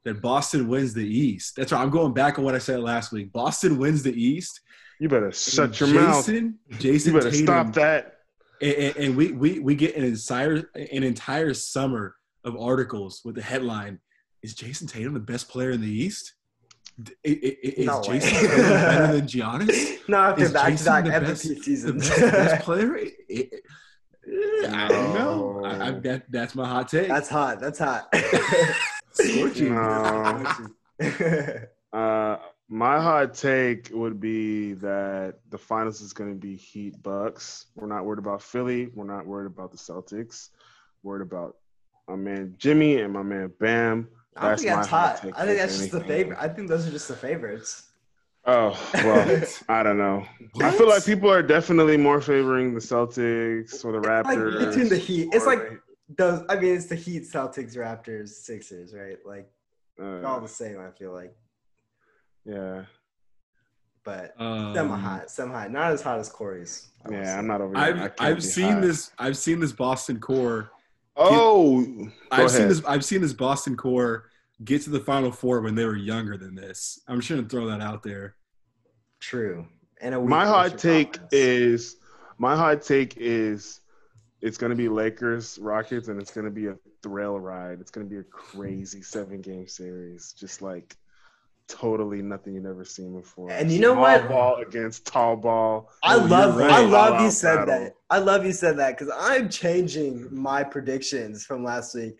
that 0.03 0.21
Boston 0.21 0.67
wins 0.67 0.93
the 0.93 1.05
East. 1.07 1.55
That's 1.55 1.71
right. 1.71 1.81
I'm 1.81 1.89
going 1.89 2.13
back 2.13 2.37
on 2.37 2.45
what 2.45 2.53
I 2.55 2.59
said 2.59 2.79
last 2.79 3.11
week. 3.11 3.31
Boston 3.31 3.77
wins 3.77 4.03
the 4.03 4.13
East. 4.13 4.61
you 4.99 5.09
better 5.09 5.31
shut 5.31 5.79
your 5.79 5.89
mouth. 5.89 6.25
Jayson, 6.27 6.55
You 6.69 6.77
Jayson 6.77 7.13
better 7.13 7.31
Tatum, 7.31 7.45
stop 7.45 7.73
that. 7.73 8.11
And, 8.61 8.73
and- 8.73 8.95
and 8.97 9.17
we, 9.17 9.31
we 9.31 9.59
we 9.59 9.75
get 9.75 9.95
an 9.95 10.03
entire 10.03 10.69
an 10.75 11.03
entire 11.03 11.53
summer 11.53 12.15
of 12.43 12.55
articles 12.55 13.21
with 13.25 13.35
the 13.35 13.41
headline: 13.41 13.99
Is 14.43 14.53
Jayson 14.55 14.87
Tatum 14.87 15.13
the 15.13 15.19
best 15.19 15.49
player 15.49 15.71
in 15.71 15.81
the 15.81 15.89
East? 15.91 16.35
Is 17.23 17.85
No. 17.87 17.99
Jayson 18.01 18.29
Tatum 18.29 18.57
better 18.57 19.13
than 19.17 19.27
Giannis? 19.27 19.97
No, 20.07 20.17
after 20.19 20.43
Is 20.43 20.51
back 20.53 20.75
to 20.77 20.85
back 20.85 21.03
Jayson 21.05 21.11
the 21.11 21.11
MVP 21.11 21.27
best- 21.27 21.43
The 21.49 21.55
seasons. 21.63 22.09
best, 22.09 22.21
best 22.21 22.63
player? 22.63 22.99
I- 24.27 24.65
I- 24.68 24.85
I 24.85 24.88
don't 24.88 25.14
know. 25.14 25.60
No. 25.61 25.65
I, 25.65 25.88
I, 25.88 25.91
that, 25.91 26.23
that's 26.31 26.56
my 26.56 26.68
hot 26.68 26.88
take. 26.89 27.07
That's 27.07 27.30
hot. 27.30 27.60
That's 27.60 27.80
hot. 27.80 28.14
Scorching. 29.11 29.76
No. 29.76 30.45
Uh, 31.93 32.38
my 32.68 32.99
hot 33.02 33.34
take 33.34 33.89
would 33.93 34.19
be 34.19 34.73
that 34.73 35.35
the 35.49 35.57
finals 35.57 36.02
is 36.02 36.11
going 36.11 36.30
to 36.30 36.35
be 36.35 36.57
Heat 36.57 37.02
Bucks. 37.02 37.68
We're 37.76 37.88
not 37.88 38.03
worried 38.03 38.19
about 38.19 38.41
Philly. 38.41 38.88
We're 38.93 39.06
not 39.06 39.26
worried 39.26 39.45
about 39.45 39.72
the 39.72 39.77
Celtics. 39.77 40.49
Worried 41.03 41.22
about 41.22 41.56
my 42.10 42.18
man 42.18 42.56
Jimmy 42.57 42.99
and 42.99 43.14
my 43.14 43.22
man 43.23 43.49
Bam. 43.61 44.10
I 44.35 44.56
think 44.57 44.68
that's 44.68 44.88
hot 44.88 45.19
hot. 45.19 45.31
I 45.38 45.45
think 45.45 45.52
if 45.52 45.57
that's 45.60 45.77
just 45.77 45.91
the 45.93 46.03
favorite. 46.03 46.38
I 46.41 46.49
think 46.49 46.68
those 46.68 46.85
are 46.85 46.91
just 46.91 47.07
the 47.07 47.15
favorites. 47.15 47.84
Oh 48.47 48.80
well, 48.93 49.43
I 49.69 49.81
don't 49.84 49.97
know. 49.97 50.26
I 50.61 50.72
feel 50.72 50.88
like 50.88 51.03
people 51.05 51.31
are 51.31 51.41
definitely 51.41 51.97
more 51.97 52.22
favoring 52.22 52.73
the 52.73 52.80
Celtics 52.80 53.84
or 53.84 53.91
the 53.91 53.99
Like 53.99 54.26
Raptors. 54.26 54.65
between 54.69 54.89
the 54.89 54.97
Heat, 54.97 55.30
it's 55.34 55.45
like 55.47 55.61
those. 56.15 56.43
I 56.49 56.55
mean, 56.57 56.76
it's 56.76 56.85
the 56.85 56.95
Heat, 56.95 57.23
Celtics, 57.23 57.76
Raptors, 57.76 58.30
Sixers, 58.30 58.93
right? 58.93 59.17
Like 59.26 59.49
the- 59.97 60.03
they're 60.03 60.27
all 60.27 60.38
uh, 60.38 60.41
the 60.41 60.47
same. 60.47 60.80
I 60.80 60.91
feel 60.91 61.11
like, 61.11 61.35
yeah, 62.45 62.84
but 64.03 64.39
Um, 64.39 64.76
semi 64.76 64.95
hot, 64.97 65.31
semi 65.31 65.51
hot. 65.51 65.72
Not 65.72 65.91
as 65.93 66.01
hot 66.03 66.19
as 66.19 66.30
Corey's. 66.30 66.89
I 67.05 67.11
yeah. 67.11 67.23
say. 67.23 67.31
I'm 67.34 67.47
not 67.47 67.61
over. 67.61 67.73
here. 67.76 67.84
I 67.84 67.88
I've 67.89 68.15
can't 68.15 68.22
I've 68.22 68.43
seen 68.43 68.73
hot. 68.73 68.81
this 68.84 69.11
I've 69.17 69.38
seen 69.38 69.59
this 69.59 69.72
Boston 69.72 70.19
core. 70.19 70.69
Oh, 71.17 71.81
go 71.84 72.07
I've 72.31 72.51
seen 72.51 72.67
this 72.67 72.84
I've 72.85 73.05
seen 73.05 73.22
this 73.22 73.34
Boston 73.34 73.76
core 73.77 74.30
get 74.64 74.82
to 74.84 74.90
the 74.90 74.99
final 74.99 75.32
four 75.32 75.61
when 75.61 75.76
they 75.76 75.86
were 75.86 75.95
younger 75.95 76.38
than 76.38 76.56
this. 76.56 77.02
I'm 77.07 77.19
just 77.19 77.30
gonna 77.30 77.48
throw 77.48 77.68
that 77.68 77.82
out 77.82 78.03
there. 78.03 78.36
True. 79.19 79.68
And 80.02 80.14
a 80.14 80.19
weak 80.19 80.30
my 80.30 80.45
hot 80.45 80.77
take 80.77 81.14
Conference. 81.14 81.34
is 81.34 81.95
my 82.38 82.56
hot 82.56 82.82
take 82.82 83.15
is 83.18 83.82
it's 84.41 84.57
going 84.57 84.69
to 84.69 84.76
be 84.76 84.90
Lakers 84.90 85.57
Rockets 85.57 86.07
and 86.07 86.22
it's 86.22 86.32
going 86.32 86.45
to 86.45 86.52
be 86.52 86.68
a 86.68 86.76
thrill 87.02 87.40
ride. 87.40 87.80
It's 87.80 87.91
going 87.91 88.06
to 88.06 88.10
be 88.10 88.19
a 88.19 88.23
crazy 88.23 89.02
seven 89.02 89.41
game 89.41 89.68
series, 89.68 90.34
just 90.34 90.61
like 90.61 90.95
totally 91.67 92.21
nothing 92.21 92.53
you've 92.53 92.63
never 92.63 92.85
seen 92.85 93.13
before. 93.19 93.49
And 93.51 93.71
you 93.71 93.79
know 93.79 93.93
Small 93.93 94.01
what? 94.03 94.29
Ball 94.29 94.55
against 94.57 95.05
tall 95.05 95.35
ball. 95.35 95.91
I 96.03 96.15
Oh, 96.15 96.19
love 96.25 96.57
right. 96.57 96.71
I 96.71 96.81
love 96.85 97.21
you 97.21 97.31
said 97.31 97.65
battle. 97.65 97.85
that. 97.85 97.95
I 98.09 98.19
love 98.19 98.45
you 98.45 98.51
said 98.53 98.77
that 98.77 98.97
because 98.97 99.13
I'm 99.17 99.49
changing 99.49 100.27
my 100.33 100.63
predictions 100.63 101.45
from 101.45 101.63
last 101.63 101.95
week. 101.95 102.17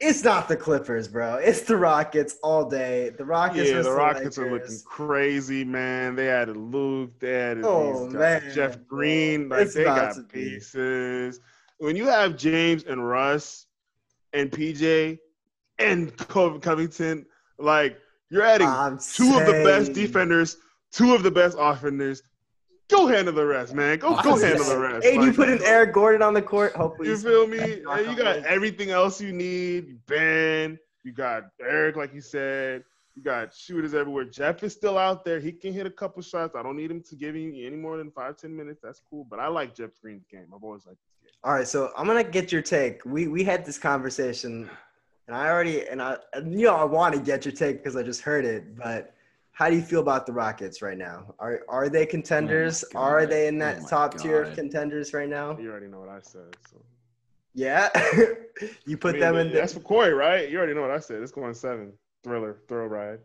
It's 0.00 0.22
not 0.22 0.46
the 0.48 0.56
Clippers, 0.56 1.08
bro. 1.08 1.34
It's 1.36 1.62
the 1.62 1.76
Rockets 1.76 2.38
all 2.42 2.68
day. 2.70 3.10
The 3.10 3.24
Rockets. 3.24 3.68
Yeah, 3.68 3.82
the 3.82 3.92
Rockets 3.92 4.38
are 4.38 4.50
looking 4.50 4.78
crazy, 4.86 5.64
man. 5.64 6.14
They 6.14 6.28
added 6.30 6.56
Luke. 6.56 7.18
They 7.18 7.34
added 7.34 7.64
Oh, 7.66 8.04
these 8.04 8.14
guys, 8.14 8.42
man. 8.44 8.54
Jeff 8.54 8.86
Green. 8.86 9.48
Like 9.48 9.62
It's 9.62 9.74
they 9.74 9.84
got 9.84 10.16
be. 10.32 10.50
pieces. 10.50 11.40
When 11.78 11.96
you 11.96 12.06
have 12.06 12.36
James 12.36 12.84
and 12.84 13.06
Russ 13.06 13.66
and 14.32 14.50
PJ 14.50 15.18
and 15.78 16.16
Covington, 16.16 17.26
like 17.58 17.98
you're 18.30 18.42
adding 18.42 18.68
I'm 18.68 18.98
two 18.98 19.38
of 19.38 19.46
the 19.46 19.62
best 19.64 19.92
defenders, 19.92 20.56
two 20.92 21.14
of 21.14 21.22
the 21.22 21.30
best 21.30 21.56
offenders. 21.58 22.22
Go 22.88 23.06
handle 23.06 23.34
the 23.34 23.44
rest, 23.44 23.74
man. 23.74 23.98
Go 23.98 24.20
go 24.22 24.38
handle 24.38 24.64
the 24.64 24.78
rest. 24.78 25.04
Hey, 25.04 25.20
you 25.22 25.32
put 25.32 25.50
an 25.50 25.60
Eric 25.62 25.92
Gordon 25.92 26.22
on 26.22 26.32
the 26.32 26.40
court. 26.40 26.74
Hopefully, 26.74 27.10
You 27.10 27.18
feel 27.18 27.46
me? 27.46 27.58
Hey, 27.58 28.10
you 28.10 28.16
got 28.16 28.36
everything 28.46 28.90
else 28.90 29.20
you 29.20 29.30
need. 29.30 29.98
Ben, 30.06 30.78
you 31.04 31.12
got 31.12 31.50
Eric, 31.60 31.96
like 31.96 32.14
you 32.14 32.22
said. 32.22 32.84
You 33.14 33.22
got 33.22 33.52
shooters 33.52 33.94
everywhere. 33.94 34.24
Jeff 34.24 34.62
is 34.62 34.72
still 34.72 34.96
out 34.96 35.24
there. 35.24 35.40
He 35.40 35.50
can 35.50 35.72
hit 35.72 35.86
a 35.86 35.90
couple 35.90 36.22
shots. 36.22 36.54
I 36.54 36.62
don't 36.62 36.76
need 36.76 36.90
him 36.90 37.02
to 37.02 37.16
give 37.16 37.34
you 37.34 37.66
any 37.66 37.76
more 37.76 37.96
than 37.98 38.10
five, 38.12 38.36
ten 38.36 38.56
minutes. 38.56 38.80
That's 38.80 39.02
cool. 39.10 39.26
But 39.28 39.40
I 39.40 39.48
like 39.48 39.74
Jeff 39.74 39.90
Green's 40.00 40.24
game. 40.30 40.46
I've 40.54 40.62
always 40.62 40.86
liked 40.86 40.98
this 41.04 41.32
game. 41.32 41.38
All 41.42 41.52
right, 41.52 41.66
so 41.66 41.90
I'm 41.98 42.06
gonna 42.06 42.22
get 42.24 42.52
your 42.52 42.62
take. 42.62 43.04
We 43.04 43.26
we 43.28 43.42
had 43.42 43.66
this 43.66 43.76
conversation, 43.76 44.70
and 45.28 45.36
I 45.36 45.48
already 45.48 45.86
and 45.86 46.02
I 46.02 46.16
and, 46.32 46.58
you 46.58 46.66
know 46.66 46.74
I 46.74 46.84
want 46.84 47.14
to 47.14 47.20
get 47.20 47.44
your 47.44 47.52
take 47.52 47.78
because 47.78 47.96
I 47.96 48.02
just 48.02 48.22
heard 48.22 48.44
it. 48.44 48.76
But 48.76 49.14
how 49.52 49.68
do 49.68 49.76
you 49.76 49.82
feel 49.82 50.00
about 50.00 50.26
the 50.26 50.32
Rockets 50.32 50.82
right 50.82 50.96
now? 50.98 51.34
Are 51.38 51.60
are 51.68 51.88
they 51.88 52.06
contenders? 52.06 52.82
Oh 52.82 52.88
God. 52.94 53.00
are 53.00 53.26
they 53.26 53.46
in 53.46 53.58
that 53.58 53.78
Oh 53.78 53.82
my 53.82 53.88
top 53.88 54.18
tier 54.18 54.42
of 54.42 54.54
contenders 54.54 55.12
right 55.12 55.28
now? 55.28 55.56
You 55.58 55.70
already 55.70 55.86
know 55.86 56.00
what 56.00 56.08
I 56.08 56.20
said. 56.22 56.56
So 56.70 56.80
Yeah, 57.54 57.88
you 58.86 58.96
put 58.96 59.10
I 59.10 59.12
mean, 59.12 59.20
them 59.20 59.36
in. 59.36 59.52
That's 59.52 59.74
The, 59.74 59.80
for 59.80 59.86
Corey, 59.86 60.14
right? 60.14 60.48
You 60.48 60.58
already 60.58 60.74
know 60.74 60.80
what 60.82 60.90
I 60.90 60.98
said. 60.98 61.22
It's 61.22 61.32
going 61.32 61.54
seven. 61.54 61.92
Thriller, 62.24 62.58
thrill 62.66 62.86
ride. 62.86 63.20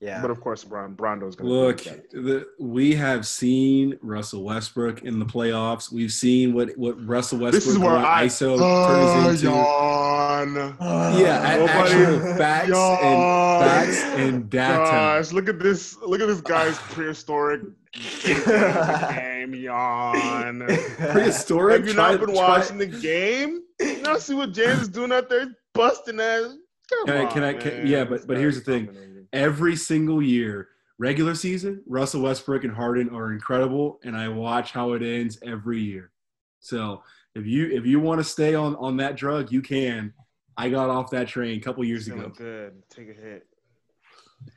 Yeah, 0.00 0.22
But 0.22 0.30
of 0.30 0.40
course, 0.40 0.64
Bron, 0.64 0.94
Brondo's 0.94 1.36
going 1.36 1.50
to 1.50 1.54
Look, 1.54 1.78
the, 2.10 2.46
we 2.58 2.94
have 2.94 3.26
seen 3.26 3.98
Russell 4.00 4.42
Westbrook 4.44 5.02
in 5.02 5.18
the 5.18 5.26
playoffs. 5.26 5.92
We've 5.92 6.10
seen 6.12 6.54
what 6.54 6.70
what 6.78 6.94
Russell 7.06 7.38
Westbrook 7.38 7.62
This 7.62 7.66
is 7.66 7.78
where 7.78 7.96
I 7.96 8.24
ISO 8.26 8.58
uh, 8.58 8.88
turns 9.24 9.42
into. 9.42 9.54
yawn. 9.54 10.54
Yeah, 11.18 11.56
Nobody- 11.58 11.68
actual 11.68 12.34
facts 12.38 12.68
Yawn. 12.70 12.98
and 13.04 13.62
facts 13.64 14.02
and 14.18 14.50
data. 14.50 14.74
Gosh, 14.90 15.32
look 15.32 15.48
at 15.50 15.58
this! 15.58 15.96
Look 15.98 16.20
at 16.22 16.28
this 16.28 16.40
guy's 16.40 16.78
prehistoric 16.94 17.60
game. 18.24 19.54
Yawn. 19.54 20.60
Prehistoric. 20.66 21.78
Have 21.80 21.88
you 21.88 21.94
Try- 21.94 22.10
not 22.12 22.20
been 22.20 22.34
try- 22.34 22.48
watching 22.58 22.78
the 22.78 22.86
game? 22.86 23.62
You 23.80 24.00
not 24.02 24.20
see 24.22 24.34
what 24.34 24.52
James 24.52 24.80
is 24.82 24.88
doing 24.88 25.12
out 25.12 25.28
there, 25.28 25.46
busting 25.74 26.20
ass. 26.20 26.54
Come 26.88 27.06
Can 27.06 27.16
I- 27.16 27.24
on, 27.24 27.32
can 27.32 27.42
I- 27.44 27.52
can- 27.54 27.74
man. 27.78 27.86
yeah, 27.86 28.04
but- 28.04 28.26
but 28.26 28.36
here's 28.36 28.54
the 28.56 28.62
thing. 28.64 28.88
Every 29.32 29.76
single 29.76 30.22
year, 30.22 30.68
regular 30.98 31.34
season, 31.34 31.82
Russell 31.86 32.22
Westbrook 32.22 32.64
and 32.64 32.74
Harden 32.74 33.10
are 33.10 33.32
incredible, 33.32 34.00
and 34.04 34.16
I 34.16 34.28
watch 34.28 34.72
how 34.72 34.92
it 34.92 35.02
ends 35.02 35.38
every 35.44 35.80
year. 35.80 36.10
So 36.60 37.02
if 37.34 37.46
you 37.46 37.68
if 37.70 37.86
you 37.86 38.00
want 38.00 38.20
to 38.20 38.24
stay 38.24 38.54
on 38.54 38.76
on 38.76 38.96
that 38.98 39.16
drug, 39.16 39.50
you 39.52 39.62
can. 39.62 40.12
I 40.56 40.68
got 40.68 40.90
off 40.90 41.10
that 41.12 41.26
train 41.28 41.56
a 41.58 41.60
couple 41.60 41.82
years 41.84 42.06
Feeling 42.06 42.24
ago. 42.24 42.34
good. 42.36 42.82
Take 42.90 43.08
a 43.08 43.14
hit. 43.14 43.46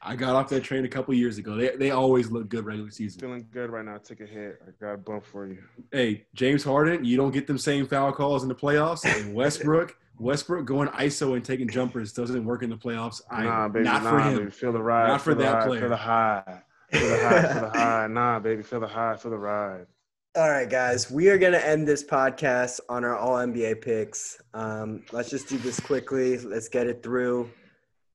I 0.02 0.16
got 0.16 0.36
off 0.36 0.50
that 0.50 0.64
train 0.64 0.86
a 0.86 0.90
couple 0.90 1.14
years 1.14 1.38
ago. 1.38 1.56
They 1.56 1.76
they 1.76 1.92
always 1.92 2.32
look 2.32 2.50
good 2.50 2.66
regular 2.66 2.90
season. 2.90 3.20
Feeling 3.22 3.48
good 3.52 3.70
right 3.70 3.86
now. 3.86 3.98
Take 3.98 4.22
a 4.22 4.26
hit. 4.26 4.62
I 4.68 4.72
got 4.84 4.94
a 4.94 4.98
bump 4.98 5.26
for 5.26 5.46
you. 5.48 5.64
Hey, 5.92 6.26
James 6.34 6.64
Harden, 6.64 7.06
you 7.06 7.16
don't 7.16 7.32
get 7.32 7.48
them 7.48 7.58
same 7.58 7.86
foul 7.88 8.12
calls 8.12 8.44
in 8.44 8.50
the 8.50 8.56
playoffs. 8.56 9.06
And 9.06 9.34
Westbrook, 9.36 9.96
Westbrook 10.20 10.66
going 10.66 10.88
ISO 10.90 11.36
and 11.36 11.44
taking 11.44 11.68
jumpers 11.68 12.14
doesn't 12.14 12.46
work 12.46 12.64
in 12.64 12.70
the 12.70 12.78
playoffs. 12.78 13.22
I, 13.32 13.44
nah, 13.44 13.68
baby. 13.68 13.86
not 13.86 14.04
nah, 14.04 14.10
for 14.10 14.20
him. 14.20 14.38
baby. 14.40 14.52
Feel 14.52 14.72
the 14.72 14.82
ride. 14.82 15.08
Not 15.08 15.22
for 15.22 15.32
feel 15.32 15.38
the 15.38 15.44
that 15.44 15.54
ride, 15.54 15.68
player. 15.68 15.80
Feel 15.82 15.90
the 15.90 15.98
high. 15.98 16.62
Feel 16.92 17.10
the 17.10 17.18
high. 17.18 17.42
Feel 17.42 17.62
the 17.62 17.70
high. 17.70 18.08
Nah, 18.10 18.40
baby. 18.40 18.64
Feel 18.64 18.80
the 18.80 18.88
high. 18.88 19.16
Feel 19.16 19.32
the 19.32 19.38
ride. 19.38 19.88
All 20.36 20.50
right, 20.50 20.70
guys, 20.70 21.12
we 21.12 21.30
are 21.30 21.38
going 21.38 21.54
to 21.54 21.68
end 21.68 21.88
this 21.88 22.04
podcast 22.04 22.80
on 22.90 23.04
our 23.04 23.16
All 23.16 23.38
NBA 23.38 23.82
picks. 23.82 24.42
Um, 24.56 25.04
let's 25.12 25.30
just 25.30 25.48
do 25.48 25.60
this 25.60 25.80
quickly. 25.80 26.40
Let's 26.40 26.68
get 26.68 26.88
it 26.88 27.04
through. 27.04 27.52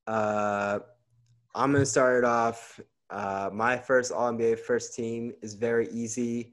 Uh, 0.05 0.79
I'm 1.55 1.71
going 1.71 1.81
to 1.81 1.89
start 1.89 2.17
it 2.17 2.27
off. 2.27 2.79
Uh, 3.09 3.49
my 3.53 3.77
first 3.77 4.11
All 4.11 4.31
NBA 4.33 4.59
first 4.59 4.95
team 4.95 5.33
is 5.41 5.53
very 5.53 5.87
easy. 5.91 6.51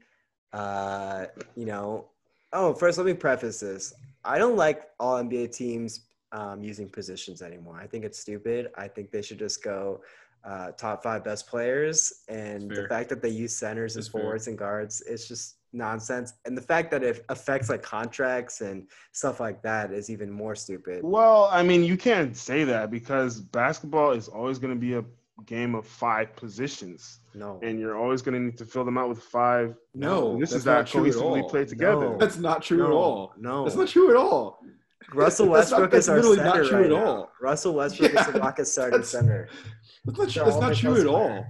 Uh, 0.53 1.25
you 1.55 1.65
know, 1.65 2.05
oh, 2.53 2.73
first, 2.73 2.97
let 2.97 3.05
me 3.05 3.13
preface 3.13 3.59
this. 3.59 3.93
I 4.27 4.37
don't 4.37 4.55
like 4.55 4.83
All 4.99 5.21
NBA 5.23 5.55
teams 5.55 6.01
um, 6.31 6.61
using 6.61 6.89
positions 6.89 7.41
anymore. 7.41 7.79
I 7.81 7.87
think 7.87 8.03
it's 8.03 8.19
stupid. 8.19 8.69
I 8.77 8.87
think 8.87 9.11
they 9.11 9.21
should 9.21 9.39
just 9.39 9.63
go 9.63 10.01
uh, 10.43 10.71
top 10.71 11.03
five 11.03 11.23
best 11.23 11.47
players. 11.47 12.23
And 12.27 12.69
the 12.69 12.87
fact 12.87 13.09
that 13.09 13.21
they 13.21 13.29
use 13.29 13.55
centers 13.55 13.95
and 13.95 14.03
That's 14.03 14.11
fair. 14.11 14.21
forwards 14.21 14.47
and 14.47 14.57
guards, 14.57 15.01
it's 15.07 15.27
just 15.27 15.55
nonsense. 15.73 16.33
And 16.45 16.57
the 16.57 16.61
fact 16.61 16.91
that 16.91 17.03
it 17.03 17.25
affects 17.29 17.69
like 17.69 17.81
contracts 17.81 18.61
and 18.61 18.87
stuff 19.11 19.39
like 19.39 19.61
that 19.63 19.91
is 19.91 20.09
even 20.09 20.29
more 20.31 20.55
stupid. 20.55 21.03
Well, 21.03 21.49
I 21.51 21.63
mean, 21.63 21.83
you 21.83 21.97
can't 21.97 22.35
say 22.35 22.63
that 22.65 22.91
because 22.91 23.39
basketball 23.39 24.11
is 24.11 24.27
always 24.27 24.59
going 24.59 24.73
to 24.73 24.79
be 24.79 24.93
a 24.93 25.03
game 25.45 25.75
of 25.75 25.85
five 25.85 26.35
positions, 26.35 27.19
No. 27.35 27.59
and 27.63 27.79
you're 27.79 27.95
always 27.95 28.21
going 28.21 28.33
to 28.33 28.39
need 28.39 28.57
to 28.57 28.65
fill 28.65 28.83
them 28.83 28.97
out 28.97 29.09
with 29.09 29.21
five. 29.21 29.75
No, 29.93 30.37
this 30.39 30.51
is 30.51 30.65
not 30.65 30.73
not 30.79 30.87
true 30.87 31.05
at 31.05 31.13
cohesively 31.13 31.43
all. 31.43 31.49
played 31.49 31.67
together. 31.67 32.09
No. 32.09 32.17
That's 32.17 32.37
not 32.37 32.61
true 32.63 32.83
at 32.85 32.91
all. 32.91 33.33
No. 33.37 33.63
That's 33.63 33.75
not 33.75 33.87
true 33.87 34.09
at 34.09 34.15
all. 34.15 34.59
Russell 35.13 35.45
That's 35.51 35.71
not- 35.71 35.79
Westbrook 35.81 35.91
that's 35.91 36.05
is 36.05 36.09
our 36.09 36.15
literally 36.17 36.37
not 36.37 36.55
center 36.55 36.67
true 36.67 36.77
right 36.77 36.85
at 36.85 36.91
now. 36.91 37.05
all. 37.05 37.31
Russell 37.39 37.73
Westbrook 37.75 38.13
is 38.13 38.25
the 38.25 38.31
Yeah, 38.33 38.37
Rockets 38.39 38.71
starting 38.71 38.91
that's- 38.99 39.09
center. 39.09 39.47
That's 40.05 40.17
not, 40.17 40.27
They're 40.33 40.43
that's 40.45 40.57
not 40.59 40.75
true 40.75 40.99
at 41.01 41.07
all. 41.07 41.45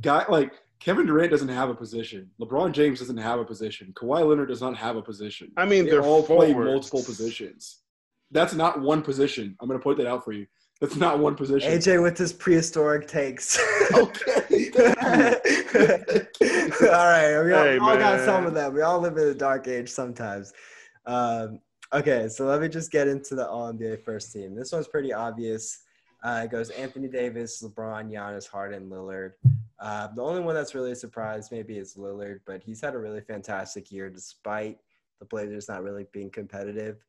Guy 0.00 0.24
like 0.28 0.52
Kevin 0.80 1.06
Durant 1.06 1.30
doesn't 1.30 1.48
have 1.48 1.70
a 1.70 1.74
position. 1.74 2.30
LeBron 2.40 2.72
James 2.72 2.98
doesn't 3.00 3.16
have 3.16 3.40
a 3.40 3.44
position. 3.44 3.92
Kawhi 3.96 4.28
Leonard 4.28 4.48
does 4.48 4.60
not 4.60 4.76
have 4.76 4.96
a 4.96 5.02
position. 5.02 5.50
I 5.56 5.64
mean, 5.64 5.84
They 5.86 5.92
they're 5.92 6.02
all 6.02 6.22
play 6.22 6.52
multiple 6.52 7.02
positions. 7.02 7.78
That's 8.30 8.54
not 8.54 8.80
one 8.80 9.00
position. 9.02 9.56
I'm 9.60 9.68
going 9.68 9.78
to 9.80 9.82
point 9.82 9.96
that 9.98 10.06
out 10.06 10.24
for 10.24 10.32
you. 10.32 10.46
That's 10.80 10.96
not 10.96 11.18
one 11.18 11.34
position. 11.34 11.70
AJ 11.70 12.02
with 12.02 12.18
his 12.18 12.32
prehistoric 12.32 13.08
takes. 13.08 13.58
Okay. 13.94 14.70
all 16.80 17.06
right, 17.06 17.42
we 17.44 17.52
all, 17.52 17.64
Hey, 17.64 17.78
all 17.78 17.96
got 17.96 18.24
some 18.24 18.46
of 18.46 18.54
them. 18.54 18.74
We 18.74 18.82
all 18.82 18.98
live 18.98 19.16
in 19.16 19.28
a 19.28 19.34
dark 19.34 19.68
age 19.68 19.88
sometimes. 19.88 20.52
Um, 21.06 21.60
okay, 21.92 22.28
so 22.28 22.46
let 22.46 22.60
me 22.60 22.68
just 22.68 22.90
get 22.90 23.06
into 23.06 23.34
the 23.34 23.48
All 23.48 23.72
NBA 23.72 24.02
first 24.02 24.32
team. 24.32 24.54
This 24.54 24.72
one's 24.72 24.88
pretty 24.88 25.12
obvious. 25.12 25.80
Uh, 26.24 26.42
it 26.44 26.50
goes 26.50 26.70
Anthony 26.70 27.08
Davis, 27.08 27.62
LeBron, 27.62 28.10
Giannis, 28.10 28.48
Harden, 28.48 28.88
Lillard. 28.88 29.32
Uh, 29.78 30.08
the 30.14 30.22
only 30.22 30.40
one 30.40 30.54
that's 30.54 30.74
really 30.74 30.92
a 30.92 30.96
surprise 30.96 31.50
maybe 31.52 31.76
is 31.76 31.94
Lillard, 31.96 32.40
but 32.46 32.62
he's 32.62 32.80
had 32.80 32.94
a 32.94 32.98
really 32.98 33.20
fantastic 33.20 33.92
year 33.92 34.08
despite 34.08 34.78
the 35.20 35.26
Blazers 35.26 35.68
not 35.68 35.82
really 35.82 36.06
being 36.12 36.30
competitive. 36.30 37.04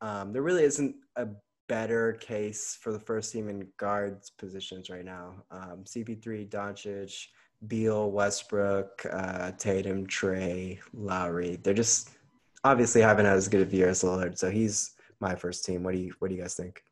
Um, 0.00 0.32
there 0.32 0.42
really 0.42 0.64
isn't 0.64 0.96
a 1.16 1.28
better 1.68 2.14
case 2.14 2.76
for 2.80 2.92
the 2.92 2.98
first 2.98 3.32
team 3.32 3.48
in 3.48 3.68
guards 3.76 4.30
positions 4.30 4.90
right 4.90 5.04
now. 5.04 5.34
Um, 5.50 5.84
CP3, 5.84 6.48
Doncic, 6.48 7.26
Beal, 7.66 8.10
Westbrook, 8.10 9.06
uh, 9.10 9.52
Tatum, 9.58 10.06
Trae, 10.06 10.78
Lowry. 10.92 11.56
They're 11.62 11.74
just 11.74 12.10
obviously 12.64 13.00
haven't 13.00 13.26
had 13.26 13.36
as 13.36 13.48
good 13.48 13.62
of 13.62 13.72
a 13.72 13.76
year 13.76 13.88
as 13.88 14.02
Lillard. 14.02 14.38
So 14.38 14.50
he's 14.50 14.94
my 15.20 15.34
first 15.34 15.64
team. 15.64 15.82
What 15.82 15.94
do 15.94 16.00
you 16.00 16.12
What 16.18 16.28
do 16.28 16.34
you 16.34 16.40
guys 16.40 16.54
think? 16.54 16.82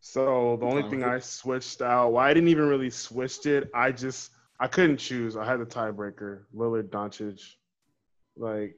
So 0.00 0.56
the 0.60 0.66
only 0.66 0.88
thing. 0.88 1.04
I 1.04 1.20
switched 1.20 1.80
out, 1.80 2.12
well, 2.12 2.24
I 2.24 2.34
didn't 2.34 2.48
even 2.48 2.68
really 2.68 2.90
switched 2.90 3.46
it. 3.46 3.70
I 3.72 3.92
just 3.92 4.32
I 4.58 4.66
couldn't 4.66 4.98
choose. 4.98 5.36
I 5.36 5.44
had 5.44 5.60
the 5.60 5.66
tiebreaker: 5.66 6.42
Lillard, 6.54 6.90
Doncic. 6.90 7.40
Like 8.36 8.76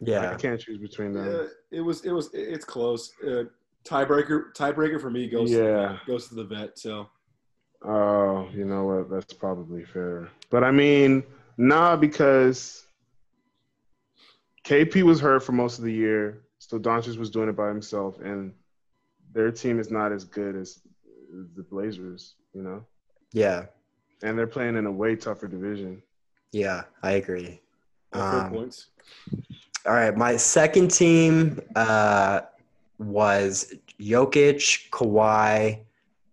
yeah, 0.00 0.30
I 0.30 0.34
can't 0.34 0.60
choose 0.60 0.78
between 0.78 1.12
them. 1.12 1.26
Yeah, 1.26 1.78
it 1.78 1.80
was 1.80 2.04
it 2.04 2.12
was 2.12 2.30
it's 2.32 2.64
close. 2.64 3.12
Uh, 3.26 3.44
tiebreaker 3.84 4.52
tiebreaker 4.54 5.00
for 5.00 5.10
me 5.10 5.28
goes 5.28 5.50
to 5.50 5.56
the 5.56 5.62
Yeah. 5.64 5.88
vet, 5.92 6.06
goes 6.06 6.28
to 6.28 6.34
the 6.34 6.44
vet. 6.44 6.78
So 6.78 7.08
Oh, 7.84 8.48
you 8.54 8.64
know 8.64 8.84
what? 8.84 9.10
That's 9.10 9.32
probably 9.34 9.84
fair. 9.84 10.28
But 10.50 10.62
I 10.62 10.70
mean, 10.70 11.24
nah, 11.58 11.96
because 11.96 12.86
KP 14.64 15.02
was 15.02 15.18
hurt 15.20 15.42
for 15.42 15.50
most 15.52 15.78
of 15.78 15.84
the 15.84 15.92
year, 15.92 16.42
so 16.58 16.78
Doncic 16.78 17.16
was 17.16 17.28
doing 17.28 17.48
it 17.48 17.56
by 17.56 17.66
himself, 17.66 18.20
and 18.20 18.54
their 19.32 19.50
team 19.50 19.80
is 19.80 19.90
not 19.90 20.12
as 20.12 20.24
good 20.24 20.54
as 20.54 20.80
the 21.56 21.62
Blazers, 21.64 22.36
you 22.54 22.62
know, 22.62 22.84
yeah, 23.32 23.64
and 24.22 24.38
they're 24.38 24.46
playing 24.46 24.76
in 24.76 24.86
a 24.86 24.92
way 24.92 25.16
tougher 25.16 25.48
division. 25.48 26.00
yeah. 26.52 26.82
I 27.02 27.12
agree. 27.12 27.60
Um, 28.12 28.50
points. 28.50 28.88
All 29.86 29.94
right, 29.94 30.16
my 30.16 30.36
second 30.36 30.92
team 30.92 31.60
uh, 31.74 32.42
was 32.98 33.74
Jokic, 34.00 34.90
Kawhi, 34.90 35.80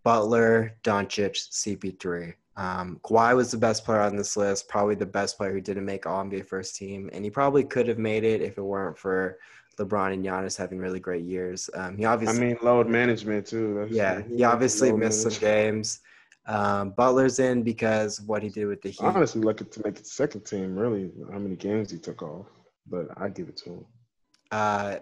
Butler, 0.04 0.76
Doncic, 0.84 1.50
CP3. 1.52 2.34
Um, 2.58 3.00
Kawhi 3.04 3.36
was 3.36 3.52
the 3.52 3.58
best 3.58 3.86
player 3.86 4.02
on 4.02 4.16
this 4.16 4.36
list, 4.36 4.68
probably 4.68 4.96
the 4.96 5.06
best 5.06 5.38
player 5.38 5.54
who 5.54 5.62
didn't 5.62 5.86
make 5.86 6.06
All 6.06 6.24
NBA 6.24 6.46
first 6.46 6.76
team, 6.76 7.10
and 7.14 7.24
he 7.24 7.32
probably 7.32 7.64
could 7.64 7.88
have 7.88 7.98
made 7.98 8.24
it 8.24 8.42
if 8.42 8.58
it 8.58 8.62
weren't 8.62 8.98
for 8.98 9.40
LeBron 9.78 10.14
and 10.14 10.26
Giannis 10.26 10.58
having 10.58 10.78
really 10.78 11.00
great 11.00 11.24
years. 11.24 11.70
Um, 11.74 11.98
he 11.98 12.06
obviously, 12.06 12.38
I 12.38 12.48
mean, 12.48 12.58
load 12.62 12.88
management 12.88 13.48
too. 13.48 13.76
That's, 13.80 13.92
yeah, 13.92 14.22
he 14.22 14.44
obviously 14.44 14.92
missed 14.92 15.22
some 15.22 15.40
games. 15.40 16.02
Um, 16.48 16.92
Butler's 16.92 17.40
in 17.40 17.64
because 17.64 18.20
what 18.22 18.44
he 18.44 18.50
did 18.50 18.66
with 18.66 18.82
the 18.82 18.90
Heat. 18.90 19.02
Honestly, 19.02 19.42
lucky 19.42 19.66
to 19.66 19.82
make 19.86 19.98
it 19.98 20.08
second 20.08 20.42
team. 20.42 20.76
Really, 20.76 21.12
how 21.32 21.40
many 21.40 21.56
games 21.56 21.92
he 21.92 21.98
took 21.98 22.22
off, 22.22 22.48
but 22.88 23.08
I 23.18 23.30
give 23.30 23.48
it 23.48 23.58
to 23.58 23.70
him. 23.70 23.86
Uh, 24.52 24.96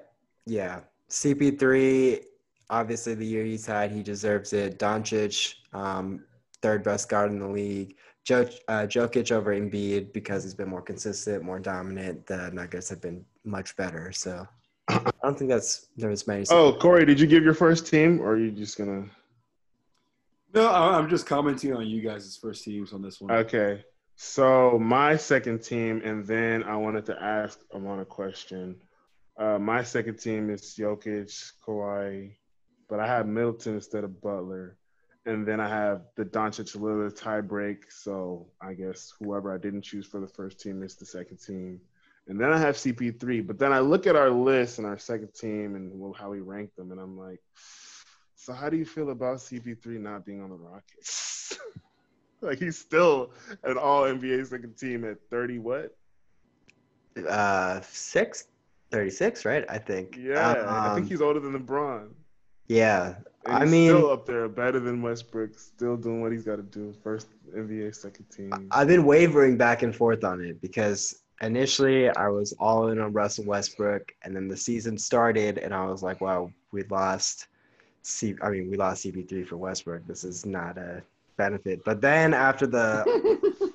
yeah, 0.45 0.81
CP3. 1.09 2.21
Obviously, 2.69 3.13
the 3.15 3.25
year 3.25 3.45
he's 3.45 3.65
had, 3.65 3.91
he 3.91 4.03
deserves 4.03 4.51
it. 4.53 4.77
Doncic, 4.77 5.53
um, 5.73 6.23
third 6.61 6.83
best 6.83 7.07
guard 7.09 7.31
in 7.31 7.39
the 7.39 7.47
league. 7.47 7.95
Jo- 8.25 8.49
uh, 8.67 8.81
Jokic 8.85 9.31
over 9.31 9.55
Embiid 9.55 10.11
because 10.11 10.43
he's 10.43 10.53
been 10.53 10.67
more 10.67 10.81
consistent, 10.81 11.43
more 11.43 11.59
dominant. 11.59 12.25
The 12.27 12.51
Nuggets 12.51 12.89
have 12.89 12.99
been 13.01 13.23
much 13.45 13.75
better. 13.77 14.11
So 14.11 14.45
I 14.89 15.11
don't 15.23 15.37
think 15.37 15.49
that's 15.49 15.87
there's 15.95 16.27
many. 16.27 16.43
Oh, 16.49 16.73
Corey, 16.73 17.05
did 17.05 17.21
you 17.21 17.27
give 17.27 17.43
your 17.43 17.53
first 17.53 17.87
team, 17.87 18.19
or 18.19 18.31
are 18.33 18.37
you 18.37 18.51
just 18.51 18.77
gonna? 18.77 19.05
No, 20.53 20.67
I- 20.67 20.97
I'm 20.97 21.09
just 21.09 21.25
commenting 21.25 21.73
on 21.73 21.87
you 21.87 22.01
guys' 22.01 22.35
first 22.41 22.65
teams 22.65 22.91
on 22.91 23.01
this 23.01 23.21
one. 23.21 23.31
Okay, 23.31 23.83
so 24.15 24.77
my 24.77 25.15
second 25.15 25.59
team, 25.63 26.01
and 26.03 26.25
then 26.25 26.63
I 26.63 26.75
wanted 26.75 27.05
to 27.05 27.21
ask 27.21 27.59
Aman 27.73 27.99
a 27.99 28.05
question. 28.05 28.75
Uh, 29.37 29.59
my 29.59 29.83
second 29.83 30.15
team 30.17 30.49
is 30.49 30.75
Jokic, 30.77 31.51
Kawhi, 31.65 32.31
but 32.89 32.99
I 32.99 33.07
have 33.07 33.27
Middleton 33.27 33.75
instead 33.75 34.03
of 34.03 34.19
Butler, 34.21 34.77
and 35.25 35.45
then 35.45 35.59
I 35.59 35.69
have 35.69 36.01
the 36.15 36.25
Doncic 36.25 36.75
Lillard 36.75 37.15
tie 37.15 37.41
break. 37.41 37.91
So 37.91 38.47
I 38.59 38.73
guess 38.73 39.13
whoever 39.19 39.53
I 39.53 39.57
didn't 39.57 39.83
choose 39.83 40.07
for 40.07 40.19
the 40.19 40.27
first 40.27 40.59
team 40.59 40.81
is 40.81 40.95
the 40.95 41.05
second 41.05 41.37
team, 41.37 41.79
and 42.27 42.39
then 42.39 42.51
I 42.51 42.57
have 42.57 42.75
CP3. 42.75 43.45
But 43.45 43.59
then 43.59 43.71
I 43.71 43.79
look 43.79 44.07
at 44.07 44.15
our 44.15 44.31
list 44.31 44.79
and 44.79 44.87
our 44.87 44.97
second 44.97 45.33
team 45.35 45.75
and 45.75 46.15
how 46.15 46.31
we 46.31 46.39
rank 46.39 46.75
them, 46.75 46.91
and 46.91 46.99
I'm 46.99 47.17
like, 47.17 47.39
so 48.35 48.53
how 48.53 48.69
do 48.69 48.77
you 48.77 48.85
feel 48.85 49.11
about 49.11 49.37
CP3 49.37 49.99
not 49.99 50.25
being 50.25 50.41
on 50.41 50.49
the 50.49 50.55
Rockets? 50.55 51.59
like 52.41 52.57
he's 52.59 52.77
still 52.77 53.31
an 53.63 53.77
All 53.77 54.03
NBA 54.03 54.47
second 54.47 54.77
team 54.77 55.03
at 55.03 55.17
30. 55.29 55.59
What? 55.59 55.95
uh, 57.25 57.81
six, 57.81 58.45
36, 58.91 59.45
right? 59.45 59.65
I 59.69 59.77
think. 59.77 60.17
Yeah, 60.17 60.49
I 60.49 60.53
think 60.95 61.05
Um, 61.05 61.07
he's 61.07 61.21
older 61.21 61.39
than 61.39 61.57
LeBron. 61.59 62.09
Yeah, 62.67 63.15
And 63.45 63.55
I 63.55 63.61
he's 63.63 63.71
mean- 63.71 63.89
still 63.89 64.11
up 64.11 64.25
there, 64.25 64.47
better 64.49 64.79
than 64.79 65.01
Westbrook, 65.01 65.57
still 65.57 65.95
doing 65.95 66.21
what 66.21 66.31
he's 66.31 66.43
got 66.43 66.57
to 66.57 66.63
do. 66.63 66.93
First 67.03 67.27
NBA 67.55 67.95
second 67.95 68.25
team. 68.29 68.51
I've 68.71 68.87
been 68.87 69.05
wavering 69.05 69.57
back 69.57 69.83
and 69.83 69.95
forth 69.95 70.23
on 70.25 70.41
it 70.43 70.59
because 70.61 71.21
initially 71.41 72.09
I 72.09 72.27
was 72.27 72.53
all 72.59 72.89
in 72.89 72.99
on 72.99 73.13
Russell 73.13 73.45
Westbrook, 73.45 74.13
and 74.23 74.35
then 74.35 74.47
the 74.47 74.57
season 74.57 74.97
started, 74.97 75.59
and 75.59 75.73
I 75.73 75.85
was 75.85 76.03
like, 76.03 76.19
"Wow, 76.19 76.51
we 76.71 76.83
lost." 76.83 77.47
C, 78.03 78.35
I 78.41 78.49
mean, 78.49 78.69
we 78.69 78.77
lost 78.77 79.03
CP3 79.05 79.45
for 79.47 79.57
Westbrook. 79.57 80.05
This 80.07 80.23
is 80.23 80.45
not 80.45 80.77
a 80.77 81.01
benefit. 81.37 81.83
But 81.85 81.99
then 82.01 82.33
after 82.33 82.65
the 82.67 83.03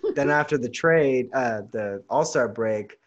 then 0.16 0.28
after 0.30 0.58
the 0.58 0.68
trade, 0.68 1.30
uh, 1.32 1.62
the 1.70 2.02
All 2.10 2.24
Star 2.26 2.48
break, 2.48 2.98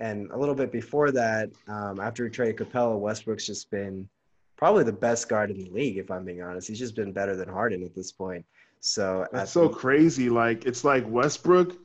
and 0.00 0.30
a 0.30 0.36
little 0.36 0.54
bit 0.54 0.72
before 0.72 1.12
that, 1.12 1.50
um, 1.68 2.00
after 2.00 2.24
we 2.24 2.30
traded 2.30 2.56
Capela, 2.56 2.98
Westbrook's 2.98 3.46
just 3.46 3.70
been 3.70 4.08
probably 4.56 4.82
the 4.82 4.92
best 4.92 5.28
guard 5.28 5.50
in 5.50 5.58
the 5.58 5.70
league. 5.70 5.98
If 5.98 6.10
I'm 6.10 6.24
being 6.24 6.42
honest, 6.42 6.68
he's 6.68 6.78
just 6.78 6.96
been 6.96 7.12
better 7.12 7.36
than 7.36 7.48
Harden 7.48 7.84
at 7.84 7.94
this 7.94 8.10
point. 8.10 8.44
So 8.80 9.26
That's 9.30 9.52
so 9.52 9.68
crazy. 9.68 10.30
Like 10.30 10.64
it's 10.64 10.84
like 10.84 11.08
Westbrook. 11.08 11.76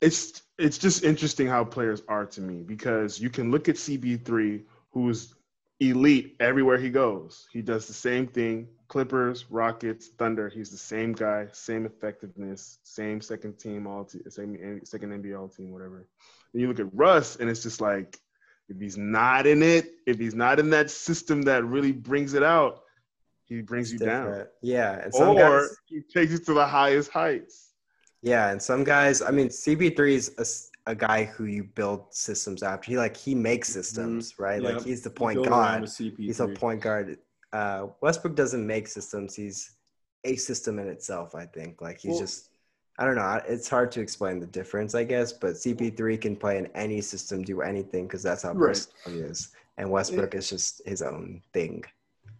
It's 0.00 0.42
it's 0.58 0.78
just 0.78 1.04
interesting 1.04 1.46
how 1.46 1.64
players 1.64 2.02
are 2.08 2.26
to 2.26 2.40
me 2.40 2.62
because 2.62 3.20
you 3.20 3.30
can 3.30 3.50
look 3.50 3.68
at 3.68 3.76
CP3, 3.76 4.62
who's 4.90 5.34
elite 5.80 6.36
everywhere 6.40 6.78
he 6.78 6.90
goes. 6.90 7.46
He 7.52 7.62
does 7.62 7.86
the 7.86 7.92
same 7.92 8.26
thing. 8.26 8.66
Clippers, 8.88 9.46
Rockets, 9.50 10.08
Thunder. 10.08 10.48
He's 10.48 10.70
the 10.70 10.76
same 10.76 11.12
guy, 11.12 11.46
same 11.52 11.86
effectiveness, 11.86 12.78
same 12.82 13.20
second 13.20 13.58
team 13.58 13.86
all 13.86 14.04
te- 14.04 14.28
same 14.28 14.80
second 14.84 15.22
NBA 15.22 15.38
all 15.38 15.48
team, 15.48 15.70
whatever. 15.70 16.06
And 16.52 16.62
you 16.62 16.68
look 16.68 16.80
at 16.80 16.92
Russ, 16.94 17.36
and 17.36 17.48
it's 17.50 17.62
just 17.62 17.80
like 17.80 18.18
if 18.68 18.78
he's 18.80 18.96
not 18.98 19.46
in 19.46 19.62
it, 19.62 19.92
if 20.06 20.18
he's 20.18 20.34
not 20.34 20.58
in 20.58 20.70
that 20.70 20.90
system 20.90 21.42
that 21.42 21.64
really 21.64 21.92
brings 21.92 22.34
it 22.34 22.42
out, 22.42 22.82
he 23.46 23.62
brings 23.62 23.92
you 23.92 23.98
down. 23.98 24.44
Yeah, 24.62 25.00
and 25.02 25.14
some 25.14 25.28
or 25.30 25.60
guys, 25.60 25.76
he 25.86 26.00
takes 26.02 26.32
you 26.32 26.38
to 26.38 26.54
the 26.54 26.66
highest 26.66 27.10
heights. 27.10 27.72
yeah, 28.22 28.50
and 28.50 28.60
some 28.62 28.84
guys. 28.84 29.22
I 29.22 29.30
mean, 29.30 29.48
CP3 29.48 30.10
is 30.10 30.70
a 30.86 30.94
guy 30.94 31.24
who 31.24 31.44
you 31.44 31.64
build 31.64 32.06
systems 32.14 32.62
after. 32.62 32.90
He 32.90 32.96
like 32.98 33.16
he 33.16 33.34
makes 33.34 33.68
systems, 33.68 34.34
right? 34.38 34.60
Yeah, 34.62 34.70
Like 34.70 34.84
he's 34.84 35.02
the 35.02 35.10
point 35.10 35.44
guard. 35.44 35.88
He's 36.16 36.40
a 36.40 36.48
point 36.48 36.80
guard. 36.80 37.18
Uh, 37.52 37.86
Westbrook 38.02 38.34
doesn't 38.36 38.66
make 38.66 38.88
systems. 38.88 39.34
He's 39.34 39.76
a 40.24 40.36
system 40.36 40.78
in 40.78 40.88
itself. 40.88 41.34
I 41.34 41.46
think. 41.46 41.80
Like 41.80 41.98
he's 41.98 42.12
Well- 42.12 42.20
just. 42.20 42.47
I 42.98 43.04
don't 43.04 43.14
know. 43.14 43.40
It's 43.46 43.68
hard 43.68 43.92
to 43.92 44.00
explain 44.00 44.40
the 44.40 44.46
difference, 44.46 44.94
I 44.94 45.04
guess. 45.04 45.32
But 45.32 45.52
CP3 45.54 46.20
can 46.20 46.34
play 46.36 46.58
in 46.58 46.66
any 46.74 47.00
system, 47.00 47.42
do 47.42 47.60
anything, 47.60 48.06
because 48.06 48.22
that's 48.24 48.42
how 48.42 48.52
Right. 48.52 48.84
he 49.06 49.18
is. 49.18 49.52
And 49.76 49.88
Westbrook 49.90 50.34
is 50.34 50.50
just 50.50 50.82
his 50.84 51.00
own 51.02 51.40
thing. 51.52 51.84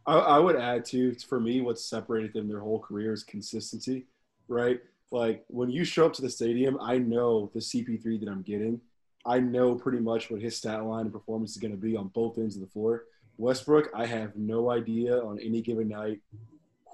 I, 0.06 0.16
I 0.18 0.39
would 0.40 0.56
add 0.56 0.85
too, 0.85 1.14
for 1.14 1.39
me, 1.39 1.60
what's 1.60 1.85
separated 1.85 2.32
them 2.32 2.48
their 2.48 2.60
whole 2.60 2.80
career 2.80 3.12
is 3.12 3.22
consistency, 3.22 4.06
right? 4.48 4.80
Like 5.12 5.44
when 5.48 5.70
you 5.70 5.85
show 5.85 6.06
up 6.06 6.12
to 6.14 6.22
the 6.22 6.30
stadium, 6.30 6.76
I 6.80 6.98
know 6.98 7.51
the 7.55 7.60
CP3 7.60 8.18
that 8.20 8.28
I'm 8.28 8.43
getting. 8.43 8.80
I 9.24 9.39
know 9.39 9.74
pretty 9.74 10.01
much 10.01 10.30
what 10.30 10.40
his 10.40 10.56
stat 10.56 10.85
line 10.85 11.02
and 11.02 11.12
performance 11.12 11.52
is 11.52 11.59
going 11.59 11.72
to 11.72 11.76
be 11.76 11.97
on 11.97 12.09
both 12.09 12.39
ends 12.39 12.56
of 12.56 12.62
the 12.62 12.68
floor. 12.68 13.05
Westbrook, 13.36 13.90
I 13.94 14.06
have 14.06 14.35
no 14.35 14.70
idea 14.70 15.20
on 15.20 15.39
any 15.39 15.60
given 15.62 15.89
night 15.89 16.20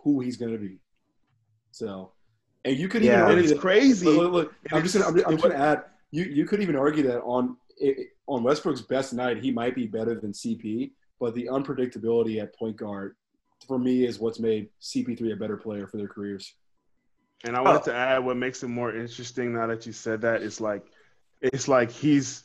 who 0.03 0.21
he's 0.21 0.37
going 0.37 0.53
to 0.53 0.59
be. 0.59 0.81
So, 1.71 2.13
and 2.65 2.77
you 2.77 2.89
could 2.89 3.03
even 3.03 3.15
Yeah. 3.15 3.23
And 3.23 3.29
argue 3.31 3.43
it's 3.43 3.53
that, 3.53 3.61
crazy. 3.61 4.07
Look, 4.07 4.17
look, 4.17 4.33
look, 4.33 4.55
I'm 4.73 4.83
just 4.83 4.95
gonna, 4.95 5.07
I'm, 5.07 5.27
I'm 5.27 5.33
just 5.33 5.43
gonna 5.43 5.63
add. 5.63 5.85
You 6.11 6.25
you 6.25 6.47
could 6.47 6.63
even 6.63 6.77
argue 6.77 7.03
that 7.05 7.21
on 7.23 7.57
it, 7.79 8.09
on 8.27 8.43
Westbrook's 8.43 8.81
best 8.81 9.13
night, 9.13 9.39
he 9.39 9.51
might 9.51 9.75
be 9.75 9.87
better 9.87 10.19
than 10.19 10.33
CP, 10.33 10.93
but 11.21 11.35
the 11.35 11.47
unpredictability 11.47 12.41
at 12.43 12.55
point 12.55 12.77
guard 12.77 13.17
for 13.67 13.79
me 13.79 14.05
is 14.05 14.19
what's 14.19 14.39
made 14.39 14.69
CP3 14.81 15.33
a 15.33 15.37
better 15.37 15.57
player 15.57 15.87
for 15.87 15.97
their 15.97 16.09
careers. 16.09 16.55
And 17.45 17.57
I 17.57 17.61
wanted 17.61 17.83
oh. 17.83 17.85
to 17.85 17.95
add 17.95 18.25
what 18.25 18.37
makes 18.37 18.63
it 18.63 18.69
more 18.69 18.95
interesting 18.95 19.55
now 19.55 19.67
that 19.67 19.87
you 19.87 19.93
said 19.93 20.23
that 20.23 20.43
is 20.43 20.61
like 20.61 20.87
it's 21.41 21.69
like 21.69 21.91
he's 21.91 22.45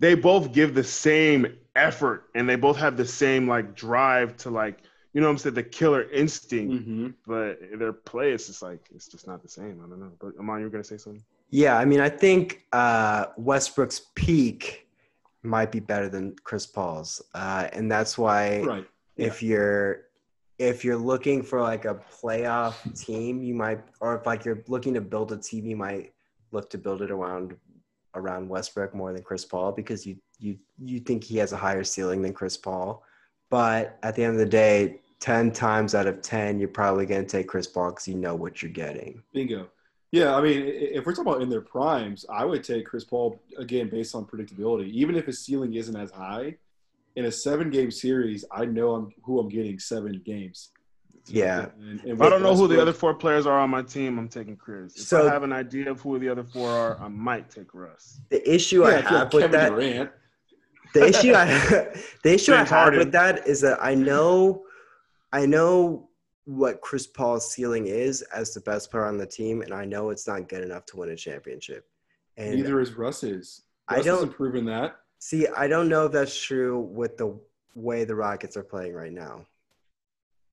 they 0.00 0.14
both 0.14 0.52
give 0.52 0.74
the 0.74 0.84
same 0.84 1.56
effort 1.76 2.24
and 2.34 2.48
they 2.48 2.56
both 2.56 2.76
have 2.76 2.96
the 2.96 3.06
same 3.06 3.48
like 3.48 3.74
drive 3.76 4.36
to 4.38 4.50
like 4.50 4.80
you 5.14 5.20
know 5.20 5.28
what 5.28 5.32
I'm 5.32 5.38
saying 5.38 5.54
the 5.54 5.62
killer 5.62 6.02
instinct, 6.10 6.72
Mm-hmm. 6.74 7.08
but 7.26 7.58
their 7.78 7.92
play 7.94 8.32
is 8.32 8.46
just 8.48 8.60
like 8.62 8.80
it's 8.94 9.08
just 9.08 9.26
not 9.26 9.42
the 9.42 9.48
same. 9.48 9.80
I 9.82 9.88
don't 9.88 10.00
know. 10.00 10.12
But 10.20 10.32
Aman, 10.38 10.58
you 10.58 10.64
were 10.64 10.70
gonna 10.70 10.84
say 10.84 10.98
something? 10.98 11.22
Yeah, 11.50 11.78
I 11.78 11.84
mean, 11.86 12.00
I 12.00 12.08
think 12.10 12.66
uh, 12.72 13.26
Westbrook's 13.38 14.00
peak 14.16 14.88
might 15.42 15.70
be 15.70 15.78
better 15.80 16.08
than 16.08 16.34
Chris 16.42 16.66
Paul's, 16.66 17.22
uh, 17.34 17.68
and 17.72 17.90
that's 17.90 18.18
why 18.18 18.60
Right. 18.62 18.86
if 19.16 19.42
you're 19.42 20.02
if 20.58 20.84
you're 20.84 20.96
looking 20.96 21.42
for 21.42 21.60
like 21.60 21.84
a 21.84 21.96
playoff 22.12 22.76
team, 22.98 23.42
you 23.42 23.54
might, 23.54 23.80
or 24.00 24.16
if 24.16 24.24
like 24.26 24.44
you're 24.44 24.62
looking 24.68 24.94
to 24.94 25.00
build 25.00 25.32
a 25.32 25.36
team, 25.36 25.66
you 25.66 25.76
might 25.76 26.12
look 26.52 26.70
to 26.70 26.78
build 26.78 27.02
it 27.02 27.10
around 27.10 27.56
around 28.14 28.48
Westbrook 28.48 28.94
more 28.94 29.12
than 29.12 29.22
Chris 29.22 29.44
Paul 29.44 29.72
because 29.72 30.06
you 30.06 30.16
you 30.38 30.56
you 30.78 30.98
think 31.00 31.22
he 31.24 31.36
has 31.38 31.52
a 31.52 31.56
higher 31.56 31.84
ceiling 31.84 32.22
than 32.22 32.32
Chris 32.32 32.56
Paul, 32.56 33.02
but 33.50 33.98
at 34.02 34.14
the 34.16 34.22
end 34.24 34.32
of 34.34 34.38
the 34.38 34.46
day, 34.64 35.00
ten 35.24 35.50
times 35.50 35.94
out 35.94 36.06
of 36.06 36.20
ten, 36.20 36.58
you're 36.58 36.68
probably 36.68 37.06
going 37.06 37.22
to 37.24 37.26
take 37.26 37.48
Chris 37.48 37.66
Paul 37.66 37.88
because 37.90 38.06
you 38.06 38.14
know 38.14 38.34
what 38.34 38.60
you're 38.60 38.70
getting. 38.70 39.22
Bingo. 39.32 39.68
Yeah, 40.12 40.36
I 40.36 40.42
mean, 40.42 40.62
if 40.66 41.06
we're 41.06 41.12
talking 41.12 41.32
about 41.32 41.40
in 41.40 41.48
their 41.48 41.62
primes, 41.62 42.26
I 42.30 42.44
would 42.44 42.62
take 42.62 42.84
Chris 42.84 43.04
Paul 43.04 43.40
again 43.56 43.88
based 43.88 44.14
on 44.14 44.26
predictability. 44.26 44.90
Even 44.90 45.16
if 45.16 45.24
his 45.24 45.42
ceiling 45.42 45.74
isn't 45.74 45.96
as 45.96 46.10
high, 46.10 46.56
in 47.16 47.24
a 47.24 47.32
seven-game 47.32 47.90
series, 47.90 48.44
I 48.52 48.66
know 48.66 48.94
I'm 48.94 49.12
who 49.22 49.40
I'm 49.40 49.48
getting 49.48 49.78
seven 49.78 50.20
games. 50.26 50.72
Yeah. 51.26 51.68
And, 51.80 52.00
and 52.00 52.10
If 52.10 52.20
I 52.20 52.28
don't 52.28 52.42
know 52.42 52.54
who 52.54 52.68
the 52.68 52.80
other 52.82 52.92
four 52.92 53.14
players 53.14 53.46
are 53.46 53.58
on 53.58 53.70
my 53.70 53.80
team, 53.80 54.18
I'm 54.18 54.28
taking 54.28 54.56
Chris. 54.56 54.94
If 54.94 55.06
So- 55.06 55.26
I 55.26 55.32
have 55.32 55.42
an 55.42 55.54
idea 55.54 55.90
of 55.90 56.02
who 56.02 56.18
the 56.18 56.28
other 56.28 56.44
four 56.44 56.68
are, 56.68 57.00
I 57.00 57.08
might 57.08 57.48
take 57.48 57.72
Russ. 57.72 58.20
The 58.28 58.54
issue 58.54 58.82
Yeah, 58.82 58.88
I 58.88 58.98
if 58.98 59.10
you 59.10 59.16
have 59.16 59.32
with 59.32 59.42
Kevin 59.44 59.58
that, 59.58 59.68
Durant, 59.70 60.10
the 60.92 61.06
issue 61.08 61.32
I 61.34 61.46
the 62.22 62.34
issue 62.34 62.52
I 62.52 62.58
James 62.58 62.70
have 62.70 62.94
with 62.94 63.12
that 63.12 63.48
is 63.48 63.62
that 63.62 63.78
I 63.82 63.94
know 63.94 64.64
I 65.34 65.46
know 65.46 66.08
what 66.44 66.80
Chris 66.80 67.06
Paul's 67.08 67.50
ceiling 67.50 67.86
is 67.88 68.22
as 68.22 68.54
the 68.54 68.60
best 68.60 68.90
player 68.90 69.04
on 69.06 69.18
the 69.18 69.26
team, 69.26 69.62
and 69.62 69.74
I 69.74 69.84
know 69.84 70.10
it's 70.10 70.28
not 70.28 70.48
good 70.48 70.62
enough 70.62 70.86
to 70.86 70.96
win 70.96 71.10
a 71.10 71.16
championship. 71.16 71.88
And 72.36 72.54
neither 72.54 72.80
is 72.80 72.92
Russ's. 72.94 73.62
I 73.88 73.96
don't- 73.96 74.06
hasn't 74.14 74.34
proven 74.36 74.64
that. 74.66 74.96
see, 75.18 75.48
I 75.48 75.66
don't 75.66 75.88
know 75.88 76.06
if 76.06 76.12
that's 76.12 76.40
true 76.40 76.78
with 76.80 77.16
the 77.16 77.36
way 77.74 78.04
the 78.04 78.14
Rockets 78.14 78.56
are 78.56 78.62
playing 78.62 78.94
right 78.94 79.12
now. 79.12 79.44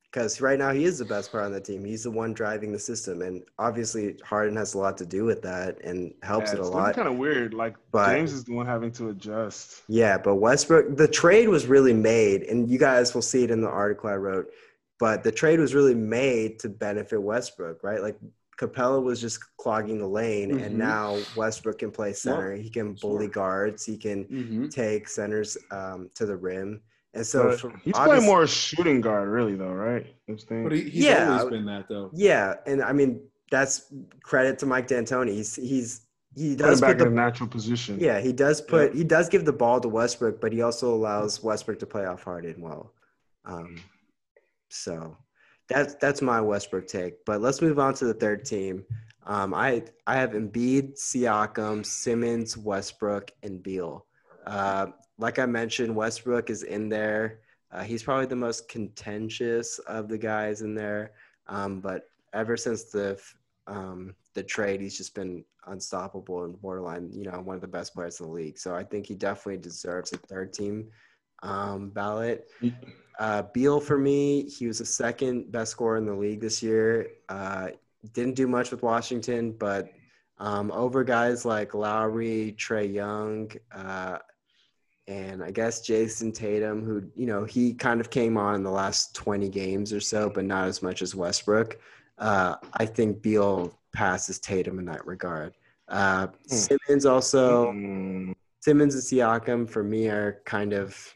because 0.10 0.42
right 0.42 0.60
now 0.60 0.72
he 0.74 0.84
is 0.84 1.00
the 1.00 1.06
best 1.06 1.32
player 1.32 1.44
on 1.46 1.54
the 1.54 1.62
team. 1.62 1.86
He's 1.86 2.04
the 2.04 2.12
one 2.12 2.34
driving 2.34 2.74
the 2.74 2.80
system, 2.80 3.22
and 3.22 3.44
obviously 3.58 4.18
Harden 4.26 4.58
has 4.58 4.74
a 4.74 4.78
lot 4.78 4.98
to 4.98 5.06
do 5.06 5.24
with 5.24 5.42
that 5.44 5.80
and 5.86 6.14
helps 6.22 6.52
it 6.52 6.60
a 6.60 6.66
lot. 6.68 6.96
kind 6.96 7.08
of 7.08 7.16
weird. 7.16 7.54
Like 7.54 7.76
But- 7.92 8.14
James 8.16 8.34
is 8.34 8.44
the 8.44 8.54
one 8.54 8.66
having 8.66 8.92
to 8.94 9.08
adjust. 9.12 9.84
Yeah, 9.88 10.18
but 10.18 10.36
Westbrook, 10.36 10.98
the 10.98 11.08
trade 11.08 11.48
was 11.48 11.66
really 11.66 11.94
made, 11.94 12.44
and 12.44 12.70
you 12.70 12.78
guys 12.78 13.14
will 13.14 13.22
see 13.22 13.44
it 13.46 13.52
in 13.52 13.62
the 13.62 13.70
article 13.70 14.10
I 14.10 14.16
wrote. 14.18 14.52
But 15.02 15.24
the 15.24 15.32
trade 15.32 15.60
was 15.60 15.74
really 15.74 15.96
made 15.96 16.60
to 16.60 16.70
benefit 16.70 17.20
Westbrook, 17.22 17.84
right? 17.84 18.02
Like 18.04 18.18
Capela 18.60 19.02
was 19.02 19.20
just 19.20 19.40
clogging 19.58 19.98
the 19.98 20.08
lane, 20.08 20.52
and 20.52 20.76
Mhm. 20.76 20.78
now 20.78 21.18
Westbrook 21.36 21.80
can 21.80 21.90
play 21.90 22.14
center. 22.14 22.54
He 22.56 22.70
can 22.70 22.94
bully 23.02 23.26
Smart. 23.26 23.34
guards. 23.34 23.84
He 23.84 23.98
can 23.98 24.26
Mm-hmm. 24.26 24.68
take 24.68 25.10
centers 25.10 25.58
um, 25.72 26.12
to 26.14 26.28
the 26.28 26.38
rim, 26.38 26.82
and 27.16 27.26
so 27.26 27.58
But 27.64 27.72
he's 27.84 27.94
playing 27.98 28.26
more 28.26 28.46
shooting 28.46 29.02
guard, 29.02 29.28
really, 29.30 29.56
though, 29.56 29.74
right? 29.74 30.06
You 30.06 30.12
know 30.12 30.14
what 30.28 30.34
I'm 30.44 30.48
saying? 30.48 30.64
But 30.66 30.74
he, 30.74 30.82
he's 30.84 31.04
Yeah, 31.06 31.30
always 31.30 31.46
I- 31.46 31.50
been 31.50 31.66
that 31.66 31.90
though. 31.90 32.12
Yeah, 32.14 32.54
and 32.68 32.84
I 32.84 32.94
mean 32.94 33.22
that's 33.50 33.92
credit 34.24 34.60
to 34.60 34.68
Mike 34.68 34.86
D'Antoni. 34.88 35.32
He's 35.34 35.56
he's 35.56 36.02
he 36.36 36.52
Put 36.56 36.60
does 36.66 36.80
back 36.82 36.92
put 36.98 37.02
in 37.02 37.08
a 37.08 37.10
the 37.10 37.16
natural 37.16 37.50
position. 37.50 38.00
yeah 38.00 38.20
he 38.22 38.32
does 38.32 38.62
put 38.62 38.94
he 38.94 39.04
does 39.04 39.28
give 39.30 39.46
the 39.46 39.52
ball 39.64 39.80
to 39.82 39.90
Westbrook, 39.90 40.40
but 40.40 40.54
he 40.54 40.62
also 40.62 40.94
allows 40.94 41.42
Westbrook 41.42 41.80
to 41.80 41.88
play 41.88 42.06
off 42.06 42.22
Harden 42.24 42.62
well. 42.62 42.94
Um, 43.44 43.78
so 44.72 45.18
that's 45.68 45.96
that's 45.96 46.22
my 46.22 46.42
Westbrook 46.42 46.88
take. 46.88 47.24
But 47.26 47.42
let's 47.42 47.62
move 47.62 47.80
on 47.80 47.94
to 47.96 48.06
the 48.06 48.14
third 48.14 48.46
team. 48.46 48.84
Um, 49.26 49.54
I 49.54 49.84
I 50.08 50.16
have 50.16 50.32
Embiid, 50.32 51.00
Siakam, 51.00 51.86
Simmons, 51.86 52.58
Westbrook, 52.58 53.32
and 53.44 53.62
Beal. 53.62 54.06
Uh, 54.46 54.88
like 55.18 55.40
I 55.40 55.46
mentioned, 55.46 55.96
Westbrook 55.96 56.50
is 56.50 56.64
in 56.64 56.90
there. 56.90 57.42
Uh, 57.72 57.84
he's 57.84 58.04
probably 58.04 58.26
the 58.26 58.36
most 58.36 58.68
contentious 58.68 59.80
of 59.80 60.10
the 60.10 60.18
guys 60.18 60.62
in 60.62 60.76
there. 60.76 61.12
Um, 61.48 61.80
but 61.80 62.10
ever 62.34 62.58
since 62.58 62.86
the 62.86 63.22
um, 63.68 64.16
the 64.34 64.44
trade, 64.44 64.82
he's 64.82 64.98
just 64.98 65.16
been 65.16 65.46
unstoppable 65.68 66.44
and 66.44 66.60
borderline, 66.60 67.10
you 67.12 67.24
know, 67.24 67.40
one 67.40 67.56
of 67.56 67.62
the 67.62 67.68
best 67.68 67.94
players 67.94 68.20
in 68.20 68.26
the 68.26 68.32
league. 68.32 68.58
So 68.58 68.74
I 68.74 68.84
think 68.84 69.06
he 69.06 69.16
definitely 69.16 69.62
deserves 69.62 70.12
a 70.12 70.18
third 70.18 70.54
team 70.54 70.90
um, 71.42 71.90
ballot. 71.90 72.50
Uh, 73.20 73.44
Beal 73.54 73.80
for 73.80 73.98
me, 73.98 74.50
he 74.50 74.68
was 74.68 74.80
the 74.80 74.86
second 74.86 75.52
best 75.52 75.72
scorer 75.72 75.98
in 75.98 76.06
the 76.06 76.14
league 76.14 76.42
this 76.42 76.64
year. 76.64 77.08
Uh, 77.30 77.70
didn't 78.14 78.36
do 78.36 78.48
much 78.48 78.72
with 78.72 78.82
Washington, 78.82 79.52
but 79.52 79.92
um, 80.40 80.72
over 80.72 81.04
guys 81.04 81.46
like 81.46 81.76
Lowry, 81.76 82.56
Trae 82.58 82.92
Young, 82.92 83.52
uh, 83.72 84.18
and 85.08 85.44
I 85.44 85.52
guess 85.52 85.82
Jayson 85.82 86.32
Tatum, 86.32 86.84
who 86.84 87.04
you 87.16 87.28
know 87.28 87.44
he 87.44 87.74
kind 87.74 88.02
of 88.02 88.10
came 88.10 88.38
on 88.38 88.56
in 88.56 88.64
the 88.64 88.72
last 88.72 89.14
20 89.14 89.50
games 89.50 89.94
or 89.94 90.00
so, 90.00 90.30
but 90.30 90.46
not 90.46 90.68
as 90.68 90.82
much 90.82 91.02
as 91.02 91.14
Westbrook. 91.14 91.80
Uh, 92.18 92.56
I 92.74 92.86
think 92.86 93.22
Beal 93.22 93.78
passes 93.94 94.40
Tatum 94.40 94.80
in 94.80 94.86
that 94.86 95.06
regard. 95.06 95.54
Uh, 95.88 96.28
Simmons 96.48 97.06
also. 97.06 97.72
Mm, 97.72 98.34
Simmons 98.62 98.94
and 98.94 99.04
Siakam 99.04 99.70
for 99.70 99.84
me 99.84 100.08
are 100.08 100.42
kind 100.46 100.74
of 100.74 101.16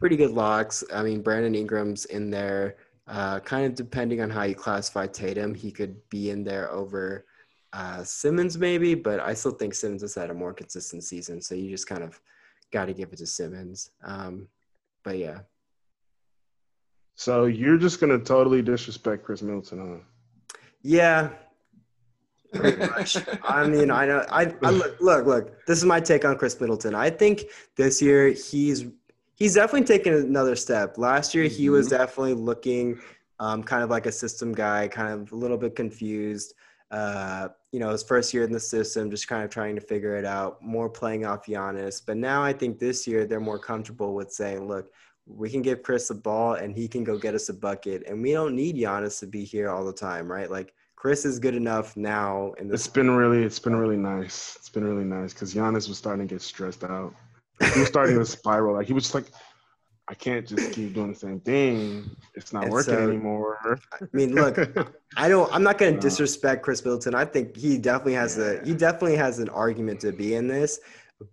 pretty 0.00 0.16
good 0.16 0.32
locks. 0.32 0.82
I 0.92 1.02
mean, 1.02 1.22
Brandon 1.22 1.54
Ingram's 1.54 2.06
in 2.06 2.30
there. 2.30 2.76
Uh, 3.06 3.40
kind 3.40 3.66
of 3.66 3.74
depending 3.74 4.20
on 4.20 4.30
how 4.30 4.44
you 4.44 4.54
classify 4.54 5.06
Tatum, 5.06 5.54
he 5.54 5.70
could 5.72 5.96
be 6.10 6.30
in 6.30 6.44
there 6.44 6.70
over 6.70 7.26
uh, 7.72 8.02
Simmons 8.04 8.56
maybe, 8.58 8.94
but 8.94 9.20
I 9.20 9.34
still 9.34 9.52
think 9.52 9.74
Simmons 9.74 10.02
has 10.02 10.14
had 10.14 10.30
a 10.30 10.34
more 10.34 10.52
consistent 10.54 11.04
season. 11.04 11.40
So 11.42 11.54
you 11.54 11.70
just 11.70 11.86
kind 11.88 12.02
of 12.02 12.20
got 12.72 12.86
to 12.86 12.94
give 12.94 13.12
it 13.12 13.18
to 13.18 13.26
Simmons. 13.26 13.90
Um, 14.04 14.48
but 15.04 15.18
yeah, 15.18 15.40
So 17.16 17.46
you're 17.46 17.78
just 17.78 18.00
gonna 18.00 18.18
totally 18.18 18.62
disrespect 18.62 19.24
Khris 19.24 19.42
Middleton, 19.42 19.78
huh? 19.78 20.56
yeah. 20.82 21.30
Pretty 22.52 22.78
much. 22.78 23.16
I 23.44 23.66
mean, 23.66 23.90
I 23.90 24.06
know. 24.06 24.24
I, 24.30 24.52
I 24.62 24.70
look, 24.70 24.96
look, 25.00 25.26
look. 25.26 25.66
This 25.66 25.78
is 25.78 25.84
my 25.84 26.00
take 26.00 26.24
on 26.24 26.36
Khris 26.36 26.60
Middleton. 26.60 26.94
I 26.96 27.10
think 27.10 27.44
this 27.76 28.02
year 28.02 28.28
he's 28.30 28.86
he's 29.40 29.54
definitely 29.54 29.86
taken 29.86 30.14
another 30.14 30.54
step. 30.54 30.98
Last 30.98 31.34
year 31.34 31.44
he 31.44 31.70
was 31.70 31.88
definitely 31.88 32.34
looking 32.34 33.00
um, 33.40 33.64
kind 33.64 33.82
of 33.82 33.90
like 33.90 34.06
a 34.06 34.12
system 34.12 34.52
guy, 34.52 34.86
kind 34.86 35.12
of 35.12 35.32
a 35.32 35.34
little 35.34 35.56
bit 35.56 35.74
confused. 35.74 36.54
Uh, 36.92 37.48
you 37.72 37.80
know, 37.80 37.90
his 37.90 38.02
first 38.02 38.34
year 38.34 38.44
in 38.44 38.52
the 38.52 38.60
system, 38.60 39.10
just 39.10 39.28
kind 39.28 39.42
of 39.42 39.50
trying 39.50 39.74
to 39.76 39.80
figure 39.80 40.16
it 40.16 40.24
out, 40.24 40.60
more 40.60 40.88
playing 40.88 41.24
off 41.24 41.46
Giannis. 41.46 42.02
But 42.04 42.16
now 42.16 42.42
I 42.42 42.52
think 42.52 42.78
this 42.78 43.06
year 43.06 43.26
they're 43.26 43.40
more 43.40 43.58
comfortable 43.58 44.14
with 44.14 44.30
saying, 44.32 44.68
look, 44.68 44.92
we 45.26 45.48
can 45.48 45.62
give 45.62 45.82
Khris 45.82 46.10
a 46.10 46.14
ball 46.14 46.54
and 46.54 46.74
he 46.74 46.88
can 46.88 47.04
go 47.04 47.16
get 47.16 47.34
us 47.34 47.48
a 47.48 47.54
bucket, 47.54 48.02
and 48.06 48.20
we 48.20 48.32
don't 48.32 48.54
need 48.54 48.76
Giannis 48.76 49.20
to 49.20 49.26
be 49.26 49.44
here 49.44 49.70
all 49.70 49.84
the 49.84 49.92
time, 49.92 50.30
right? 50.30 50.50
Like 50.50 50.74
Khris 50.96 51.24
is 51.24 51.38
good 51.38 51.54
enough 51.54 51.96
now 51.96 52.52
in 52.58 52.72
It's 52.74 52.88
been 52.88 53.10
really, 53.10 53.42
it's 53.42 53.60
been 53.60 53.76
really 53.76 53.96
nice. 53.96 54.56
It's 54.56 54.68
been 54.68 54.84
really 54.84 55.04
nice 55.04 55.32
because 55.32 55.54
Giannis 55.54 55.88
was 55.88 55.96
starting 55.96 56.26
to 56.26 56.34
get 56.34 56.42
stressed 56.42 56.84
out. 56.84 57.14
He 57.74 57.80
was 57.80 57.88
starting 57.88 58.18
to 58.18 58.24
spiral. 58.24 58.74
Like 58.74 58.86
he 58.86 58.92
was 58.92 59.04
just 59.04 59.14
like, 59.14 59.26
I 60.08 60.14
can't 60.14 60.46
just 60.46 60.72
keep 60.72 60.94
doing 60.94 61.12
the 61.12 61.18
same 61.18 61.38
thing. 61.40 62.10
It's 62.34 62.52
not 62.52 62.64
And 62.64 62.72
working 62.72 62.94
so- 62.94 63.08
anymore. 63.08 63.78
I 63.92 64.04
mean, 64.12 64.34
look, 64.34 64.58
I 65.16 65.28
don't. 65.28 65.52
I'm 65.54 65.62
not 65.62 65.78
going 65.78 65.94
to 65.96 66.00
disrespect 66.00 66.62
Khris 66.64 66.84
Middleton. 66.84 67.14
I 67.14 67.24
think 67.24 67.56
he 67.56 67.78
definitely 67.78 68.14
has 68.14 68.38
a 68.38 68.60
he 68.64 68.74
definitely 68.74 69.16
has 69.16 69.38
an 69.38 69.48
argument 69.50 70.00
to 70.00 70.12
be 70.12 70.34
in 70.34 70.48
this, 70.48 70.80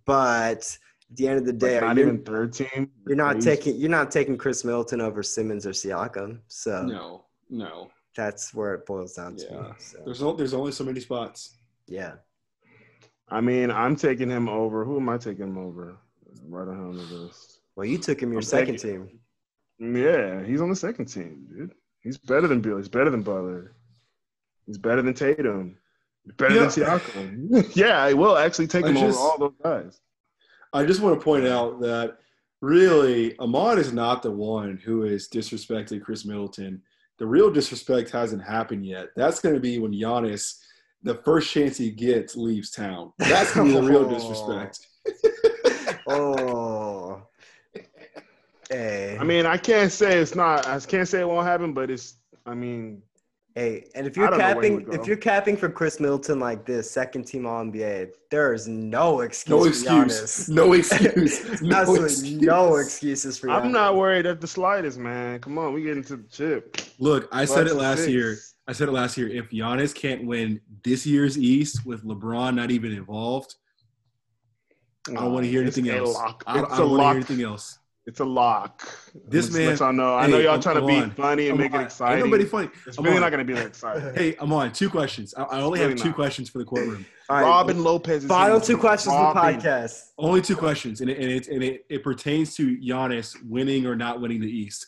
but 0.04 0.78
at 1.10 1.16
the 1.16 1.26
end 1.26 1.38
of 1.38 1.46
the 1.46 1.52
day, 1.54 1.74
Like, 1.80 1.88
not 1.88 1.96
you're, 1.96 2.06
even 2.08 2.22
third 2.22 2.52
team. 2.52 2.90
you're 3.06 3.16
not 3.16 3.32
Crazy. 3.36 3.50
taking 3.50 3.76
you're 3.76 3.90
not 3.90 4.10
taking 4.10 4.36
Khris 4.38 4.64
Middleton 4.64 5.00
over 5.00 5.22
Simmons 5.22 5.66
or 5.66 5.70
Siakam. 5.70 6.40
So 6.48 6.82
no, 6.84 7.24
no. 7.50 7.90
that's 8.14 8.52
where 8.54 8.74
it 8.74 8.84
boils 8.86 9.14
down 9.14 9.36
to. 9.36 9.44
Yeah. 9.50 9.72
So, 9.78 9.98
There's 10.04 10.22
o- 10.22 10.36
there's 10.36 10.54
only 10.54 10.70
so 10.72 10.84
many 10.84 11.00
spots. 11.00 11.56
yeah. 11.88 12.12
I 13.30 13.40
mean, 13.42 13.70
I'm 13.70 13.94
taking 13.96 14.30
him 14.30 14.48
over. 14.48 14.84
Who 14.86 14.96
am 14.98 15.08
I 15.10 15.18
taking 15.18 15.44
him 15.48 15.58
over? 15.58 15.96
Right 16.46 16.68
on 16.68 16.96
the 16.96 17.02
list. 17.02 17.60
Well, 17.76 17.86
you 17.86 17.98
took 17.98 18.20
him 18.22 18.30
your 18.30 18.40
I'm 18.40 18.44
second 18.44 18.78
taking- 18.78 19.08
team. 19.78 19.96
Yeah, 19.96 20.42
he's 20.44 20.60
on 20.60 20.70
the 20.70 20.76
second 20.76 21.06
team, 21.06 21.46
dude. 21.48 21.72
He's 22.00 22.18
better 22.18 22.48
than 22.48 22.60
Bill. 22.60 22.78
He's 22.78 22.88
better 22.88 23.10
than 23.10 23.22
Butler. 23.22 23.74
He's 24.66 24.78
better 24.78 25.02
than 25.02 25.14
Tatum. 25.14 25.76
He's 26.24 26.34
better 26.34 26.54
Yeah. 26.54 26.66
than 26.66 26.70
Siakam. 26.70 27.70
yeah, 27.76 28.02
I 28.02 28.12
will 28.12 28.36
actually 28.36 28.66
take 28.66 28.84
I 28.84 28.88
him 28.88 28.96
just- 28.96 29.18
over 29.18 29.28
all 29.28 29.38
those 29.38 29.54
guys. 29.62 30.00
I 30.72 30.84
just 30.84 31.00
want 31.00 31.18
to 31.18 31.24
point 31.24 31.46
out 31.46 31.80
that 31.80 32.18
really, 32.60 33.38
Ahmad 33.38 33.78
is 33.78 33.92
not 33.92 34.22
the 34.22 34.30
one 34.32 34.76
who 34.84 35.04
is 35.04 35.28
disrespecting 35.28 36.02
Khris 36.02 36.26
Middleton. 36.26 36.82
The 37.18 37.26
real 37.26 37.50
disrespect 37.50 38.10
hasn't 38.10 38.42
happened 38.42 38.84
yet. 38.84 39.08
That's 39.16 39.40
going 39.40 39.54
to 39.54 39.60
be 39.60 39.78
when 39.78 39.92
Giannis, 39.92 40.58
the 41.02 41.14
first 41.14 41.50
chance 41.52 41.76
he 41.78 41.90
gets, 41.90 42.36
leaves 42.36 42.70
town. 42.70 43.12
That's 43.18 43.54
going 43.54 43.68
to 43.72 43.74
be 43.80 43.86
the 43.86 43.90
real 43.90 44.08
disrespect. 44.14 44.86
Oh. 46.08 47.22
Hey. 48.70 49.16
I 49.18 49.24
mean, 49.24 49.46
I 49.46 49.56
can't 49.56 49.90
say 49.90 50.18
it's 50.18 50.34
not. 50.34 50.66
I 50.66 50.78
can't 50.80 51.08
say 51.08 51.20
it 51.20 51.28
won't 51.28 51.46
happen, 51.46 51.72
but 51.72 51.90
it's. 51.90 52.16
I 52.44 52.54
mean, 52.54 53.02
Hey, 53.58 53.86
and 53.96 54.06
if 54.06 54.16
you're 54.16 54.28
don't 54.28 54.38
know 54.38 54.54
where 54.54 54.62
he 54.62 54.70
capping, 54.84 54.92
if 54.92 55.08
you're 55.08 55.16
capping 55.16 55.56
for 55.56 55.68
Khris 55.68 55.98
Middleton 55.98 56.38
like 56.38 56.64
this, 56.64 56.88
second 56.88 57.24
team 57.24 57.44
All 57.44 57.64
NBA, 57.64 58.10
there 58.30 58.54
is 58.54 58.68
no 58.68 59.22
excuse. 59.22 59.84
No 59.84 59.94
for 59.94 60.04
excuse. 60.04 60.48
No 60.48 60.72
excuse. 60.74 61.60
No 61.62 61.76
Absolutely 61.76 62.04
excuse. 62.04 62.40
no 62.40 62.76
excuses 62.76 63.36
for. 63.36 63.50
I'm 63.50 63.72
not 63.72 63.96
worried 63.96 64.26
at 64.26 64.40
the 64.40 64.46
slightest, 64.46 64.98
man. 64.98 65.40
Come 65.40 65.58
on, 65.58 65.72
we 65.72 65.82
get 65.82 65.96
into 65.96 66.18
the 66.18 66.28
chip. 66.28 66.80
Look, 67.00 67.28
I 67.32 67.46
said 67.46 67.66
it 67.66 67.74
last 67.74 68.04
six. 68.04 68.12
year. 68.12 68.38
I 68.68 68.72
said 68.72 68.86
it 68.86 68.92
last 68.92 69.16
year. 69.16 69.28
If 69.28 69.50
Giannis 69.50 69.92
can't 69.92 70.24
win 70.24 70.60
this 70.84 71.04
year's 71.04 71.36
East 71.36 71.84
with 71.84 72.04
LeBron 72.04 72.54
not 72.54 72.70
even 72.70 72.92
involved, 72.92 73.56
I 75.16 75.20
don't 75.22 75.32
want 75.32 75.44
to 75.44 75.50
hear 75.50 75.64
It's 75.64 75.76
anything 75.78 75.94
a 75.94 75.98
else. 75.98 76.14
lock. 76.14 76.44
I 76.46 76.54
don't, 76.54 76.64
It's 76.64 76.72
I 76.72 76.76
a 76.76 76.78
don't 76.78 76.90
want 76.90 76.98
to 77.00 77.02
lock. 77.04 77.12
hear 77.14 77.16
anything 77.16 77.42
else. 77.44 77.78
It's 78.06 78.20
a 78.20 78.24
lock. 78.24 78.80
This 79.28 79.44
Let's 79.46 79.56
man- 79.56 79.66
let 79.68 79.80
y'all 79.80 79.92
know. 79.92 80.14
I 80.14 80.24
hey, 80.24 80.30
know 80.32 80.38
y'all 80.38 80.52
I'm- 80.52 80.60
trying 80.62 80.76
to 80.76 80.80
I'm 80.80 80.86
be 80.86 80.96
on. 80.96 81.10
funny 81.10 81.48
and 81.48 81.52
I'm 81.52 81.58
make 81.58 81.72
it 81.72 81.74
on. 81.74 81.80
Ain't 81.82 81.86
exciting. 81.90 82.24
nobody 82.24 82.44
funny. 82.46 82.70
It's 82.86 82.96
I'm 82.96 83.04
really 83.04 83.16
on. 83.16 83.20
not 83.22 83.30
going 83.32 83.46
to 83.46 83.52
be 83.52 83.52
that 83.52 83.66
exciting. 83.66 84.14
Hey, 84.14 84.34
I'm 84.38 84.50
on 84.52 84.72
two 84.72 84.88
questions. 84.88 85.34
I, 85.36 85.42
I 85.42 85.60
only 85.60 85.78
have 85.80 85.88
Really 85.88 86.00
two 86.00 86.08
not. 86.08 86.14
questions 86.14 86.48
for 86.48 86.56
the 86.58 86.64
courtroom. 86.64 87.04
All 87.28 87.36
right, 87.36 87.42
Robin 87.42 87.84
Lopez. 87.84 88.22
Is 88.24 88.28
Final 88.28 88.62
two 88.62 88.78
questions 88.78 89.14
of 89.14 89.34
the 89.34 89.40
podcast. 89.40 90.12
Only 90.16 90.40
two 90.40 90.56
questions, 90.56 91.02
and 91.02 91.10
it, 91.10 91.18
and 91.18 91.30
it, 91.30 91.48
and 91.48 91.62
it, 91.62 91.84
it 91.90 92.02
pertains 92.02 92.54
to 92.56 92.78
Giannis 92.78 93.36
winning 93.46 93.84
or 93.86 93.94
not 93.94 94.22
winning 94.22 94.40
the 94.40 94.50
East. 94.50 94.86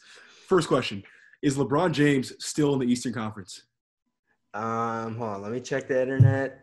First 0.49 0.69
question: 0.69 1.03
Is 1.43 1.59
LeBron 1.59 1.93
James 1.93 2.33
still 2.43 2.73
in 2.73 2.79
the 2.81 2.87
Eastern 2.87 3.13
Conference? 3.13 3.65
Um, 4.55 5.17
hold 5.19 5.31
on, 5.31 5.43
let 5.43 5.53
me 5.53 5.61
check 5.61 5.89
the 5.89 6.01
internet. 6.01 6.59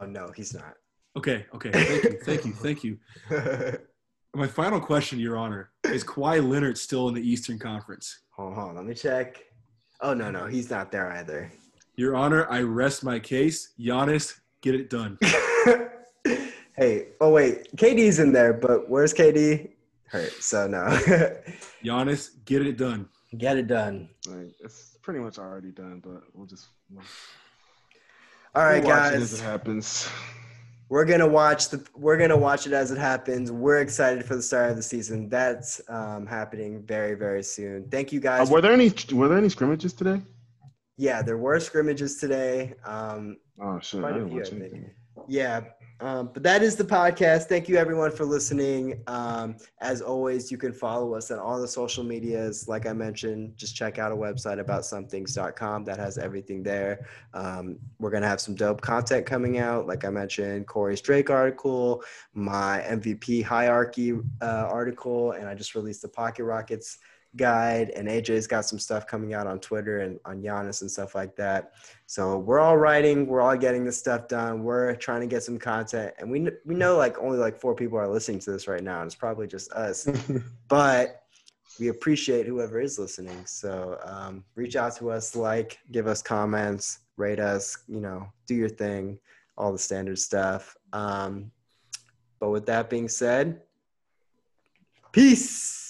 Oh 0.00 0.06
no, 0.06 0.32
he's 0.34 0.54
not. 0.54 0.74
Okay, 1.16 1.46
okay. 1.54 1.70
Thank 1.70 2.04
you, 2.04 2.18
thank 2.22 2.44
you, 2.44 2.52
thank 2.52 2.84
you. 2.84 2.98
My 4.34 4.46
final 4.46 4.78
question, 4.78 5.18
Your 5.18 5.36
Honor, 5.36 5.70
is 5.84 6.04
Kawhi 6.04 6.46
Leonard 6.46 6.76
still 6.78 7.08
in 7.08 7.14
the 7.14 7.28
Eastern 7.28 7.58
Conference? 7.58 8.20
hold 8.30 8.56
on, 8.56 8.76
let 8.76 8.84
me 8.84 8.94
check. 8.94 9.42
Oh 10.00 10.14
no, 10.14 10.30
no, 10.30 10.46
he's 10.46 10.70
not 10.70 10.92
there 10.92 11.10
either. 11.12 11.50
Your 11.96 12.14
Honor, 12.14 12.46
I 12.48 12.60
rest 12.60 13.02
my 13.02 13.18
case. 13.18 13.72
Giannis, 13.80 14.38
get 14.60 14.76
it 14.76 14.90
done. 14.90 15.18
hey, 16.76 17.06
oh 17.20 17.32
wait, 17.32 17.74
KD's 17.76 18.20
in 18.20 18.32
there, 18.32 18.52
but 18.52 18.88
where's 18.88 19.12
KD? 19.12 19.70
Hurt, 20.04 20.32
so 20.40 20.68
no. 20.68 20.84
Giannis, 21.84 22.30
get 22.44 22.64
it 22.64 22.76
done. 22.76 23.08
Get 23.36 23.58
it 23.58 23.66
done. 23.66 24.08
Like 24.26 24.54
it's 24.60 24.96
pretty 25.02 25.20
much 25.20 25.38
already 25.38 25.72
done, 25.72 26.00
but 26.04 26.22
we'll 26.32 26.46
just 26.46 26.68
we'll, 26.90 27.04
All 28.54 28.64
right, 28.64 28.84
we'll 28.84 28.94
watch 28.94 29.14
it 29.14 29.16
as 29.16 29.40
it 29.40 29.42
happens. 29.42 30.08
We're 30.90 31.04
gonna 31.04 31.28
watch 31.28 31.68
the. 31.68 31.84
We're 31.94 32.16
gonna 32.16 32.36
watch 32.36 32.66
it 32.66 32.72
as 32.72 32.90
it 32.90 32.98
happens. 32.98 33.52
We're 33.52 33.80
excited 33.80 34.24
for 34.24 34.36
the 34.36 34.42
start 34.42 34.70
of 34.70 34.76
the 34.76 34.82
season. 34.82 35.28
That's 35.28 35.80
um, 35.88 36.26
happening 36.26 36.82
very, 36.82 37.14
very 37.14 37.42
soon. 37.42 37.88
Thank 37.90 38.10
you 38.12 38.20
Uh, 38.20 38.22
guys. 38.22 38.50
were 38.50 38.60
there 38.62 38.72
any 38.72 38.92
Were 39.12 39.28
there 39.28 39.36
any 39.38 39.50
scrimmages 39.50 39.92
today? 39.92 40.22
yeah, 40.96 41.20
there 41.22 41.36
were 41.36 41.60
scrimmages 41.60 42.16
today. 42.16 42.74
Um, 42.84 43.36
Oh 43.60 43.78
shit! 43.80 44.02
I 44.04 44.12
didn't 44.12 44.32
watch 44.34 44.52
anything. 44.52 44.90
Yeah. 45.26 45.64
Um, 46.00 46.30
but 46.32 46.42
that 46.44 46.62
is 46.62 46.76
the 46.76 46.84
podcast. 46.84 47.44
Thank 47.44 47.68
you 47.68 47.76
everyone 47.76 48.12
for 48.12 48.24
listening. 48.24 49.02
Um, 49.08 49.56
as 49.80 50.00
always, 50.00 50.50
you 50.50 50.56
can 50.56 50.72
follow 50.72 51.14
us 51.14 51.30
on 51.30 51.40
all 51.40 51.60
the 51.60 51.66
social 51.66 52.04
medias. 52.04 52.68
Like 52.68 52.86
I 52.86 52.92
mentioned, 52.92 53.56
just 53.56 53.74
check 53.74 53.98
out 53.98 54.12
a 54.12 54.16
website 54.16 54.60
about 54.60 54.84
somethings.com 54.84 55.84
that 55.84 55.98
has 55.98 56.16
everything 56.16 56.62
there. 56.62 57.06
Um, 57.34 57.78
we're 57.98 58.10
going 58.10 58.22
to 58.22 58.28
have 58.28 58.40
some 58.40 58.54
dope 58.54 58.80
content 58.80 59.26
coming 59.26 59.58
out. 59.58 59.88
Like 59.88 60.04
I 60.04 60.10
mentioned, 60.10 60.68
Corey's 60.68 61.00
Drake 61.00 61.30
article, 61.30 62.04
my 62.32 62.84
MVP 62.86 63.42
hierarchy 63.42 64.12
uh, 64.40 64.68
article, 64.70 65.32
and 65.32 65.48
I 65.48 65.54
just 65.54 65.74
released 65.74 66.02
the 66.02 66.08
Pocket 66.08 66.44
Rockets 66.44 66.98
guide. 67.38 67.90
And 67.90 68.08
AJ's 68.08 68.46
got 68.46 68.66
some 68.66 68.78
stuff 68.78 69.06
coming 69.06 69.32
out 69.32 69.46
on 69.46 69.58
Twitter 69.58 70.00
and 70.00 70.20
on 70.26 70.42
Giannis 70.42 70.82
and 70.82 70.90
stuff 70.90 71.14
like 71.14 71.34
that. 71.36 71.72
So 72.04 72.38
we're 72.38 72.58
all 72.58 72.76
writing, 72.76 73.26
we're 73.26 73.40
all 73.40 73.56
getting 73.56 73.86
this 73.86 73.96
stuff 73.96 74.28
done. 74.28 74.62
We're 74.62 74.94
trying 74.96 75.22
to 75.22 75.26
get 75.26 75.42
some 75.42 75.58
content, 75.58 76.14
and 76.18 76.30
we 76.30 76.48
we 76.66 76.74
know 76.74 76.96
like 76.96 77.18
only 77.18 77.38
like 77.38 77.58
four 77.58 77.74
people 77.74 77.98
are 77.98 78.08
listening 78.08 78.40
to 78.40 78.50
this 78.50 78.68
right 78.68 78.82
now, 78.82 79.00
and 79.00 79.06
it's 79.06 79.14
probably 79.14 79.46
just 79.46 79.72
us. 79.72 80.06
but 80.68 81.22
we 81.78 81.88
appreciate 81.88 82.46
whoever 82.46 82.80
is 82.80 82.98
listening. 82.98 83.44
So 83.46 83.98
um, 84.04 84.44
reach 84.54 84.76
out 84.76 84.96
to 84.96 85.10
us, 85.10 85.36
like, 85.36 85.78
give 85.92 86.06
us 86.06 86.22
comments, 86.22 87.00
rate 87.16 87.38
us, 87.38 87.78
you 87.86 88.00
know, 88.00 88.26
do 88.46 88.54
your 88.54 88.68
thing, 88.68 89.18
all 89.56 89.72
the 89.72 89.78
standard 89.78 90.18
stuff. 90.18 90.76
Um, 90.92 91.50
but 92.40 92.50
with 92.50 92.66
that 92.66 92.90
being 92.90 93.08
said, 93.08 93.62
peace. 95.12 95.87